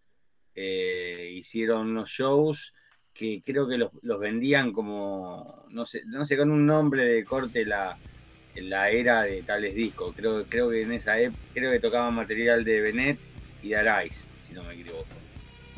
hicieron 0.55 1.89
unos 1.89 2.09
shows 2.09 2.73
que 3.13 3.43
creo 3.45 3.69
que 3.69 3.79
los, 3.79 3.91
los 4.03 4.19
vendían 4.19 4.73
como, 4.73 5.65
no 5.69 5.87
sé, 5.87 6.03
no 6.07 6.25
sé, 6.25 6.37
con 6.37 6.51
un 6.51 6.67
nombre 6.67 7.05
de 7.05 7.25
corte 7.25 7.65
la, 7.65 7.97
la 8.57 8.91
era 8.91 9.23
de 9.23 9.43
tales 9.43 9.75
discos. 9.75 10.15
Creo, 10.17 10.45
creo 10.47 10.71
que 10.71 10.83
en 10.83 10.93
esa 10.93 11.19
época, 11.21 11.43
creo 11.55 11.71
que 11.71 11.81
tocaban 11.81 12.15
material 12.15 12.65
de 12.65 12.81
Benet 12.81 13.19
y 13.63 13.69
de 13.69 13.77
Arais, 13.77 14.29
si 14.41 14.53
no 14.55 14.63
me 14.65 14.75
equivoco. 14.75 15.26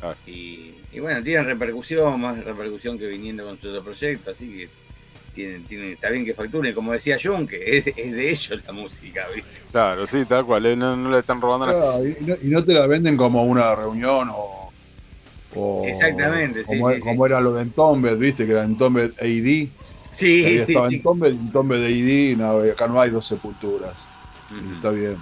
Ah. 0.01 0.15
Y, 0.25 0.71
y 0.93 0.99
bueno, 0.99 1.21
tienen 1.23 1.45
repercusión, 1.45 2.19
más 2.21 2.43
repercusión 2.43 2.97
que 2.97 3.07
viniendo 3.07 3.43
con 3.45 3.57
su 3.57 3.69
otro 3.69 3.83
proyecto, 3.83 4.31
así 4.31 4.47
que 4.49 4.69
tienen, 5.35 5.63
tienen, 5.65 5.93
está 5.93 6.09
bien 6.09 6.25
que 6.25 6.33
facturen, 6.33 6.73
como 6.73 6.91
decía 6.93 7.17
Jun, 7.21 7.47
que 7.47 7.77
es, 7.77 7.87
es 7.87 8.11
de 8.13 8.29
ellos 8.31 8.63
la 8.65 8.71
música, 8.73 9.27
¿viste? 9.33 9.61
Claro, 9.71 10.07
sí, 10.07 10.25
tal 10.25 10.45
cual, 10.45 10.65
eh, 10.65 10.75
no, 10.75 10.95
no 10.95 11.09
le 11.11 11.19
están 11.19 11.39
robando. 11.41 11.65
Claro, 11.67 12.05
y, 12.07 12.15
no, 12.21 12.35
y 12.41 12.47
no 12.47 12.63
te 12.63 12.73
la 12.73 12.87
venden 12.87 13.15
como 13.17 13.43
una 13.43 13.75
reunión 13.75 14.29
o. 14.31 14.71
o- 15.55 15.83
Exactamente, 15.85 16.63
sí, 16.63 16.77
como, 16.79 16.89
sí, 16.91 16.95
sí. 16.95 17.01
como 17.01 17.25
era 17.25 17.39
lo 17.41 17.53
de 17.53 17.63
Entombed, 17.63 18.17
¿viste? 18.17 18.45
Que 18.45 18.53
era 18.53 18.63
Entombed 18.63 19.11
AD. 19.19 19.69
Sí, 20.11 20.43
Ahí 20.45 20.59
sí, 20.59 20.71
estaba 20.71 20.89
sí. 20.89 20.95
Entombed, 20.95 21.31
Entombed 21.31 21.77
AD, 21.83 22.37
no, 22.37 22.71
acá 22.71 22.87
no 22.87 22.99
hay 22.99 23.09
dos 23.11 23.27
sepulturas. 23.27 24.07
Está 24.71 24.89
bien. 24.91 25.17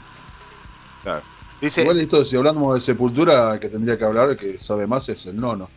Claro. 1.04 1.24
Dice, 1.62 1.82
Igual 1.82 2.00
esto, 2.00 2.24
si 2.24 2.36
hablamos 2.38 2.76
de 2.76 2.80
sepultura, 2.82 3.54
el 3.54 3.60
que 3.60 3.70
tendría 3.70 3.98
que 3.98 4.06
hablar, 4.06 4.30
el 4.30 4.38
que 4.38 4.58
sabe 4.58 4.88
más, 4.88 5.10
es 5.10 5.26
el 5.26 5.40
nono, 5.40 5.70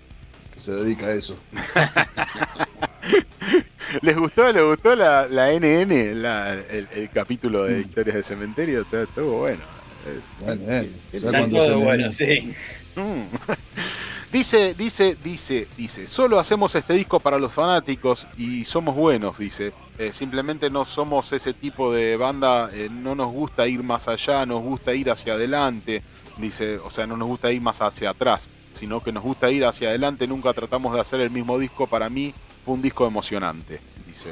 que 0.53 0.59
se 0.61 0.73
dedica 0.73 1.07
a 1.07 1.13
eso. 1.13 1.35
¿Les 4.03 4.17
gustó, 4.17 4.53
les 4.53 4.63
gustó 4.63 4.95
la, 4.95 5.27
la 5.27 5.53
NN, 5.53 6.23
la- 6.23 6.53
el, 6.55 6.87
el 6.95 7.11
capítulo 7.11 7.65
Mm. 7.65 7.67
de 7.67 7.81
Historias 7.81 8.17
de 8.17 8.23
Cementerio? 8.23 8.83
Estuvo- 8.83 9.03
Estuvo 9.03 9.39
bueno. 9.39 9.63
Eh, 10.07 10.21
Bueno, 10.41 10.63
eh, 10.69 10.91
qué 11.11 11.21
¿sabes 11.21 11.41
lindo. 11.41 11.41
cuándo 11.41 11.57
se 11.65 11.69
Todo 11.69 11.79
le- 11.79 11.85
bueno, 11.85 12.13
sí. 12.13 12.55
Mm. 12.97 13.23
Dice, 14.33 14.75
dice, 14.75 15.17
dice, 15.25 15.67
dice, 15.77 16.07
solo 16.07 16.39
hacemos 16.39 16.73
este 16.77 16.95
disco 16.95 17.19
para 17.19 17.37
los 17.37 17.53
fanáticos 17.53 18.29
y 18.39 18.65
somos 18.65 18.95
buenos, 18.95 19.39
dice. 19.39 19.73
Eh, 20.01 20.15
simplemente 20.15 20.71
no 20.71 20.87
somos 20.87 21.31
ese 21.35 21.53
tipo 21.53 21.93
de 21.93 22.17
banda, 22.17 22.71
eh, 22.73 22.89
no 22.91 23.15
nos 23.15 23.31
gusta 23.31 23.69
ir 23.69 23.83
más 23.83 24.09
allá, 24.09 24.47
nos 24.47 24.63
gusta 24.63 24.95
ir 24.95 25.11
hacia 25.11 25.35
adelante, 25.35 26.03
dice, 26.39 26.79
o 26.79 26.89
sea, 26.89 27.07
no 27.07 27.19
nos 27.19 27.29
gusta 27.29 27.53
ir 27.53 27.61
más 27.61 27.83
hacia 27.83 28.09
atrás, 28.09 28.49
sino 28.73 29.03
que 29.03 29.13
nos 29.13 29.23
gusta 29.23 29.51
ir 29.51 29.63
hacia 29.63 29.91
adelante, 29.91 30.27
nunca 30.27 30.55
tratamos 30.55 30.95
de 30.95 31.01
hacer 31.01 31.21
el 31.21 31.29
mismo 31.29 31.59
disco, 31.59 31.87
para 31.87 32.09
mí 32.09 32.33
fue 32.65 32.77
un 32.77 32.81
disco 32.81 33.07
emocionante, 33.07 33.79
dice 34.07 34.31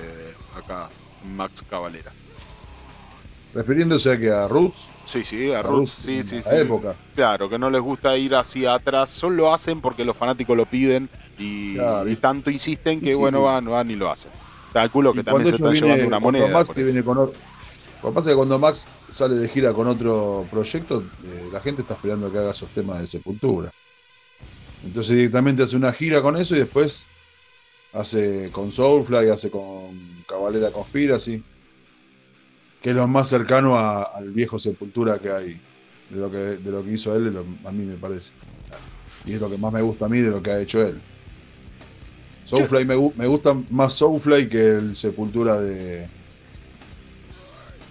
acá 0.57 0.89
Max 1.37 1.63
Cavalera. 1.69 2.13
Refiriéndose 3.53 4.11
a 4.11 4.19
que 4.19 4.31
a 4.31 4.49
Roots. 4.49 4.89
Sí, 5.05 5.23
sí, 5.23 5.53
a 5.53 5.59
A 5.59 5.63
Roots, 5.63 5.97
Roots, 5.99 6.03
sí, 6.03 6.23
sí, 6.23 6.41
sí. 6.41 6.49
época. 6.51 6.95
Claro, 7.15 7.51
que 7.51 7.59
no 7.59 7.69
les 7.69 7.83
gusta 7.83 8.17
ir 8.17 8.35
hacia 8.35 8.73
atrás, 8.73 9.11
solo 9.11 9.37
lo 9.37 9.53
hacen 9.53 9.83
porque 9.83 10.07
los 10.07 10.17
fanáticos 10.17 10.57
lo 10.57 10.65
piden 10.65 11.11
y, 11.39 11.75
Claro, 11.75 12.09
y 12.09 12.17
tanto 12.17 12.49
insisten 12.49 13.03
que, 13.03 13.13
sí. 13.13 13.21
bueno, 13.21 13.43
van, 13.43 13.67
van 13.67 13.91
y 13.91 13.97
lo 13.97 14.11
hacen. 14.11 14.33
Calculo 14.73 15.13
que 15.13 15.25
también 15.25 15.47
se 15.51 15.57
están 15.57 15.73
llevando 15.89 16.07
una 16.09 16.21
moneda. 16.21 16.45
Max 16.53 16.71
que 16.75 16.85
viene 16.85 17.05
con 17.05 17.19
otro- 17.19 17.39
Lo 18.03 18.09
que 18.11 18.15
pasa 18.15 18.31
es 18.31 18.33
que 18.35 18.37
cuando 18.37 18.59
Max 18.59 18.89
sale 19.09 19.35
de 19.35 19.49
gira 19.49 19.73
con 19.73 19.89
otro 19.89 20.47
proyecto, 20.51 21.03
eh, 21.25 21.49
la 21.53 21.61
gente 21.61 21.83
está 21.83 21.95
esperando 21.95 22.31
que 22.31 22.39
haga 22.39 22.51
esos 22.53 22.71
temas 22.71 23.01
de 23.01 23.07
sepultura. 23.07 23.73
Entonces 24.85 25.17
directamente 25.17 25.63
hace 25.65 25.77
una 25.77 25.93
gira 25.93 26.23
con 26.23 26.37
eso 26.37 26.55
y 26.55 26.61
después 26.61 27.07
hace 27.93 28.51
con 28.53 28.71
Soulfly, 28.71 29.29
hace 29.31 29.51
con 29.51 30.23
Cabalera 30.29 30.71
Conspiracy, 30.71 31.43
que 32.81 32.91
es 32.91 32.95
lo 32.97 33.09
más 33.09 33.29
cercano 33.29 33.77
a- 33.77 34.03
al 34.05 34.31
viejo 34.31 34.59
Sepultura 34.61 35.19
que 35.19 35.31
hay, 35.33 35.61
de 36.11 36.21
lo 36.21 36.31
que, 36.31 36.37
de 36.39 36.71
lo 36.71 36.85
que 36.85 36.93
hizo 36.93 37.17
él, 37.17 37.25
lo- 37.33 37.45
a 37.69 37.73
mí 37.73 37.85
me 37.85 37.97
parece. 37.97 38.31
Y 39.27 39.33
es 39.33 39.41
lo 39.41 39.51
que 39.51 39.59
más 39.59 39.73
me 39.73 39.83
gusta 39.83 40.05
a 40.05 40.09
mí 40.09 40.21
de 40.21 40.31
lo 40.31 40.41
que 40.41 40.51
ha 40.53 40.61
hecho 40.61 40.81
él. 40.87 41.01
Soulfly 42.49 42.85
me, 42.87 42.95
me 43.17 43.27
gusta 43.27 43.55
más 43.71 43.93
Soulfly 43.93 44.49
que 44.49 44.69
el 44.71 44.95
Sepultura 44.95 45.59
de 45.61 46.09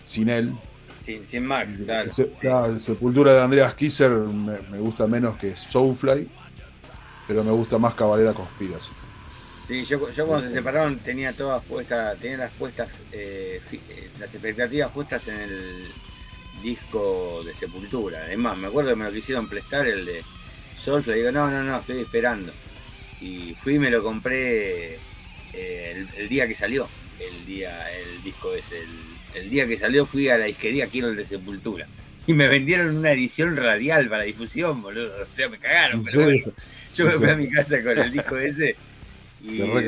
sin 0.03 0.29
él. 0.29 0.53
Sin, 0.99 1.25
sin 1.25 1.45
Max, 1.45 1.73
claro. 1.85 2.11
Se- 2.11 2.29
Sepultura 2.79 3.33
de 3.33 3.41
Andreas 3.41 3.73
Kisser 3.75 4.11
me, 4.11 4.59
me 4.71 4.79
gusta 4.79 5.07
menos 5.07 5.37
que 5.37 5.51
Soulfly, 5.55 6.27
pero 7.27 7.43
me 7.43 7.51
gusta 7.51 7.77
más 7.77 7.93
Cabalera 7.93 8.33
Conspiracy. 8.33 8.91
Sí, 9.67 9.83
yo, 9.83 10.09
yo 10.11 10.25
cuando 10.25 10.47
se 10.47 10.53
separaron 10.53 10.97
tenía 10.99 11.33
todas 11.33 11.63
puestas, 11.63 12.17
tenía 12.19 12.37
las 12.37 12.51
puestas, 12.53 12.89
eh, 13.11 13.61
fi- 13.69 13.81
eh, 13.89 14.09
las 14.19 14.33
expectativas 14.33 14.91
puestas 14.91 15.27
en 15.27 15.39
el 15.41 15.91
disco 16.63 17.43
de 17.45 17.53
Sepultura. 17.53 18.19
Además, 18.25 18.57
me 18.57 18.67
acuerdo 18.67 18.91
que 18.91 18.95
me 18.95 19.05
lo 19.05 19.11
quisieron 19.11 19.47
prestar 19.49 19.87
el 19.87 20.05
de 20.05 20.23
Soulfly. 20.77 21.15
Digo, 21.15 21.31
no, 21.31 21.49
no, 21.51 21.61
no, 21.63 21.77
estoy 21.79 21.99
esperando. 21.99 22.51
Y 23.21 23.55
fui 23.55 23.75
y 23.75 23.79
me 23.79 23.89
lo 23.89 24.03
compré 24.03 24.95
eh, 25.53 25.91
el, 25.95 26.09
el 26.15 26.29
día 26.29 26.47
que 26.47 26.55
salió, 26.55 26.87
el 27.19 27.45
día, 27.45 27.91
el 27.97 28.23
disco 28.23 28.53
ese. 28.53 28.79
El, 28.79 29.17
el 29.35 29.49
día 29.49 29.67
que 29.67 29.77
salió 29.77 30.05
fui 30.05 30.29
a 30.29 30.37
la 30.37 30.45
disquería, 30.45 30.87
quiero 30.87 31.09
el 31.09 31.15
de 31.15 31.25
Sepultura. 31.25 31.87
Y 32.25 32.33
me 32.33 32.47
vendieron 32.47 32.95
una 32.97 33.11
edición 33.11 33.55
radial 33.55 34.09
para 34.09 34.23
difusión, 34.23 34.81
boludo. 34.81 35.23
O 35.27 35.31
sea, 35.31 35.47
me 35.49 35.59
cagaron, 35.59 36.03
pero 36.03 36.21
Sí. 36.21 36.27
bueno. 36.27 36.53
Yo 36.93 37.05
me 37.05 37.11
fui 37.13 37.29
a 37.29 37.35
mi 37.35 37.49
casa 37.49 37.81
con 37.83 37.97
el 37.97 38.11
disco 38.11 38.37
ese 38.37 38.75
y 39.43 39.57
después, 39.59 39.85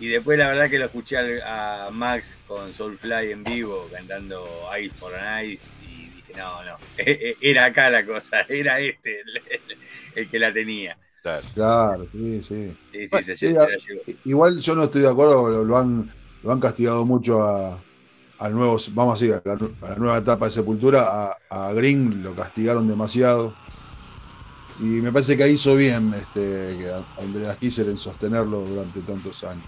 y 0.00 0.08
después 0.08 0.38
la 0.38 0.48
verdad 0.48 0.70
que 0.70 0.78
lo 0.78 0.86
escuché 0.86 1.16
a 1.42 1.90
Max 1.92 2.38
con 2.46 2.72
Soulfly 2.72 3.30
en 3.32 3.44
vivo 3.44 3.88
cantando 3.92 4.46
Eye 4.74 4.90
for 4.90 5.14
an 5.14 5.44
Ice 5.44 5.76
y 5.86 6.08
dije, 6.16 6.32
no, 6.36 6.64
no, 6.64 6.78
era 6.96 7.66
acá 7.66 7.90
la 7.90 8.04
cosa, 8.06 8.40
era 8.48 8.80
este 8.80 9.22
el 10.14 10.28
que 10.30 10.38
la 10.38 10.52
tenía. 10.52 10.96
Claro, 11.54 12.06
sí, 12.12 12.42
sí. 12.42 12.76
Sí, 12.92 13.08
sí, 13.08 13.22
se, 13.22 13.36
Sí, 13.36 13.54
se 13.54 13.58
a- 13.58 13.62
la 13.62 13.76
llevó. 13.76 14.02
Igual 14.24 14.58
yo 14.60 14.74
no 14.74 14.84
estoy 14.84 15.02
de 15.02 15.08
acuerdo, 15.08 15.48
lo, 15.48 15.64
lo 15.64 15.78
han, 15.78 16.10
lo 16.42 16.52
han 16.52 16.60
castigado 16.60 17.04
mucho 17.06 17.42
a, 17.42 17.82
al 18.38 18.52
nuevo, 18.52 18.76
vamos 18.92 19.20
a 19.20 19.24
decir, 19.24 19.34
a 19.34 19.42
la, 19.48 19.54
a 19.86 19.90
la 19.90 19.96
nueva 19.96 20.18
etapa 20.18 20.46
de 20.46 20.50
Sepultura, 20.52 21.06
a, 21.30 21.36
a 21.48 21.72
Green 21.72 22.22
lo 22.22 22.34
castigaron 22.34 22.86
demasiado. 22.86 23.54
Y 24.80 24.84
me 24.84 25.12
parece 25.12 25.36
que 25.36 25.48
hizo 25.48 25.74
bien 25.76 26.12
este, 26.14 26.40
que 26.40 26.88
a- 26.90 27.22
Andreas 27.22 27.56
Kisser 27.58 27.88
en 27.88 27.96
sostenerlo 27.96 28.60
durante 28.60 29.00
tantos 29.02 29.44
años. 29.44 29.64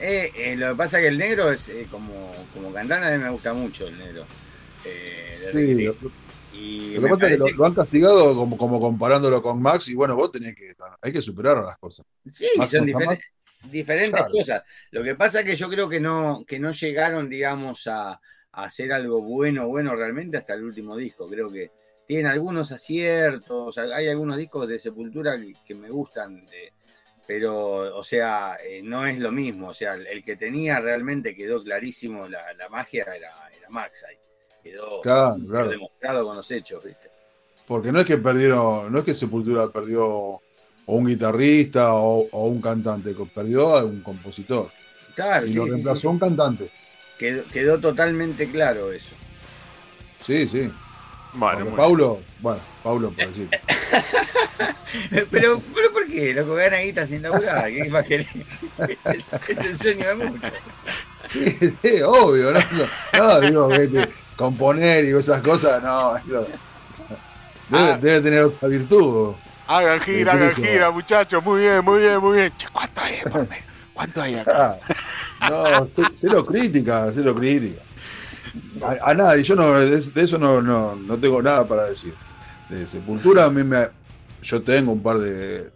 Eh, 0.00 0.32
eh, 0.34 0.56
lo 0.56 0.70
que 0.70 0.74
pasa 0.76 0.98
es 0.98 1.02
que 1.02 1.08
el 1.08 1.18
negro 1.18 1.50
es 1.50 1.68
eh, 1.68 1.86
como, 1.90 2.32
como 2.54 2.72
cantante, 2.72 3.08
a 3.08 3.10
mí 3.18 3.22
me 3.22 3.30
gusta 3.30 3.52
mucho 3.52 3.86
el 3.86 3.98
negro. 3.98 4.24
eh, 4.86 5.50
Sí. 5.52 5.88
Y 6.60 6.94
lo 6.94 7.02
que 7.02 7.08
pasa 7.08 7.26
es 7.28 7.32
que 7.32 7.38
lo, 7.38 7.56
lo 7.56 7.66
han 7.66 7.74
castigado 7.74 8.34
como, 8.34 8.56
como 8.56 8.80
comparándolo 8.80 9.40
con 9.42 9.60
Max 9.62 9.88
y 9.88 9.94
bueno, 9.94 10.16
vos 10.16 10.32
tenés 10.32 10.54
que 10.54 10.72
hay 11.00 11.12
que 11.12 11.22
superar 11.22 11.58
las 11.58 11.78
cosas. 11.78 12.06
Sí, 12.28 12.46
Max 12.56 12.70
son 12.72 12.86
diferentes, 12.86 13.32
diferentes 13.70 14.20
Claro. 14.20 14.32
cosas. 14.32 14.62
Lo 14.90 15.02
que 15.04 15.14
pasa 15.14 15.40
es 15.40 15.46
que 15.46 15.56
yo 15.56 15.68
creo 15.68 15.88
que 15.88 16.00
no, 16.00 16.44
que 16.46 16.58
no 16.58 16.72
llegaron, 16.72 17.28
digamos, 17.28 17.86
a, 17.86 18.10
a 18.10 18.20
hacer 18.64 18.92
algo 18.92 19.22
bueno, 19.22 19.68
bueno 19.68 19.94
realmente 19.94 20.36
hasta 20.36 20.54
el 20.54 20.64
último 20.64 20.96
disco. 20.96 21.28
Creo 21.28 21.50
que 21.50 21.70
tienen 22.06 22.26
algunos 22.26 22.72
aciertos, 22.72 23.76
hay 23.78 24.08
algunos 24.08 24.38
discos 24.38 24.66
de 24.66 24.78
Sepultura 24.78 25.38
que, 25.38 25.52
que 25.64 25.74
me 25.74 25.90
gustan, 25.90 26.44
de- 26.46 26.72
pero, 27.26 27.94
o 27.98 28.02
sea, 28.02 28.56
eh, 28.64 28.80
no 28.82 29.06
es 29.06 29.18
lo 29.18 29.30
mismo. 29.30 29.68
O 29.68 29.74
sea, 29.74 29.92
el, 29.94 30.06
el 30.06 30.24
que 30.24 30.36
tenía 30.36 30.80
realmente 30.80 31.34
quedó 31.34 31.62
clarísimo 31.62 32.26
la, 32.26 32.54
la 32.54 32.70
magia 32.70 33.02
era, 33.02 33.50
era 33.54 33.68
Max 33.68 34.04
ahí. 34.08 34.16
Quedó 34.62 35.00
Claro, 35.00 35.68
demostrado 35.68 36.24
con 36.24 36.36
los 36.36 36.50
hechos, 36.50 36.84
¿viste? 36.84 37.10
Porque 37.66 37.92
no 37.92 38.00
es 38.00 38.06
que 38.06 38.16
perdieron, 38.16 38.90
no 38.90 38.98
es 38.98 39.04
que 39.04 39.14
Sepultura 39.14 39.68
perdió 39.68 40.06
o 40.06 40.42
un 40.86 41.06
guitarrista 41.06 41.94
o, 41.94 42.26
o 42.30 42.46
un 42.46 42.60
cantante, 42.62 43.14
perdió 43.34 43.76
a 43.76 43.84
un 43.84 44.00
compositor. 44.00 44.70
Claro, 45.14 45.46
y 45.46 45.50
sí, 45.50 45.56
lo 45.56 45.64
sí, 45.64 45.70
reemplazó 45.72 46.00
sí. 46.00 46.06
un 46.06 46.18
cantante. 46.18 46.70
Quedó, 47.18 47.44
quedó 47.52 47.78
totalmente 47.78 48.50
claro 48.50 48.92
eso. 48.92 49.14
Sí, 50.18 50.48
sí. 50.48 50.70
Bueno, 51.34 51.66
Paulo, 51.76 52.20
bueno, 52.40 52.60
Paulo 52.82 53.10
por 53.10 53.26
decir. 53.26 53.48
Pero, 55.30 55.60
pero 55.74 55.92
¿por 55.92 56.06
qué? 56.08 56.32
Loco, 56.32 56.54
gana 56.54 56.78
guita 56.78 57.06
sin 57.06 57.20
laburar. 57.22 57.68
¿Qué 57.68 57.90
más 57.90 58.04
querés? 58.04 58.26
Es 58.88 59.06
el, 59.06 59.24
es 59.48 59.58
el 59.60 59.78
sueño 59.78 60.06
de 60.08 60.14
muchos. 60.14 60.50
Sí, 61.26 61.50
sí, 61.50 62.02
obvio, 62.04 62.52
¿no? 62.52 62.60
No, 63.18 63.18
no, 63.18 63.40
digo, 63.40 63.68
vete, 63.68 64.08
componer 64.36 65.04
y 65.04 65.10
esas 65.10 65.42
cosas, 65.42 65.82
no. 65.82 66.14
Debe, 66.24 66.46
Ah. 67.70 67.98
debe 68.00 68.20
tener 68.22 68.40
otra 68.40 68.66
virtud. 68.68 69.34
Hagan 69.66 70.00
gira, 70.00 70.32
¿Qué 70.32 70.38
sé 70.38 70.44
hagan 70.46 70.64
gira, 70.64 70.90
muchachos. 70.90 71.44
Muy 71.44 71.60
bien, 71.60 71.84
muy 71.84 71.98
bien, 72.00 72.18
muy 72.18 72.38
bien. 72.38 72.52
Che, 72.56 72.66
¿cuánto 72.72 73.00
hay 73.02 73.20
por 73.30 73.46
medio? 73.46 73.62
¿Cuánto 73.92 74.22
hay 74.22 74.34
acá? 74.36 74.78
Ah, 75.40 75.50
no, 75.50 75.90
cero 76.12 76.46
crítica, 76.46 77.10
cero 77.12 77.34
crítica. 77.34 77.82
A, 78.82 79.10
a 79.10 79.14
nadie, 79.14 79.42
yo 79.42 79.56
no, 79.56 79.72
de, 79.80 79.98
de 80.00 80.22
eso 80.22 80.38
no, 80.38 80.62
no, 80.62 80.96
no 80.96 81.20
tengo 81.20 81.42
nada 81.42 81.66
para 81.66 81.86
decir. 81.86 82.14
De 82.68 82.86
Sepultura 82.86 83.44
a 83.46 83.50
mí 83.50 83.64
me. 83.64 83.88
Yo 84.42 84.62
tengo 84.62 84.92
un 84.92 85.02
par 85.02 85.18
de. 85.18 85.68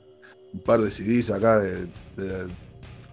un 0.52 0.60
par 0.60 0.80
de 0.80 0.90
CDs 0.90 1.30
acá 1.30 1.58
de, 1.58 1.88
de 2.16 2.56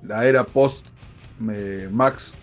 la 0.02 0.26
era 0.28 0.44
post 0.44 0.90
me- 1.38 1.90
Max. 1.90 2.40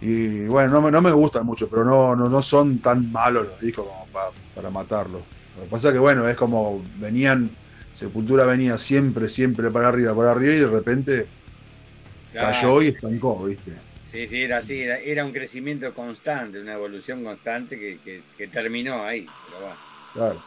Y 0.00 0.46
bueno, 0.48 0.72
no 0.72 0.82
me, 0.82 0.90
no 0.90 1.00
me 1.00 1.12
gustan 1.12 1.46
mucho, 1.46 1.68
pero 1.70 1.84
no, 1.84 2.14
no, 2.14 2.28
no 2.28 2.42
son 2.42 2.80
tan 2.80 3.10
malos 3.10 3.44
los 3.46 3.60
discos 3.60 3.86
como 3.86 4.10
pa- 4.10 4.34
para 4.52 4.70
matarlos. 4.70 5.24
Lo 5.54 5.62
que 5.62 5.68
pasa 5.68 5.88
es 5.88 5.94
que 5.94 6.00
bueno, 6.00 6.28
es 6.28 6.36
como 6.36 6.82
venían, 6.96 7.50
Sepultura 7.92 8.44
venía 8.44 8.76
siempre, 8.76 9.30
siempre 9.30 9.70
para 9.70 9.88
arriba, 9.88 10.14
para 10.14 10.32
arriba 10.32 10.54
y 10.54 10.58
de 10.58 10.66
repente 10.66 11.32
cayó 12.36 12.82
y 12.82 12.88
estancó, 12.88 13.44
¿viste? 13.44 13.72
Sí, 14.14 14.28
sí, 14.28 14.42
era 14.44 14.58
así. 14.58 14.80
Era, 14.80 14.98
era 14.98 15.24
un 15.24 15.32
crecimiento 15.32 15.92
constante, 15.92 16.60
una 16.60 16.74
evolución 16.74 17.24
constante 17.24 17.76
que, 17.76 17.98
que- 18.04 18.22
que 18.38 18.46
terminó 18.46 19.04
ahí. 19.04 19.26
Pero 19.46 19.60
bueno. 19.60 19.76
Claro. 20.12 20.42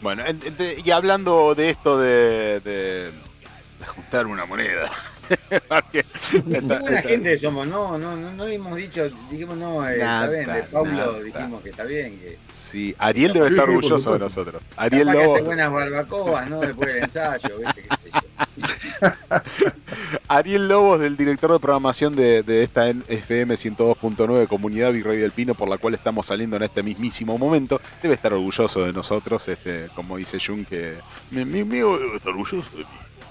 Bueno, 0.00 0.24
en- 0.24 0.40
en- 0.42 0.56
y 0.82 0.90
hablando 0.90 1.54
de 1.54 1.68
esto 1.68 1.98
de, 1.98 2.60
de- 2.60 3.10
de 3.10 3.86
juntar 3.94 4.26
una 4.26 4.46
moneda. 4.46 4.90
Buena 6.80 7.02
gente 7.02 7.36
somos, 7.36 7.66
no, 7.66 7.98
no, 7.98 8.16
no, 8.16 8.32
no 8.32 8.46
hemos 8.46 8.76
dicho, 8.76 9.10
dijimos 9.30 9.56
no, 9.58 9.86
eh, 9.88 9.98
Nada, 9.98 10.26
está 10.26 10.52
bien, 10.54 10.64
de 10.64 10.68
Pablo 10.70 10.92
nada. 10.92 11.20
dijimos 11.20 11.62
que 11.62 11.70
está 11.70 11.84
bien, 11.84 12.18
que 12.20 12.38
Sí, 12.50 12.94
Ariel 12.98 13.32
debe 13.32 13.48
estar 13.48 13.68
orgulloso 13.68 14.12
de 14.14 14.18
nosotros. 14.20 14.62
Ariel 14.76 15.10
que 15.10 15.18
hace 15.18 15.26
Lobo, 15.38 15.44
buenas 15.44 15.72
barbacoas, 15.72 16.48
¿no? 16.48 16.60
Después 16.60 16.94
del 16.94 17.02
ensayo, 17.04 17.58
¿viste? 17.58 17.82
qué 17.82 17.96
sé 17.96 18.10
yo. 18.12 18.20
Ariel 20.28 20.68
Lobos, 20.68 21.00
del 21.00 21.16
director 21.16 21.52
de 21.52 21.58
programación 21.58 22.14
de, 22.16 22.42
de 22.42 22.62
esta 22.62 22.88
FM 22.88 23.54
102.9 23.54 24.48
Comunidad 24.48 24.92
Virrey 24.92 25.18
del 25.18 25.32
Pino, 25.32 25.54
por 25.54 25.68
la 25.68 25.78
cual 25.78 25.94
estamos 25.94 26.26
saliendo 26.26 26.56
en 26.56 26.64
este 26.64 26.82
mismísimo 26.82 27.38
momento, 27.38 27.80
debe 28.02 28.14
estar 28.14 28.32
orgulloso 28.32 28.84
de 28.84 28.92
nosotros, 28.92 29.46
este, 29.48 29.88
como 29.94 30.16
dice 30.16 30.38
Jun, 30.44 30.64
que 30.64 30.96
mi 31.30 31.44
mi 31.44 31.60
amigo 31.60 31.98
debe 31.98 32.16
estar 32.16 32.32
orgulloso 32.32 32.76
de 32.76 32.84
mí. 32.84 32.90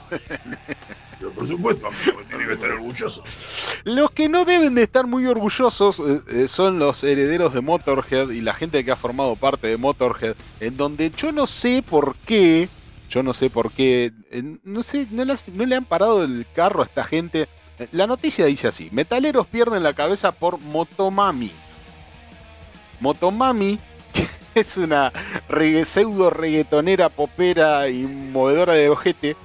Pero 1.19 1.31
por 1.31 1.47
supuesto, 1.47 1.87
amigo, 1.87 2.23
tiene 2.27 2.45
que 2.45 2.53
estar 2.53 2.71
orgulloso. 2.71 3.23
Los 3.83 4.11
que 4.11 4.27
no 4.27 4.45
deben 4.45 4.75
de 4.75 4.83
estar 4.83 5.07
muy 5.07 5.25
orgullosos 5.25 5.99
eh, 5.99 6.21
eh, 6.27 6.47
son 6.47 6.79
los 6.79 7.03
herederos 7.03 7.53
de 7.53 7.61
Motorhead 7.61 8.29
y 8.31 8.41
la 8.41 8.53
gente 8.53 8.83
que 8.83 8.91
ha 8.91 8.95
formado 8.95 9.35
parte 9.35 9.67
de 9.67 9.77
Motorhead, 9.77 10.35
en 10.59 10.77
donde 10.77 11.11
yo 11.11 11.31
no 11.31 11.47
sé 11.47 11.83
por 11.87 12.15
qué, 12.25 12.67
yo 13.09 13.23
no 13.23 13.33
sé 13.33 13.49
por 13.49 13.71
qué, 13.71 14.11
eh, 14.31 14.57
no 14.63 14.83
sé, 14.83 15.07
no, 15.11 15.23
le 15.23 15.75
han 15.75 15.85
parado 15.85 16.23
el 16.23 16.45
carro 16.53 16.81
a 16.81 16.85
esta 16.85 17.03
gente. 17.03 17.47
Eh, 17.79 17.87
La 17.91 18.07
noticia 18.07 18.45
dice 18.45 18.67
así, 18.67 18.89
metaleros 18.91 19.47
pierden 19.47 19.83
la 19.83 19.93
cabeza 19.93 20.31
por 20.31 20.59
Motomami. 20.59 21.51
Motomami 22.99 23.79
es 24.55 24.77
una 24.77 25.11
pseudo 25.85 26.29
reggaetonera 26.29 27.09
popera 27.09 27.89
y 27.89 28.03
movedora 28.03 28.73
de 28.73 28.89
ojete 28.89 29.35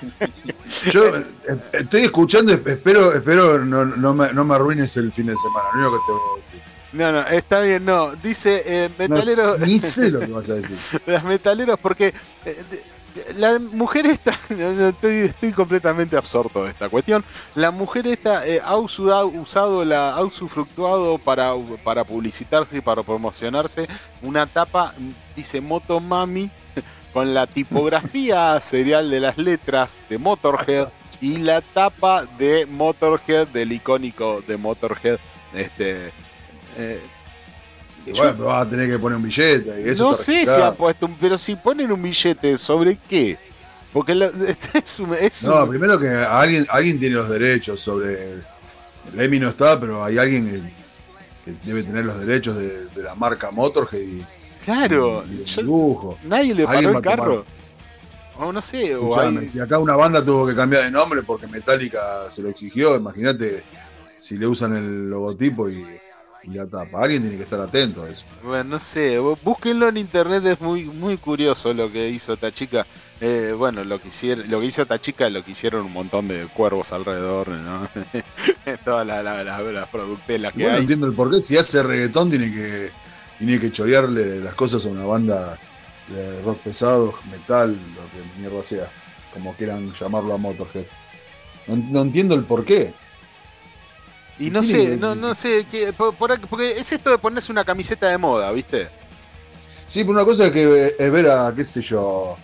Yo 0.90 1.16
eh, 1.16 1.24
estoy 1.72 2.02
escuchando, 2.02 2.52
espero, 2.52 3.12
espero 3.12 3.64
no, 3.64 4.14
me, 4.14 4.32
no 4.32 4.44
me 4.44 4.54
arruines 4.54 4.96
el 4.96 5.12
fin 5.12 5.26
de 5.26 5.36
semana, 5.36 5.68
lo 5.74 5.80
único 5.80 5.92
que 5.92 6.06
te 6.06 6.12
voy 6.12 6.22
a 6.34 6.38
decir. 6.38 6.79
No, 6.92 7.12
no, 7.12 7.20
está 7.20 7.60
bien, 7.60 7.84
no. 7.84 8.14
Dice 8.16 8.62
eh, 8.66 8.90
metaleros. 8.98 9.58
No, 9.58 9.66
ni 9.66 9.78
sé 9.78 10.10
lo 10.10 10.20
que 10.20 10.26
vas 10.26 10.48
a 10.48 10.54
decir. 10.54 10.76
Las 11.06 11.24
metaleros, 11.24 11.78
porque 11.78 12.12
eh, 12.44 12.64
la 13.36 13.58
mujer 13.58 14.06
esta. 14.06 14.38
Estoy, 14.48 15.16
estoy, 15.18 15.52
completamente 15.52 16.16
absorto 16.16 16.64
de 16.64 16.70
esta 16.70 16.88
cuestión. 16.88 17.24
La 17.54 17.70
mujer 17.70 18.06
esta 18.06 18.46
eh, 18.46 18.60
ha 18.64 18.76
usado, 18.76 19.28
usado 19.28 19.84
la, 19.84 20.10
ha 20.10 20.22
usufructuado 20.22 21.18
para, 21.18 21.52
para 21.84 22.04
publicitarse 22.04 22.78
y 22.78 22.80
para 22.80 23.02
promocionarse 23.02 23.88
una 24.22 24.46
tapa, 24.46 24.94
dice 25.36 25.60
Motomami, 25.60 26.50
con 27.12 27.34
la 27.34 27.46
tipografía 27.46 28.60
serial 28.60 29.10
de 29.10 29.20
las 29.20 29.38
letras 29.38 29.98
de 30.08 30.18
Motorhead 30.18 30.88
y 31.20 31.38
la 31.38 31.60
tapa 31.60 32.24
de 32.38 32.66
Motorhead, 32.66 33.48
del 33.48 33.72
icónico 33.72 34.42
de 34.46 34.56
Motorhead. 34.56 35.18
Este, 35.52 36.12
eh, 36.76 37.00
y 38.06 38.12
bueno, 38.12 38.32
pero 38.34 38.46
vas 38.46 38.66
a 38.66 38.70
tener 38.70 38.88
que 38.88 38.98
poner 38.98 39.16
un 39.18 39.24
billete. 39.24 39.82
Y 39.84 39.88
eso 39.90 40.08
no 40.10 40.14
sé 40.14 40.46
si 40.46 40.52
ha 40.60 40.72
puesto 40.72 41.06
un, 41.06 41.14
pero 41.16 41.36
si 41.36 41.54
ponen 41.56 41.92
un 41.92 42.02
billete, 42.02 42.56
¿sobre 42.56 42.96
qué? 43.08 43.36
Porque 43.92 44.14
lo, 44.14 44.26
es 44.74 44.98
un, 45.00 45.14
es 45.14 45.44
No, 45.44 45.64
un- 45.64 45.68
primero 45.70 45.98
que 45.98 46.08
alguien, 46.08 46.66
alguien 46.70 46.98
tiene 46.98 47.16
los 47.16 47.28
derechos 47.28 47.80
sobre. 47.80 48.42
Lemmy 49.14 49.38
no 49.40 49.48
está, 49.48 49.78
pero 49.80 50.04
hay 50.04 50.18
alguien 50.18 50.46
que, 51.44 51.52
que 51.52 51.58
debe 51.64 51.82
tener 51.82 52.04
los 52.04 52.18
derechos 52.24 52.56
de, 52.56 52.84
de 52.86 53.02
la 53.02 53.14
marca 53.14 53.50
Motorhead 53.50 54.00
y, 54.00 54.24
Claro, 54.64 55.24
y 55.28 55.38
el 55.38 55.44
yo- 55.44 55.62
dibujo. 55.62 56.18
nadie 56.24 56.54
le 56.54 56.64
paró 56.64 56.90
el 56.90 57.00
carro. 57.00 57.44
O 58.38 58.52
no 58.52 58.62
sé, 58.62 58.94
o 58.96 59.18
hay- 59.20 59.50
si 59.50 59.58
acá 59.60 59.78
una 59.78 59.96
banda 59.96 60.24
tuvo 60.24 60.46
que 60.46 60.54
cambiar 60.54 60.84
de 60.84 60.90
nombre 60.90 61.22
porque 61.22 61.46
Metallica 61.46 62.00
se 62.30 62.40
lo 62.42 62.48
exigió, 62.48 62.96
imagínate 62.96 63.62
si 64.18 64.38
le 64.38 64.46
usan 64.46 64.74
el 64.76 65.10
logotipo 65.10 65.68
y, 65.68 65.84
y 66.44 66.54
la 66.54 66.66
tapa. 66.66 67.02
Alguien 67.02 67.22
tiene 67.22 67.36
que 67.36 67.42
estar 67.42 67.60
atento 67.60 68.02
a 68.04 68.08
eso. 68.10 68.24
Bueno, 68.42 68.64
no 68.64 68.78
sé, 68.78 69.18
bú- 69.20 69.38
búsquenlo 69.42 69.88
en 69.88 69.96
internet, 69.98 70.44
es 70.46 70.60
muy 70.60 70.84
muy 70.84 71.16
curioso 71.18 71.72
lo 71.74 71.90
que 71.92 72.08
hizo 72.08 72.32
esta 72.34 72.50
chica. 72.52 72.86
Eh, 73.20 73.54
bueno, 73.56 73.84
lo 73.84 74.00
que 74.00 74.08
hicieron, 74.08 74.50
lo 74.50 74.60
que 74.60 74.66
hizo 74.66 74.82
esta 74.82 74.98
chica, 75.00 75.28
lo 75.28 75.44
que 75.44 75.50
hicieron 75.50 75.84
un 75.84 75.92
montón 75.92 76.26
de 76.28 76.46
cuervos 76.46 76.90
alrededor, 76.92 77.48
¿no? 77.48 77.88
Todas 78.84 79.06
las 79.06 79.22
la, 79.22 79.44
la- 79.44 79.60
las 79.60 79.88
productelas 79.90 80.52
que 80.54 80.60
Bueno, 80.62 80.76
hay. 80.76 80.80
entiendo 80.82 81.06
el 81.06 81.12
porqué. 81.12 81.42
Si 81.42 81.56
hace 81.56 81.82
reggaetón, 81.82 82.30
tiene 82.30 82.50
que, 82.50 82.90
tiene 83.38 83.58
que 83.58 83.70
chorearle 83.70 84.40
las 84.40 84.54
cosas 84.54 84.86
a 84.86 84.88
una 84.88 85.04
banda 85.04 85.58
de 86.08 86.40
rock 86.42 86.60
pesado, 86.62 87.14
metal, 87.30 87.70
lo 87.72 88.02
que 88.10 88.40
mierda 88.40 88.62
sea, 88.62 88.90
como 89.34 89.54
quieran 89.54 89.92
llamarlo 89.92 90.34
a 90.34 90.38
Motorhead. 90.38 90.86
No, 91.66 91.76
no 91.76 92.00
entiendo 92.02 92.34
el 92.34 92.44
porqué. 92.44 92.94
Y 94.40 94.50
no 94.50 94.62
sé, 94.62 94.72
que- 94.90 94.96
no, 94.96 95.14
no 95.14 95.34
sé, 95.34 95.66
qué- 95.70 95.92
por- 95.92 96.14
por 96.14 96.32
aquí- 96.32 96.46
porque 96.50 96.72
es 96.78 96.90
esto 96.92 97.10
de 97.10 97.18
ponerse 97.18 97.52
una 97.52 97.64
camiseta 97.64 98.08
de 98.08 98.18
moda, 98.18 98.50
¿viste? 98.52 98.88
Sí, 99.86 100.00
pero 100.00 100.12
una 100.14 100.24
cosa 100.24 100.46
es 100.46 100.52
que 100.52 100.94
es 100.98 101.10
ver 101.12 101.30
a, 101.30 101.52
qué 101.54 101.64
sé 101.64 101.80
yo, 101.82 102.36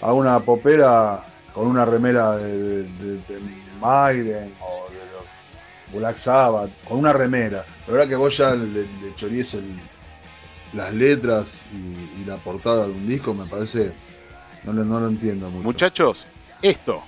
a 0.00 0.12
una 0.12 0.40
popera 0.40 1.24
con 1.54 1.66
una 1.68 1.84
remera 1.84 2.36
de, 2.36 2.82
de, 2.84 3.16
de 3.18 3.40
Maiden 3.80 4.54
o 4.60 4.90
de 4.90 4.98
los 5.92 6.00
Black 6.00 6.16
Sabbath, 6.16 6.70
con 6.88 6.98
una 6.98 7.12
remera. 7.12 7.64
La 7.86 7.92
verdad 7.94 8.08
que 8.08 8.16
vos 8.16 8.36
ya 8.36 8.54
le, 8.54 8.82
le 8.82 9.14
chorees 9.14 9.54
el- 9.54 9.78
las 10.72 10.92
letras 10.92 11.64
y, 11.72 12.20
y 12.20 12.24
la 12.26 12.36
portada 12.36 12.86
de 12.86 12.92
un 12.92 13.06
disco, 13.06 13.32
me 13.32 13.46
parece, 13.46 13.92
no, 14.64 14.72
no 14.72 15.00
lo 15.00 15.06
entiendo 15.06 15.48
mucho. 15.50 15.62
Muchachos, 15.64 16.26
esto. 16.62 17.02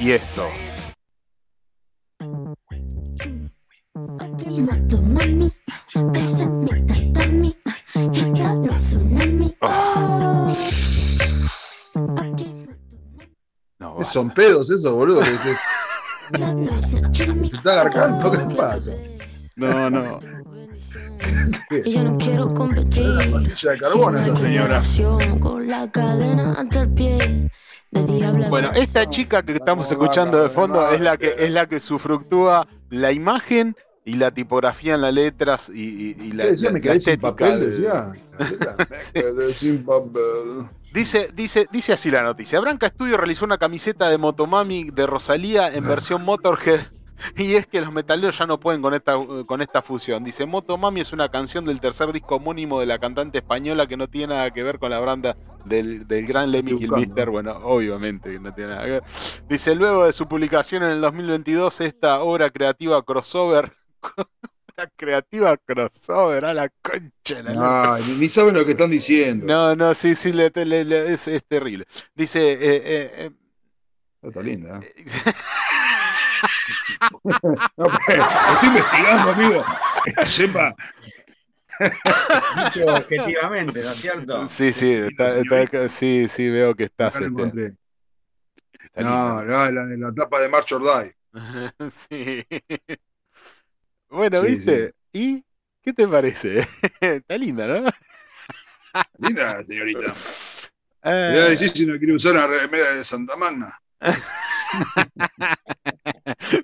Y 0.00 0.12
esto. 0.12 0.46
No, 13.78 14.02
Son 14.04 14.30
pedos 14.30 14.70
esos, 14.70 14.92
boludo. 14.92 15.20
que 15.20 15.30
te- 15.30 16.80
¿Se 16.86 16.98
está 17.56 17.72
agarcando? 17.72 18.30
¿Qué 18.32 18.54
pasa? 18.54 18.92
No, 19.56 19.90
no. 19.90 20.18
Y 21.84 21.92
yo 21.92 22.02
no 22.04 22.16
quiero 22.16 22.54
competir. 22.54 23.18
Señora. 24.34 24.82
Con 25.40 25.68
la 25.68 25.90
cadena 25.90 26.54
ante 26.54 26.78
el 26.80 26.90
pie. 26.94 27.50
Bueno, 28.50 28.70
esta 28.74 29.08
chica 29.08 29.42
que 29.42 29.52
estamos 29.52 29.90
escuchando 29.90 30.42
de 30.42 30.48
fondo 30.50 30.90
es 30.92 31.00
la 31.00 31.16
que 31.16 31.34
es 31.38 31.50
la 31.50 31.66
que 31.66 31.80
sufructúa 31.80 32.66
la 32.90 33.12
imagen 33.12 33.76
y 34.04 34.14
la 34.14 34.30
tipografía 34.30 34.94
en 34.94 35.02
las 35.02 35.12
letras 35.14 35.70
y, 35.72 36.12
y- 36.12 36.16
y 36.22 36.32
la, 36.32 36.44
la- 36.62 36.70
Me 36.70 36.78
la 36.78 36.80
quedé 36.80 37.00
sin 37.00 37.20
papel, 37.20 37.60
decía. 37.60 38.12
Dice, 40.92 41.30
dice, 41.34 41.66
dice 41.72 41.92
así 41.92 42.10
la 42.10 42.22
noticia. 42.22 42.60
Branca 42.60 42.88
Studio 42.88 43.16
realizó 43.16 43.44
una 43.44 43.58
camiseta 43.58 44.08
de 44.08 44.18
Motomami 44.18 44.90
de 44.90 45.06
Rosalía 45.06 45.68
en 45.68 45.84
versión 45.84 46.24
Motorhead. 46.24 46.80
Y 47.36 47.54
es 47.54 47.66
que 47.66 47.80
los 47.80 47.92
metaleros 47.92 48.38
ya 48.38 48.46
no 48.46 48.58
pueden 48.60 48.80
con 48.82 48.94
esta, 48.94 49.14
con 49.46 49.60
esta 49.60 49.82
fusión. 49.82 50.22
Dice, 50.24 50.46
Motomami 50.46 51.00
es 51.00 51.12
una 51.12 51.28
canción 51.28 51.64
del 51.64 51.80
tercer 51.80 52.12
disco 52.12 52.36
homónimo 52.36 52.80
de 52.80 52.86
la 52.86 52.98
cantante 52.98 53.38
española 53.38 53.86
que 53.86 53.96
no 53.96 54.08
tiene 54.08 54.34
nada 54.34 54.50
que 54.52 54.62
ver 54.62 54.78
con 54.78 54.90
la 54.90 55.00
banda 55.00 55.36
del, 55.64 56.06
del 56.06 56.26
gran 56.26 56.50
Lemmy. 56.50 56.76
Kilmister. 56.76 57.30
Bueno, 57.30 57.52
obviamente 57.64 58.30
que 58.32 58.40
no 58.40 58.54
tiene 58.54 58.70
nada 58.70 58.84
que 58.84 58.90
ver. 58.92 59.02
Dice, 59.48 59.74
luego 59.74 60.06
de 60.06 60.12
su 60.12 60.26
publicación 60.28 60.82
en 60.82 60.90
el 60.90 61.00
2022, 61.00 61.80
esta 61.80 62.20
obra 62.22 62.50
creativa 62.50 63.02
crossover... 63.04 63.72
La 64.76 64.86
creativa 64.94 65.56
crossover, 65.56 66.44
a 66.44 66.54
la 66.54 66.68
concha. 66.68 67.42
la. 67.42 67.94
Ay, 67.96 68.04
ni, 68.06 68.12
ni 68.14 68.30
saben 68.30 68.54
lo 68.54 68.64
que 68.64 68.70
están 68.70 68.92
diciendo. 68.92 69.44
No, 69.44 69.74
no, 69.74 69.92
sí, 69.92 70.14
sí, 70.14 70.32
le- 70.32 70.52
le- 70.54 70.84
le- 70.84 71.14
es, 71.14 71.26
es 71.26 71.42
terrible. 71.48 71.84
Dice, 72.14 72.52
eh, 72.52 72.58
eh, 72.62 73.12
eh, 73.16 73.30
Está 74.22 74.40
linda. 74.40 74.80
No, 77.24 77.84
pues, 77.84 78.18
estoy 78.18 78.68
investigando, 78.68 79.30
amigo. 79.32 79.64
Que 80.16 80.24
sepa. 80.24 80.74
Dicho 82.64 82.86
objetivamente, 82.86 83.82
¿no 83.82 83.90
es 83.90 83.98
cierto? 83.98 84.48
sí, 84.48 84.72
sí, 84.72 84.92
está- 84.92 85.38
está- 85.38 85.88
sí, 85.88 86.26
sí, 86.28 86.50
veo 86.50 86.74
que 86.74 86.84
estás. 86.84 87.20
Este, 87.20 87.74
está 88.82 89.00
No, 89.02 89.44
no, 89.44 89.70
la, 89.70 89.84
la 89.84 90.12
tapa 90.14 90.40
de 90.40 90.48
March 90.48 90.72
or 90.72 90.82
Die. 90.82 91.14
sí. 92.08 92.46
Bueno, 94.08 94.40
Sí, 94.40 94.46
¿viste? 94.48 94.92
¿Y 95.12 95.44
qué 95.82 95.92
te 95.92 96.08
parece? 96.08 96.66
está 97.00 97.36
linda, 97.38 97.66
¿no? 97.66 97.88
Linda, 99.18 99.62
señorita. 99.66 100.14
Ah, 101.00 101.10
Le 101.30 101.34
voy 101.34 101.42
a 101.42 101.48
decir 101.50 101.70
si 101.70 101.86
no 101.86 101.96
quiere 101.96 102.12
usar 102.12 102.32
una 102.32 102.48
remera 102.48 102.92
de 102.92 103.04
Santa 103.04 103.36
Magna. 103.36 103.80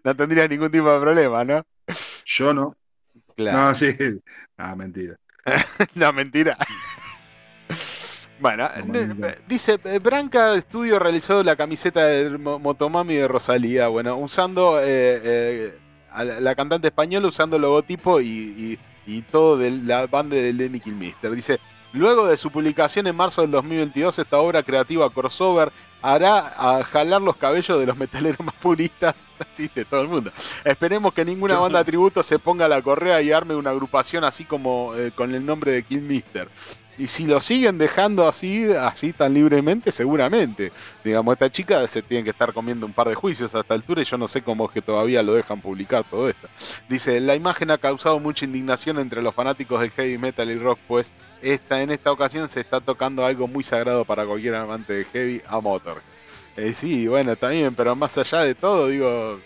No 0.04 0.14
tendría 0.16 0.46
ningún 0.46 0.70
tipo 0.70 0.92
de 0.92 1.00
problema, 1.00 1.44
¿no? 1.44 1.64
Yo 2.26 2.54
no. 2.54 2.76
Claro. 3.36 3.58
No, 3.58 3.74
sí. 3.74 3.88
Ah, 4.56 4.76
mentira. 4.76 5.16
no, 5.94 6.12
mentira. 6.12 6.56
Bueno, 8.40 8.68
No, 8.86 8.92
ne- 8.92 9.06
mentira. 9.06 9.34
dice, 9.46 9.78
eh, 9.84 9.98
Branca 10.00 10.60
Studio 10.60 10.98
realizó 10.98 11.42
la 11.42 11.56
camiseta 11.56 12.04
de 12.06 12.30
Mo- 12.36 12.58
Motomami 12.58 13.14
de 13.14 13.28
Rosalía, 13.28 13.88
bueno, 13.88 14.16
usando 14.16 14.80
eh, 14.80 14.84
eh, 15.24 15.78
a 16.10 16.24
la, 16.24 16.54
cantante 16.54 16.88
española 16.88 17.28
usando 17.28 17.56
el 17.56 17.62
logotipo 17.62 18.20
y, 18.20 18.26
y- 18.26 18.78
y 19.06 19.22
todo 19.22 19.56
de 19.56 19.70
la 19.70 20.06
banda 20.06 20.36
de 20.36 20.52
Lemmy 20.52 20.80
Kilmister. 20.80 21.30
Dice, 21.32 21.58
luego 21.94 22.26
de 22.26 22.36
su 22.36 22.50
publicación 22.50 23.06
en 23.06 23.16
marzo 23.16 23.40
del 23.40 23.50
2022, 23.50 24.18
esta 24.18 24.38
obra 24.38 24.62
creativa 24.62 25.08
crossover 25.10 25.72
hará 26.02 26.84
jalar 26.92 27.22
los 27.22 27.36
cabellos 27.36 27.78
de 27.78 27.86
los 27.86 27.96
metaleros 27.96 28.40
más 28.44 28.54
puristas 28.56 29.14
así 29.38 29.70
de 29.74 29.86
todo 29.86 30.02
el 30.02 30.08
mundo. 30.08 30.30
Esperemos 30.62 31.14
que 31.14 31.24
ninguna 31.24 31.58
banda 31.58 31.82
tributo 31.82 32.22
se 32.22 32.38
ponga 32.38 32.66
a 32.66 32.68
la 32.68 32.82
correa 32.82 33.22
y 33.22 33.32
arme 33.32 33.56
una 33.56 33.70
agrupación 33.70 34.22
así 34.24 34.44
como 34.44 34.94
eh, 34.94 35.12
con 35.12 35.34
el 35.34 35.46
nombre 35.46 35.72
de 35.72 35.82
Killmister. 35.82 36.48
Y 36.96 37.08
si 37.08 37.26
lo 37.26 37.40
siguen 37.40 37.76
dejando 37.76 38.28
así, 38.28 38.70
así 38.72 39.12
tan 39.12 39.34
libremente, 39.34 39.90
seguramente. 39.90 40.70
Digamos, 41.02 41.32
esta 41.32 41.50
chica 41.50 41.86
se 41.88 42.02
tiene 42.02 42.22
que 42.22 42.30
estar 42.30 42.52
comiendo 42.52 42.86
un 42.86 42.92
par 42.92 43.08
de 43.08 43.14
juicios 43.14 43.54
a 43.54 43.60
esta 43.60 43.74
altura 43.74 44.02
y 44.02 44.04
yo 44.04 44.16
no 44.16 44.28
sé 44.28 44.42
cómo 44.42 44.66
es 44.66 44.70
que 44.70 44.80
todavía 44.80 45.22
lo 45.22 45.34
dejan 45.34 45.60
publicar 45.60 46.04
todo 46.04 46.28
esto. 46.28 46.48
Dice, 46.88 47.20
la 47.20 47.34
imagen 47.34 47.72
ha 47.72 47.78
causado 47.78 48.20
mucha 48.20 48.44
indignación 48.44 48.98
entre 48.98 49.22
los 49.22 49.34
fanáticos 49.34 49.80
del 49.80 49.90
heavy 49.90 50.18
metal 50.18 50.50
y 50.50 50.58
rock, 50.58 50.78
pues 50.86 51.12
esta, 51.42 51.82
en 51.82 51.90
esta 51.90 52.12
ocasión 52.12 52.48
se 52.48 52.60
está 52.60 52.80
tocando 52.80 53.24
algo 53.24 53.48
muy 53.48 53.64
sagrado 53.64 54.04
para 54.04 54.24
cualquier 54.24 54.54
amante 54.54 54.92
de 54.92 55.04
heavy 55.04 55.42
a 55.48 55.60
Motor. 55.60 56.00
Eh, 56.56 56.72
sí, 56.72 57.08
bueno, 57.08 57.34
también, 57.34 57.74
pero 57.74 57.96
más 57.96 58.16
allá 58.16 58.42
de 58.42 58.54
todo, 58.54 58.88
digo, 58.88 59.40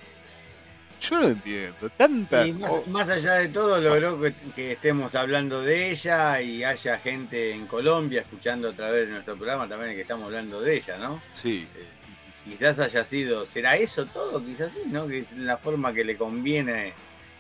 Yo 1.01 1.19
no 1.21 1.29
entiendo. 1.29 1.91
Tanta. 1.97 2.47
Y 2.47 2.53
más, 2.53 2.73
más 2.89 3.09
allá 3.11 3.35
de 3.35 3.49
todo, 3.49 3.81
logró 3.81 4.21
que, 4.21 4.33
que 4.55 4.73
estemos 4.73 5.15
hablando 5.15 5.61
de 5.63 5.91
ella 5.91 6.41
y 6.41 6.65
haya 6.65 6.99
gente 6.99 7.53
en 7.53 7.67
Colombia 7.67 8.23
escuchando 8.23 8.71
a 8.71 8.73
través 8.73 9.07
de 9.07 9.13
nuestro 9.15 9.37
programa 9.37 9.69
también 9.69 9.95
que 9.95 10.03
estamos 10.03 10.27
hablando 10.27 10.61
de 10.61 10.77
ella, 10.77 10.99
¿no? 10.99 11.23
Sí. 11.33 11.67
Quizás 12.45 12.79
haya 12.79 13.05
sido, 13.05 13.45
¿será 13.45 13.77
eso 13.77 14.07
todo? 14.07 14.45
Quizás 14.45 14.73
sí, 14.73 14.81
¿no? 14.91 15.07
Que 15.07 15.19
es 15.19 15.33
la 15.33 15.57
forma 15.57 15.93
que 15.93 16.03
le 16.05 16.17
conviene 16.17 16.95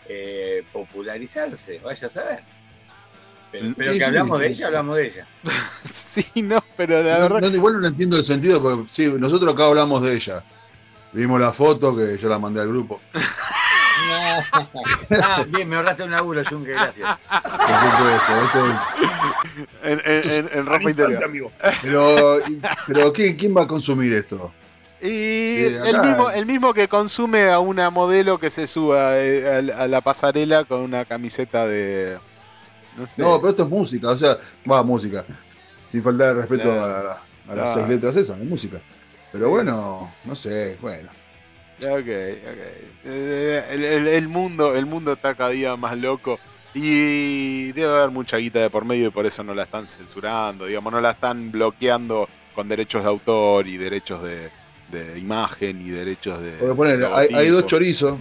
eh, 0.08 0.62
popularizarse, 0.72 1.78
vaya 1.80 2.06
a 2.06 2.10
saber. 2.10 2.40
Pero, 3.50 3.72
pero 3.76 3.92
que 3.94 4.04
hablamos 4.04 4.38
de 4.40 4.48
ella, 4.48 4.66
hablamos 4.66 4.96
de 4.96 5.06
ella. 5.06 5.26
sí, 5.90 6.26
no, 6.42 6.62
pero 6.76 7.02
la 7.02 7.14
No, 7.20 7.34
verdad. 7.34 7.50
no, 7.50 7.56
igual 7.56 7.80
no 7.80 7.88
entiendo 7.88 8.18
el 8.18 8.24
sentido, 8.24 8.62
porque 8.62 8.84
sí, 8.88 9.10
nosotros 9.18 9.54
acá 9.54 9.64
hablamos 9.64 10.02
de 10.02 10.14
ella. 10.14 10.44
Vimos 11.12 11.40
la 11.40 11.52
foto 11.52 11.96
que 11.96 12.16
yo 12.18 12.28
la 12.28 12.38
mandé 12.38 12.60
al 12.60 12.68
grupo. 12.68 13.00
ah, 15.22 15.44
bien, 15.48 15.68
me 15.68 15.76
ahorraste 15.76 16.02
un 16.04 16.10
laburo, 16.10 16.42
Junque, 16.48 16.70
gracias. 16.72 17.18
Por 17.28 17.80
supuesto, 17.80 18.44
esto- 18.44 18.80
En, 19.82 20.00
en- 20.04 20.30
en- 20.30 20.50
en 20.58 20.66
ropa 20.66 20.90
interior. 20.90 21.50
Pero, 21.82 22.36
pero 22.86 23.12
¿quién, 23.12 23.36
quién 23.36 23.56
va 23.56 23.62
a 23.62 23.66
consumir 23.66 24.12
esto? 24.12 24.52
Y 25.00 25.06
Sí, 25.06 25.76
el 25.84 26.00
mismo, 26.00 26.30
el 26.30 26.46
mismo 26.46 26.74
que 26.74 26.88
consume 26.88 27.50
a 27.50 27.58
una 27.60 27.88
modelo 27.90 28.38
que 28.38 28.50
se 28.50 28.66
suba 28.66 29.16
eh, 29.16 29.72
a, 29.76 29.86
la- 29.86 30.00
pasarela 30.00 30.64
con 30.64 30.80
una 30.80 31.04
camiseta 31.04 31.66
de. 31.66 32.18
No 32.96 33.06
sé. 33.06 33.22
No, 33.22 33.36
pero 33.38 33.50
esto 33.50 33.62
es 33.62 33.68
música, 33.68 34.08
o 34.08 34.16
sea, 34.16 34.36
va, 34.70 34.82
música. 34.82 35.24
Sin 35.90 36.02
faltar 36.02 36.28
de 36.28 36.34
respeto 36.34 36.64
Claro. 36.64 36.84
a, 36.84 36.88
la- 36.88 37.10
a 37.12 37.54
las 37.54 37.54
Claro. 37.54 37.72
seis 37.74 37.88
letras 37.88 38.16
esas, 38.16 38.40
es 38.40 38.48
música. 38.48 38.78
Pero 39.32 39.50
bueno, 39.50 40.12
no 40.24 40.34
sé, 40.34 40.76
bueno. 40.80 41.10
Ok, 41.84 41.90
ok. 41.92 43.04
El, 43.04 43.84
el- 43.84 44.08
el 44.08 44.28
mundo, 44.28 44.74
el 44.74 44.86
mundo 44.86 45.12
está 45.12 45.34
cada 45.34 45.50
día 45.50 45.76
más 45.76 45.96
loco. 45.96 46.38
Y 46.74 47.72
debe 47.72 47.88
haber 47.96 48.10
mucha 48.10 48.36
guita 48.36 48.58
de 48.60 48.70
por 48.70 48.84
medio 48.84 49.08
y 49.08 49.10
por 49.10 49.26
eso 49.26 49.42
no 49.42 49.54
la 49.54 49.62
están 49.64 49.86
censurando, 49.86 50.66
digamos, 50.66 50.92
no 50.92 51.00
la 51.00 51.12
están 51.12 51.50
bloqueando 51.50 52.28
con 52.54 52.68
derechos 52.68 53.02
de 53.02 53.08
autor 53.08 53.66
y 53.66 53.78
derechos 53.78 54.22
de, 54.22 54.50
de 54.90 55.18
imagen 55.18 55.80
y 55.84 55.90
derechos 55.90 56.40
de. 56.42 56.52
Porque 57.08 57.34
hay, 57.34 57.48
dos 57.48 57.64
chorizos 57.66 58.18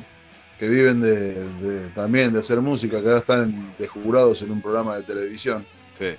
que 0.58 0.68
viven 0.70 1.02
de, 1.02 1.34
de- 1.56 1.90
también 1.90 2.32
de 2.34 2.40
hacer 2.40 2.62
música, 2.62 3.00
que 3.02 3.08
ahora 3.08 3.20
están 3.20 3.74
de 3.78 3.88
jurados 3.88 4.42
en 4.42 4.50
un 4.52 4.62
programa 4.62 4.96
de 4.98 5.04
televisión. 5.04 5.66
Sí. 6.00 6.16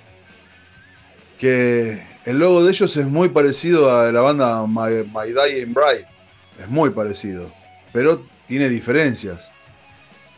Que 1.37 2.05
el 2.29 2.39
logo 2.39 2.63
de 2.63 2.71
ellos 2.71 2.95
es 2.97 3.05
muy 3.07 3.29
parecido 3.29 3.95
a 3.95 4.11
la 4.11 4.21
banda 4.21 4.65
My, 4.67 5.03
My 5.05 5.27
Dying 5.33 5.73
Bride. 5.73 6.05
Es 6.59 6.67
muy 6.67 6.89
parecido. 6.91 7.51
Pero 7.93 8.23
tiene 8.47 8.69
diferencias. 8.69 9.51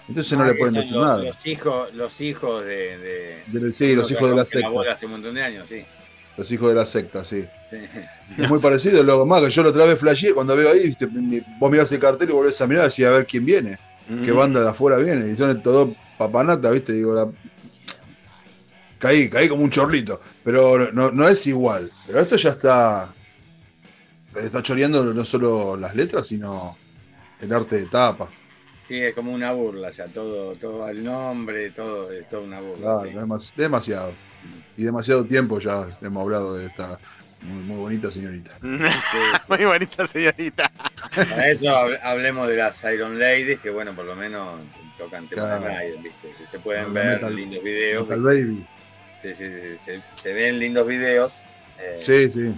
Entonces 0.08 0.38
no 0.38 0.44
Ah, 0.44 0.48
le 0.48 0.56
pueden 0.56 0.74
decir 0.76 0.94
los, 0.94 1.06
nada. 1.06 1.24
Los 1.24 1.46
hijos, 1.46 1.94
los 1.94 2.22
hijos 2.22 2.64
de. 2.66 2.98
de- 2.98 3.44
Del- 3.48 3.74
sí, 3.74 3.96
los 3.96 4.10
hijos 4.12 4.30
de 4.30 4.36
la 4.36 4.46
secta. 4.46 4.68
hace 4.92 5.06
un 5.06 5.14
montón 5.14 5.36
de 5.36 5.44
años, 5.44 5.68
sí. 5.70 5.84
Los 6.38 6.52
hijos 6.52 6.70
de 6.70 6.76
la 6.76 6.86
secta, 6.86 7.24
sí. 7.24 7.46
Sí. 7.70 7.78
Es 8.38 8.50
muy 8.50 8.60
parecido 8.60 9.02
el 9.02 9.08
logo. 9.08 9.26
Más 9.26 9.42
yo 9.54 9.64
la 9.64 9.70
otra 9.70 9.86
vez 9.86 10.00
flasheé, 10.00 10.34
cuando 10.34 10.56
veo 10.56 10.72
ahí, 10.72 10.88
viste, 10.88 11.08
vos 11.60 11.72
mirás 11.72 11.92
el 11.92 12.00
cartel 12.00 12.30
y 12.30 12.32
volvés 12.34 12.60
a 12.62 12.68
mirar 12.68 12.86
así 12.86 13.04
a 13.04 13.10
ver 13.12 13.26
quién 13.26 13.46
viene. 13.46 13.78
Qué 14.26 14.32
banda 14.32 14.62
de 14.62 14.70
afuera 14.70 14.98
viene. 14.98 15.30
Y 15.32 15.36
son 15.38 15.62
todos 15.64 15.90
papanata, 16.18 16.70
viste, 16.72 16.92
digo, 16.94 17.14
la... 17.14 17.28
Caí, 19.02 19.30
caí 19.30 19.50
como 19.50 19.64
un 19.64 19.70
chorlito. 19.72 20.22
Pero 20.44 20.92
no, 20.94 21.12
no 21.12 21.28
es 21.28 21.46
igual. 21.48 21.90
Pero 22.08 22.20
esto 22.22 22.36
ya 22.38 22.52
está. 22.52 23.14
Está 24.36 24.62
choreando 24.64 25.14
no 25.14 25.26
solo 25.26 25.76
las 25.76 25.94
letras, 25.96 26.28
sino 26.28 26.78
el 27.42 27.52
arte 27.52 27.80
de 27.80 27.86
tapa. 27.88 28.30
Sí, 28.88 29.02
es 29.02 29.14
como 29.16 29.32
una 29.34 29.52
burla 29.52 29.92
ya, 29.92 30.06
todo, 30.08 30.54
todo 30.56 30.88
el 30.90 31.04
nombre, 31.04 31.72
todo, 31.72 32.12
es 32.12 32.28
toda 32.30 32.42
una 32.44 32.62
burla. 32.62 33.02
Claro, 33.02 33.42
sí. 33.42 33.50
demasiado. 33.58 34.14
Y 34.78 34.84
demasiado 34.84 35.26
tiempo 35.26 35.60
ya 35.60 35.86
hemos 36.02 36.24
hablado 36.24 36.58
de 36.58 36.66
esta 36.68 36.98
muy, 37.42 37.64
muy 37.64 37.78
bonita 37.78 38.12
señorita. 38.12 38.52
Muy 39.50 39.66
bonita 39.66 40.06
señorita. 40.06 40.72
Para 41.16 41.50
eso 41.50 41.68
hab- 41.68 42.00
hablemos 42.04 42.48
de 42.48 42.56
las 42.58 42.84
Iron 42.86 43.20
Ladies, 43.20 43.60
que 43.62 43.70
bueno, 43.72 43.94
por 43.96 44.06
lo 44.06 44.16
menos 44.16 44.60
tocan 44.98 45.28
temas 45.28 45.46
Claro. 45.46 45.62
de 45.66 45.68
Raiden, 45.70 46.04
¿viste? 46.04 46.34
Se- 46.38 46.48
Se 46.48 46.60
pueden 46.60 46.86
Los 46.86 46.94
ver 46.94 47.06
Metal- 47.16 47.36
lindos 47.36 47.64
videos. 47.64 48.08
Metal. 48.08 48.22
Baby. 48.24 48.68
Sí, 49.22 49.34
sí, 49.34 49.46
sí, 49.48 49.78
se, 49.78 50.02
se 50.16 50.34
ven 50.34 50.58
lindos 50.60 50.88
videos. 50.88 51.34
eh, 51.80 51.96
Sí, 51.98 52.32
sí. 52.32 52.54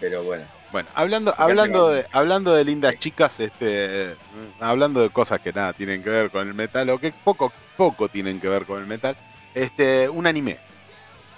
Pero 0.00 0.22
bueno. 0.22 0.44
Bueno, 0.70 0.86
hablando, 0.94 1.34
hablando, 1.38 1.88
de, 1.88 2.06
hablando 2.12 2.54
de 2.54 2.62
lindas 2.62 2.94
chicas, 2.98 3.40
este, 3.40 4.14
hablando 4.60 5.00
de 5.00 5.08
cosas 5.08 5.40
que 5.40 5.50
nada 5.50 5.72
tienen 5.72 6.02
que 6.02 6.10
ver 6.10 6.30
con 6.30 6.46
el 6.46 6.52
metal, 6.52 6.90
o 6.90 6.98
que 6.98 7.10
poco, 7.10 7.50
poco 7.74 8.08
tienen 8.10 8.38
que 8.38 8.50
ver 8.50 8.66
con 8.66 8.78
el 8.78 8.86
metal, 8.86 9.16
este, 9.54 10.10
un 10.10 10.26
anime. 10.26 10.58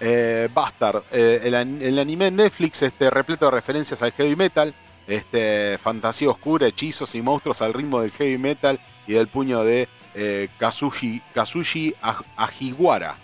Eh, 0.00 0.48
Bastard, 0.52 1.04
eh, 1.12 1.42
el, 1.44 1.54
an- 1.54 1.80
el 1.80 1.98
anime 2.00 2.26
en 2.26 2.36
Netflix 2.36 2.82
este, 2.82 3.08
repleto 3.08 3.44
de 3.44 3.50
referencias 3.52 4.02
al 4.02 4.10
heavy 4.12 4.34
metal, 4.34 4.74
este, 5.06 5.78
fantasía 5.78 6.28
oscura, 6.30 6.66
hechizos 6.66 7.14
y 7.14 7.22
monstruos 7.22 7.62
al 7.62 7.72
ritmo 7.72 8.00
del 8.00 8.10
heavy 8.10 8.36
metal 8.36 8.80
y 9.06 9.12
del 9.12 9.28
puño 9.28 9.62
de 9.62 9.88
eh, 10.16 10.48
Kazushi, 10.58 11.22
Kazushi 11.32 11.94
Ajiwara 12.36 13.16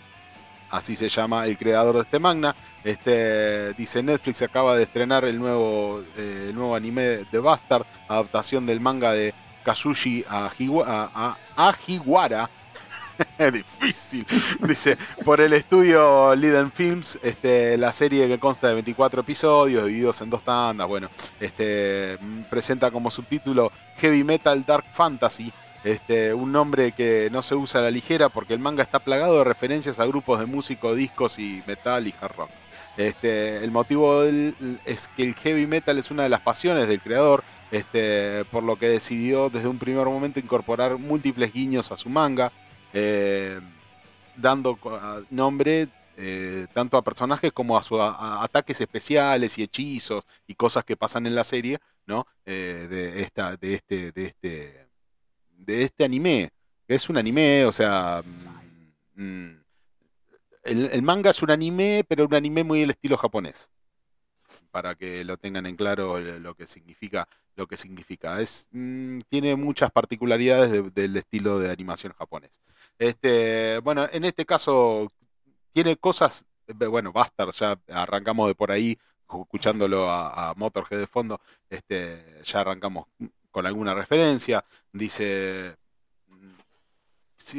así 0.71 0.97
se 0.97 1.09
llama 1.09 1.47
el 1.47 1.57
creador 1.59 1.97
de 1.97 2.03
este 2.03 2.19
manga. 2.19 2.55
Este, 2.85 3.73
dice 3.75 4.03
Netflix 4.03 4.43
acaba 4.43 4.77
de 4.77 4.85
estrenar 4.85 5.25
el 5.25 5.39
nuevo, 5.39 6.03
eh, 6.17 6.47
el 6.51 6.55
nuevo 6.55 6.75
anime 6.77 7.25
de 7.31 7.39
Bastard, 7.39 7.85
adaptación 8.09 8.65
del 8.67 8.81
manga 8.81 9.13
de 9.13 9.35
Kazushi 9.65 10.25
a- 10.29 10.51
a-. 11.57 11.77
Difícil. 13.53 14.27
Dice, 14.69 14.99
por 15.25 15.41
el 15.41 15.53
estudio 15.55 16.35
Liden 16.35 16.71
Films, 16.71 17.19
este, 17.23 17.77
la 17.79 17.91
serie 17.93 18.29
que 18.29 18.39
consta 18.39 18.69
de 18.69 18.75
24 18.75 19.23
episodios 19.23 19.87
divididos 19.87 20.21
en 20.21 20.29
dos 20.31 20.45
tandas, 20.45 20.87
bueno, 20.87 21.09
este, 21.41 22.19
presenta 22.51 22.91
como 22.91 23.11
subtítulo 23.11 23.73
Heavy 23.99 24.23
Metal 24.23 24.63
Dark 24.67 24.85
Fantasy, 24.93 25.51
este, 25.87 26.35
un 26.35 26.53
nombre 26.53 26.93
que 26.93 27.29
no 27.31 27.43
se 27.43 27.55
usa 27.55 27.81
a 27.81 27.85
la 27.85 27.91
ligera 27.91 28.29
porque 28.29 28.55
el 28.55 28.61
manga 28.61 28.83
está 28.83 28.99
plagado 28.99 29.39
de 29.39 29.45
referencias 29.45 30.01
a 30.01 30.07
grupos 30.07 30.41
de 30.41 30.47
músico, 30.47 30.95
discos 30.95 31.39
y 31.39 31.63
metal 31.67 32.07
y 32.09 32.15
hard 32.21 32.37
rock. 32.37 32.51
Este, 32.97 33.63
el 33.65 33.71
motivo 33.71 34.23
es 34.25 35.09
que 35.17 35.23
el 35.23 35.35
heavy 35.35 35.67
metal 35.67 35.99
es 35.99 36.11
una 36.11 36.23
de 36.25 36.29
las 36.31 36.41
pasiones 36.41 36.89
del 36.89 37.01
creador, 37.01 37.45
este, 37.71 38.45
por 38.47 38.63
lo 38.63 38.77
que 38.77 38.89
decidió 38.89 39.51
desde 39.51 39.69
un 39.69 39.79
primer 39.79 40.07
momento 40.07 40.41
incorporar 40.41 40.99
múltiples 40.99 41.53
guiños 41.53 41.93
a 41.93 41.97
su 41.97 42.09
manga, 42.09 42.53
eh, 42.93 43.61
dando 44.37 44.79
nombre 45.31 45.89
eh, 46.19 46.67
tanto 46.73 46.97
a 46.97 47.03
personajes 47.03 47.53
como 47.53 47.77
a, 47.77 47.83
su, 47.83 48.01
a- 48.01 48.15
a 48.41 48.45
ataques 48.45 48.81
especiales 48.81 49.59
y 49.59 49.63
hechizos 49.65 50.25
y 50.47 50.55
cosas 50.55 50.85
que 50.85 50.97
pasan 50.97 51.27
en 51.27 51.35
la 51.35 51.45
serie, 51.45 51.79
¿no? 52.07 52.27
Eh, 52.47 52.87
de 52.89 53.23
esta, 53.23 53.57
de 53.57 53.75
este, 53.75 54.13
de 54.13 54.25
este, 54.27 54.86
de 55.67 55.83
este 55.83 56.05
anime. 56.05 56.51
Es 56.89 57.09
un 57.09 57.17
anime, 57.19 57.65
o 57.65 57.73
sea, 57.73 58.23
mm, 59.15 59.23
mm, 59.23 59.61
el, 60.65 61.03
manga 61.03 61.31
es 61.31 61.43
un 61.43 61.51
anime, 61.51 62.05
pero 62.09 62.25
un 62.27 62.35
anime 62.35 62.65
muy 62.65 62.81
del 62.81 62.91
estilo 62.91 63.17
japonés. 63.17 63.69
Para 64.71 64.95
que 64.95 65.25
lo 65.25 65.37
tengan 65.37 65.67
en 65.67 65.77
claro 65.77 66.21
lo 66.21 66.39
lo 66.39 66.55
que 66.55 66.67
significa, 66.67 67.27
lo 67.57 67.67
que 67.67 67.77
significa. 67.77 68.41
Es, 68.41 68.69
mm, 68.73 69.21
tiene 69.29 69.57
muchas 69.57 69.91
particularidades 69.91 70.71
de- 70.71 70.91
del 70.91 71.17
estilo 71.17 71.59
de 71.59 71.71
animación 71.71 72.13
japonés. 72.13 72.61
Este, 72.99 73.79
bueno, 73.81 74.07
en 74.13 74.25
este 74.25 74.45
caso 74.45 75.11
tiene 75.73 75.97
cosas, 75.97 76.45
eh, 76.69 76.87
bueno, 76.87 77.13
Bastard, 77.13 77.53
ya 77.53 77.79
arrancamos 77.89 78.49
de 78.49 78.55
por 78.55 78.71
ahí, 78.71 78.97
escuchándolo 79.29 80.09
a, 80.11 80.51
a 80.51 80.55
Motorhead 80.55 81.01
de 81.01 81.07
fondo, 81.07 81.41
este, 81.71 82.43
ya 82.45 82.61
arrancamos 82.61 83.07
con 83.57 83.65
alguna 83.65 83.95
referencia. 83.95 84.67
Dice, 84.93 85.77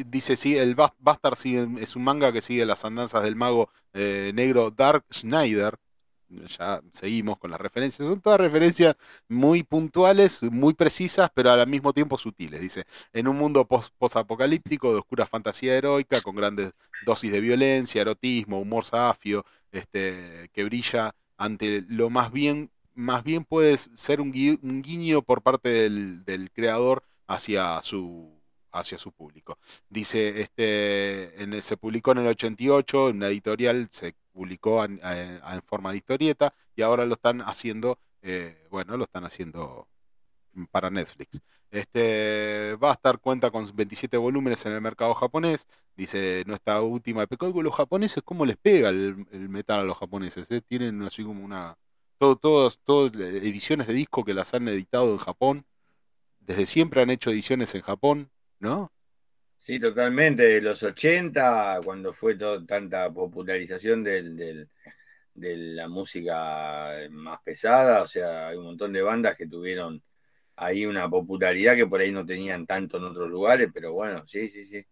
dice 0.06 0.36
sí, 0.36 0.56
el 0.56 0.76
Bas- 0.76 0.94
Bastard 1.00 1.40
es 1.80 1.96
un 1.96 2.04
manga 2.04 2.32
que 2.32 2.44
sigue 2.44 2.68
las 2.68 2.86
andanzas 2.86 3.24
del 3.24 3.36
mago 3.36 3.72
eh, 3.96 4.32
negro 4.36 4.70
Dark 4.70 5.06
Schneider. 5.12 5.80
Ya 6.60 6.84
seguimos 6.92 7.40
con 7.40 7.50
las 7.50 7.60
referencias. 7.60 8.08
Son 8.08 8.22
todas 8.22 8.40
referencias 8.40 8.96
muy 9.28 9.64
puntuales, 9.64 10.44
muy 10.44 10.76
precisas, 10.76 11.32
pero 11.34 11.50
al 11.50 11.66
mismo 11.66 11.94
tiempo 11.94 12.20
sutiles. 12.20 12.62
Dice, 12.62 12.86
en 13.12 13.28
un 13.28 13.36
mundo 13.36 13.66
post- 13.66 13.92
post-apocalíptico 13.98 14.92
de 14.94 15.00
oscura 15.00 15.26
fantasía 15.26 15.74
heroica, 15.76 16.22
con 16.22 16.36
grandes 16.36 16.74
dosis 17.08 17.32
de 17.32 17.42
violencia, 17.42 18.02
erotismo, 18.04 18.62
humor 18.62 18.86
safio, 18.86 19.46
este, 19.72 20.52
que 20.54 20.64
brilla 20.64 21.16
ante 21.38 21.84
lo 21.88 22.12
más 22.12 22.32
bien, 22.32 22.70
más 22.98 23.24
bien 23.24 23.46
puede 23.46 23.78
ser 23.78 24.22
un, 24.22 24.30
un 24.64 24.82
guiño 24.82 25.22
por 25.22 25.42
parte 25.44 25.70
del, 25.70 26.52
creador 26.54 27.04
hacia 27.28 27.82
su 27.84 28.36
hacia 28.72 28.98
su 28.98 29.12
público. 29.12 29.58
Dice, 29.90 30.42
este, 30.42 31.42
en 31.42 31.62
se 31.62 31.78
publicó 31.78 32.12
en 32.12 32.20
el 32.20 32.28
88, 32.28 33.10
en 33.10 33.18
una 33.18 33.28
editorial 33.28 33.88
se 33.92 34.16
publicó 34.34 34.84
en, 34.86 35.00
forma 35.66 35.92
de 35.92 35.98
historieta 35.98 36.54
y 36.76 36.82
ahora 36.84 37.06
lo 37.06 37.16
están 37.16 37.42
haciendo, 37.42 38.00
eh, 38.22 38.68
bueno, 38.70 38.98
lo 38.98 39.06
están 39.06 39.26
haciendo 39.26 39.88
para 40.72 40.90
Netflix. 40.90 41.42
Este, 41.70 42.76
Bastard 42.80 43.20
cuenta 43.20 43.52
con 43.52 43.70
27 43.76 44.18
volúmenes 44.18 44.66
en 44.66 44.74
el 44.74 44.82
mercado 44.82 45.14
japonés. 45.16 45.68
Dice 45.96 46.44
nuestra 46.48 46.82
última 46.82 47.26
con 47.28 47.64
los 47.64 47.76
japoneses, 47.76 48.24
¿cómo 48.24 48.46
les 48.46 48.58
pega 48.58 48.90
el, 48.90 49.28
el 49.32 49.50
metal 49.50 49.80
a 49.82 49.84
los 49.84 49.98
japoneses? 49.98 50.50
eh? 50.52 50.62
Tienen 50.62 51.02
así 51.04 51.24
como 51.24 51.44
una. 51.44 51.78
Todo, 52.20 52.36
todos, 52.38 52.80
todas 52.84 53.16
ediciones 53.16 53.88
de 53.88 53.94
disco 53.94 54.24
que 54.26 54.34
las 54.34 54.54
han 54.54 54.68
editado 54.68 55.12
en 55.12 55.18
Japón. 55.18 55.66
Desde 56.42 56.66
siempre 56.68 57.02
han 57.02 57.12
hecho 57.12 57.32
ediciones 57.32 57.76
en 57.76 57.82
Japón, 57.84 58.32
¿no? 58.60 58.92
Sí, 59.58 59.80
totalmente. 59.80 60.44
De 60.44 60.62
los 60.62 60.84
80, 60.84 61.80
cuando 61.84 62.14
fue 62.14 62.36
to- 62.36 62.66
tanta 62.66 63.12
popularización 63.12 64.04
del, 64.04 64.36
del- 64.38 64.70
de 65.34 65.58
la 65.58 65.88
música 65.90 66.94
más 67.12 67.42
pesada, 67.44 68.04
o 68.04 68.08
sea, 68.08 68.50
hay 68.50 68.58
un 68.58 68.66
montón 68.66 68.94
de 68.94 69.02
bandas 69.02 69.38
que 69.38 69.48
tuvieron 69.48 70.04
ahí 70.58 70.86
una 70.86 71.10
popularidad 71.10 71.76
que 71.76 71.88
por 71.88 72.02
ahí 72.02 72.12
no 72.12 72.26
tenían 72.26 72.68
tanto 72.68 72.98
en 72.98 73.06
otros 73.06 73.30
lugares, 73.30 73.70
pero 73.74 73.94
bueno, 73.94 74.26
sí, 74.28 74.50
sí, 74.50 74.66
sí. 74.66 74.80
O 74.80 74.84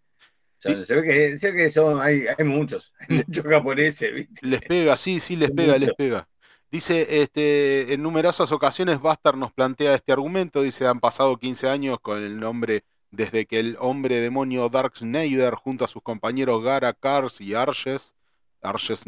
sea, 0.60 0.84
se 0.86 0.96
ve 0.96 1.04
que, 1.04 1.38
se 1.40 1.52
ve 1.52 1.58
que 1.60 1.70
son, 1.72 2.02
hay, 2.02 2.26
hay 2.28 2.46
muchos, 2.46 2.94
hay 3.00 3.18
muchos 3.18 3.46
japoneses, 3.46 4.14
¿viste? 4.16 4.42
Les 4.42 4.62
pega, 4.62 4.96
sí, 4.98 5.20
sí, 5.20 5.36
les 5.36 5.52
pega, 5.52 5.78
les 5.78 5.92
pega. 5.92 6.28
Dice, 6.76 7.22
este, 7.22 7.94
en 7.94 8.04
numerosas 8.04 8.52
ocasiones 8.52 9.00
Bastard 9.02 9.38
nos 9.38 9.54
plantea 9.54 9.96
este 9.96 10.12
argumento, 10.12 10.62
dice, 10.62 10.86
han 10.86 11.00
pasado 11.00 11.38
15 11.38 11.70
años 11.70 12.02
con 12.02 12.22
el 12.22 12.38
nombre, 12.38 12.84
desde 13.12 13.46
que 13.46 13.60
el 13.60 13.78
hombre 13.80 14.20
demonio 14.20 14.68
Dark 14.68 14.98
Snyder, 14.98 15.56
junto 15.56 15.86
a 15.86 15.88
sus 15.88 16.04
compañeros 16.04 16.62
Gara, 16.62 16.92
Kars 16.92 17.40
y 17.40 17.54
Arches, 17.54 18.14
Arches 18.62 19.06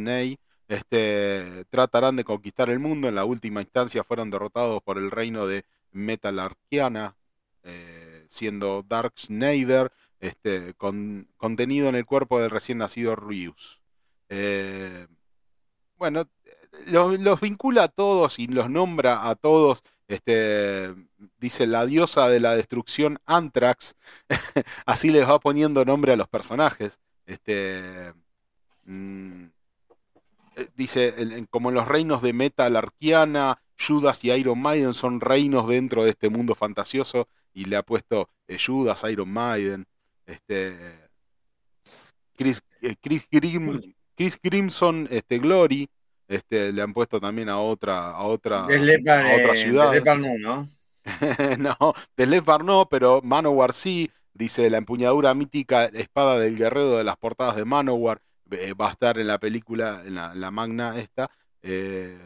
este, 0.69 1.65
tratarán 1.69 2.15
de 2.15 2.23
conquistar 2.23 2.69
el 2.69 2.79
mundo. 2.79 3.09
En 3.09 3.15
la 3.15 3.25
última 3.25 3.59
instancia 3.59 4.05
fueron 4.05 4.29
derrotados 4.31 4.81
por 4.81 4.97
el 4.97 5.11
reino 5.11 5.45
de 5.45 5.65
Metalarkiana, 5.91 7.17
eh, 7.63 8.25
siendo 8.29 8.85
Dark 8.87 9.11
Snyder 9.17 9.91
este, 10.21 10.73
con- 10.75 11.27
contenido 11.35 11.89
en 11.89 11.95
el 11.95 12.05
cuerpo 12.05 12.39
del 12.39 12.49
recién 12.49 12.77
nacido 12.77 13.17
Ryus. 13.17 13.81
Eh, 14.29 15.07
bueno, 15.97 16.29
los, 16.85 17.41
vincula 17.41 17.83
a 17.83 17.87
todos 17.87 18.39
y 18.39 18.47
los 18.47 18.69
nombra 18.69 19.29
a 19.29 19.35
todos. 19.35 19.83
Este, 20.07 20.95
dice 21.39 21.67
la 21.67 21.85
diosa 21.85 22.29
de 22.29 22.39
la 22.39 22.55
destrucción 22.55 23.19
Antrax. 23.25 23.95
Así 24.85 25.09
les 25.09 25.27
va 25.27 25.39
poniendo 25.39 25.83
nombre 25.85 26.13
a 26.13 26.15
los 26.15 26.27
personajes. 26.27 26.99
Este, 27.25 28.13
mm, 28.85 29.45
eh, 30.55 30.67
dice, 30.75 31.47
como 31.49 31.69
en 31.69 31.75
los 31.75 31.87
reinos 31.87 32.21
de 32.21 32.33
Metal 32.33 32.75
Arquiana, 32.75 33.61
Judas 33.79 34.23
y 34.23 34.31
Iron 34.31 34.61
Maiden 34.61 34.93
son 34.93 35.21
reinos 35.21 35.67
dentro 35.67 36.03
de 36.03 36.11
este 36.11 36.29
mundo 36.29 36.55
fantasioso. 36.55 37.27
Y 37.53 37.65
le 37.65 37.75
ha 37.75 37.83
puesto 37.83 38.29
eh, 38.47 38.57
Judas, 38.63 39.03
Iron 39.09 39.29
Maiden. 39.29 39.87
Este, 40.25 41.07
Chris, 42.37 42.61
eh, 42.81 42.95
este, 45.09 45.39
Glory. 45.39 45.89
Este, 46.27 46.73
le 46.73 46.81
han 46.81 46.93
puesto 46.93 47.19
también 47.19 47.49
a 47.49 47.59
otra, 47.59 48.11
a 48.11 48.23
otra, 48.23 48.67
Leppard, 48.67 49.25
a 49.25 49.35
otra 49.35 49.55
ciudad. 49.55 49.93
Leppard 49.93 50.19
no, 50.19 50.37
¿no? 50.39 50.67
de 52.17 52.25
Leppard 52.25 52.63
no, 52.63 52.87
pero 52.89 53.21
Manowar 53.23 53.73
sí. 53.73 54.11
Dice 54.33 54.69
la 54.69 54.77
empuñadura 54.77 55.33
mítica 55.33 55.85
espada 55.85 56.37
del 56.37 56.55
guerrero 56.57 56.97
de 56.97 57.03
las 57.03 57.17
portadas 57.17 57.55
de 57.55 57.65
Manowar. 57.65 58.21
eh, 58.51 58.73
va 58.79 58.89
a 58.89 58.91
estar 58.91 59.17
en 59.17 59.27
la 59.27 59.39
película, 59.39 60.03
en 60.05 60.13
la, 60.15 60.31
en 60.33 60.41
la 60.41 60.51
magna 60.51 60.97
esta. 60.99 61.29
eh, 61.63 62.17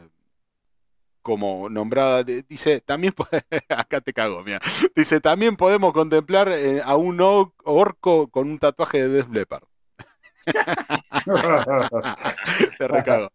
como 1.22 1.68
nombrada, 1.70 2.24
dice, 2.24 2.80
también, 2.80 3.14
acá 3.68 4.00
te 4.00 4.12
cago, 4.12 4.42
mira, 4.42 4.60
dice, 4.96 5.20
también 5.20 5.56
podemos 5.56 5.92
contemplar 5.92 6.48
eh, 6.50 6.82
a 6.84 6.96
un 6.96 7.20
or- 7.20 7.52
orco 7.64 8.28
con 8.28 8.50
un 8.50 8.58
tatuaje 8.58 9.06
de 9.08 9.24
Leppard. 9.30 9.62
Te 12.78 12.88
recago. 12.88 13.28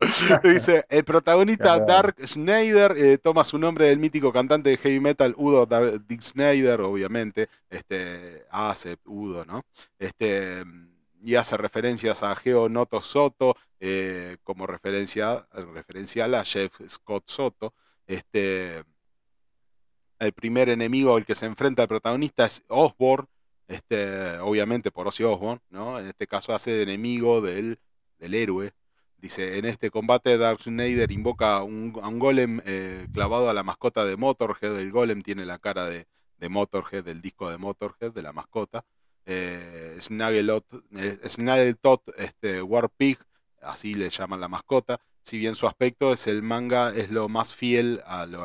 Dice, 0.43 0.85
el 0.89 1.03
protagonista. 1.03 1.79
Dark 1.79 2.15
Schneider 2.25 2.93
eh, 2.97 3.17
toma 3.17 3.43
su 3.43 3.57
nombre 3.57 3.87
del 3.87 3.99
mítico 3.99 4.31
cantante 4.33 4.69
de 4.71 4.77
heavy 4.77 4.99
metal 4.99 5.33
Udo 5.37 5.65
Dar- 5.65 6.05
Dick 6.05 6.21
Schneider, 6.21 6.81
obviamente, 6.81 7.49
este, 7.69 8.45
hace 8.49 8.97
Udo, 9.05 9.45
¿no? 9.45 9.63
Este, 9.99 10.63
y 11.23 11.35
hace 11.35 11.57
referencias 11.57 12.23
a 12.23 12.35
Geo 12.35 12.69
Noto 12.69 13.01
Soto 13.01 13.55
eh, 13.79 14.37
como 14.43 14.67
referencia, 14.67 15.47
referencial 15.73 16.35
a 16.35 16.43
Jeff 16.45 16.73
Scott 16.87 17.23
Soto. 17.27 17.73
Este, 18.05 18.83
el 20.19 20.33
primer 20.33 20.69
enemigo 20.69 21.15
al 21.15 21.25
que 21.25 21.35
se 21.35 21.45
enfrenta 21.45 21.83
el 21.83 21.87
protagonista 21.87 22.45
es 22.45 22.63
Osborn, 22.67 23.27
este, 23.67 24.39
obviamente 24.39 24.91
por 24.91 25.07
Ozzy 25.07 25.23
Osbourne, 25.23 25.61
¿no? 25.69 25.99
En 25.99 26.07
este 26.07 26.27
caso 26.27 26.53
hace 26.53 26.71
de 26.71 26.83
enemigo 26.83 27.41
del, 27.41 27.79
del 28.19 28.33
héroe. 28.33 28.73
Dice, 29.17 29.57
en 29.57 29.65
este 29.65 29.89
combate 29.89 30.37
Dark 30.37 30.61
Schneider 30.61 31.11
invoca 31.11 31.63
un, 31.63 31.99
a 32.01 32.07
un 32.07 32.19
golem 32.19 32.61
eh, 32.65 33.07
clavado 33.13 33.49
a 33.49 33.53
la 33.53 33.63
mascota 33.63 34.05
de 34.05 34.15
Motorhead. 34.15 34.77
El 34.79 34.91
golem 34.91 35.23
tiene 35.23 35.43
la 35.45 35.57
cara 35.57 35.85
de, 35.89 36.07
de 36.37 36.49
Motorhead, 36.49 37.03
del 37.03 37.21
disco 37.21 37.49
de 37.49 37.57
Motorhead, 37.57 38.11
de 38.11 38.21
la 38.21 38.31
mascota. 38.31 38.85
Eh, 39.25 39.97
Snaggletot, 39.99 40.65
eh, 40.95 41.19
este, 42.17 42.61
Warpig, 42.61 43.17
así 43.61 43.95
le 43.95 44.09
llaman 44.09 44.39
la 44.39 44.47
mascota. 44.47 44.99
Si 45.23 45.37
bien 45.37 45.55
su 45.55 45.67
aspecto 45.67 46.13
es 46.13 46.27
el 46.27 46.43
manga, 46.43 46.95
es 46.95 47.09
lo 47.11 47.27
más 47.27 47.53
fiel 47.53 48.01
al, 48.05 48.35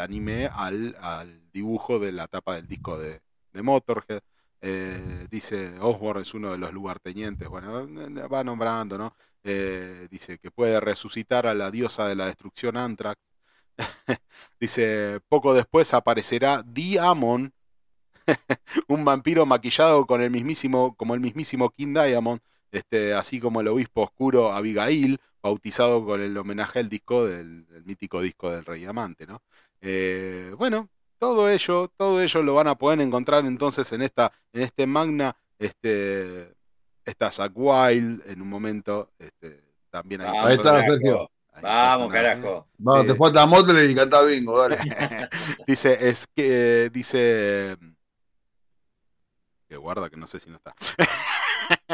anime, 0.00 0.48
al, 0.52 0.96
al 1.00 1.48
dibujo 1.52 1.98
de 2.00 2.12
la 2.12 2.26
tapa 2.26 2.56
del 2.56 2.66
disco 2.66 2.98
de, 2.98 3.20
de 3.52 3.62
Motorhead. 3.62 4.22
Eh, 4.66 5.26
dice 5.30 5.78
Osborne 5.78 6.22
es 6.22 6.32
uno 6.32 6.52
de 6.52 6.56
los 6.56 6.72
lugartenientes, 6.72 7.46
bueno, 7.48 7.86
va 8.32 8.42
nombrando, 8.42 8.96
¿no? 8.96 9.14
Eh, 9.42 10.08
dice 10.10 10.38
que 10.38 10.50
puede 10.50 10.80
resucitar 10.80 11.46
a 11.46 11.52
la 11.52 11.70
diosa 11.70 12.08
de 12.08 12.14
la 12.14 12.26
destrucción 12.26 12.78
Antrax. 12.78 13.20
dice, 14.58 15.20
poco 15.28 15.52
después 15.52 15.92
aparecerá 15.92 16.62
Diamond, 16.66 17.52
un 18.88 19.04
vampiro 19.04 19.44
maquillado 19.44 20.06
con 20.06 20.22
el 20.22 20.30
mismísimo, 20.30 20.94
como 20.96 21.14
el 21.14 21.20
mismísimo 21.20 21.68
King 21.68 21.92
Diamond, 21.92 22.40
este, 22.72 23.12
así 23.12 23.40
como 23.40 23.60
el 23.60 23.68
obispo 23.68 24.04
oscuro 24.04 24.52
Abigail, 24.52 25.20
bautizado 25.42 26.06
con 26.06 26.22
el 26.22 26.34
homenaje 26.38 26.78
al 26.78 26.88
disco 26.88 27.26
del, 27.26 27.66
mítico 27.84 28.22
disco 28.22 28.50
del 28.50 28.64
Rey 28.64 28.86
Amante, 28.86 29.26
¿no? 29.26 29.42
Eh, 29.82 30.54
bueno, 30.56 30.88
todo 31.24 31.48
ello, 31.48 31.88
todo 31.96 32.20
ello 32.20 32.42
lo 32.42 32.54
van 32.54 32.68
a 32.68 32.74
poder 32.74 33.00
encontrar 33.00 33.46
entonces 33.46 33.90
en 33.92 34.02
esta, 34.02 34.30
en 34.52 34.60
este 34.60 34.86
magna, 34.86 35.34
este, 35.58 36.52
está 37.02 37.30
Zack 37.30 37.52
Wild 37.54 38.22
en 38.26 38.42
un 38.42 38.48
momento, 38.48 39.10
este, 39.18 39.64
también 39.88 40.20
hay 40.20 40.36
Ahí 40.36 40.52
está, 40.56 40.72
carajo. 40.74 40.92
Sergio. 40.92 41.30
Vamos, 41.62 42.12
carajo. 42.12 42.66
Vamos, 42.76 43.06
Sí. 43.06 43.12
te 43.12 43.18
falta 43.18 43.46
Motley 43.46 43.92
y 43.92 43.94
canta 43.94 44.22
bingo, 44.22 44.58
dale. 44.60 44.76
dice, 45.66 45.96
es 46.10 46.26
que, 46.26 46.90
dice, 46.92 47.78
que 49.66 49.76
guarda 49.78 50.10
que 50.10 50.18
no 50.18 50.26
sé 50.26 50.40
si 50.40 50.50
no 50.50 50.56
está. 50.56 50.74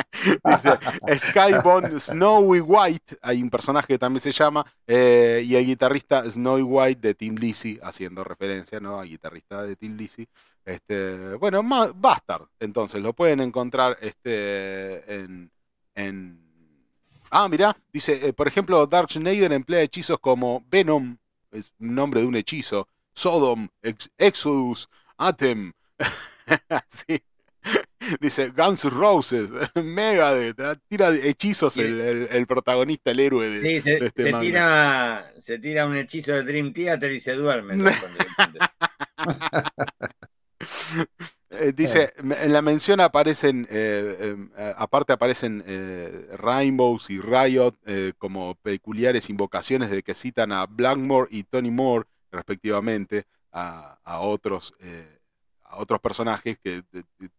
dice, 0.44 0.78
Skyborn 1.18 1.98
Snowy 2.00 2.60
White, 2.60 3.18
hay 3.22 3.42
un 3.42 3.50
personaje 3.50 3.88
que 3.88 3.98
también 3.98 4.20
se 4.20 4.32
llama, 4.32 4.64
eh, 4.86 5.42
y 5.44 5.56
el 5.56 5.66
guitarrista 5.66 6.28
Snowy 6.30 6.62
White 6.62 7.00
de 7.08 7.14
Tim 7.14 7.36
Lizzy, 7.36 7.78
haciendo 7.82 8.24
referencia, 8.24 8.80
¿no? 8.80 8.98
Al 8.98 9.08
guitarrista 9.08 9.62
de 9.62 9.76
Tim 9.76 9.96
Lizzy. 9.96 10.26
Este, 10.64 11.34
bueno, 11.36 11.62
Bastard, 11.94 12.46
entonces 12.60 13.00
lo 13.02 13.12
pueden 13.14 13.40
encontrar 13.40 13.96
este, 14.00 15.14
en, 15.14 15.50
en 15.94 16.38
Ah, 17.30 17.48
mirá, 17.48 17.76
dice, 17.92 18.26
eh, 18.28 18.32
por 18.32 18.48
ejemplo, 18.48 18.86
Dark 18.86 19.10
Schneider 19.10 19.52
emplea 19.52 19.82
hechizos 19.82 20.18
como 20.18 20.64
Venom, 20.68 21.16
es 21.52 21.72
un 21.78 21.94
nombre 21.94 22.20
de 22.20 22.26
un 22.26 22.34
hechizo, 22.36 22.88
Sodom, 23.14 23.68
Ex- 23.82 24.10
Exodus, 24.18 24.88
Atem, 25.16 25.72
sí. 26.88 27.20
Dice 28.18 28.50
Guns 28.50 28.84
Roses, 28.84 29.50
Megadeth, 29.74 30.58
ah, 30.60 30.76
tira 30.88 31.14
hechizos 31.14 31.76
el, 31.78 32.00
el- 32.00 32.28
el 32.30 32.46
protagonista, 32.46 33.10
el 33.10 33.20
héroe 33.20 33.48
de, 33.50 33.60
Sí, 33.60 33.74
de 33.74 33.80
se, 33.80 34.04
este 34.06 34.22
se 34.22 34.32
manga. 34.32 34.42
tira, 34.44 35.32
se 35.38 35.58
tira 35.58 35.86
un 35.86 35.96
hechizo 35.96 36.32
de 36.32 36.42
Dream 36.42 36.72
Theater 36.72 37.12
y 37.12 37.20
se 37.20 37.32
duerme. 37.34 37.74
Eh, 41.52 41.72
dice, 41.74 42.12
me- 42.22 42.36
en 42.42 42.52
la 42.52 42.62
mención 42.62 43.00
aparecen, 43.00 43.66
eh, 43.70 44.16
eh, 44.20 44.36
eh, 44.56 44.74
aparte 44.76 45.12
aparecen 45.12 45.64
eh, 45.66 46.28
Rainbows 46.36 47.10
y 47.10 47.20
Riot 47.20 47.74
eh, 47.86 48.12
como 48.18 48.54
peculiares 48.56 49.28
invocaciones 49.30 49.90
de 49.90 50.02
que 50.04 50.14
citan 50.14 50.52
a 50.52 50.64
Blackmore 50.66 51.26
y 51.32 51.42
Tony 51.42 51.72
Moore, 51.72 52.06
respectivamente, 52.30 53.24
a, 53.50 53.98
a 54.04 54.20
otros, 54.20 54.74
eh, 54.78 55.18
a 55.64 55.78
otros 55.78 56.00
personajes 56.00 56.56
que 56.62 56.82
de- 56.92 57.04
de- 57.18 57.30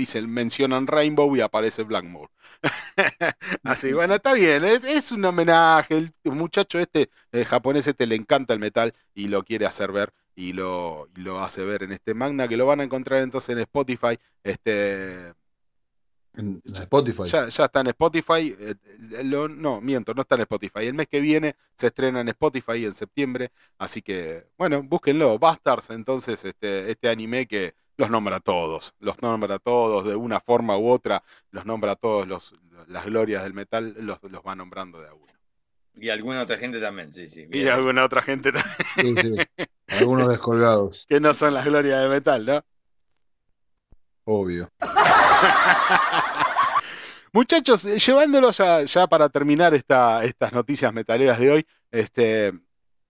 dicen, 0.00 0.30
mencionan 0.32 0.86
Rainbow 0.86 1.34
y 1.36 1.40
aparece 1.40 1.82
Blackmore. 1.84 2.30
Así, 3.64 3.92
bueno, 3.92 4.14
está 4.14 4.32
bien, 4.34 4.64
es, 4.64 4.84
es 4.84 5.12
un 5.12 5.24
homenaje. 5.24 5.96
El 5.96 6.12
muchacho 6.32 6.78
este, 6.78 7.10
el 7.32 7.44
japonés 7.44 7.86
este, 7.86 8.06
le 8.06 8.14
encanta 8.16 8.54
el 8.54 8.60
metal 8.60 8.94
y 9.14 9.28
lo 9.28 9.44
quiere 9.44 9.66
hacer 9.66 9.92
ver. 9.92 10.12
y 10.34 10.52
lo, 10.52 11.08
y 11.16 11.20
lo 11.22 11.40
hace 11.42 11.64
ver 11.64 11.82
en 11.82 11.92
este 11.92 12.14
magna, 12.14 12.48
que 12.48 12.56
lo 12.56 12.66
van 12.66 12.80
a 12.80 12.84
encontrar 12.84 13.22
entonces 13.22 13.50
en 13.50 13.58
Spotify. 13.60 14.18
Este, 14.44 15.32
En, 16.34 16.62
Spotify. 16.66 17.32
ya, 17.32 17.48
ya 17.48 17.64
está 17.64 17.80
en 17.80 17.86
Spotify. 17.88 18.54
eh, 18.58 18.74
lo- 19.24 19.48
no, 19.48 19.80
miento, 19.80 20.14
no 20.14 20.22
está 20.22 20.34
en 20.36 20.42
Spotify. 20.42 20.86
El 20.86 20.94
mes 20.94 21.08
que 21.08 21.20
viene 21.20 21.56
se 21.76 21.86
estrena 21.88 22.20
en 22.20 22.28
Spotify 22.28 22.84
en 22.84 22.94
septiembre. 22.94 23.50
Así 23.78 24.02
que, 24.02 24.46
bueno, 24.58 24.82
búsquenlo. 24.82 25.38
Bastards, 25.38 25.90
entonces, 25.90 26.44
este, 26.44 26.90
este 26.90 27.08
anime 27.08 27.46
que 27.46 27.74
los 27.96 28.10
nombra 28.10 28.36
a 28.36 28.40
todos. 28.40 28.94
Los 28.98 29.20
nombra 29.22 29.56
a 29.56 29.58
todos 29.58 30.06
de 30.06 30.16
una 30.16 30.40
forma 30.40 30.78
u 30.78 30.88
otra. 30.88 31.22
Los 31.50 31.66
nombra 31.66 31.92
a 31.92 31.96
todos 31.96 32.26
los, 32.26 32.54
las 32.88 33.06
glorias 33.06 33.42
del 33.42 33.54
metal. 33.54 33.94
Los, 33.98 34.18
los 34.22 34.42
va 34.42 34.54
nombrando 34.54 35.00
de 35.00 35.08
a 35.08 35.14
uno. 35.14 35.26
Y 35.98 36.10
alguna 36.10 36.42
otra 36.42 36.58
gente 36.58 36.78
también, 36.78 37.12
sí, 37.12 37.28
sí. 37.28 37.46
Y 37.50 37.68
alguna 37.68 38.04
otra 38.04 38.20
gente 38.20 38.52
también, 38.52 39.16
Sí, 39.16 39.46
sí. 39.56 39.64
Algunos 39.88 40.28
descolgados, 40.28 41.06
que 41.08 41.20
no 41.20 41.32
son 41.32 41.54
las 41.54 41.64
glorias 41.64 42.00
del 42.00 42.10
metal, 42.10 42.44
¿no? 42.44 42.62
obvio. 44.24 44.68
Muchachos, 47.32 47.84
eh, 47.84 47.98
llevándolos 47.98 48.58
ya, 48.58 48.82
ya 48.82 49.06
para 49.06 49.28
terminar 49.28 49.74
esta, 49.74 50.24
estas 50.24 50.52
noticias 50.52 50.92
metaleras 50.92 51.38
de 51.38 51.50
hoy, 51.50 51.66
este, 51.90 52.52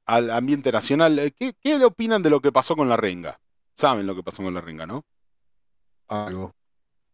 al 0.04 0.30
ambiente 0.30 0.70
nacional, 0.70 1.18
eh, 1.18 1.32
¿qué, 1.32 1.54
qué 1.60 1.82
opinan 1.84 2.22
de 2.22 2.30
lo 2.30 2.40
que 2.40 2.52
pasó 2.52 2.76
con 2.76 2.88
la 2.88 2.96
renga? 2.96 3.40
Saben 3.76 4.06
lo 4.06 4.14
que 4.14 4.22
pasó 4.22 4.42
con 4.42 4.54
la 4.54 4.60
renga, 4.60 4.86
¿no? 4.86 5.04
Algo. 6.08 6.54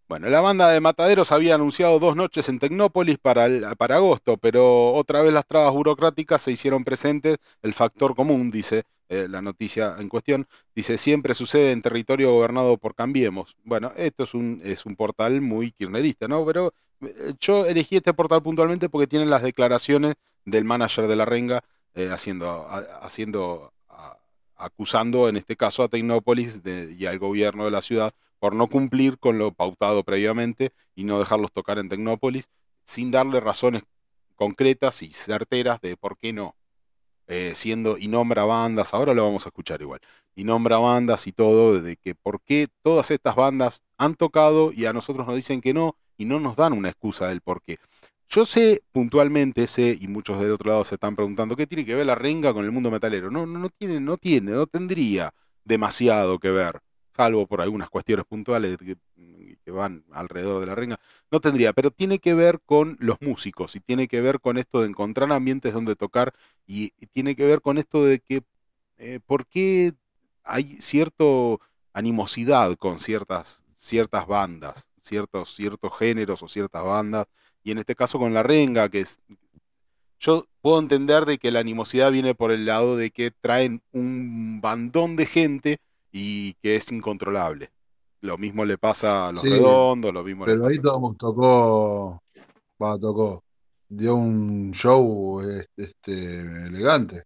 Bueno, 0.08 0.28
la 0.31 0.41
banda 0.42 0.70
de 0.70 0.81
Mataderos 0.81 1.32
había 1.32 1.55
anunciado 1.57 1.99
dos 1.99 2.16
noches 2.16 2.49
en 2.49 2.58
Tecnópolis 2.58 3.18
para, 3.18 3.47
el- 3.47 3.65
para 3.78 3.97
agosto, 3.97 4.36
pero 4.39 4.94
otra 4.94 5.23
vez 5.23 5.32
las 5.32 5.47
trabas 5.47 5.73
burocráticas 5.73 6.42
se 6.42 6.52
hicieron 6.52 6.84
presentes. 6.84 7.39
El 7.62 7.74
factor 7.74 8.15
común, 8.15 8.50
dice 8.50 8.84
eh, 9.08 9.26
la 9.31 9.42
noticia 9.42 9.97
en 9.99 10.08
cuestión, 10.10 10.47
dice 10.74 10.99
siempre 10.99 11.34
sucede 11.34 11.73
en 11.73 11.82
territorio 11.82 12.32
gobernado 12.32 12.78
por 12.78 12.94
Cambiemos. 12.94 13.57
Bueno, 13.65 13.92
esto 13.97 14.24
es 14.24 14.34
un, 14.34 14.60
es 14.65 14.86
un 14.86 14.97
portal 14.97 15.41
muy 15.41 15.73
kirchnerista, 15.73 16.28
¿no? 16.28 16.44
Pero 16.47 16.74
eh, 17.02 17.34
yo 17.41 17.66
elegí 17.66 17.97
este 17.97 18.15
portal 18.15 18.42
puntualmente 18.42 18.89
porque 18.91 19.07
tienen 19.08 19.31
las 19.31 19.42
declaraciones 19.42 20.15
del 20.44 20.65
manager 20.65 21.07
de 21.08 21.16
la 21.16 21.24
renga 21.24 21.62
eh, 21.94 22.10
haciendo, 22.12 22.50
a- 22.50 22.78
haciendo 23.02 23.73
acusando 24.65 25.28
en 25.28 25.36
este 25.36 25.57
caso 25.57 25.82
a 25.82 25.89
Tecnópolis 25.89 26.60
y 26.65 27.07
al 27.07 27.18
gobierno 27.18 27.65
de 27.65 27.70
la 27.70 27.82
ciudad 27.82 28.15
por 28.39 28.55
no 28.55 28.66
cumplir 28.66 29.18
con 29.18 29.39
lo 29.39 29.52
pautado 29.52 30.02
previamente 30.02 30.73
y 30.94 31.05
no 31.05 31.18
dejarlos 31.18 31.52
tocar 31.52 31.78
en 31.78 31.89
Tecnópolis 31.89 32.49
sin 32.84 33.10
darle 33.10 33.41
razones 33.41 33.84
concretas 34.34 35.02
y 35.02 35.12
certeras 35.12 35.81
de 35.81 35.97
por 35.97 36.16
qué 36.16 36.32
no. 36.32 36.57
Eh, 37.28 37.52
siendo 37.55 37.99
y 37.99 38.08
nombra 38.08 38.44
bandas, 38.44 38.94
ahora 38.94 39.15
lo 39.15 39.24
vamos 39.24 39.47
a 39.47 39.50
escuchar 39.50 39.81
igual, 39.81 40.00
y 40.34 40.42
nombra 40.42 40.78
bandas 40.78 41.26
y 41.28 41.32
todo, 41.32 41.81
de 41.81 41.97
que 41.97 42.15
por 42.16 42.42
qué 42.42 42.68
todas 42.82 43.10
estas 43.12 43.36
bandas 43.36 43.84
han 43.97 44.16
tocado 44.16 44.73
y 44.73 44.86
a 44.86 44.92
nosotros 44.92 45.26
nos 45.26 45.36
dicen 45.36 45.60
que 45.60 45.73
no 45.73 45.97
y 46.18 46.24
no 46.24 46.41
nos 46.41 46.57
dan 46.57 46.73
una 46.73 46.89
excusa 46.89 47.28
del 47.28 47.41
por 47.41 47.62
qué. 47.62 47.78
Yo 48.33 48.47
sé 48.47 48.83
puntualmente, 48.93 49.67
sé, 49.67 49.99
y 50.01 50.09
muchos 50.09 50.41
del 50.41 50.52
otro 50.52 50.70
lado 50.70 50.85
se 50.85 50.94
están 50.94 51.15
preguntando, 51.15 51.55
¿qué 51.55 51.67
tiene 51.67 51.85
que 51.85 51.94
ver 51.94 52.07
la 52.07 52.15
renga 52.15 52.55
con 52.55 52.65
el 52.65 52.73
mundo 52.73 52.91
metalero? 52.91 53.31
No, 53.31 53.44
no, 53.44 53.59
no 53.59 53.69
tiene, 53.69 54.01
no 54.01 54.17
tiene, 54.17 54.52
no 54.52 54.67
tendría 54.67 55.35
demasiado 55.65 56.39
que 56.39 56.51
ver, 56.51 56.81
salvo 57.15 57.47
por 57.47 57.61
algunas 57.61 57.91
cuestiones 57.91 58.25
puntuales 58.25 58.78
que, 58.78 58.97
van 59.70 60.05
alrededor 60.12 60.61
de 60.61 60.67
la 60.67 60.75
renga, 60.75 60.99
no 61.31 61.41
tendría, 61.41 61.75
pero 61.75 61.91
tiene 61.91 62.20
que 62.20 62.33
ver 62.33 62.61
con 62.65 62.97
los 63.01 63.19
músicos 63.20 63.77
y 63.77 63.81
tiene 63.81 64.09
que 64.09 64.23
ver 64.23 64.41
con 64.41 64.57
esto 64.57 64.81
de 64.81 64.89
encontrar 64.89 65.31
ambientes 65.31 65.75
donde 65.75 65.94
tocar 65.94 66.33
y, 66.67 66.93
tiene 67.12 67.36
que 67.36 67.44
ver 67.44 67.61
con 67.61 67.77
esto 67.77 68.02
de 68.05 68.20
que 68.20 68.43
eh, 68.97 69.20
por 69.27 69.47
qué 69.47 69.93
hay 70.43 70.78
cierto 70.81 71.61
animosidad 71.93 72.77
con 72.78 72.99
ciertas, 72.99 73.62
ciertas 73.77 74.27
bandas, 74.27 74.89
ciertos, 75.02 75.55
ciertos 75.55 75.93
géneros 75.99 76.43
o 76.43 76.49
ciertas 76.49 76.83
bandas, 76.83 77.27
y 77.65 77.73
en 77.73 77.78
este 77.78 77.94
caso 77.97 78.18
con 78.18 78.34
la 78.34 78.42
renga, 78.42 78.89
que 78.89 79.00
es, 79.00 79.20
yo 80.18 80.47
puedo 80.60 80.78
entender 80.78 81.24
de 81.26 81.39
que 81.39 81.50
la 81.50 81.60
animosidad 81.60 82.12
viene 82.12 82.34
por 82.34 82.52
el 82.52 82.66
lado 82.66 82.97
de 82.97 83.10
que 83.10 83.31
traen 83.31 83.82
un 83.92 84.60
bandón 84.60 85.16
de 85.16 85.26
gente 85.26 85.78
y 86.12 86.55
que 86.62 86.76
es 86.76 86.91
incontrolable. 86.92 87.70
Lo 88.20 88.39
mismo 88.39 88.65
le 88.65 88.78
pasa 88.78 89.28
a 89.28 89.32
los 89.32 89.44
Sí, 89.44 89.49
redondos, 89.49 90.15
lo 90.15 90.23
mismo 90.24 90.47
le 90.47 90.57
Pero 90.57 90.66
ahí 90.66 90.78
pasa. 90.78 90.81
todo 90.81 91.15
tocó, 91.18 92.23
va, 92.82 92.99
tocó, 93.00 93.44
dio 93.89 94.16
un 94.16 94.73
show 94.73 95.41
este, 95.42 95.84
este, 95.84 96.41
elegante, 96.68 97.23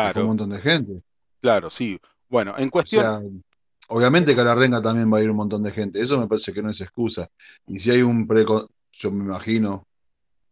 que 0.00 0.10
fue 0.10 0.22
un 0.22 0.26
Claro, 0.26 0.30
montón 0.30 0.50
de 0.50 0.58
gente. 0.60 1.02
claro, 1.40 1.70
sí. 1.70 2.00
Bueno, 2.28 2.54
en 2.58 2.70
O 2.70 2.70
cuestión, 2.70 3.10
sea, 3.10 3.18
obviamente 3.88 4.34
que 4.34 4.40
a 4.40 4.44
la 4.44 4.54
renga 4.54 4.80
también 4.82 5.12
va 5.12 5.18
a 5.18 5.22
ir 5.22 5.30
un 5.30 5.36
montón 5.36 5.62
de 5.62 5.70
gente, 5.72 6.00
eso 6.00 6.18
me 6.18 6.26
parece 6.28 6.52
que 6.52 6.62
no 6.62 6.70
es 6.70 6.80
excusa. 6.80 7.28
Y 7.66 7.78
si 7.78 7.90
hay 7.90 8.02
un 8.02 8.26
pre, 8.26 8.44
yo 8.92 9.10
me 9.10 9.24
imagino 9.24 9.86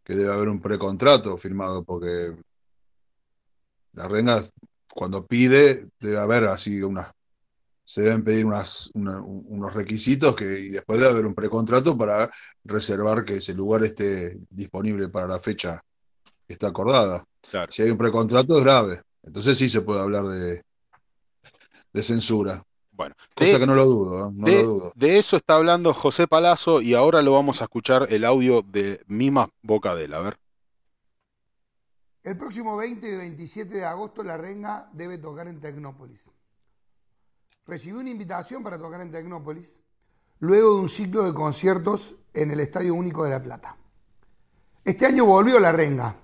que 0.05 0.15
debe 0.15 0.33
haber 0.33 0.49
un 0.49 0.61
precontrato 0.61 1.37
firmado, 1.39 1.85
porque 1.85 2.37
la 3.93 4.09
renga 4.09 4.43
cuando 4.89 5.27
pide 5.27 5.89
debe 5.99 6.19
haber 6.19 6.45
así 6.45 6.83
unas, 6.83 7.11
se 7.85 8.03
deben 8.03 8.25
pedir 8.25 8.47
unas, 8.47 8.91
una- 8.95 9.21
unos 9.23 9.75
requisitos 9.75 10.37
que, 10.37 10.61
y 10.61 10.69
después 10.71 10.99
debe 11.01 11.13
haber 11.13 11.27
un 11.27 11.35
precontrato 11.35 11.97
para 11.99 12.31
reservar 12.65 13.25
que 13.25 13.37
ese 13.37 13.55
lugar 13.55 13.85
esté 13.85 14.39
disponible 14.51 15.09
para 15.09 15.29
la 15.29 15.41
fecha 15.41 15.81
que 16.47 16.55
está 16.55 16.69
acordada. 16.69 17.25
claro. 17.43 17.73
Si 17.73 17.83
hay 17.83 17.91
un 17.91 17.99
precontrato 17.99 18.57
es 18.57 18.65
grave, 18.65 19.03
entonces 19.23 19.59
sí 19.59 19.69
se 19.69 19.83
puede 19.83 20.01
hablar 20.03 20.25
de, 20.27 20.63
de 21.93 22.03
censura, 22.03 22.63
Bueno, 22.97 23.15
cosa 23.35 23.53
de- 23.53 23.59
que 23.61 23.67
no 23.67 23.75
lo 23.75 23.85
dudo, 23.85 24.25
¿eh? 24.29 24.33
no 24.33 24.47
de, 24.47 24.63
lo 24.63 24.63
dudo. 24.69 24.93
de 24.97 25.19
eso 25.19 25.37
está 25.37 25.57
hablando 25.57 25.93
José 25.93 26.27
Palazzo 26.27 26.81
y 26.81 26.95
ahora 26.95 27.21
lo 27.23 27.33
vamos 27.33 27.61
a 27.61 27.65
escuchar 27.65 28.07
el 28.11 28.25
audio 28.25 28.63
de 28.63 29.03
Mima 29.07 29.51
Bocadela. 29.63 30.17
A 30.19 30.21
ver. 30.23 30.39
El 32.25 32.37
próximo 32.37 32.77
20 32.77 33.09
y 33.09 33.17
27 33.17 33.75
de 33.75 33.85
agosto 33.85 34.23
la 34.25 34.37
renga 34.37 34.89
debe 34.93 35.19
tocar 35.19 35.47
en 35.47 35.61
Tecnópolis. 35.61 36.31
Recibí 37.67 37.97
una 37.99 38.11
invitación 38.11 38.63
para 38.63 38.79
tocar 38.79 39.01
en 39.01 39.11
Tecnópolis 39.13 39.81
luego 40.41 40.75
de 40.75 40.81
un 40.81 40.89
ciclo 40.89 41.23
de 41.25 41.35
conciertos 41.35 42.17
en 42.35 42.51
el 42.51 42.61
Estadio 42.61 42.95
Único 42.95 43.25
de 43.25 43.31
La 43.31 43.43
Plata. 43.43 43.77
Este 44.85 45.07
año 45.07 45.25
volvió 45.25 45.59
la 45.61 45.73
renga, 45.73 46.17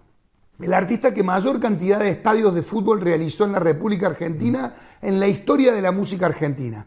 el 0.60 0.74
artista 0.74 1.12
que 1.12 1.22
mayor 1.22 1.58
cantidad 1.58 1.98
de 1.98 2.10
estadios 2.10 2.54
de 2.54 2.62
fútbol 2.62 3.00
realizó 3.00 3.44
en 3.44 3.52
la 3.52 3.58
República 3.58 4.06
Argentina 4.06 4.74
en 5.00 5.18
la 5.18 5.26
historia 5.26 5.72
de 5.72 5.82
la 5.82 5.92
música 5.92 6.26
argentina. 6.26 6.86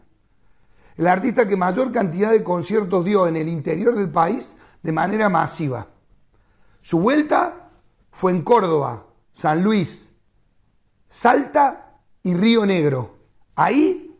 El 0.96 1.06
artista 1.06 1.46
que 1.46 1.56
mayor 1.56 1.92
cantidad 1.92 2.30
de 2.30 2.42
conciertos 2.42 3.04
dio 3.04 3.26
en 3.26 3.36
el 3.36 3.48
interior 3.48 3.94
del 3.94 4.10
país 4.10 4.56
de 4.82 4.92
manera 4.92 5.28
masiva. 5.28 5.88
Su 6.80 7.00
vuelta 7.00 7.70
fue 8.10 8.32
en 8.32 8.42
Córdoba, 8.42 9.06
San 9.30 9.62
Luis, 9.62 10.14
Salta 11.08 12.00
y 12.22 12.34
Río 12.34 12.64
Negro. 12.64 13.16
Ahí 13.56 14.16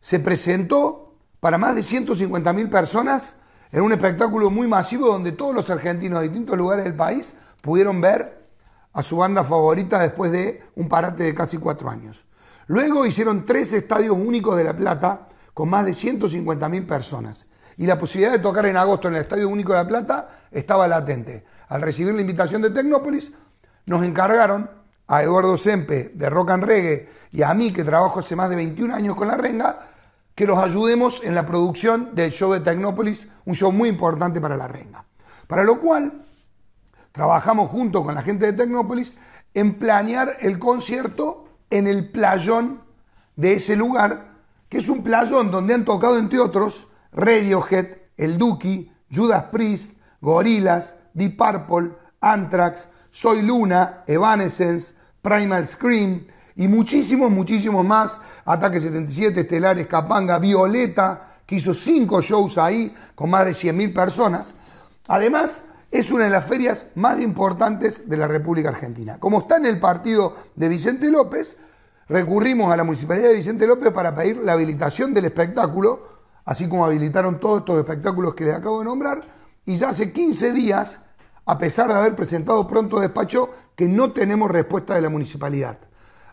se 0.00 0.18
presentó 0.20 1.14
para 1.40 1.56
más 1.56 1.74
de 1.74 1.80
150.000 1.80 2.68
personas 2.68 3.36
en 3.72 3.82
un 3.82 3.92
espectáculo 3.92 4.50
muy 4.50 4.66
masivo 4.66 5.06
donde 5.06 5.32
todos 5.32 5.54
los 5.54 5.70
argentinos 5.70 6.20
de 6.20 6.28
distintos 6.28 6.58
lugares 6.58 6.84
del 6.84 6.94
país 6.94 7.34
pudieron 7.62 8.00
ver 8.00 8.37
a 8.92 9.02
su 9.02 9.16
banda 9.16 9.44
favorita 9.44 9.98
después 10.00 10.32
de 10.32 10.62
un 10.76 10.88
parate 10.88 11.24
de 11.24 11.34
casi 11.34 11.58
cuatro 11.58 11.90
años. 11.90 12.26
Luego 12.66 13.06
hicieron 13.06 13.46
tres 13.46 13.72
estadios 13.72 14.16
únicos 14.16 14.56
de 14.56 14.64
La 14.64 14.76
Plata 14.76 15.28
con 15.54 15.70
más 15.70 15.86
de 15.86 15.92
150.000 15.92 16.86
personas. 16.86 17.46
Y 17.76 17.86
la 17.86 17.98
posibilidad 17.98 18.32
de 18.32 18.40
tocar 18.40 18.66
en 18.66 18.76
agosto 18.76 19.08
en 19.08 19.14
el 19.14 19.22
Estadio 19.22 19.48
Único 19.48 19.72
de 19.72 19.78
La 19.78 19.88
Plata 19.88 20.46
estaba 20.50 20.86
latente. 20.86 21.44
Al 21.68 21.82
recibir 21.82 22.14
la 22.14 22.20
invitación 22.20 22.62
de 22.62 22.70
Tecnópolis, 22.70 23.34
nos 23.86 24.04
encargaron 24.04 24.70
a 25.06 25.22
Eduardo 25.22 25.56
Sempe 25.56 26.10
de 26.14 26.28
Rock 26.28 26.50
and 26.50 26.64
Reggae 26.64 27.08
y 27.32 27.42
a 27.42 27.54
mí, 27.54 27.72
que 27.72 27.84
trabajo 27.84 28.20
hace 28.20 28.36
más 28.36 28.50
de 28.50 28.56
21 28.56 28.94
años 28.94 29.16
con 29.16 29.28
la 29.28 29.36
renga, 29.36 29.88
que 30.34 30.46
los 30.46 30.58
ayudemos 30.58 31.22
en 31.24 31.34
la 31.34 31.46
producción 31.46 32.14
del 32.14 32.30
show 32.30 32.52
de 32.52 32.60
Tecnópolis, 32.60 33.28
un 33.44 33.54
show 33.54 33.72
muy 33.72 33.88
importante 33.88 34.40
para 34.40 34.56
la 34.56 34.68
renga. 34.68 35.04
Para 35.46 35.64
lo 35.64 35.80
cual, 35.80 36.26
trabajamos 37.18 37.68
junto 37.68 38.04
con 38.04 38.14
la 38.14 38.22
gente 38.22 38.46
de 38.46 38.52
Tecnópolis 38.52 39.16
en 39.52 39.74
planear 39.74 40.36
el 40.40 40.60
concierto 40.60 41.48
en 41.68 41.88
el 41.88 42.12
playón 42.12 42.82
de 43.34 43.54
ese 43.54 43.74
lugar, 43.74 44.34
que 44.68 44.78
es 44.78 44.88
un 44.88 45.02
playón 45.02 45.50
donde 45.50 45.74
han 45.74 45.84
tocado, 45.84 46.16
entre 46.16 46.38
otros, 46.38 46.86
Radiohead, 47.10 47.86
El 48.16 48.38
Duki, 48.38 48.92
Judas 49.12 49.46
Priest, 49.50 49.94
Gorillaz, 50.20 50.94
Deep 51.12 51.36
Purple, 51.36 51.90
Anthrax, 52.20 52.86
Soy 53.10 53.42
Luna, 53.42 54.04
Evanescence, 54.06 54.94
Primal 55.20 55.66
Scream 55.66 56.24
y 56.54 56.68
muchísimos, 56.68 57.32
muchísimos 57.32 57.84
más. 57.84 58.20
Ataque 58.44 58.78
77, 58.78 59.40
Estelares, 59.40 59.88
Capanga, 59.88 60.38
Violeta, 60.38 61.38
que 61.44 61.56
hizo 61.56 61.74
cinco 61.74 62.22
shows 62.22 62.58
ahí 62.58 62.94
con 63.16 63.28
más 63.28 63.44
de 63.44 63.50
100.000 63.50 63.92
personas. 63.92 64.54
Además, 65.08 65.64
es 65.90 66.10
una 66.10 66.24
de 66.24 66.30
las 66.30 66.46
ferias 66.46 66.88
más 66.96 67.20
importantes 67.20 68.08
de 68.08 68.16
la 68.16 68.28
República 68.28 68.68
Argentina. 68.68 69.18
Como 69.18 69.40
está 69.40 69.56
en 69.56 69.66
el 69.66 69.80
partido 69.80 70.34
de 70.54 70.68
Vicente 70.68 71.10
López, 71.10 71.56
recurrimos 72.08 72.72
a 72.72 72.76
la 72.76 72.84
Municipalidad 72.84 73.28
de 73.28 73.34
Vicente 73.34 73.66
López 73.66 73.92
para 73.92 74.14
pedir 74.14 74.38
la 74.38 74.52
habilitación 74.52 75.14
del 75.14 75.26
espectáculo, 75.26 76.18
así 76.44 76.68
como 76.68 76.84
habilitaron 76.84 77.40
todos 77.40 77.60
estos 77.60 77.78
espectáculos 77.78 78.34
que 78.34 78.44
les 78.44 78.54
acabo 78.54 78.80
de 78.80 78.84
nombrar, 78.84 79.22
y 79.64 79.76
ya 79.76 79.90
hace 79.90 80.12
15 80.12 80.52
días, 80.52 81.00
a 81.46 81.56
pesar 81.56 81.88
de 81.88 81.94
haber 81.94 82.14
presentado 82.14 82.66
pronto 82.66 83.00
despacho, 83.00 83.50
que 83.74 83.88
no 83.88 84.12
tenemos 84.12 84.50
respuesta 84.50 84.94
de 84.94 85.00
la 85.00 85.08
municipalidad. 85.08 85.78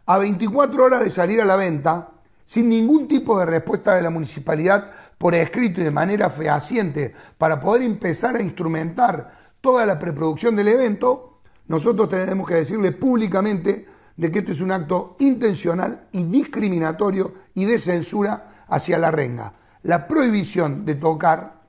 A 0.05 0.17
24 0.17 0.83
horas 0.83 1.03
de 1.03 1.09
salir 1.09 1.41
a 1.41 1.45
la 1.45 1.55
venta, 1.55 2.09
sin 2.45 2.69
ningún 2.69 3.07
tipo 3.07 3.39
de 3.39 3.45
respuesta 3.45 3.95
de 3.95 4.01
la 4.01 4.09
municipalidad 4.09 4.91
por 5.17 5.33
escrito 5.33 5.81
y 5.81 5.85
de 5.85 5.91
manera 5.91 6.29
fehaciente 6.29 7.13
para 7.37 7.59
poder 7.59 7.81
empezar 7.81 8.35
a 8.35 8.41
instrumentar 8.41 9.44
toda 9.65 9.87
la 9.87 9.97
preproducción 9.97 10.55
del 10.55 10.67
evento, 10.67 11.39
nosotros 11.69 12.07
tenemos 12.07 12.47
que 12.47 12.53
decirle 12.53 12.91
públicamente 12.91 13.87
de 14.15 14.31
que 14.31 14.39
esto 14.39 14.51
es 14.51 14.61
un 14.61 14.71
acto 14.71 15.15
intencional 15.17 16.07
y 16.11 16.23
discriminatorio 16.25 17.33
y 17.55 17.65
de 17.65 17.79
censura 17.79 18.65
hacia 18.67 18.99
la 18.99 19.09
renga. 19.09 19.55
La 19.81 20.07
prohibición 20.07 20.85
de 20.85 20.93
tocar, 20.93 21.63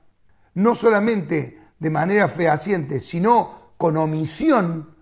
no 0.53 0.75
solamente 0.75 1.59
de 1.79 1.89
manera 1.89 2.27
fehaciente, 2.27 3.01
sino 3.01 3.73
con 3.77 3.97
omisión, 3.97 4.93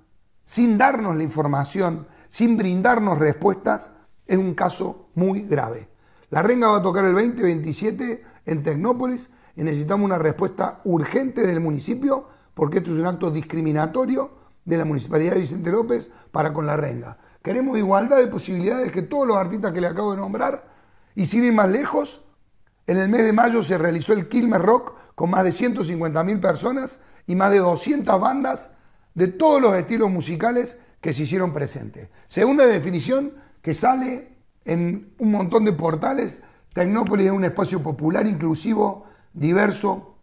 sin 0.45 0.77
darnos 0.77 1.17
la 1.17 1.23
información, 1.23 2.07
sin 2.29 2.55
brindarnos 2.55 3.19
respuestas, 3.19 3.91
es 4.25 4.37
un 4.37 4.53
caso 4.53 5.09
muy 5.15 5.41
grave. 5.41 5.89
La 6.29 6.41
renga 6.41 6.69
va 6.69 6.77
a 6.77 6.81
tocar 6.81 7.03
el 7.03 7.11
2027 7.11 8.23
en 8.45 8.63
Tecnópolis 8.63 9.31
y 9.57 9.63
necesitamos 9.63 10.05
una 10.05 10.17
respuesta 10.17 10.79
urgente 10.85 11.45
del 11.45 11.59
municipio 11.59 12.33
porque 12.55 12.79
esto 12.79 12.91
es 12.91 12.97
un 12.97 13.05
acto 13.05 13.29
discriminatorio 13.29 14.31
de 14.63 14.77
la 14.77 14.85
Municipalidad 14.85 15.33
de 15.33 15.41
Vicente 15.41 15.71
López 15.71 16.09
para 16.31 16.51
con 16.51 16.65
la 16.65 16.75
renga. 16.75 17.19
Queremos 17.43 17.77
igualdad 17.77 18.17
de 18.17 18.27
posibilidades 18.27 18.91
que 18.91 19.03
todos 19.03 19.27
los 19.27 19.37
artistas 19.37 19.71
que 19.71 19.81
le 19.81 19.87
acabo 19.87 20.11
de 20.11 20.17
nombrar 20.17 20.67
y 21.13 21.27
sin 21.27 21.43
ir 21.43 21.53
más 21.53 21.69
lejos, 21.69 22.25
en 22.87 22.97
el 22.97 23.09
mes 23.09 23.23
de 23.23 23.33
mayo 23.33 23.61
se 23.61 23.77
realizó 23.77 24.13
el 24.13 24.27
Quilmes 24.27 24.61
Rock 24.61 24.95
con 25.13 25.29
más 25.29 25.43
de 25.43 25.51
150.000 25.51 26.41
personas 26.41 27.01
y 27.27 27.35
más 27.35 27.51
de 27.51 27.59
200 27.59 28.19
bandas 28.19 28.75
de 29.13 29.27
todos 29.27 29.61
los 29.61 29.75
estilos 29.75 30.09
musicales 30.09 30.79
que 31.01 31.13
se 31.13 31.23
hicieron 31.23 31.53
presentes. 31.53 32.09
Segunda 32.27 32.65
definición 32.65 33.33
que 33.61 33.73
sale 33.73 34.35
en 34.65 35.13
un 35.19 35.31
montón 35.31 35.65
de 35.65 35.73
portales, 35.73 36.39
Tecnópolis 36.73 37.27
es 37.27 37.31
un 37.31 37.45
espacio 37.45 37.81
popular, 37.81 38.27
inclusivo, 38.27 39.05
diverso, 39.33 40.17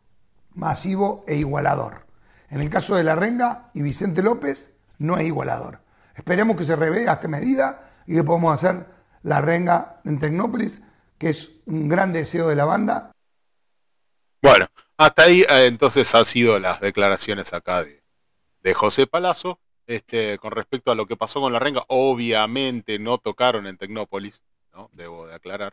masivo 0.55 1.25
e 1.27 1.37
igualador. 1.37 2.12
En 2.53 2.61
el 2.61 2.69
caso 2.69 2.95
de 2.95 3.03
La 3.03 3.17
Renga 3.17 3.71
y 3.73 3.81
Vicente 3.81 4.23
López, 4.23 4.75
no 4.99 5.17
es 5.17 5.25
igualador. 5.25 5.81
Esperemos 6.15 6.55
que 6.55 6.65
se 6.65 6.77
revea 6.77 7.15
esta 7.15 7.27
medida 7.27 7.91
y 8.07 8.15
que 8.15 8.25
podamos 8.25 8.53
hacer 8.53 8.85
La 9.23 9.41
Renga 9.41 10.03
en 10.05 10.19
Tecnópolis, 10.19 10.83
que 11.17 11.31
es 11.31 11.53
un 11.65 11.89
gran 11.89 12.13
deseo 12.13 12.49
de 12.49 12.55
la 12.55 12.67
banda. 12.67 13.11
Bueno, 14.43 14.67
hasta 14.99 15.23
ahí 15.23 15.41
eh, 15.49 15.67
entonces 15.67 16.15
han 16.15 16.27
sido 16.27 16.59
las 16.59 16.79
declaraciones 16.83 17.55
acá 17.55 17.85
de, 17.85 18.03
de 18.63 18.75
José 18.75 19.07
Palazzo. 19.07 19.59
Este, 19.87 20.37
con 20.37 20.53
respecto 20.53 20.93
a 20.93 20.95
lo 20.95 21.07
que 21.07 21.17
pasó 21.17 21.41
con 21.41 21.55
la 21.55 21.59
renga, 21.59 21.85
obviamente 21.89 22.99
no 22.99 23.17
tocaron 23.17 23.67
en 23.67 23.79
Tecnópolis, 23.79 24.43
¿no? 24.75 24.91
Debo 24.93 25.27
de 25.27 25.35
aclarar. 25.35 25.73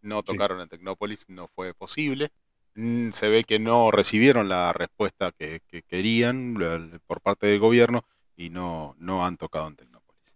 No 0.00 0.22
tocaron 0.22 0.62
en 0.62 0.68
Tecnópolis, 0.68 1.28
no 1.28 1.46
fue 1.46 1.74
posible. 1.74 2.32
Mm, 2.78 3.10
Se 3.12 3.28
ve 3.28 3.44
que 3.44 3.58
no 3.58 3.90
recibieron 3.90 4.48
la 4.48 4.72
respuesta 4.72 5.32
que, 5.32 5.60
que 5.68 5.82
querían 5.82 6.54
por 7.06 7.20
parte 7.20 7.46
del 7.46 7.60
gobierno 7.60 8.06
y 8.36 8.48
no, 8.48 8.94
no 8.98 9.26
han 9.26 9.36
tocado 9.36 9.68
en 9.68 9.76
Tecnópolis. 9.76 10.34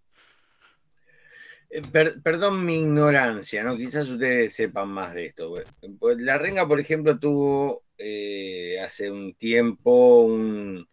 Eh, 1.70 1.82
per- 1.82 2.20
perdón 2.22 2.64
mi 2.64 2.76
ignorancia, 2.76 3.64
¿no? 3.64 3.76
Quizás 3.76 4.08
ustedes 4.08 4.52
sepan 4.54 4.88
más 4.88 5.14
de 5.14 5.26
esto. 5.26 5.54
Pues 5.98 6.18
La 6.18 6.38
Renga, 6.38 6.66
por 6.68 6.80
ejemplo, 6.80 7.18
tuvo 7.18 7.84
eh, 7.98 8.78
hace 8.84 9.10
un 9.10 9.34
tiempo 9.34 10.22
un... 10.24 10.86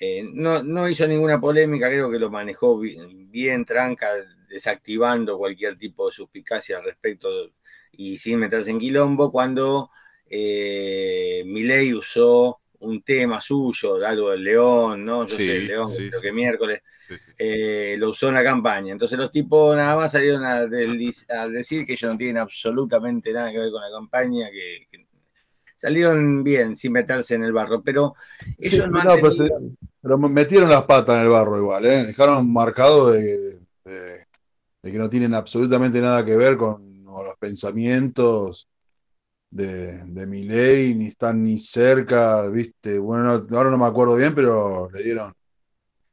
eh, 0.00 0.24
no, 0.32 0.62
no 0.62 0.88
hizo 0.88 1.06
ninguna 1.06 1.40
polémica, 1.40 1.88
creo 1.88 2.10
que 2.10 2.18
lo 2.18 2.30
manejó 2.30 2.78
bi- 2.78 2.98
bien, 3.30 3.64
tranca, 3.64 4.08
desactivando 4.48 5.38
cualquier 5.38 5.78
tipo 5.78 6.06
de 6.06 6.12
suspicacia 6.12 6.78
al 6.78 6.84
respecto 6.84 7.28
y 7.92 8.18
sin 8.18 8.38
meterse 8.40 8.70
en 8.70 8.78
quilombo, 8.78 9.32
cuando 9.32 9.90
eh, 10.30 11.42
Milei 11.46 11.94
usó 11.94 12.60
un 12.80 13.02
tema 13.02 13.40
suyo, 13.40 13.96
algo 14.06 14.30
del 14.30 14.44
León, 14.44 15.04
¿no? 15.04 15.26
Yo 15.26 15.36
Sí, 15.36 15.42
sé, 15.42 15.56
el 15.56 15.66
León, 15.66 15.88
sí, 15.96 16.10
creo 16.10 16.20
que 16.22 16.32
miércoles, 16.32 16.80
eh, 17.38 17.96
lo 17.98 18.10
usó 18.10 18.28
en 18.28 18.34
la 18.34 18.44
campaña. 18.44 18.92
Entonces 18.92 19.18
los 19.18 19.32
tipos 19.32 19.76
nada 19.76 19.96
más 19.96 20.12
salieron 20.12 20.44
a, 20.44 20.66
decir 20.66 21.86
que 21.86 21.92
ellos 21.94 22.10
no 22.12 22.18
tienen 22.18 22.38
absolutamente 22.38 23.32
nada 23.32 23.52
que 23.52 23.58
ver 23.58 23.70
con 23.70 23.82
la 23.82 23.90
campaña, 23.90 24.50
que, 24.50 24.86
que 24.90 25.06
salieron 25.76 26.44
bien 26.44 26.76
sin 26.76 26.92
meterse 26.92 27.34
en 27.36 27.44
el 27.44 27.52
barro, 27.52 27.82
pero 27.82 28.14
Sí, 28.60 28.76
ellos 28.76 28.88
no 28.90 29.00
han 29.00 29.08
no, 29.08 29.20
pero, 29.20 29.34
tenido- 29.36 29.54
se- 29.54 29.70
pero 30.00 30.18
metieron 30.18 30.70
las 30.70 30.84
patas 30.84 31.16
en 31.16 31.22
el 31.22 31.28
barro 31.28 31.58
igual, 31.58 31.86
¿eh? 31.86 32.04
Dejaron 32.06 32.52
marcado 32.52 33.10
de, 33.12 33.20
de- 33.84 34.26
de 34.82 34.92
que 34.92 34.98
no 34.98 35.08
tienen 35.10 35.34
absolutamente 35.34 36.00
nada 36.00 36.24
que 36.24 36.36
ver 36.36 36.56
con, 36.56 37.04
con 37.04 37.24
los 37.26 37.36
pensamientos 37.38 38.68
de, 39.50 40.04
de 40.06 40.26
Milei, 40.26 40.94
ni 40.94 41.06
están 41.08 41.42
ni 41.44 41.58
cerca, 41.58 42.48
¿viste? 42.50 42.98
Bueno, 42.98 43.24
no- 43.48 43.56
ahora 43.58 43.70
no 43.70 43.78
me 43.78 43.86
acuerdo 43.86 44.16
bien, 44.16 44.34
pero 44.34 44.90
le 44.90 45.02
dieron, 45.02 45.32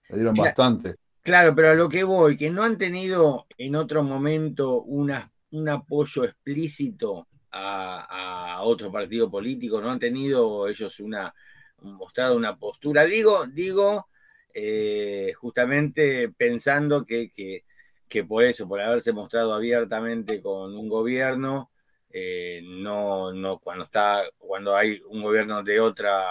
le 0.10 0.18
dieron 0.18 0.36
Mira, 0.36 0.58
bastante. 0.76 0.96
Claro, 1.24 1.56
pero 1.56 1.70
a 1.72 1.76
lo 1.76 1.90
que 1.90 2.04
voy, 2.04 2.38
que 2.38 2.50
no 2.52 2.64
han 2.64 2.78
tenido 2.78 3.48
en 3.58 3.76
otro 3.76 4.04
momento 4.04 4.84
una, 4.84 5.32
un 5.52 5.70
apoyo 5.70 6.24
explícito 6.26 7.28
a, 7.52 8.56
a 8.58 8.64
otro 8.64 8.92
partido 8.92 9.32
político, 9.32 9.82
no 9.82 9.92
han 9.92 10.00
tenido 10.00 10.68
ellos 10.68 11.00
una 11.02 11.34
mostrado 11.82 12.36
una 12.38 12.58
postura. 12.58 13.06
Digo, 13.06 13.46
digo, 13.48 14.10
eh, 14.54 15.34
justamente 15.36 16.30
pensando 16.32 17.06
que, 17.06 17.32
que, 17.32 17.66
que 18.10 18.24
por 18.26 18.44
eso, 18.46 18.68
por 18.68 18.82
haberse 18.82 19.14
mostrado 19.14 19.54
abiertamente 19.56 20.42
con 20.42 20.76
un 20.78 20.90
gobierno, 20.90 21.72
eh, 22.18 22.62
no, 22.64 23.34
no, 23.34 23.60
cuando 23.60 23.84
está, 23.86 24.24
cuando 24.38 24.76
hay 24.76 25.00
un 25.10 25.22
gobierno 25.24 25.64
de 25.64 25.80
otra, 25.80 26.24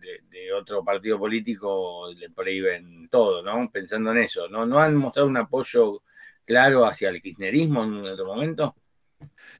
de, 0.00 0.22
de 0.28 0.52
otro 0.52 0.84
partido 0.84 1.18
político, 1.18 2.10
le 2.16 2.30
prohíben 2.30 3.08
todo, 3.10 3.42
¿no? 3.42 3.70
Pensando 3.70 4.10
en 4.12 4.18
eso. 4.18 4.48
¿No, 4.48 4.66
no 4.66 4.78
han 4.80 4.96
mostrado 4.96 5.28
un 5.28 5.36
apoyo 5.36 6.02
claro 6.44 6.86
hacia 6.86 7.10
el 7.10 7.20
kirchnerismo 7.22 7.84
en 7.84 8.06
otro 8.06 8.26
momento? 8.26 8.76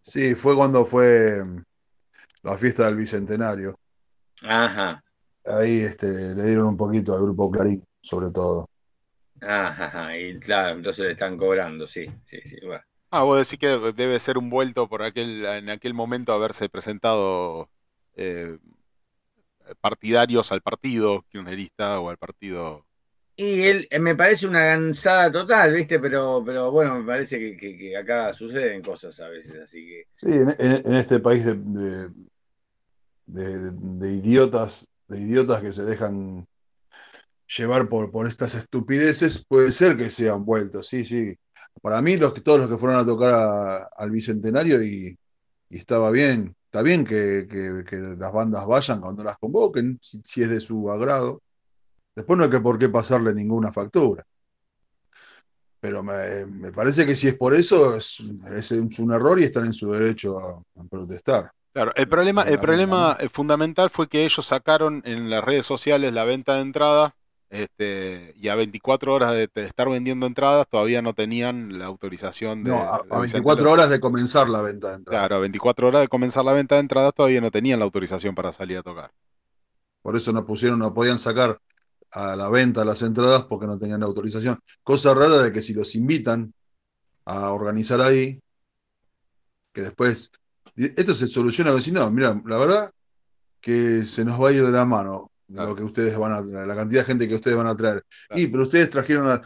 Sí, 0.02 0.34
fue 0.34 0.56
cuando 0.56 0.84
fue 0.84 1.42
la 2.42 2.58
fiesta 2.58 2.86
del 2.86 2.96
Bicentenario. 2.96 3.78
Ajá, 4.42 5.02
Ahí 5.44 5.80
este, 5.80 6.06
le 6.36 6.44
dieron 6.44 6.68
un 6.68 6.76
poquito 6.76 7.12
al 7.14 7.22
grupo 7.22 7.50
Clarín, 7.50 7.82
sobre 8.00 8.30
todo. 8.30 8.66
ajá, 9.40 9.86
ajá, 9.86 10.16
y 10.18 10.38
claro, 10.38 10.76
entonces 10.76 11.06
le 11.06 11.12
están 11.12 11.36
cobrando, 11.36 11.86
sí, 11.86 12.06
sí, 12.24 12.40
sí, 12.44 12.56
bueno. 12.64 12.82
Ah, 13.10 13.22
vos 13.24 13.38
decís 13.38 13.58
que 13.58 13.68
debe 13.94 14.20
ser 14.20 14.36
un 14.38 14.50
vuelto 14.50 14.88
por 14.88 15.02
aquel, 15.02 15.44
en 15.46 15.70
aquel 15.70 15.94
momento 15.94 16.32
haberse 16.32 16.68
presentado 16.68 17.70
eh, 18.16 18.58
partidarios 19.80 20.52
al 20.52 20.62
partido 20.62 21.22
kirchnerista 21.30 22.00
o 22.00 22.10
al 22.10 22.18
partido. 22.18 22.86
Y 23.36 23.62
él 23.62 23.86
eh, 23.90 23.98
me 24.00 24.16
parece 24.16 24.46
una 24.48 24.64
gansada 24.64 25.30
total, 25.30 25.72
¿viste? 25.72 26.00
Pero, 26.00 26.42
pero 26.44 26.70
bueno, 26.72 26.98
me 26.98 27.06
parece 27.06 27.38
que, 27.38 27.56
que- 27.56 27.76
que 27.78 27.96
acá 27.96 28.32
suceden 28.34 28.82
cosas 28.82 29.18
a 29.20 29.28
veces, 29.28 29.60
así 29.62 29.86
que. 29.86 30.04
Sí, 30.16 30.26
en, 30.28 30.48
en- 30.58 30.86
en 30.86 30.94
este 30.94 31.20
país 31.20 31.44
de, 31.46 31.54
de- 31.54 32.10
de- 33.26 33.72
de 33.72 34.12
idiotas, 34.14 34.86
de 35.08 35.20
idiotas 35.20 35.60
que 35.62 35.72
se 35.72 35.84
dejan 35.84 36.46
llevar 37.56 37.88
por, 37.88 38.10
por 38.10 38.26
estas 38.26 38.54
estupideces, 38.54 39.44
puede 39.46 39.72
ser 39.72 39.96
que 39.96 40.08
sean 40.10 40.44
vueltos, 40.44 40.88
sí, 40.88 41.04
sí. 41.04 41.34
Para 41.82 42.02
mí, 42.02 42.16
los 42.16 42.34
todos 42.42 42.60
los 42.60 42.68
que 42.68 42.76
fueron 42.78 42.98
a 42.98 43.06
tocar 43.06 43.34
a- 43.34 43.84
al 43.96 44.10
Bicentenario 44.10 44.82
y, 44.82 45.18
y 45.70 45.78
estaba 45.78 46.10
bien, 46.10 46.54
está 46.66 46.82
bien 46.82 47.04
que, 47.04 47.46
que- 47.50 47.84
que 47.88 47.96
las 47.96 48.32
bandas 48.32 48.66
vayan 48.66 49.00
cuando 49.00 49.24
las 49.24 49.38
convoquen, 49.38 49.98
si, 50.02 50.20
si 50.24 50.42
es 50.42 50.50
de 50.50 50.60
su 50.60 50.90
agrado. 50.90 51.42
Después 52.16 52.38
no 52.38 52.44
hay 52.44 52.50
que 52.50 52.60
por 52.60 52.78
qué 52.78 52.88
pasarle 52.90 53.34
ninguna 53.34 53.72
factura. 53.72 54.24
Pero 55.80 56.02
me, 56.02 56.46
me 56.46 56.72
parece 56.72 57.06
que 57.06 57.14
si 57.14 57.28
es 57.28 57.34
por 57.36 57.54
eso, 57.54 57.94
es, 57.96 58.20
es 58.56 58.70
un 58.98 59.12
error 59.12 59.40
y 59.40 59.44
están 59.44 59.66
en 59.66 59.74
su 59.74 59.92
derecho 59.92 60.38
a, 60.38 60.80
a 60.80 60.84
protestar. 60.90 61.52
Claro, 61.72 61.92
el 61.94 62.08
problema, 62.08 62.42
el 62.42 62.58
problema 62.58 63.16
eh, 63.20 63.28
fundamental 63.28 63.90
fue 63.90 64.08
que 64.08 64.24
ellos 64.24 64.46
sacaron 64.46 65.02
en 65.04 65.30
las 65.30 65.44
redes 65.44 65.66
sociales 65.66 66.12
la 66.12 66.24
venta 66.24 66.54
de 66.56 66.62
entradas, 66.62 67.12
este, 67.50 68.34
y 68.36 68.48
a 68.48 68.54
24 68.54 69.14
horas 69.14 69.32
de, 69.32 69.48
de 69.54 69.64
estar 69.64 69.88
vendiendo 69.88 70.26
entradas 70.26 70.68
todavía 70.68 71.02
no 71.02 71.14
tenían 71.14 71.78
la 71.78 71.86
autorización 71.86 72.64
de, 72.64 72.70
No, 72.70 72.76
a, 72.86 72.98
de 73.02 73.16
a 73.16 73.18
Vicente 73.18 73.52
24 73.52 73.64
López. 73.64 73.72
horas 73.72 73.90
de 73.90 74.00
comenzar 74.00 74.48
la 74.48 74.62
venta 74.62 74.90
de 74.90 74.96
entradas. 74.96 75.28
Claro, 75.28 75.36
a 75.36 75.38
24 75.40 75.88
horas 75.88 76.00
de 76.02 76.08
comenzar 76.08 76.44
la 76.44 76.52
venta 76.52 76.74
de 76.76 76.82
entradas 76.82 77.14
todavía 77.14 77.40
no 77.40 77.50
tenían 77.50 77.78
la 77.78 77.84
autorización 77.86 78.34
para 78.34 78.52
salir 78.52 78.78
a 78.78 78.82
tocar. 78.82 79.12
Por 80.02 80.16
eso 80.16 80.32
no 80.32 80.44
pusieron, 80.46 80.78
no 80.78 80.94
podían 80.94 81.18
sacar 81.18 81.58
a 82.12 82.36
la 82.36 82.48
venta 82.48 82.84
las 82.84 83.02
entradas 83.02 83.44
porque 83.44 83.66
no 83.66 83.78
tenían 83.78 84.02
autorización. 84.02 84.58
Cosa 84.82 85.14
rara 85.14 85.42
de 85.42 85.52
que 85.52 85.62
si 85.62 85.74
los 85.74 85.94
invitan 85.94 86.52
a 87.26 87.52
organizar 87.52 88.00
ahí, 88.00 88.40
que 89.72 89.82
después, 89.82 90.30
esto 90.76 91.14
se 91.14 91.28
soluciona, 91.28 91.78
si 91.80 91.92
no, 91.92 92.10
mira, 92.10 92.40
la 92.46 92.56
verdad 92.56 92.90
que 93.60 94.04
se 94.04 94.24
nos 94.24 94.42
va 94.42 94.48
a 94.50 94.52
ir 94.52 94.64
de 94.64 94.72
la 94.72 94.84
mano 94.84 95.30
lo 95.48 95.74
que 95.74 95.82
ustedes 95.82 96.16
van 96.16 96.32
a 96.32 96.44
traer, 96.44 96.66
la 96.66 96.76
cantidad 96.76 97.00
de 97.02 97.06
gente 97.06 97.28
que 97.28 97.34
ustedes 97.34 97.56
van 97.56 97.66
a 97.66 97.76
traer. 97.76 98.04
Y, 98.34 98.46
pero 98.48 98.64
ustedes 98.64 98.90
trajeron 98.90 99.28
a 99.28 99.42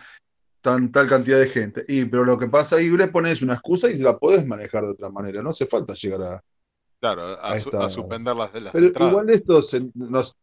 tan, 0.60 0.90
tal 0.92 1.08
cantidad 1.08 1.38
de 1.38 1.48
gente. 1.48 1.84
Y, 1.88 2.04
pero 2.06 2.24
lo 2.24 2.38
que 2.38 2.48
pasa 2.48 2.76
ahí, 2.76 2.88
le 2.90 3.08
pones 3.08 3.42
una 3.42 3.54
excusa 3.54 3.90
y 3.90 3.96
la 3.98 4.18
podés 4.18 4.46
manejar 4.46 4.82
de 4.84 4.90
otra 4.90 5.10
manera. 5.10 5.42
No 5.42 5.50
hace 5.50 5.66
falta 5.66 5.94
llegar 5.94 6.22
a. 6.22 6.40
Claro, 7.00 7.22
a, 7.22 7.34
a 7.34 7.58
su- 7.58 7.68
esta- 7.68 7.84
a 7.86 7.90
suspender 7.90 8.34
las, 8.36 8.52
las 8.54 8.72
Pero 8.72 8.86
entradas. 8.86 9.12
igual 9.12 9.30
esto 9.30 9.62
se- 9.62 9.90
nos, 9.94 10.36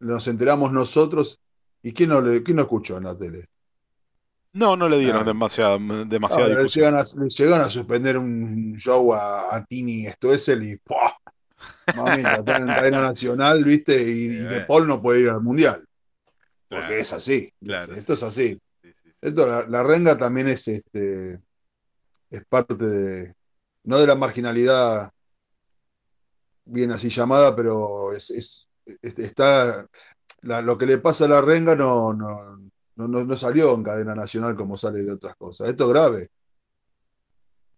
nos 0.00 0.28
enteramos 0.28 0.72
nosotros. 0.72 1.40
¿Y 1.82 1.92
quién 1.92 2.08
no, 2.10 2.20
le, 2.20 2.42
quién 2.42 2.56
no 2.56 2.62
escuchó 2.62 2.96
en 2.96 3.04
la 3.04 3.16
tele? 3.16 3.44
No, 4.52 4.74
no 4.76 4.88
le 4.88 4.98
dieron 4.98 5.22
Ah. 5.22 5.24
demasiada, 5.24 5.78
demasiada 6.06 6.48
llegan, 6.64 6.94
a, 6.96 7.04
le 7.16 7.28
llegan 7.28 7.60
a 7.60 7.68
suspender 7.70 8.16
un 8.16 8.74
show 8.76 9.12
a, 9.12 9.54
a 9.54 9.64
Tini 9.64 10.06
Stoessel 10.06 10.62
y 10.62 10.76
¡pua! 10.78 11.14
Mamita, 11.94 12.36
están 12.36 12.62
en 12.62 12.66
cadena 12.74 13.00
nacional, 13.00 13.64
¿viste? 13.64 14.02
Y, 14.02 14.24
y 14.26 14.28
De 14.48 14.60
Paul 14.66 14.86
no 14.86 15.00
puede 15.00 15.20
ir 15.20 15.28
al 15.28 15.40
mundial. 15.42 15.86
Porque 16.68 16.98
es 16.98 17.12
así. 17.12 17.52
Esto 17.96 18.14
es 18.14 18.22
así. 18.22 18.60
Esto, 19.20 19.46
la, 19.46 19.66
la 19.68 19.82
renga 19.82 20.16
también 20.18 20.48
es 20.48 20.66
este 20.68 21.40
es 22.30 22.44
parte 22.48 22.74
de, 22.74 23.34
no 23.84 23.98
de 23.98 24.06
la 24.06 24.14
marginalidad 24.16 25.10
bien 26.64 26.90
así 26.90 27.08
llamada, 27.08 27.54
pero 27.54 28.12
es, 28.12 28.30
es- 28.30 28.68
es- 29.02 29.18
está 29.18 29.86
la- 30.42 30.62
lo 30.62 30.76
que 30.76 30.86
le 30.86 30.98
pasa 30.98 31.24
a 31.24 31.28
la 31.28 31.40
renga 31.40 31.74
no, 31.76 32.12
no, 32.12 32.56
no, 32.96 33.08
no- 33.08 33.24
no 33.24 33.36
salió 33.36 33.74
en 33.74 33.84
cadena 33.84 34.14
nacional 34.14 34.56
como 34.56 34.76
sale 34.76 35.02
de 35.02 35.12
otras 35.12 35.36
cosas. 35.36 35.68
Esto 35.68 35.84
es 35.84 35.90
grave. 35.90 36.28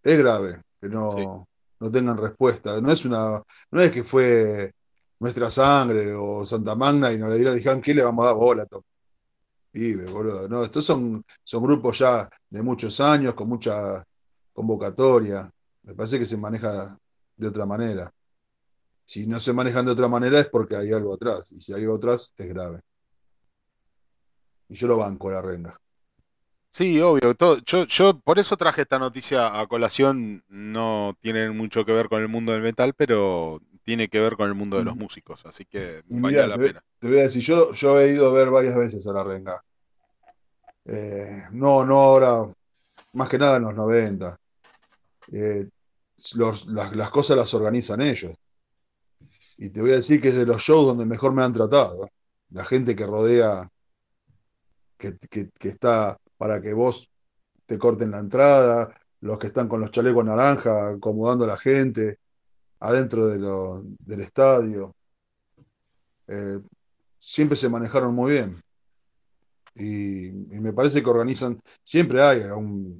Es 0.03 0.17
grave 0.17 0.61
que 0.81 0.87
no, 0.89 1.47
no 1.79 1.91
tengan 1.91 2.17
respuesta. 2.17 2.79
No 2.81 2.91
es 2.91 3.05
una, 3.05 3.41
no 3.71 3.81
es 3.81 3.91
que 3.91 4.03
fue 4.03 4.73
nuestra 5.19 5.49
sangre 5.51 6.13
o 6.13 6.45
Santa 6.45 6.75
Magna 6.75 7.11
y 7.11 7.17
nos 7.17 7.29
le 7.29 7.35
dieron, 7.37 7.55
dijeron, 7.55 7.81
¿qué 7.81 7.93
le 7.93 8.03
vamos 8.03 8.25
a 8.25 8.29
dar 8.29 8.37
bola? 8.37 8.65
Tom? 8.65 8.81
Vive, 9.73 10.05
boludo. 10.07 10.47
No, 10.49 10.63
estos 10.63 10.85
son, 10.85 11.23
son 11.43 11.63
grupos 11.63 11.99
ya 11.99 12.29
de 12.49 12.61
muchos 12.63 12.99
años, 12.99 13.33
con 13.35 13.47
mucha 13.49 14.03
convocatoria. 14.53 15.49
Me 15.83 15.95
parece 15.95 16.19
que 16.19 16.25
se 16.25 16.37
maneja 16.37 16.97
de 17.35 17.47
otra 17.47 17.65
manera. 17.65 18.11
Si 19.05 19.27
no 19.27 19.39
se 19.39 19.53
manejan 19.53 19.85
de 19.85 19.91
otra 19.91 20.07
manera 20.07 20.39
es 20.39 20.49
porque 20.49 20.75
hay 20.75 20.91
algo 20.91 21.13
atrás. 21.13 21.51
Y 21.51 21.59
si 21.59 21.73
hay 21.73 21.81
algo 21.81 21.95
atrás, 21.95 22.33
es 22.37 22.47
grave. 22.47 22.81
Y 24.69 24.75
yo 24.75 24.87
lo 24.87 24.97
banco 24.97 25.31
la 25.31 25.41
renga. 25.41 25.79
Sí, 26.71 26.99
obvio. 27.01 27.33
todo- 27.35 27.57
yo, 27.65 27.85
yo 27.85 28.19
por 28.19 28.39
eso 28.39 28.55
traje 28.55 28.83
esta 28.83 28.99
noticia 28.99 29.59
a 29.59 29.67
colación. 29.67 30.43
No 30.47 31.17
tiene 31.21 31.49
mucho 31.51 31.83
que 31.85 31.91
ver 31.93 32.07
con 32.09 32.21
el 32.21 32.27
mundo 32.27 32.53
del 32.53 32.61
metal, 32.61 32.93
pero 32.95 33.59
tiene 33.83 34.07
que 34.07 34.19
ver 34.19 34.35
con 34.35 34.47
el 34.47 34.55
mundo 34.55 34.77
de 34.77 34.83
los 34.83 34.95
músicos. 34.95 35.45
Así 35.45 35.65
que 35.65 36.03
valía 36.07 36.45
la 36.45 36.57
te, 36.57 36.63
pena. 36.63 36.83
te 36.99 37.07
voy 37.07 37.19
a 37.19 37.23
decir, 37.23 37.41
yo, 37.41 37.73
yo 37.73 37.99
he 37.99 38.11
ido 38.13 38.29
a 38.29 38.33
ver 38.33 38.51
varias 38.51 38.77
veces 38.77 39.05
a 39.07 39.13
la 39.13 39.23
renga. 39.23 39.59
Eh, 40.85 41.41
no, 41.51 41.83
no 41.85 41.95
ahora, 41.99 42.53
más 43.13 43.29
que 43.29 43.37
nada 43.39 43.57
en 43.57 43.63
los 43.63 43.75
90. 43.75 44.37
Eh, 45.31 45.67
los- 46.35 46.67
las, 46.67 46.95
las 46.95 47.09
cosas 47.09 47.35
las 47.37 47.53
organizan 47.53 48.01
ellos. 48.01 48.33
Y 49.57 49.71
te 49.71 49.81
voy 49.81 49.91
a 49.91 49.95
decir 49.95 50.21
que 50.21 50.29
es 50.29 50.37
de 50.37 50.45
los 50.45 50.61
shows 50.61 50.85
donde 50.85 51.05
mejor 51.05 51.33
me 51.33 51.43
han 51.43 51.51
tratado. 51.53 52.05
¿eh? 52.05 52.09
La 52.51 52.63
gente 52.63 52.95
que 52.95 53.05
rodea, 53.05 53.67
que, 54.97 55.17
que- 55.29 55.49
que 55.59 55.67
está 55.69 56.17
para 56.39 56.61
que 56.61 56.73
vos 56.73 57.11
te 57.67 57.79
corten 57.79 58.11
la 58.11 58.19
entrada, 58.19 58.89
los 59.21 59.39
que 59.39 59.47
están 59.49 59.69
con 59.69 59.81
los 59.81 59.91
chalecos 59.91 60.25
naranja 60.25 60.91
acomodando 60.91 61.45
a 61.45 61.49
la 61.49 61.57
gente 61.59 62.19
adentro 62.81 63.27
de 63.27 63.39
lo- 63.39 63.81
del 63.81 64.21
estadio. 64.21 64.95
Eh, 66.27 66.59
siempre 67.17 67.57
se 67.57 67.69
manejaron 67.69 68.15
muy 68.15 68.33
bien. 68.33 68.61
Y, 69.75 70.27
y 70.27 70.59
me 70.61 70.73
parece 70.73 71.01
que 71.01 71.09
organizan, 71.09 71.59
siempre 71.83 72.21
hay 72.21 72.39
un 72.41 72.99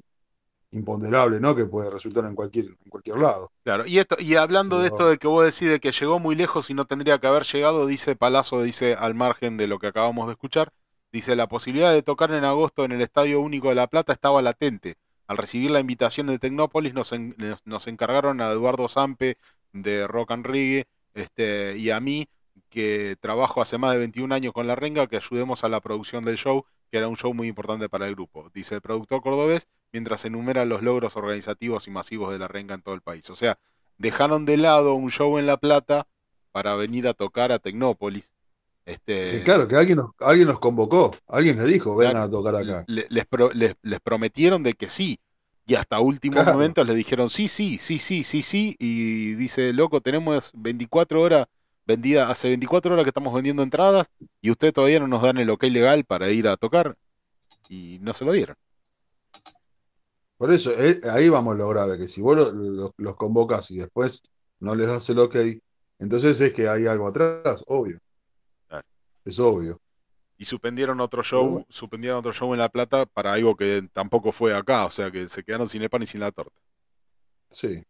imponderable, 0.72 1.40
¿no? 1.40 1.56
Que 1.56 1.66
puede 1.66 1.90
resultar 1.90 2.24
en 2.26 2.34
cualquier, 2.34 2.66
en 2.66 2.90
cualquier 2.90 3.18
lado. 3.18 3.50
Claro, 3.64 3.86
y 3.86 3.98
esto, 3.98 4.16
y 4.18 4.36
hablando 4.36 4.80
de 4.80 4.86
esto 4.88 5.08
de 5.08 5.18
que 5.18 5.28
vos 5.28 5.44
decís 5.44 5.68
de 5.70 5.80
que 5.80 5.92
llegó 5.92 6.18
muy 6.18 6.36
lejos 6.36 6.70
y 6.70 6.74
no 6.74 6.86
tendría 6.86 7.18
que 7.20 7.26
haber 7.26 7.44
llegado, 7.44 7.86
dice 7.86 8.16
Palazzo, 8.16 8.62
dice 8.62 8.94
al 8.94 9.14
margen 9.14 9.56
de 9.56 9.66
lo 9.66 9.78
que 9.78 9.88
acabamos 9.88 10.28
de 10.28 10.32
escuchar, 10.34 10.72
dice 11.12 11.36
la 11.36 11.48
posibilidad 11.48 11.92
de 11.92 12.02
tocar 12.02 12.32
en 12.32 12.44
agosto 12.44 12.84
en 12.84 12.92
el 12.92 13.00
Estadio 13.00 13.40
Único 13.40 13.68
de 13.68 13.74
La 13.74 13.86
Plata 13.86 14.12
estaba 14.12 14.42
latente. 14.42 14.96
Al 15.26 15.36
recibir 15.36 15.70
la 15.70 15.80
invitación 15.80 16.26
de 16.26 16.38
Tecnópolis 16.38 16.94
nos, 16.94 17.12
nos 17.64 17.86
encargaron 17.86 18.40
a 18.40 18.50
Eduardo 18.50 18.88
Sampe 18.88 19.36
de 19.72 20.06
Rock 20.06 20.32
and 20.32 20.46
Reggae 20.46 20.86
este, 21.14 21.76
y 21.76 21.90
a 21.90 22.00
mí, 22.00 22.28
que 22.68 23.16
trabajo 23.20 23.60
hace 23.60 23.78
más 23.78 23.92
de 23.92 23.98
21 23.98 24.34
años 24.34 24.52
con 24.52 24.66
La 24.66 24.76
Renga, 24.76 25.06
que 25.06 25.16
ayudemos 25.16 25.64
a 25.64 25.68
la 25.68 25.80
producción 25.80 26.24
del 26.24 26.36
show, 26.36 26.64
que 26.90 26.98
era 26.98 27.08
un 27.08 27.16
show 27.16 27.34
muy 27.34 27.48
importante 27.48 27.88
para 27.88 28.06
el 28.06 28.14
grupo, 28.14 28.50
dice 28.54 28.76
el 28.76 28.80
productor 28.80 29.22
cordobés, 29.22 29.68
mientras 29.92 30.24
enumera 30.24 30.64
los 30.64 30.82
logros 30.82 31.16
organizativos 31.16 31.86
y 31.88 31.90
masivos 31.90 32.32
de 32.32 32.38
La 32.38 32.48
Renga 32.48 32.74
en 32.74 32.82
todo 32.82 32.94
el 32.94 33.00
país. 33.00 33.28
O 33.30 33.36
sea, 33.36 33.58
dejaron 33.98 34.44
de 34.46 34.56
lado 34.56 34.94
un 34.94 35.10
show 35.10 35.38
en 35.38 35.46
La 35.46 35.56
Plata 35.56 36.06
para 36.52 36.74
venir 36.74 37.06
a 37.08 37.14
tocar 37.14 37.52
a 37.52 37.58
Tecnópolis. 37.58 38.32
Este, 38.92 39.30
Sí, 39.30 39.42
claro, 39.42 39.68
que 39.68 39.76
alguien 39.76 39.98
nos, 39.98 40.10
alguien 40.20 40.48
nos 40.48 40.58
convocó, 40.58 41.12
alguien 41.28 41.56
les 41.56 41.66
dijo, 41.66 41.96
vengan 41.96 42.22
a 42.22 42.30
tocar 42.30 42.56
acá. 42.56 42.86
le- 42.86 43.06
les, 43.10 43.26
pro- 43.26 43.52
les, 43.52 43.74
les 43.82 44.00
prometieron 44.00 44.62
de 44.62 44.74
que 44.74 44.88
sí. 44.88 45.18
Y 45.66 45.74
hasta 45.76 46.00
últimos 46.00 46.44
Claro. 46.44 46.48
momentos 46.48 46.86
les 46.86 46.96
dijeron 46.96 47.30
sí, 47.30 47.46
sí, 47.48 47.78
sí, 47.78 47.98
sí, 47.98 48.24
sí, 48.24 48.42
sí. 48.42 48.76
Y 48.78 49.34
dice, 49.34 49.72
loco, 49.72 50.00
tenemos 50.00 50.50
24 50.54 51.22
horas 51.22 51.46
vendidas, 51.86 52.30
hace 52.30 52.48
24 52.48 52.92
horas 52.94 53.04
que 53.04 53.10
estamos 53.10 53.32
vendiendo 53.34 53.62
entradas 53.62 54.06
y 54.40 54.50
ustedes 54.50 54.72
todavía 54.74 55.00
no 55.00 55.06
nos 55.08 55.22
dan 55.22 55.38
el 55.38 55.50
ok 55.50 55.64
legal 55.64 56.04
para 56.04 56.30
ir 56.30 56.48
a 56.48 56.56
tocar. 56.56 56.96
Y 57.68 57.98
no 58.02 58.14
se 58.14 58.24
lo 58.24 58.32
dieron. 58.32 58.56
Por 60.36 60.50
eso, 60.52 60.70
eh, 60.72 61.00
ahí 61.12 61.28
vamos 61.28 61.56
lo 61.56 61.68
grave, 61.68 61.98
que 61.98 62.08
si 62.08 62.20
vos 62.22 62.36
lo- 62.36 62.52
lo- 62.52 62.94
los 62.96 63.16
convocas 63.16 63.70
y 63.70 63.76
después 63.78 64.22
no 64.60 64.74
les 64.74 64.88
das 64.88 65.08
el 65.10 65.18
ok, 65.18 65.36
entonces 65.98 66.40
es 66.40 66.52
que 66.52 66.68
hay 66.68 66.86
algo 66.86 67.08
atrás, 67.08 67.62
obvio. 67.66 67.98
Es 69.24 69.38
obvio. 69.38 69.80
Y 70.36 70.44
suspendieron 70.46 71.00
otro 71.00 71.22
show, 71.22 71.64
suspendieron 71.68 72.18
otro 72.18 72.32
show 72.32 72.52
en 72.54 72.60
La 72.60 72.70
Plata 72.70 73.04
para 73.06 73.34
algo 73.34 73.56
que 73.56 73.88
tampoco 73.92 74.32
fue 74.32 74.54
acá. 74.54 74.86
O 74.86 74.90
sea 74.90 75.10
que 75.10 75.28
se 75.28 75.42
quedaron 75.44 75.68
sin 75.68 75.82
el 75.82 75.90
pan 75.90 76.02
y 76.02 76.06
sin 76.06 76.20
la 76.20 76.32
torta. 76.32 76.58
Sí. 77.48 77.82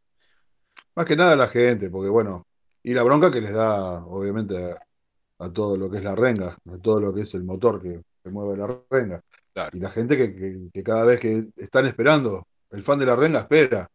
Más 0.94 1.06
que 1.06 1.16
nada 1.16 1.36
la 1.36 1.46
gente, 1.48 1.90
porque 1.90 2.08
bueno, 2.08 2.46
y 2.82 2.94
la 2.94 3.02
bronca 3.04 3.30
que 3.30 3.40
les 3.40 3.52
da, 3.54 4.04
obviamente, 4.06 4.72
a, 4.72 5.44
a 5.44 5.52
todo 5.52 5.76
lo 5.76 5.88
que 5.90 5.98
es 5.98 6.04
la 6.04 6.16
renga, 6.16 6.48
a 6.48 6.78
todo 6.78 6.98
lo 7.00 7.14
que 7.14 7.20
es 7.22 7.34
el 7.34 7.44
motor 7.44 7.80
que, 7.80 8.02
que 8.24 8.30
mueve 8.30 8.56
la 8.58 8.82
renga. 8.90 9.20
Claro. 9.52 9.76
Y 9.76 9.80
la 9.80 9.90
gente 9.90 10.16
que, 10.16 10.34
que- 10.34 10.70
que 10.72 10.82
cada 10.82 11.04
vez 11.04 11.20
que 11.20 11.44
están 11.56 11.86
esperando, 11.86 12.46
el 12.70 12.82
fan 12.82 12.98
de 12.98 13.06
la 13.06 13.16
renga 13.16 13.40
espera, 13.40 13.86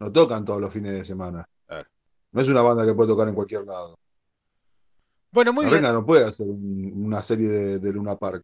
no 0.00 0.12
tocan 0.12 0.44
todos 0.44 0.60
los 0.60 0.72
fines 0.72 0.92
de 0.92 1.04
semana. 1.04 1.44
Claro. 1.66 1.88
No 2.32 2.40
es 2.40 2.48
una 2.48 2.62
banda 2.62 2.86
que 2.86 2.94
puede 2.94 3.10
tocar 3.10 3.28
en 3.28 3.34
cualquier 3.34 3.62
lado. 3.64 3.98
Bueno, 5.30 5.52
muy 5.52 5.64
la 5.64 5.70
bien. 5.70 5.82
renga 5.82 5.92
no 5.92 6.04
puede 6.06 6.24
hacer 6.26 6.46
un- 6.46 6.92
una 7.06 7.22
serie 7.22 7.48
de, 7.48 7.78
de 7.78 7.92
Luna 7.92 8.16
Park. 8.16 8.42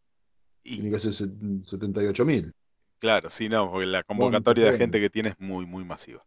Tiene 0.63 0.91
que 0.91 0.99
ser 0.99 1.13
set- 1.13 1.33
78 1.67 2.25
mil. 2.25 2.53
Claro, 2.99 3.29
sí, 3.31 3.49
no, 3.51 3.71
porque 3.71 3.87
la 3.87 4.03
convocatoria 4.03 4.71
de 4.73 4.79
gente 4.79 4.99
que 5.01 5.11
tiene 5.11 5.31
es 5.31 5.35
muy, 5.39 5.67
muy 5.67 5.85
masiva. 5.85 6.25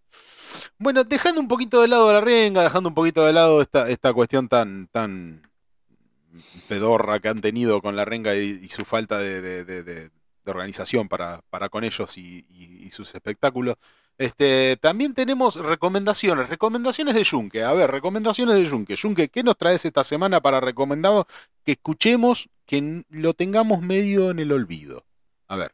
Bueno, 0.77 1.03
dejando 1.03 1.41
un 1.41 1.47
poquito 1.47 1.81
de 1.81 1.87
lado 1.87 2.11
la 2.13 2.21
renga, 2.21 2.61
dejando 2.63 2.89
un 2.89 2.95
poquito 2.95 3.25
de 3.25 3.33
lado 3.33 3.61
esta, 3.61 3.89
esta 3.89 4.13
cuestión 4.13 4.47
tan, 4.47 4.87
tan 4.91 5.41
pedorra 6.69 7.19
que 7.19 7.29
han 7.29 7.41
tenido 7.41 7.81
con 7.81 7.95
la 7.95 8.05
renga 8.05 8.35
y, 8.35 8.59
y 8.61 8.69
su 8.69 8.85
falta 8.85 9.17
de, 9.17 9.41
de- 9.41 9.63
de- 9.65 9.83
de- 9.83 10.09
de 10.45 10.51
organización 10.51 11.09
para, 11.09 11.41
para 11.49 11.69
con 11.69 11.83
ellos 11.83 12.17
y, 12.17 12.45
y- 12.49 12.85
y 12.85 12.91
sus 12.91 13.13
espectáculos. 13.15 13.75
Este, 14.17 14.77
también 14.81 15.13
tenemos 15.13 15.55
recomendaciones, 15.55 16.49
recomendaciones 16.49 17.13
de 17.13 17.23
Yunque. 17.23 17.63
A 17.63 17.73
ver, 17.73 17.91
recomendaciones 17.91 18.55
de 18.55 18.65
Yunque. 18.65 18.95
Yunque, 18.95 19.29
¿qué 19.29 19.43
nos 19.43 19.57
traes 19.57 19.85
esta 19.85 20.03
semana 20.03 20.41
para 20.41 20.59
recomendar 20.59 21.27
que 21.63 21.73
escuchemos, 21.73 22.49
que 22.65 23.03
lo 23.09 23.33
tengamos 23.33 23.81
medio 23.81 24.31
en 24.31 24.39
el 24.39 24.51
olvido? 24.51 25.05
A 25.47 25.55
ver. 25.57 25.73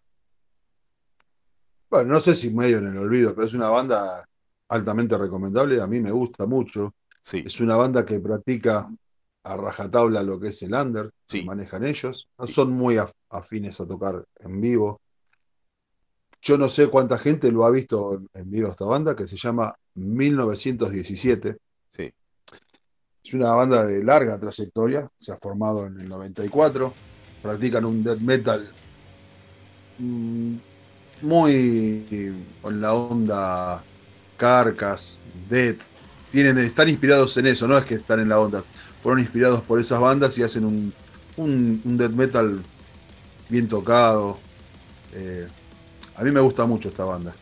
Bueno, 1.89 2.13
no 2.13 2.19
sé 2.19 2.35
si 2.35 2.49
medio 2.49 2.80
en 2.80 2.88
el 2.88 2.97
olvido, 2.97 3.33
pero 3.35 3.47
es 3.47 3.53
una 3.53 3.69
banda 3.69 4.25
altamente 4.69 5.17
recomendable. 5.17 5.81
A 5.81 5.88
mí 5.88 5.99
me 6.01 6.11
gusta 6.11 6.45
mucho. 6.45 6.95
Es 7.31 7.59
una 7.61 7.75
banda 7.75 8.05
que 8.05 8.19
practica 8.19 8.89
a 9.45 9.57
rajatabla 9.57 10.23
lo 10.23 10.39
que 10.39 10.47
es 10.47 10.61
el 10.63 10.73
under, 10.73 11.11
se 11.25 11.43
manejan 11.43 11.85
ellos. 11.85 12.27
No 12.38 12.47
son 12.47 12.72
muy 12.72 12.95
af- 12.95 13.13
afines 13.30 13.80
a 13.80 13.88
tocar 13.88 14.25
en 14.39 14.59
vivo. 14.59 14.99
Yo 16.45 16.57
no 16.57 16.67
sé 16.67 16.88
cuánta 16.88 17.17
gente 17.17 17.49
lo 17.53 17.63
ha 17.63 17.72
visto 17.72 18.22
en- 18.33 18.51
vivo 18.51 18.67
esta 18.67 18.83
banda, 18.83 19.15
que 19.15 19.25
se 19.25 19.38
llama 19.38 19.73
1917. 19.95 21.55
Sí. 21.95 22.13
Es 23.23 23.33
una 23.33 23.53
banda 23.53 23.85
de 23.85 24.03
larga 24.03 24.38
trayectoria, 24.38 25.07
se 25.17 25.31
ha 25.31 25.38
formado 25.38 25.85
en 25.88 26.01
el 26.01 26.09
94, 26.09 26.93
practican 27.41 27.85
un 27.85 28.03
death 28.03 28.19
metal 28.19 28.61
mm, 29.99 30.55
muy 31.22 32.05
en 32.63 32.81
la 32.81 32.93
onda 32.93 33.81
Carcas, 34.35 35.19
Dead. 35.49 35.77
Tienen, 36.30 36.57
están 36.57 36.89
inspirados 36.89 37.38
en 37.38 37.47
eso, 37.47 37.67
no 37.69 37.77
es 37.77 37.85
que 37.85 37.93
están 37.93 38.19
en 38.19 38.27
la 38.27 38.39
onda. 38.39 38.61
Fueron 39.01 39.22
inspirados 39.22 39.61
por 39.61 39.80
esas 39.80 40.01
bandas 40.01 40.38
y 40.38 40.43
hacen 40.43 40.65
un, 40.65 40.93
un, 41.38 41.81
un 41.85 41.97
death 41.97 42.11
metal 42.11 42.61
bien 43.49 43.69
tocado. 43.69 44.38
Eh, 45.13 45.47
a 46.16 46.24
mí 46.24 46.32
me 46.32 46.40
gusta 46.40 46.66
mucho 46.66 46.90
esta 46.90 47.06
banda. 47.06 47.35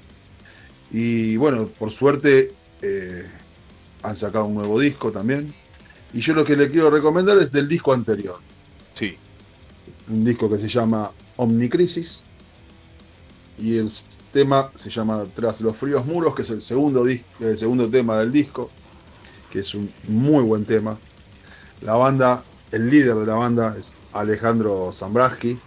Y 0.92 1.38
bueno, 1.38 1.68
por 1.68 1.92
suerte 1.92 2.54
eh, 2.82 3.26
han 4.04 4.16
sacado 4.16 4.46
un 4.46 4.56
nuevo 4.56 4.80
disco 4.80 5.12
también. 5.12 5.54
Y 6.14 6.20
yo 6.20 6.34
lo 6.34 6.44
que 6.44 6.58
le 6.58 6.70
quiero 6.70 6.90
recomendar 6.90 7.38
es 7.38 7.52
del 7.52 7.68
disco 7.68 7.94
anterior. 7.94 8.40
Sí. 8.94 9.18
Un 10.10 10.26
disco 10.26 10.50
que 10.50 10.58
se 10.58 10.68
llama 10.68 11.12
Omnicrisis. 11.38 12.24
Y 13.58 13.78
el 13.78 13.90
tema 14.32 14.72
se 14.76 14.90
llama 14.90 15.26
Tras 15.34 15.62
los 15.62 15.78
fríos 15.78 16.06
muros, 16.06 16.36
que 16.36 16.42
es 16.42 16.50
el 16.50 16.62
segundo, 16.62 17.06
el 17.08 17.58
segundo 17.58 17.90
tema 17.90 18.18
del 18.18 18.32
disco. 18.32 18.70
Que 19.50 19.60
es 19.60 19.74
un 19.74 19.92
muy 20.08 20.44
buen 20.44 20.66
tema. 20.66 21.00
La 21.82 21.96
banda, 21.96 22.44
el 22.72 22.90
líder 22.90 23.16
de 23.16 23.26
la 23.26 23.36
banda 23.36 23.76
es 23.78 23.94
Alejandro 24.14 24.92
Zambraski, 24.92 25.60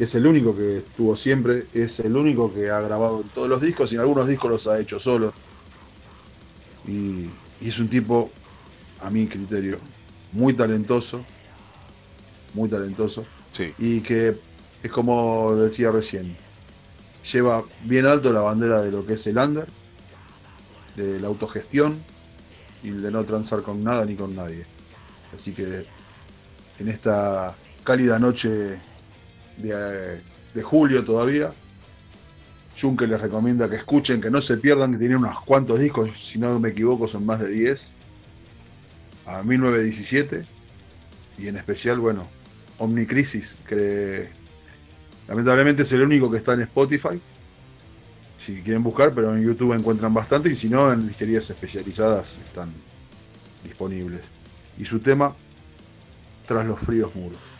que 0.00 0.04
es 0.04 0.14
el 0.14 0.26
único 0.26 0.56
que 0.56 0.78
estuvo 0.78 1.14
siempre, 1.14 1.66
es 1.74 2.00
el 2.00 2.16
único 2.16 2.50
que 2.54 2.70
ha 2.70 2.80
grabado 2.80 3.22
todos 3.34 3.50
los 3.50 3.60
discos 3.60 3.92
y 3.92 3.96
en 3.96 4.00
algunos 4.00 4.26
discos 4.26 4.50
los 4.50 4.66
ha 4.66 4.80
hecho 4.80 4.98
solo. 4.98 5.34
Y, 6.86 7.26
y 7.60 7.68
es 7.68 7.78
un 7.78 7.86
tipo, 7.86 8.30
a 9.00 9.10
mi 9.10 9.26
criterio, 9.26 9.76
muy 10.32 10.54
talentoso, 10.54 11.22
muy 12.54 12.70
talentoso, 12.70 13.26
Sí. 13.52 13.74
y 13.78 14.00
que 14.00 14.38
es 14.82 14.90
como 14.90 15.54
decía 15.54 15.90
recién, 15.92 16.34
lleva 17.30 17.62
bien 17.84 18.06
alto 18.06 18.32
la 18.32 18.40
bandera 18.40 18.80
de 18.80 18.90
lo 18.90 19.04
que 19.04 19.12
es 19.12 19.26
el 19.26 19.36
under, 19.36 19.68
de 20.96 21.20
la 21.20 21.26
autogestión 21.28 21.98
y 22.82 22.88
de 22.88 23.10
no 23.10 23.22
transar 23.24 23.62
con 23.62 23.84
nada 23.84 24.06
ni 24.06 24.16
con 24.16 24.34
nadie. 24.34 24.64
Así 25.34 25.52
que 25.52 25.84
en 26.78 26.88
esta 26.88 27.54
cálida 27.84 28.18
noche 28.18 28.80
de, 29.62 30.62
julio 30.62 31.04
todavía, 31.04 31.52
Junke 32.78 33.06
les 33.06 33.20
recomienda 33.20 33.68
que 33.68 33.76
escuchen, 33.76 34.20
que 34.20 34.30
no 34.30 34.40
se 34.40 34.56
pierdan, 34.56 34.92
que 34.92 34.98
tiene 34.98 35.16
unos 35.16 35.40
cuantos 35.40 35.80
discos, 35.80 36.10
si 36.16 36.38
no 36.38 36.58
me 36.58 36.70
equivoco 36.70 37.08
son 37.08 37.26
más 37.26 37.40
de 37.40 37.48
10, 37.48 37.92
a 39.26 39.42
1917, 39.42 40.44
y 41.38 41.48
en 41.48 41.56
especial, 41.56 41.98
bueno, 41.98 42.28
Omnicrisis, 42.78 43.58
que 43.66 44.28
lamentablemente 45.28 45.82
es 45.82 45.92
el 45.92 46.02
único 46.02 46.30
que 46.30 46.38
está 46.38 46.54
en 46.54 46.62
Spotify, 46.62 47.20
si 48.38 48.62
quieren 48.62 48.82
buscar, 48.82 49.14
pero 49.14 49.34
en 49.36 49.42
YouTube 49.42 49.74
encuentran 49.74 50.14
bastante, 50.14 50.50
y 50.50 50.54
si 50.54 50.68
no, 50.68 50.92
en 50.92 51.06
disquerías 51.06 51.48
especializadas 51.50 52.38
están 52.38 52.72
disponibles. 53.62 54.32
Y 54.78 54.84
su 54.84 55.00
tema, 55.00 55.34
Tras 56.46 56.66
los 56.66 56.80
fríos 56.80 57.14
muros. 57.14 57.59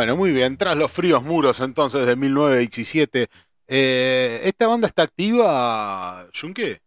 Bueno, 0.00 0.16
muy 0.16 0.32
bien. 0.32 0.56
Tras 0.56 0.78
los 0.78 0.90
fríos 0.90 1.22
muros 1.22 1.60
entonces 1.60 2.06
de 2.06 2.16
1917, 2.16 3.28
eh, 3.68 4.40
¿esta 4.44 4.66
banda 4.66 4.86
está 4.88 5.02
activa, 5.02 6.26
Junque? 6.32 6.80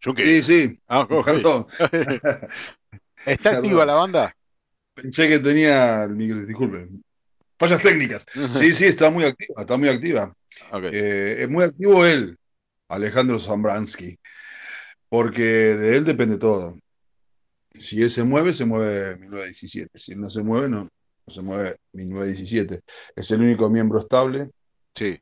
Junque. 0.00 0.22
Sí, 0.22 0.42
sí. 0.44 0.80
Ah, 0.86 1.00
ok. 1.00 1.24
Perdón. 1.24 1.66
¿Está 3.26 3.56
activa 3.58 3.84
la 3.84 3.94
banda? 3.94 4.36
Pensé 4.94 5.28
que 5.28 5.40
tenía 5.40 6.04
el 6.04 6.14
micro, 6.14 6.46
disculpen. 6.46 7.02
Fallas 7.58 7.82
técnicas. 7.82 8.24
Sí, 8.54 8.72
sí, 8.72 8.84
está 8.84 9.10
muy 9.10 9.24
activa, 9.24 9.62
está 9.62 9.76
muy 9.76 9.88
activa. 9.88 10.32
Ok. 10.70 10.84
Eh, 10.84 11.42
es 11.42 11.48
muy 11.50 11.64
activo 11.64 12.06
él, 12.06 12.38
Alejandro 12.86 13.40
Zambransky, 13.40 14.16
porque 15.08 15.42
de 15.42 15.96
él 15.96 16.04
depende 16.04 16.38
todo. 16.38 16.78
Si 17.74 18.02
él 18.02 18.10
se 18.10 18.22
mueve, 18.24 18.54
se 18.54 18.64
mueve 18.64 19.16
1917. 19.16 19.98
Si 19.98 20.12
él 20.12 20.20
no 20.20 20.30
se 20.30 20.42
mueve, 20.42 20.68
no, 20.68 20.82
no 20.84 21.34
se 21.34 21.42
mueve 21.42 21.76
1917. 21.92 22.80
Es 23.16 23.30
el 23.30 23.40
único 23.42 23.68
miembro 23.70 23.98
estable. 23.98 24.50
Sí. 24.94 25.18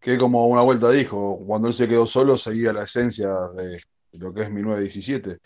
Que 0.00 0.18
como 0.18 0.46
una 0.46 0.62
vuelta 0.62 0.90
dijo, 0.90 1.38
cuando 1.46 1.68
él 1.68 1.74
se 1.74 1.88
quedó 1.88 2.06
solo, 2.06 2.36
seguía 2.36 2.72
la 2.72 2.84
esencia 2.84 3.28
de 3.56 3.80
lo 4.12 4.32
que 4.34 4.42
es 4.42 4.50
1917, 4.50 5.38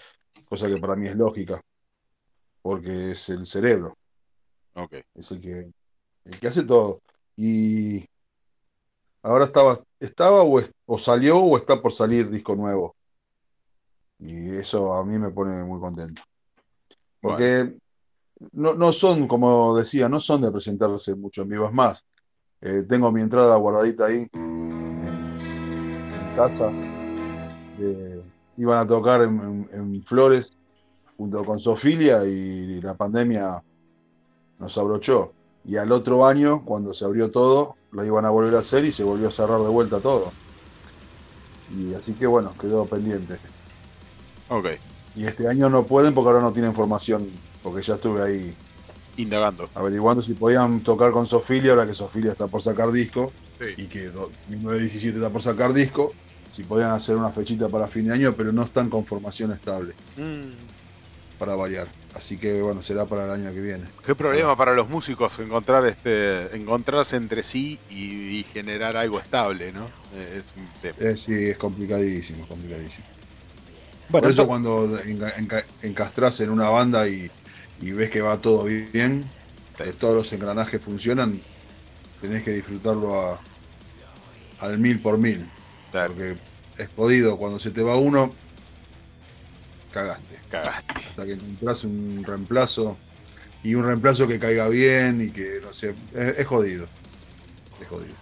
cosa 0.45 0.69
que 0.69 0.77
para 0.79 0.97
mí 0.97 1.07
es 1.07 1.15
lógica, 1.15 1.61
porque 2.63 3.13
es 3.13 3.29
el 3.29 3.47
cerebro. 3.47 3.97
Ok. 4.75 4.95
Es 5.15 5.31
el 5.31 5.41
que, 5.41 5.71
el 6.25 6.41
que 6.41 6.49
hace 6.49 6.65
todo. 6.65 7.01
Y 7.37 8.05
ahora 9.23 9.45
estaba, 9.45 9.79
estaba 10.01 10.43
o, 10.43 10.59
es- 10.59 10.73
o 10.87 10.99
salió 10.99 11.39
o 11.39 11.57
está 11.57 11.81
por 11.81 11.93
salir 11.93 12.31
disco 12.31 12.55
nuevo. 12.55 12.97
Y 14.19 14.51
eso 14.57 14.95
a 14.95 15.05
mí 15.05 15.19
me 15.19 15.31
pone 15.31 15.63
muy 15.65 15.81
contento. 15.81 16.23
Porque 17.21 17.77
no, 18.53 18.75
no 18.75 18.93
son, 18.93 19.27
como 19.29 19.77
decía, 19.77 20.09
no 20.09 20.21
son 20.21 20.43
de 20.43 20.51
presentarse 20.53 21.15
mucho 21.15 21.43
en 21.43 21.49
vivo. 21.49 21.67
Es 21.67 21.73
más, 21.73 22.05
eh, 22.61 22.85
tengo 22.89 23.11
mi 23.13 23.21
entrada 23.21 23.57
guardadita 23.57 24.07
ahí 24.07 24.27
en, 24.33 24.99
en 24.99 26.37
casa. 26.37 26.67
Eh, 27.79 28.23
iban 28.57 28.79
a 28.79 28.87
tocar 28.87 29.23
en, 29.23 29.39
en- 29.41 29.69
en 29.73 30.03
Flores 30.03 30.51
junto 31.17 31.45
con 31.45 31.59
Sofilia 31.61 32.25
y 32.25 32.81
la 32.81 32.95
pandemia 32.95 33.63
nos 34.59 34.79
abrochó. 34.79 35.35
Y 35.65 35.77
al 35.77 35.91
otro 35.93 36.25
año, 36.27 36.65
cuando 36.65 36.93
se 36.95 37.05
abrió 37.05 37.31
todo, 37.31 37.77
lo 37.91 38.05
iban 38.05 38.25
a 38.25 38.31
volver 38.31 38.55
a 38.55 38.61
hacer 38.61 38.85
y 38.85 38.93
se 38.93 39.03
volvió 39.05 39.29
a 39.29 39.33
cerrar 39.33 39.61
de 39.63 39.69
vuelta 39.69 40.01
todo. 40.01 40.35
Y 41.69 41.93
así 41.95 42.15
que 42.17 42.27
bueno, 42.27 42.57
quedó 42.57 42.87
pendiente. 42.89 43.39
Ok. 44.49 44.67
Y 45.15 45.25
este 45.25 45.49
año 45.49 45.69
no 45.71 45.85
pueden 45.85 46.15
porque 46.15 46.29
ahora 46.31 46.43
no 46.43 46.53
tienen 46.53 46.75
formación, 46.75 47.27
porque 47.63 47.83
ya 47.83 47.95
estuve 47.95 48.23
ahí 48.23 48.55
Indagando. 49.17 49.71
averiguando 49.75 50.23
si 50.23 50.35
podían 50.35 50.81
tocar 50.81 51.11
con 51.13 51.27
Sofilia, 51.27 51.71
ahora 51.73 51.87
que 51.87 51.95
Sofilia 51.95 52.33
está 52.33 52.47
por 52.49 52.61
sacar 52.63 52.93
disco 52.93 53.33
Sí. 53.59 53.83
y 53.83 53.87
que 53.87 54.09
do- 54.11 54.31
1917 54.51 55.17
está 55.17 55.31
por 55.31 55.41
sacar 55.41 55.73
disco, 55.73 56.13
si 56.51 56.63
podían 56.65 56.91
hacer 56.91 57.17
una 57.17 57.31
fechita 57.31 57.69
para 57.71 57.87
fin 57.87 58.07
de 58.07 58.13
año, 58.13 58.35
pero 58.35 58.53
no 58.53 58.63
están 58.63 58.91
con 58.91 59.07
formación 59.07 59.53
estable, 59.53 59.95
Mm. 60.19 60.51
para 61.39 61.55
variar. 61.57 61.89
Así 62.15 62.37
que 62.39 62.61
bueno, 62.63 62.83
será 62.83 63.05
para 63.07 63.25
el 63.25 63.31
año 63.31 63.53
que 63.55 63.61
viene. 63.61 63.85
Qué 64.05 64.15
problema 64.15 64.55
para 64.57 64.75
los 64.75 64.89
músicos 64.89 65.39
encontrar 65.39 65.87
este, 65.87 66.55
encontrarse 66.57 67.17
entre 67.17 67.43
sí 67.43 67.79
y, 67.91 68.39
y 68.39 68.43
generar 68.53 68.97
algo 68.99 69.19
estable, 69.19 69.73
¿no? 69.73 69.87
Eh, 70.15 70.41
Es 70.43 70.45
un 70.57 70.95
tema. 70.95 71.11
Eh, 71.11 71.17
sí, 71.17 71.35
es 71.35 71.57
complicadísimo, 71.59 72.47
complicadísimo. 72.47 73.05
Bueno, 74.09 74.23
Por 74.25 74.31
eso 74.31 74.47
cuando 74.47 74.87
enca- 75.01 75.35
enca- 75.37 75.65
encastras 75.83 76.41
en 76.41 76.51
una 76.51 76.69
banda 76.69 77.09
y, 77.09 77.31
y 77.81 77.91
ves 77.93 78.11
que 78.11 78.21
va 78.21 78.41
todo 78.41 78.65
bien, 78.65 79.25
que 79.77 79.93
todos 79.93 80.15
los 80.15 80.33
engranajes 80.33 80.81
funcionan, 80.81 81.41
tenés 82.21 82.43
que 82.43 82.53
disfrutarlo 82.53 83.21
a- 83.21 83.41
al 84.61 84.79
mil 84.79 85.01
por 85.01 85.19
mil. 85.19 85.47
Porque 85.93 86.37
es 86.79 86.89
jodido, 86.95 87.37
cuando 87.37 87.59
se 87.59 87.71
te 87.71 87.83
va 87.83 87.97
uno, 87.97 88.33
cagaste. 89.93 90.39
Cagaste. 90.51 90.95
Hasta 91.09 91.25
que 91.27 91.33
encontrás 91.33 91.85
un 91.85 92.23
reemplazo 92.25 92.97
y 93.63 93.75
un 93.75 93.85
reemplazo 93.85 94.29
que 94.29 94.39
caiga 94.39 94.69
bien 94.69 95.21
y 95.23 95.31
que, 95.31 95.61
no 95.63 95.73
sé, 95.73 95.95
es, 96.15 96.39
es 96.39 96.47
jodido. 96.47 96.87
Es 97.81 97.89
jodido. 97.89 98.15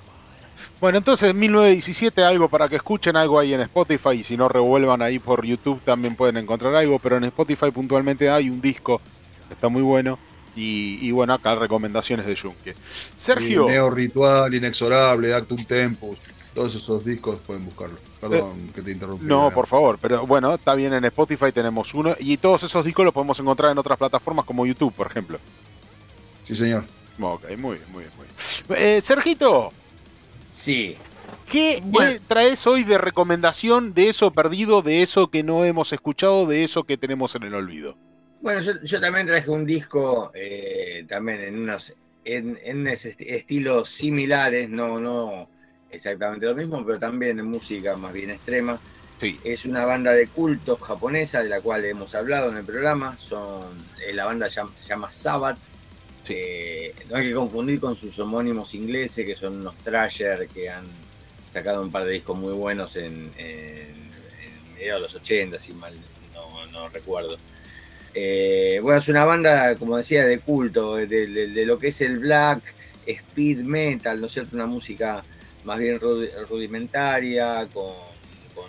Bueno, 0.84 0.98
entonces 0.98 1.34
1917, 1.34 2.22
algo 2.22 2.50
para 2.50 2.68
que 2.68 2.76
escuchen 2.76 3.16
algo 3.16 3.38
ahí 3.38 3.54
en 3.54 3.62
Spotify 3.62 4.10
y 4.18 4.22
si 4.22 4.36
no 4.36 4.50
revuelvan 4.50 5.00
ahí 5.00 5.18
por 5.18 5.42
YouTube 5.42 5.80
también 5.80 6.14
pueden 6.14 6.36
encontrar 6.36 6.74
algo, 6.74 6.98
pero 6.98 7.16
en 7.16 7.24
Spotify 7.24 7.70
puntualmente 7.70 8.28
hay 8.28 8.50
un 8.50 8.60
disco 8.60 9.00
que 9.48 9.54
está 9.54 9.70
muy 9.70 9.80
bueno 9.80 10.18
y, 10.54 10.98
y 11.00 11.10
bueno, 11.10 11.32
acá 11.32 11.54
recomendaciones 11.54 12.26
de 12.26 12.36
Junque. 12.36 12.74
Sergio, 13.16 13.66
Neo 13.66 13.88
Ritual, 13.88 14.54
Inexorable, 14.54 15.32
Actum 15.32 15.64
Tempus, 15.64 16.18
todos 16.54 16.74
esos 16.74 17.02
discos 17.02 17.38
pueden 17.46 17.64
buscarlo. 17.64 17.96
Perdón 18.20 18.70
que 18.74 18.82
te 18.82 18.90
interrumpí. 18.90 19.24
Eh, 19.24 19.28
no, 19.28 19.50
por 19.52 19.66
favor, 19.66 19.98
pero 19.98 20.26
bueno, 20.26 20.52
está 20.52 20.74
bien 20.74 20.92
en 20.92 21.06
Spotify 21.06 21.50
tenemos 21.50 21.94
uno 21.94 22.14
y 22.20 22.36
todos 22.36 22.62
esos 22.62 22.84
discos 22.84 23.06
los 23.06 23.14
podemos 23.14 23.40
encontrar 23.40 23.72
en 23.72 23.78
otras 23.78 23.96
plataformas 23.96 24.44
como 24.44 24.66
YouTube, 24.66 24.92
por 24.92 25.06
ejemplo. 25.06 25.38
Sí, 26.42 26.54
señor. 26.54 26.84
Ok, 27.18 27.56
muy 27.56 27.78
bien, 27.78 27.90
muy 27.90 28.02
bien, 28.02 28.12
muy 28.18 28.26
bien. 28.26 28.82
Eh, 28.86 29.00
Sergito. 29.00 29.72
Sí. 30.54 30.96
¿Qué 31.50 31.78
eh, 31.78 32.20
traes 32.28 32.64
hoy 32.68 32.84
de 32.84 32.96
recomendación 32.96 33.92
de 33.92 34.08
eso 34.08 34.30
perdido, 34.30 34.82
de 34.82 35.02
eso 35.02 35.28
que 35.28 35.42
no 35.42 35.64
hemos 35.64 35.92
escuchado, 35.92 36.46
de 36.46 36.62
eso 36.62 36.84
que 36.84 36.96
tenemos 36.96 37.34
en 37.34 37.42
el 37.42 37.54
olvido? 37.54 37.98
Bueno, 38.40 38.60
yo, 38.60 38.80
yo 38.80 39.00
también 39.00 39.26
traje 39.26 39.50
un 39.50 39.66
disco 39.66 40.30
eh, 40.32 41.04
también 41.08 41.40
en 41.40 41.58
unos 41.58 41.92
en, 42.24 42.86
estilos 42.86 43.90
similares, 43.90 44.70
no, 44.70 45.00
no 45.00 45.48
exactamente 45.90 46.46
lo 46.46 46.54
mismo, 46.54 46.86
pero 46.86 47.00
también 47.00 47.40
en 47.40 47.46
música 47.46 47.96
más 47.96 48.12
bien 48.12 48.30
extrema. 48.30 48.78
Es 49.42 49.64
una 49.64 49.84
banda 49.84 50.12
de 50.12 50.28
culto 50.28 50.76
japonesa 50.76 51.42
de 51.42 51.48
la 51.48 51.60
cual 51.62 51.84
hemos 51.84 52.14
hablado 52.14 52.50
en 52.50 52.58
el 52.58 52.64
programa. 52.64 53.16
Son, 53.18 53.64
eh, 54.06 54.12
la 54.12 54.26
banda 54.26 54.48
se 54.48 54.62
llama 54.86 55.10
Sabbath. 55.10 55.58
Eh, 56.28 56.94
no 57.10 57.16
hay 57.16 57.28
que 57.28 57.34
confundir 57.34 57.80
con 57.80 57.96
sus 57.96 58.18
homónimos 58.18 58.74
ingleses, 58.74 59.26
que 59.26 59.36
son 59.36 59.56
unos 59.60 59.76
Thrasher 59.76 60.48
que 60.48 60.70
han 60.70 60.84
sacado 61.48 61.82
un 61.82 61.90
par 61.90 62.04
de 62.04 62.12
discos 62.12 62.38
muy 62.38 62.52
buenos 62.52 62.96
en, 62.96 63.30
en, 63.36 64.10
medio 64.74 64.94
de 64.94 65.00
los 65.00 65.14
80, 65.14 65.58
si 65.58 65.72
mal 65.72 65.94
no, 66.72 66.88
recuerdo. 66.88 67.36
Eh, 68.12 68.80
bueno, 68.82 68.98
es 68.98 69.08
una 69.08 69.24
banda, 69.24 69.76
como 69.76 69.96
decía, 69.96 70.24
de 70.24 70.40
culto, 70.40 70.96
de, 70.96 71.64
lo 71.66 71.78
que 71.78 71.88
es 71.88 72.00
el 72.00 72.18
black, 72.18 72.74
speed 73.06 73.58
metal, 73.58 74.20
¿no 74.20 74.26
es 74.26 74.32
cierto? 74.32 74.56
Una 74.56 74.66
música 74.66 75.22
más 75.64 75.78
bien 75.78 76.00
rudi- 76.00 76.30
rudimentaria, 76.48 77.66
con, 77.72 77.92
con 78.54 78.66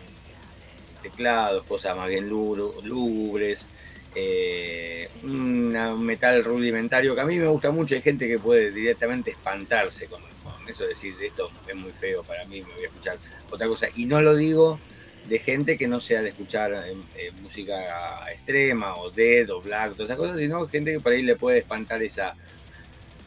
teclados, 1.01 1.64
cosas 1.64 1.95
más 1.98 2.08
bien 2.09 2.30
lúgubres, 2.30 3.67
eh, 4.16 5.10
un 5.24 6.03
metal 6.03 6.44
rudimentario 6.44 7.14
que 7.14 7.22
a 7.22 7.26
mí 7.26 7.38
me 7.38 7.48
gusta 7.48 7.72
mucho. 7.72 7.95
Hay 7.95 8.02
gente 8.02 8.27
que 8.27 8.40
puede 8.40 8.72
directamente 8.72 9.32
espantarse 9.32 10.08
con, 10.08 10.22
con 10.44 10.69
eso, 10.69 10.85
decir 10.85 11.16
esto 11.22 11.50
es 11.68 11.76
muy 11.76 11.92
feo 11.92 12.24
para 12.24 12.45
mí, 12.45 12.61
me 12.61 12.74
voy 12.74 12.84
a 12.84 12.88
escuchar 12.88 13.18
otra 13.52 13.68
cosa. 13.68 13.88
Y 13.95 14.06
no 14.06 14.22
lo 14.22 14.35
digo 14.35 14.80
de 15.27 15.40
gente 15.40 15.77
que 15.77 15.88
no 15.88 16.00
sea 16.00 16.22
de 16.22 16.30
escuchar 16.30 16.72
eh, 16.74 16.95
eh, 17.18 17.32
música 17.42 18.32
extrema 18.32 18.95
o 18.95 19.10
dead 19.10 19.50
o 19.50 19.61
black, 19.61 19.94
todas 19.94 20.06
esas 20.06 20.18
cosas, 20.18 20.40
sino 20.40 20.68
gente 20.68 20.92
que 20.92 21.00
por 21.00 21.11
ahí 21.11 21.24
le 21.24 21.35
puede 21.35 21.60
espantar 21.60 22.02
esa, 22.03 22.35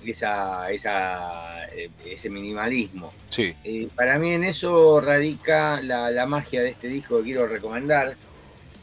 esa, 0.05 0.70
esa, 0.70 1.67
eh, 1.75 1.91
ese 2.07 2.31
minimalismo. 2.31 3.12
Sí. 3.31 3.55
Eh, 3.65 3.89
para 3.94 4.18
mí 4.18 4.31
en 4.31 4.44
eso 4.44 5.00
radica 5.00 5.81
la, 5.83 6.10
la 6.10 6.26
magia 6.26 6.62
de 6.62 6.70
este 6.70 6.89
disco 6.89 7.18
que 7.18 7.25
quiero 7.25 7.47
recomendar, 7.47 8.17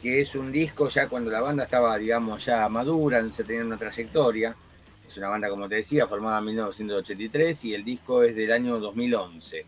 que 0.06 0.20
es 0.20 0.36
un 0.36 0.52
disco 0.52 0.88
ya 0.88 1.08
cuando 1.08 1.32
la 1.32 1.40
banda 1.40 1.64
estaba, 1.64 1.98
digamos, 1.98 2.44
ya 2.44 2.68
madura, 2.68 3.28
se 3.32 3.42
tenía 3.42 3.64
una 3.64 3.76
trayectoria. 3.76 4.54
Es 5.04 5.16
una 5.16 5.30
banda, 5.30 5.48
como 5.48 5.68
te 5.68 5.74
decía, 5.74 6.06
formada 6.06 6.38
en 6.38 6.44
1983 6.44 7.64
y 7.64 7.74
el 7.74 7.84
disco 7.84 8.22
es 8.22 8.36
del 8.36 8.52
año 8.52 8.78
2011. 8.78 9.66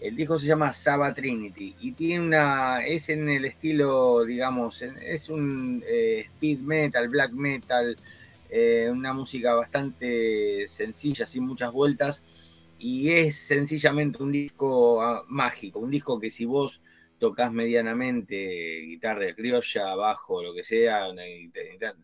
El 0.00 0.16
disco 0.16 0.38
se 0.38 0.46
llama 0.46 0.72
Saba 0.72 1.12
Trinity 1.12 1.76
y 1.78 1.92
tiene 1.92 2.24
una, 2.24 2.86
es 2.86 3.10
en 3.10 3.28
el 3.28 3.44
estilo, 3.44 4.24
digamos, 4.24 4.80
es 4.80 5.28
un 5.28 5.84
eh, 5.86 6.20
speed 6.20 6.60
metal, 6.60 7.10
black 7.10 7.32
metal, 7.32 7.98
eh, 8.48 8.88
una 8.90 9.12
música 9.12 9.54
bastante 9.56 10.66
sencilla, 10.68 11.26
sin 11.26 11.44
muchas 11.44 11.70
vueltas, 11.70 12.24
y 12.78 13.10
es 13.10 13.36
sencillamente 13.36 14.22
un 14.22 14.32
disco 14.32 15.02
ah, 15.02 15.22
mágico, 15.28 15.80
un 15.80 15.90
disco 15.90 16.18
que 16.18 16.30
si 16.30 16.46
vos 16.46 16.80
tocas 17.18 17.52
medianamente 17.52 18.80
guitarra 18.82 19.34
criolla, 19.34 19.94
bajo, 19.96 20.42
lo 20.42 20.54
que 20.54 20.64
sea, 20.64 21.06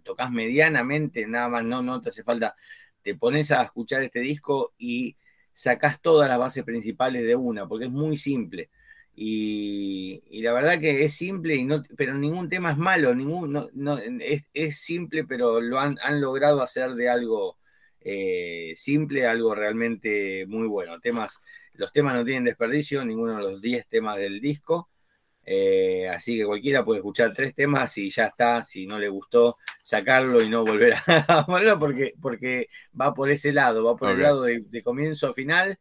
tocas 0.03 0.31
medianamente, 0.31 1.27
nada 1.27 1.49
más, 1.49 1.65
no, 1.65 1.83
no 1.83 2.01
te 2.03 2.11
hace 2.11 2.23
falta, 2.23 2.57
te 3.03 3.15
pones 3.15 3.51
a 3.51 3.63
escuchar 3.63 4.03
este 4.03 4.21
disco 4.21 4.75
y 4.79 5.17
sacás 5.53 6.01
todas 6.01 6.29
las 6.29 6.39
bases 6.39 6.65
principales 6.65 7.25
de 7.27 7.37
una, 7.37 7.67
porque 7.69 7.87
es 7.87 7.91
muy 7.91 8.17
simple. 8.17 8.71
Y, 9.15 10.23
y 10.31 10.43
la 10.43 10.53
verdad 10.53 10.81
que 10.81 11.05
es 11.05 11.15
simple, 11.15 11.55
y 11.57 11.65
no, 11.65 11.83
pero 11.97 12.15
ningún 12.15 12.49
tema 12.49 12.73
es 12.73 12.79
malo, 12.79 13.15
ningún, 13.15 13.53
no, 13.53 13.69
no, 13.75 13.99
es, 13.99 14.49
es 14.55 14.79
simple, 14.81 15.25
pero 15.25 15.61
lo 15.61 15.79
han, 15.79 15.99
han 16.03 16.21
logrado 16.21 16.63
hacer 16.63 16.93
de 16.95 17.11
algo 17.11 17.59
eh, 18.01 18.73
simple, 18.77 19.27
algo 19.27 19.55
realmente 19.55 20.47
muy 20.47 20.67
bueno. 20.67 21.01
Temas, 21.01 21.41
los 21.75 21.93
temas 21.93 22.15
no 22.15 22.25
tienen 22.25 22.45
desperdicio, 22.45 23.05
ninguno 23.05 23.37
de 23.37 23.43
los 23.43 23.61
10 23.63 23.87
temas 23.89 24.17
del 24.19 24.41
disco. 24.41 24.89
Eh, 25.45 26.09
así 26.09 26.39
que 26.39 26.47
cualquiera 26.47 26.85
puede 26.85 27.01
escuchar 27.01 27.33
tres 27.35 27.55
temas 27.55 27.97
y 27.99 28.11
ya 28.11 28.27
está. 28.27 28.63
Si 28.63 28.87
no 28.87 28.99
le 28.99 29.09
gustó, 29.09 29.59
sacarlo 29.81 30.43
y 30.43 30.49
no 30.49 30.65
volver 30.65 30.95
a 30.95 31.45
ponerlo 31.47 31.79
porque, 31.79 32.15
porque 32.21 32.69
va 32.99 33.15
por 33.15 33.31
ese 33.31 33.53
lado, 33.53 33.85
va 33.85 33.97
por 33.97 34.11
el 34.11 34.23
lado 34.23 34.43
de, 34.43 34.61
de 34.61 34.83
comienzo 34.83 35.29
a 35.29 35.35
final, 35.35 35.79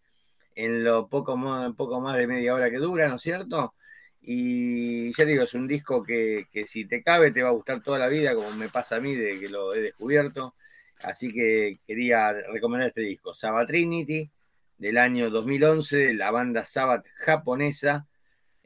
en 0.55 0.83
lo 0.83 1.07
poco, 1.07 1.35
más 1.37 2.17
de 2.17 2.27
media 2.27 2.55
hora 2.55 2.69
que 2.69 2.77
dura, 2.77 3.07
¿no 3.07 3.15
es 3.15 3.21
cierto? 3.21 3.75
Y 4.21 5.13
ya 5.13 5.25
digo, 5.25 5.43
es 5.43 5.53
un 5.53 5.67
disco 5.67 6.03
que, 6.03 6.45
que 6.51 6.65
si 6.65 6.85
te 6.85 7.01
cabe 7.01 7.31
te 7.31 7.41
va 7.41 7.49
a 7.49 7.53
gustar 7.53 7.81
toda 7.81 7.97
la 7.99 8.07
vida, 8.07 8.35
como 8.35 8.51
me 8.51 8.69
pasa 8.69 8.97
a 8.97 9.01
mí 9.01 9.15
de 9.15 9.39
que 9.39 9.49
lo 9.49 9.73
he 9.73 9.81
descubierto. 9.81 10.55
Así 11.03 11.33
que 11.33 11.79
quería 11.87 12.31
recomendar 12.33 12.89
este 12.89 13.01
disco, 13.01 13.33
Sabbath 13.33 13.67
Trinity, 13.67 14.29
del 14.77 14.97
año 14.97 15.29
2011, 15.29 16.13
la 16.13 16.31
banda 16.31 16.63
Sabbath 16.65 17.05
japonesa, 17.15 18.07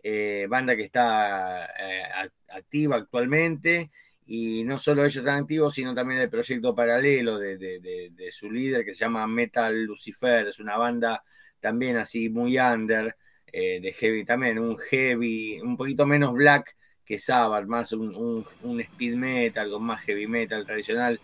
eh, 0.08 0.46
banda 0.48 0.76
que 0.76 0.84
está 0.84 1.66
eh, 1.80 2.04
activa 2.50 2.98
actualmente, 2.98 3.90
y 4.28 4.64
no 4.64 4.78
solo 4.80 5.02
ellos 5.04 5.18
están 5.18 5.42
activos, 5.44 5.74
sino 5.74 5.94
también 5.96 6.20
el 6.22 6.30
proyecto 6.30 6.76
paralelo 6.76 7.38
de, 7.40 7.58
de- 7.58 8.32
su 8.32 8.52
líder 8.52 8.84
que 8.86 8.94
se 8.94 9.00
llama 9.06 9.26
Metal 9.28 9.84
Lucifer, 9.84 10.48
es 10.48 10.60
una 10.60 10.78
banda 10.78 11.24
también 11.60 11.98
así 11.98 12.30
muy 12.30 12.58
under, 12.60 13.16
eh, 13.52 13.80
de 13.82 13.94
heavy 13.94 14.26
también, 14.26 14.60
un 14.60 14.78
heavy, 14.78 15.60
un 15.62 15.78
poquito 15.78 16.06
menos 16.06 16.34
black 16.34 16.76
que 17.06 17.18
Sabbath, 17.20 17.66
más 17.68 17.92
un, 17.94 18.16
un- 18.64 18.80
speed 18.82 19.16
metal 19.16 19.70
con 19.72 19.84
más 19.84 20.04
heavy 20.04 20.28
metal 20.28 20.66
tradicional, 20.66 21.20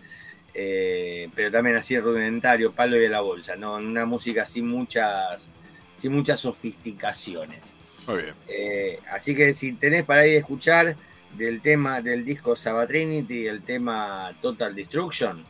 pero 1.35 1.51
también 1.51 1.76
así 1.77 2.00
rudimentario, 2.00 2.72
palo 2.74 2.98
y 2.98 3.00
de 3.01 3.10
la 3.10 3.22
bolsa, 3.22 3.56
¿no? 3.56 3.76
Una 3.76 4.06
música 4.06 4.45
sin 4.45 4.68
muchas, 4.68 5.50
sin 5.95 6.11
muchas 6.14 6.40
sofisticaciones. 6.40 7.76
Muy 8.08 8.24
bien. 8.24 8.36
Eh, 8.48 9.00
así 9.12 9.36
que 9.36 9.54
si 9.54 9.74
tenés 9.74 10.06
para 10.06 10.26
ir 10.26 10.36
a 10.36 10.40
escuchar 10.40 10.96
del 11.38 11.62
tema 11.62 12.02
del 12.02 12.26
disco 12.26 12.56
Sabbath 12.56 12.90
Trinity, 12.90 13.48
el 13.48 13.62
tema 13.62 14.36
Total 14.42 14.76
Destruction, 14.76 15.44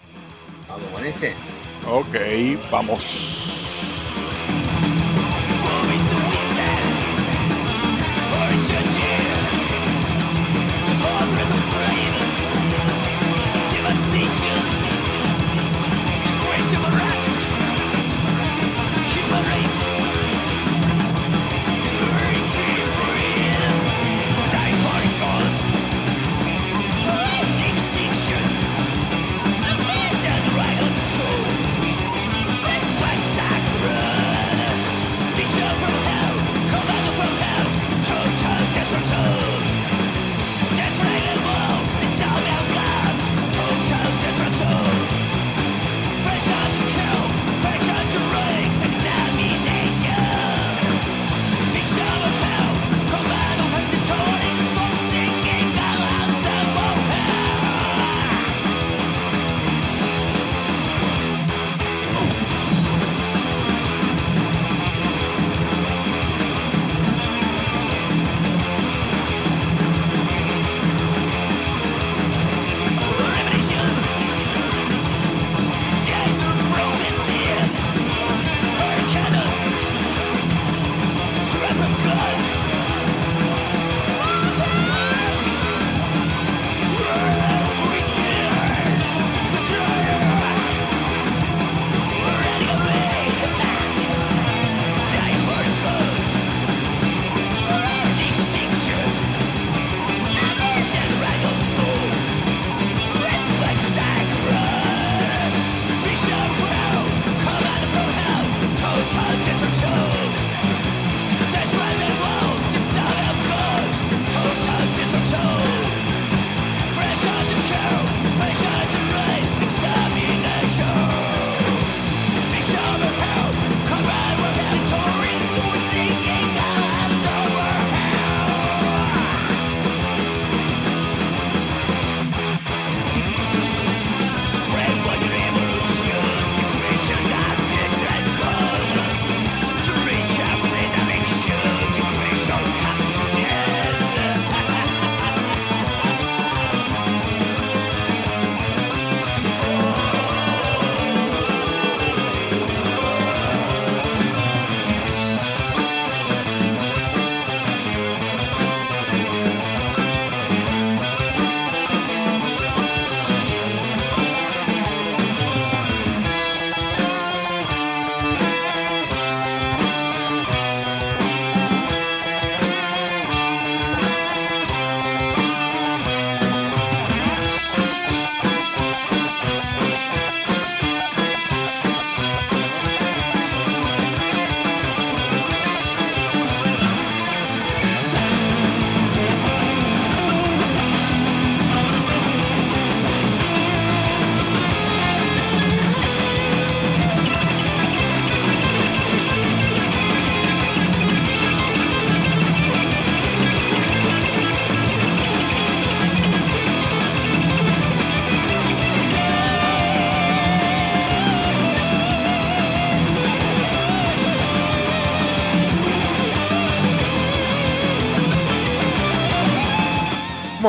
vamos 0.68 0.88
con 0.90 1.06
ese. 1.06 1.34
Ok, 1.88 2.16
vamos. 2.70 3.61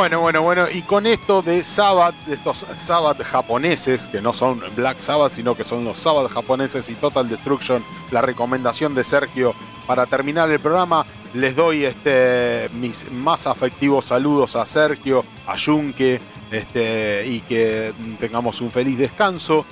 Bueno, 0.02 0.18
bueno, 0.18 0.42
bueno, 0.42 0.66
y 0.68 0.82
con 0.82 1.06
esto 1.06 1.42
de 1.42 1.62
Sabbath, 1.62 2.16
de 2.26 2.34
estos 2.34 2.66
Sabbath 2.74 3.22
japoneses, 3.22 4.08
que 4.08 4.20
no 4.20 4.32
son 4.32 4.60
Black 4.74 4.98
Sabbath, 4.98 5.30
sino 5.30 5.54
que 5.54 5.62
son 5.62 5.84
los 5.84 5.96
Sabbath 5.96 6.28
japoneses 6.28 6.90
y 6.90 6.94
Total 6.94 7.28
Destruction, 7.28 7.84
la 8.10 8.20
recomendación 8.20 8.96
de 8.96 9.04
Sergio 9.04 9.54
para 9.86 10.06
terminar 10.06 10.50
el 10.50 10.58
programa, 10.58 11.06
les 11.34 11.54
doy 11.54 11.84
este, 11.84 12.68
mis 12.72 13.12
más 13.12 13.46
afectivos 13.46 14.06
saludos 14.06 14.56
a 14.56 14.66
Sergio, 14.66 15.24
a 15.46 15.56
Junque, 15.56 16.20
este, 16.50 17.24
y 17.24 17.38
que 17.42 17.92
tengamos 18.18 18.60
un 18.60 18.72
feliz 18.72 18.98
descanso. 18.98 19.64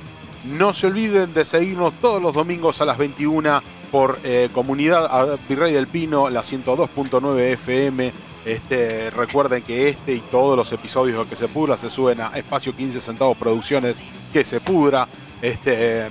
No 0.44 0.72
se 0.72 0.86
olviden 0.86 1.34
de 1.34 1.44
seguirnos 1.44 1.94
todos 1.94 2.22
los 2.22 2.36
domingos 2.36 2.80
a 2.80 2.84
las 2.84 2.98
21 2.98 3.62
por 3.90 4.20
eh, 4.22 4.48
Comunidad 4.52 5.40
Virrey 5.48 5.72
del 5.72 5.88
Pino, 5.88 6.30
la 6.30 6.42
102.9 6.42 7.40
FM. 7.54 8.29
Este, 8.44 9.10
recuerden 9.10 9.62
que 9.62 9.88
este 9.88 10.14
y 10.14 10.20
todos 10.20 10.56
los 10.56 10.72
episodios 10.72 11.24
de 11.24 11.28
que 11.30 11.36
se 11.36 11.48
pudra 11.48 11.76
se 11.76 11.90
suben 11.90 12.20
a 12.22 12.28
Espacio 12.36 12.74
15 12.74 13.00
Centavos 13.00 13.36
Producciones 13.36 13.98
que 14.32 14.44
se 14.44 14.60
pudra. 14.60 15.08
Este, 15.42 16.08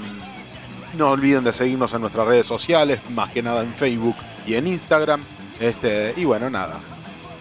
no 0.96 1.10
olviden 1.12 1.44
de 1.44 1.54
seguirnos 1.54 1.94
en 1.94 2.02
nuestras 2.02 2.28
redes 2.28 2.48
sociales, 2.48 3.00
más 3.12 3.32
que 3.32 3.42
nada 3.42 3.62
en 3.62 3.74
Facebook 3.74 4.16
y 4.46 4.56
en 4.56 4.68
Instagram. 4.68 5.22
Este, 5.60 6.14
y 6.18 6.26
bueno, 6.26 6.50
nada. 6.50 6.80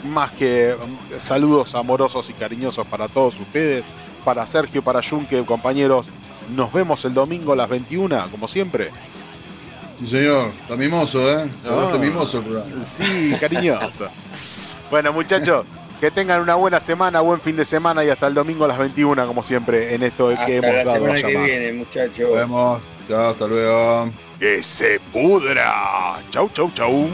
Más 0.04 0.30
que 0.32 0.74
um, 0.80 0.96
saludos 1.18 1.74
amorosos 1.74 2.30
y 2.30 2.32
cariñosos 2.32 2.86
para 2.86 3.08
todos 3.08 3.38
ustedes, 3.40 3.84
para 4.24 4.46
Sergio, 4.46 4.82
para 4.82 5.02
Junque, 5.02 5.42
compañeros. 5.44 6.06
Nos 6.54 6.72
vemos 6.72 7.04
el 7.04 7.12
domingo 7.14 7.52
a 7.52 7.56
las 7.56 7.68
21, 7.68 8.28
como 8.30 8.48
siempre. 8.48 8.90
Sí, 10.00 10.08
señor. 10.10 10.48
Está 10.48 10.76
mimoso, 10.76 11.28
¿eh? 11.28 11.48
Hablaste 11.68 11.96
Ah. 11.96 12.00
mimoso 12.00 12.42
programa. 12.42 12.84
Sí, 12.84 13.34
cariñoso. 13.40 14.08
bueno, 14.90 15.12
muchachos, 15.12 15.66
que 16.00 16.10
tengan 16.10 16.40
una 16.40 16.54
buena 16.54 16.80
semana, 16.80 17.20
buen 17.20 17.40
fin 17.40 17.56
de 17.56 17.64
semana 17.64 18.04
y 18.04 18.10
hasta 18.10 18.26
el 18.26 18.34
domingo 18.34 18.64
a 18.64 18.68
las 18.68 18.78
21, 18.78 19.26
como 19.26 19.42
siempre, 19.42 19.94
en 19.94 20.02
esto 20.02 20.32
que 20.46 20.56
hemos 20.56 20.70
la 20.70 20.84
dado 20.84 20.90
a 20.90 20.94
semana 20.94 21.22
que 21.22 21.36
viene, 21.36 21.72
muchachos. 21.72 22.30
Nos 22.30 22.34
vemos. 22.34 22.82
Chao, 23.08 23.28
hasta 23.30 23.46
luego. 23.46 24.10
Que 24.38 24.62
se 24.62 25.00
pudra. 25.12 26.20
Chau, 26.30 26.48
chau, 26.52 26.70
chau. 26.74 27.08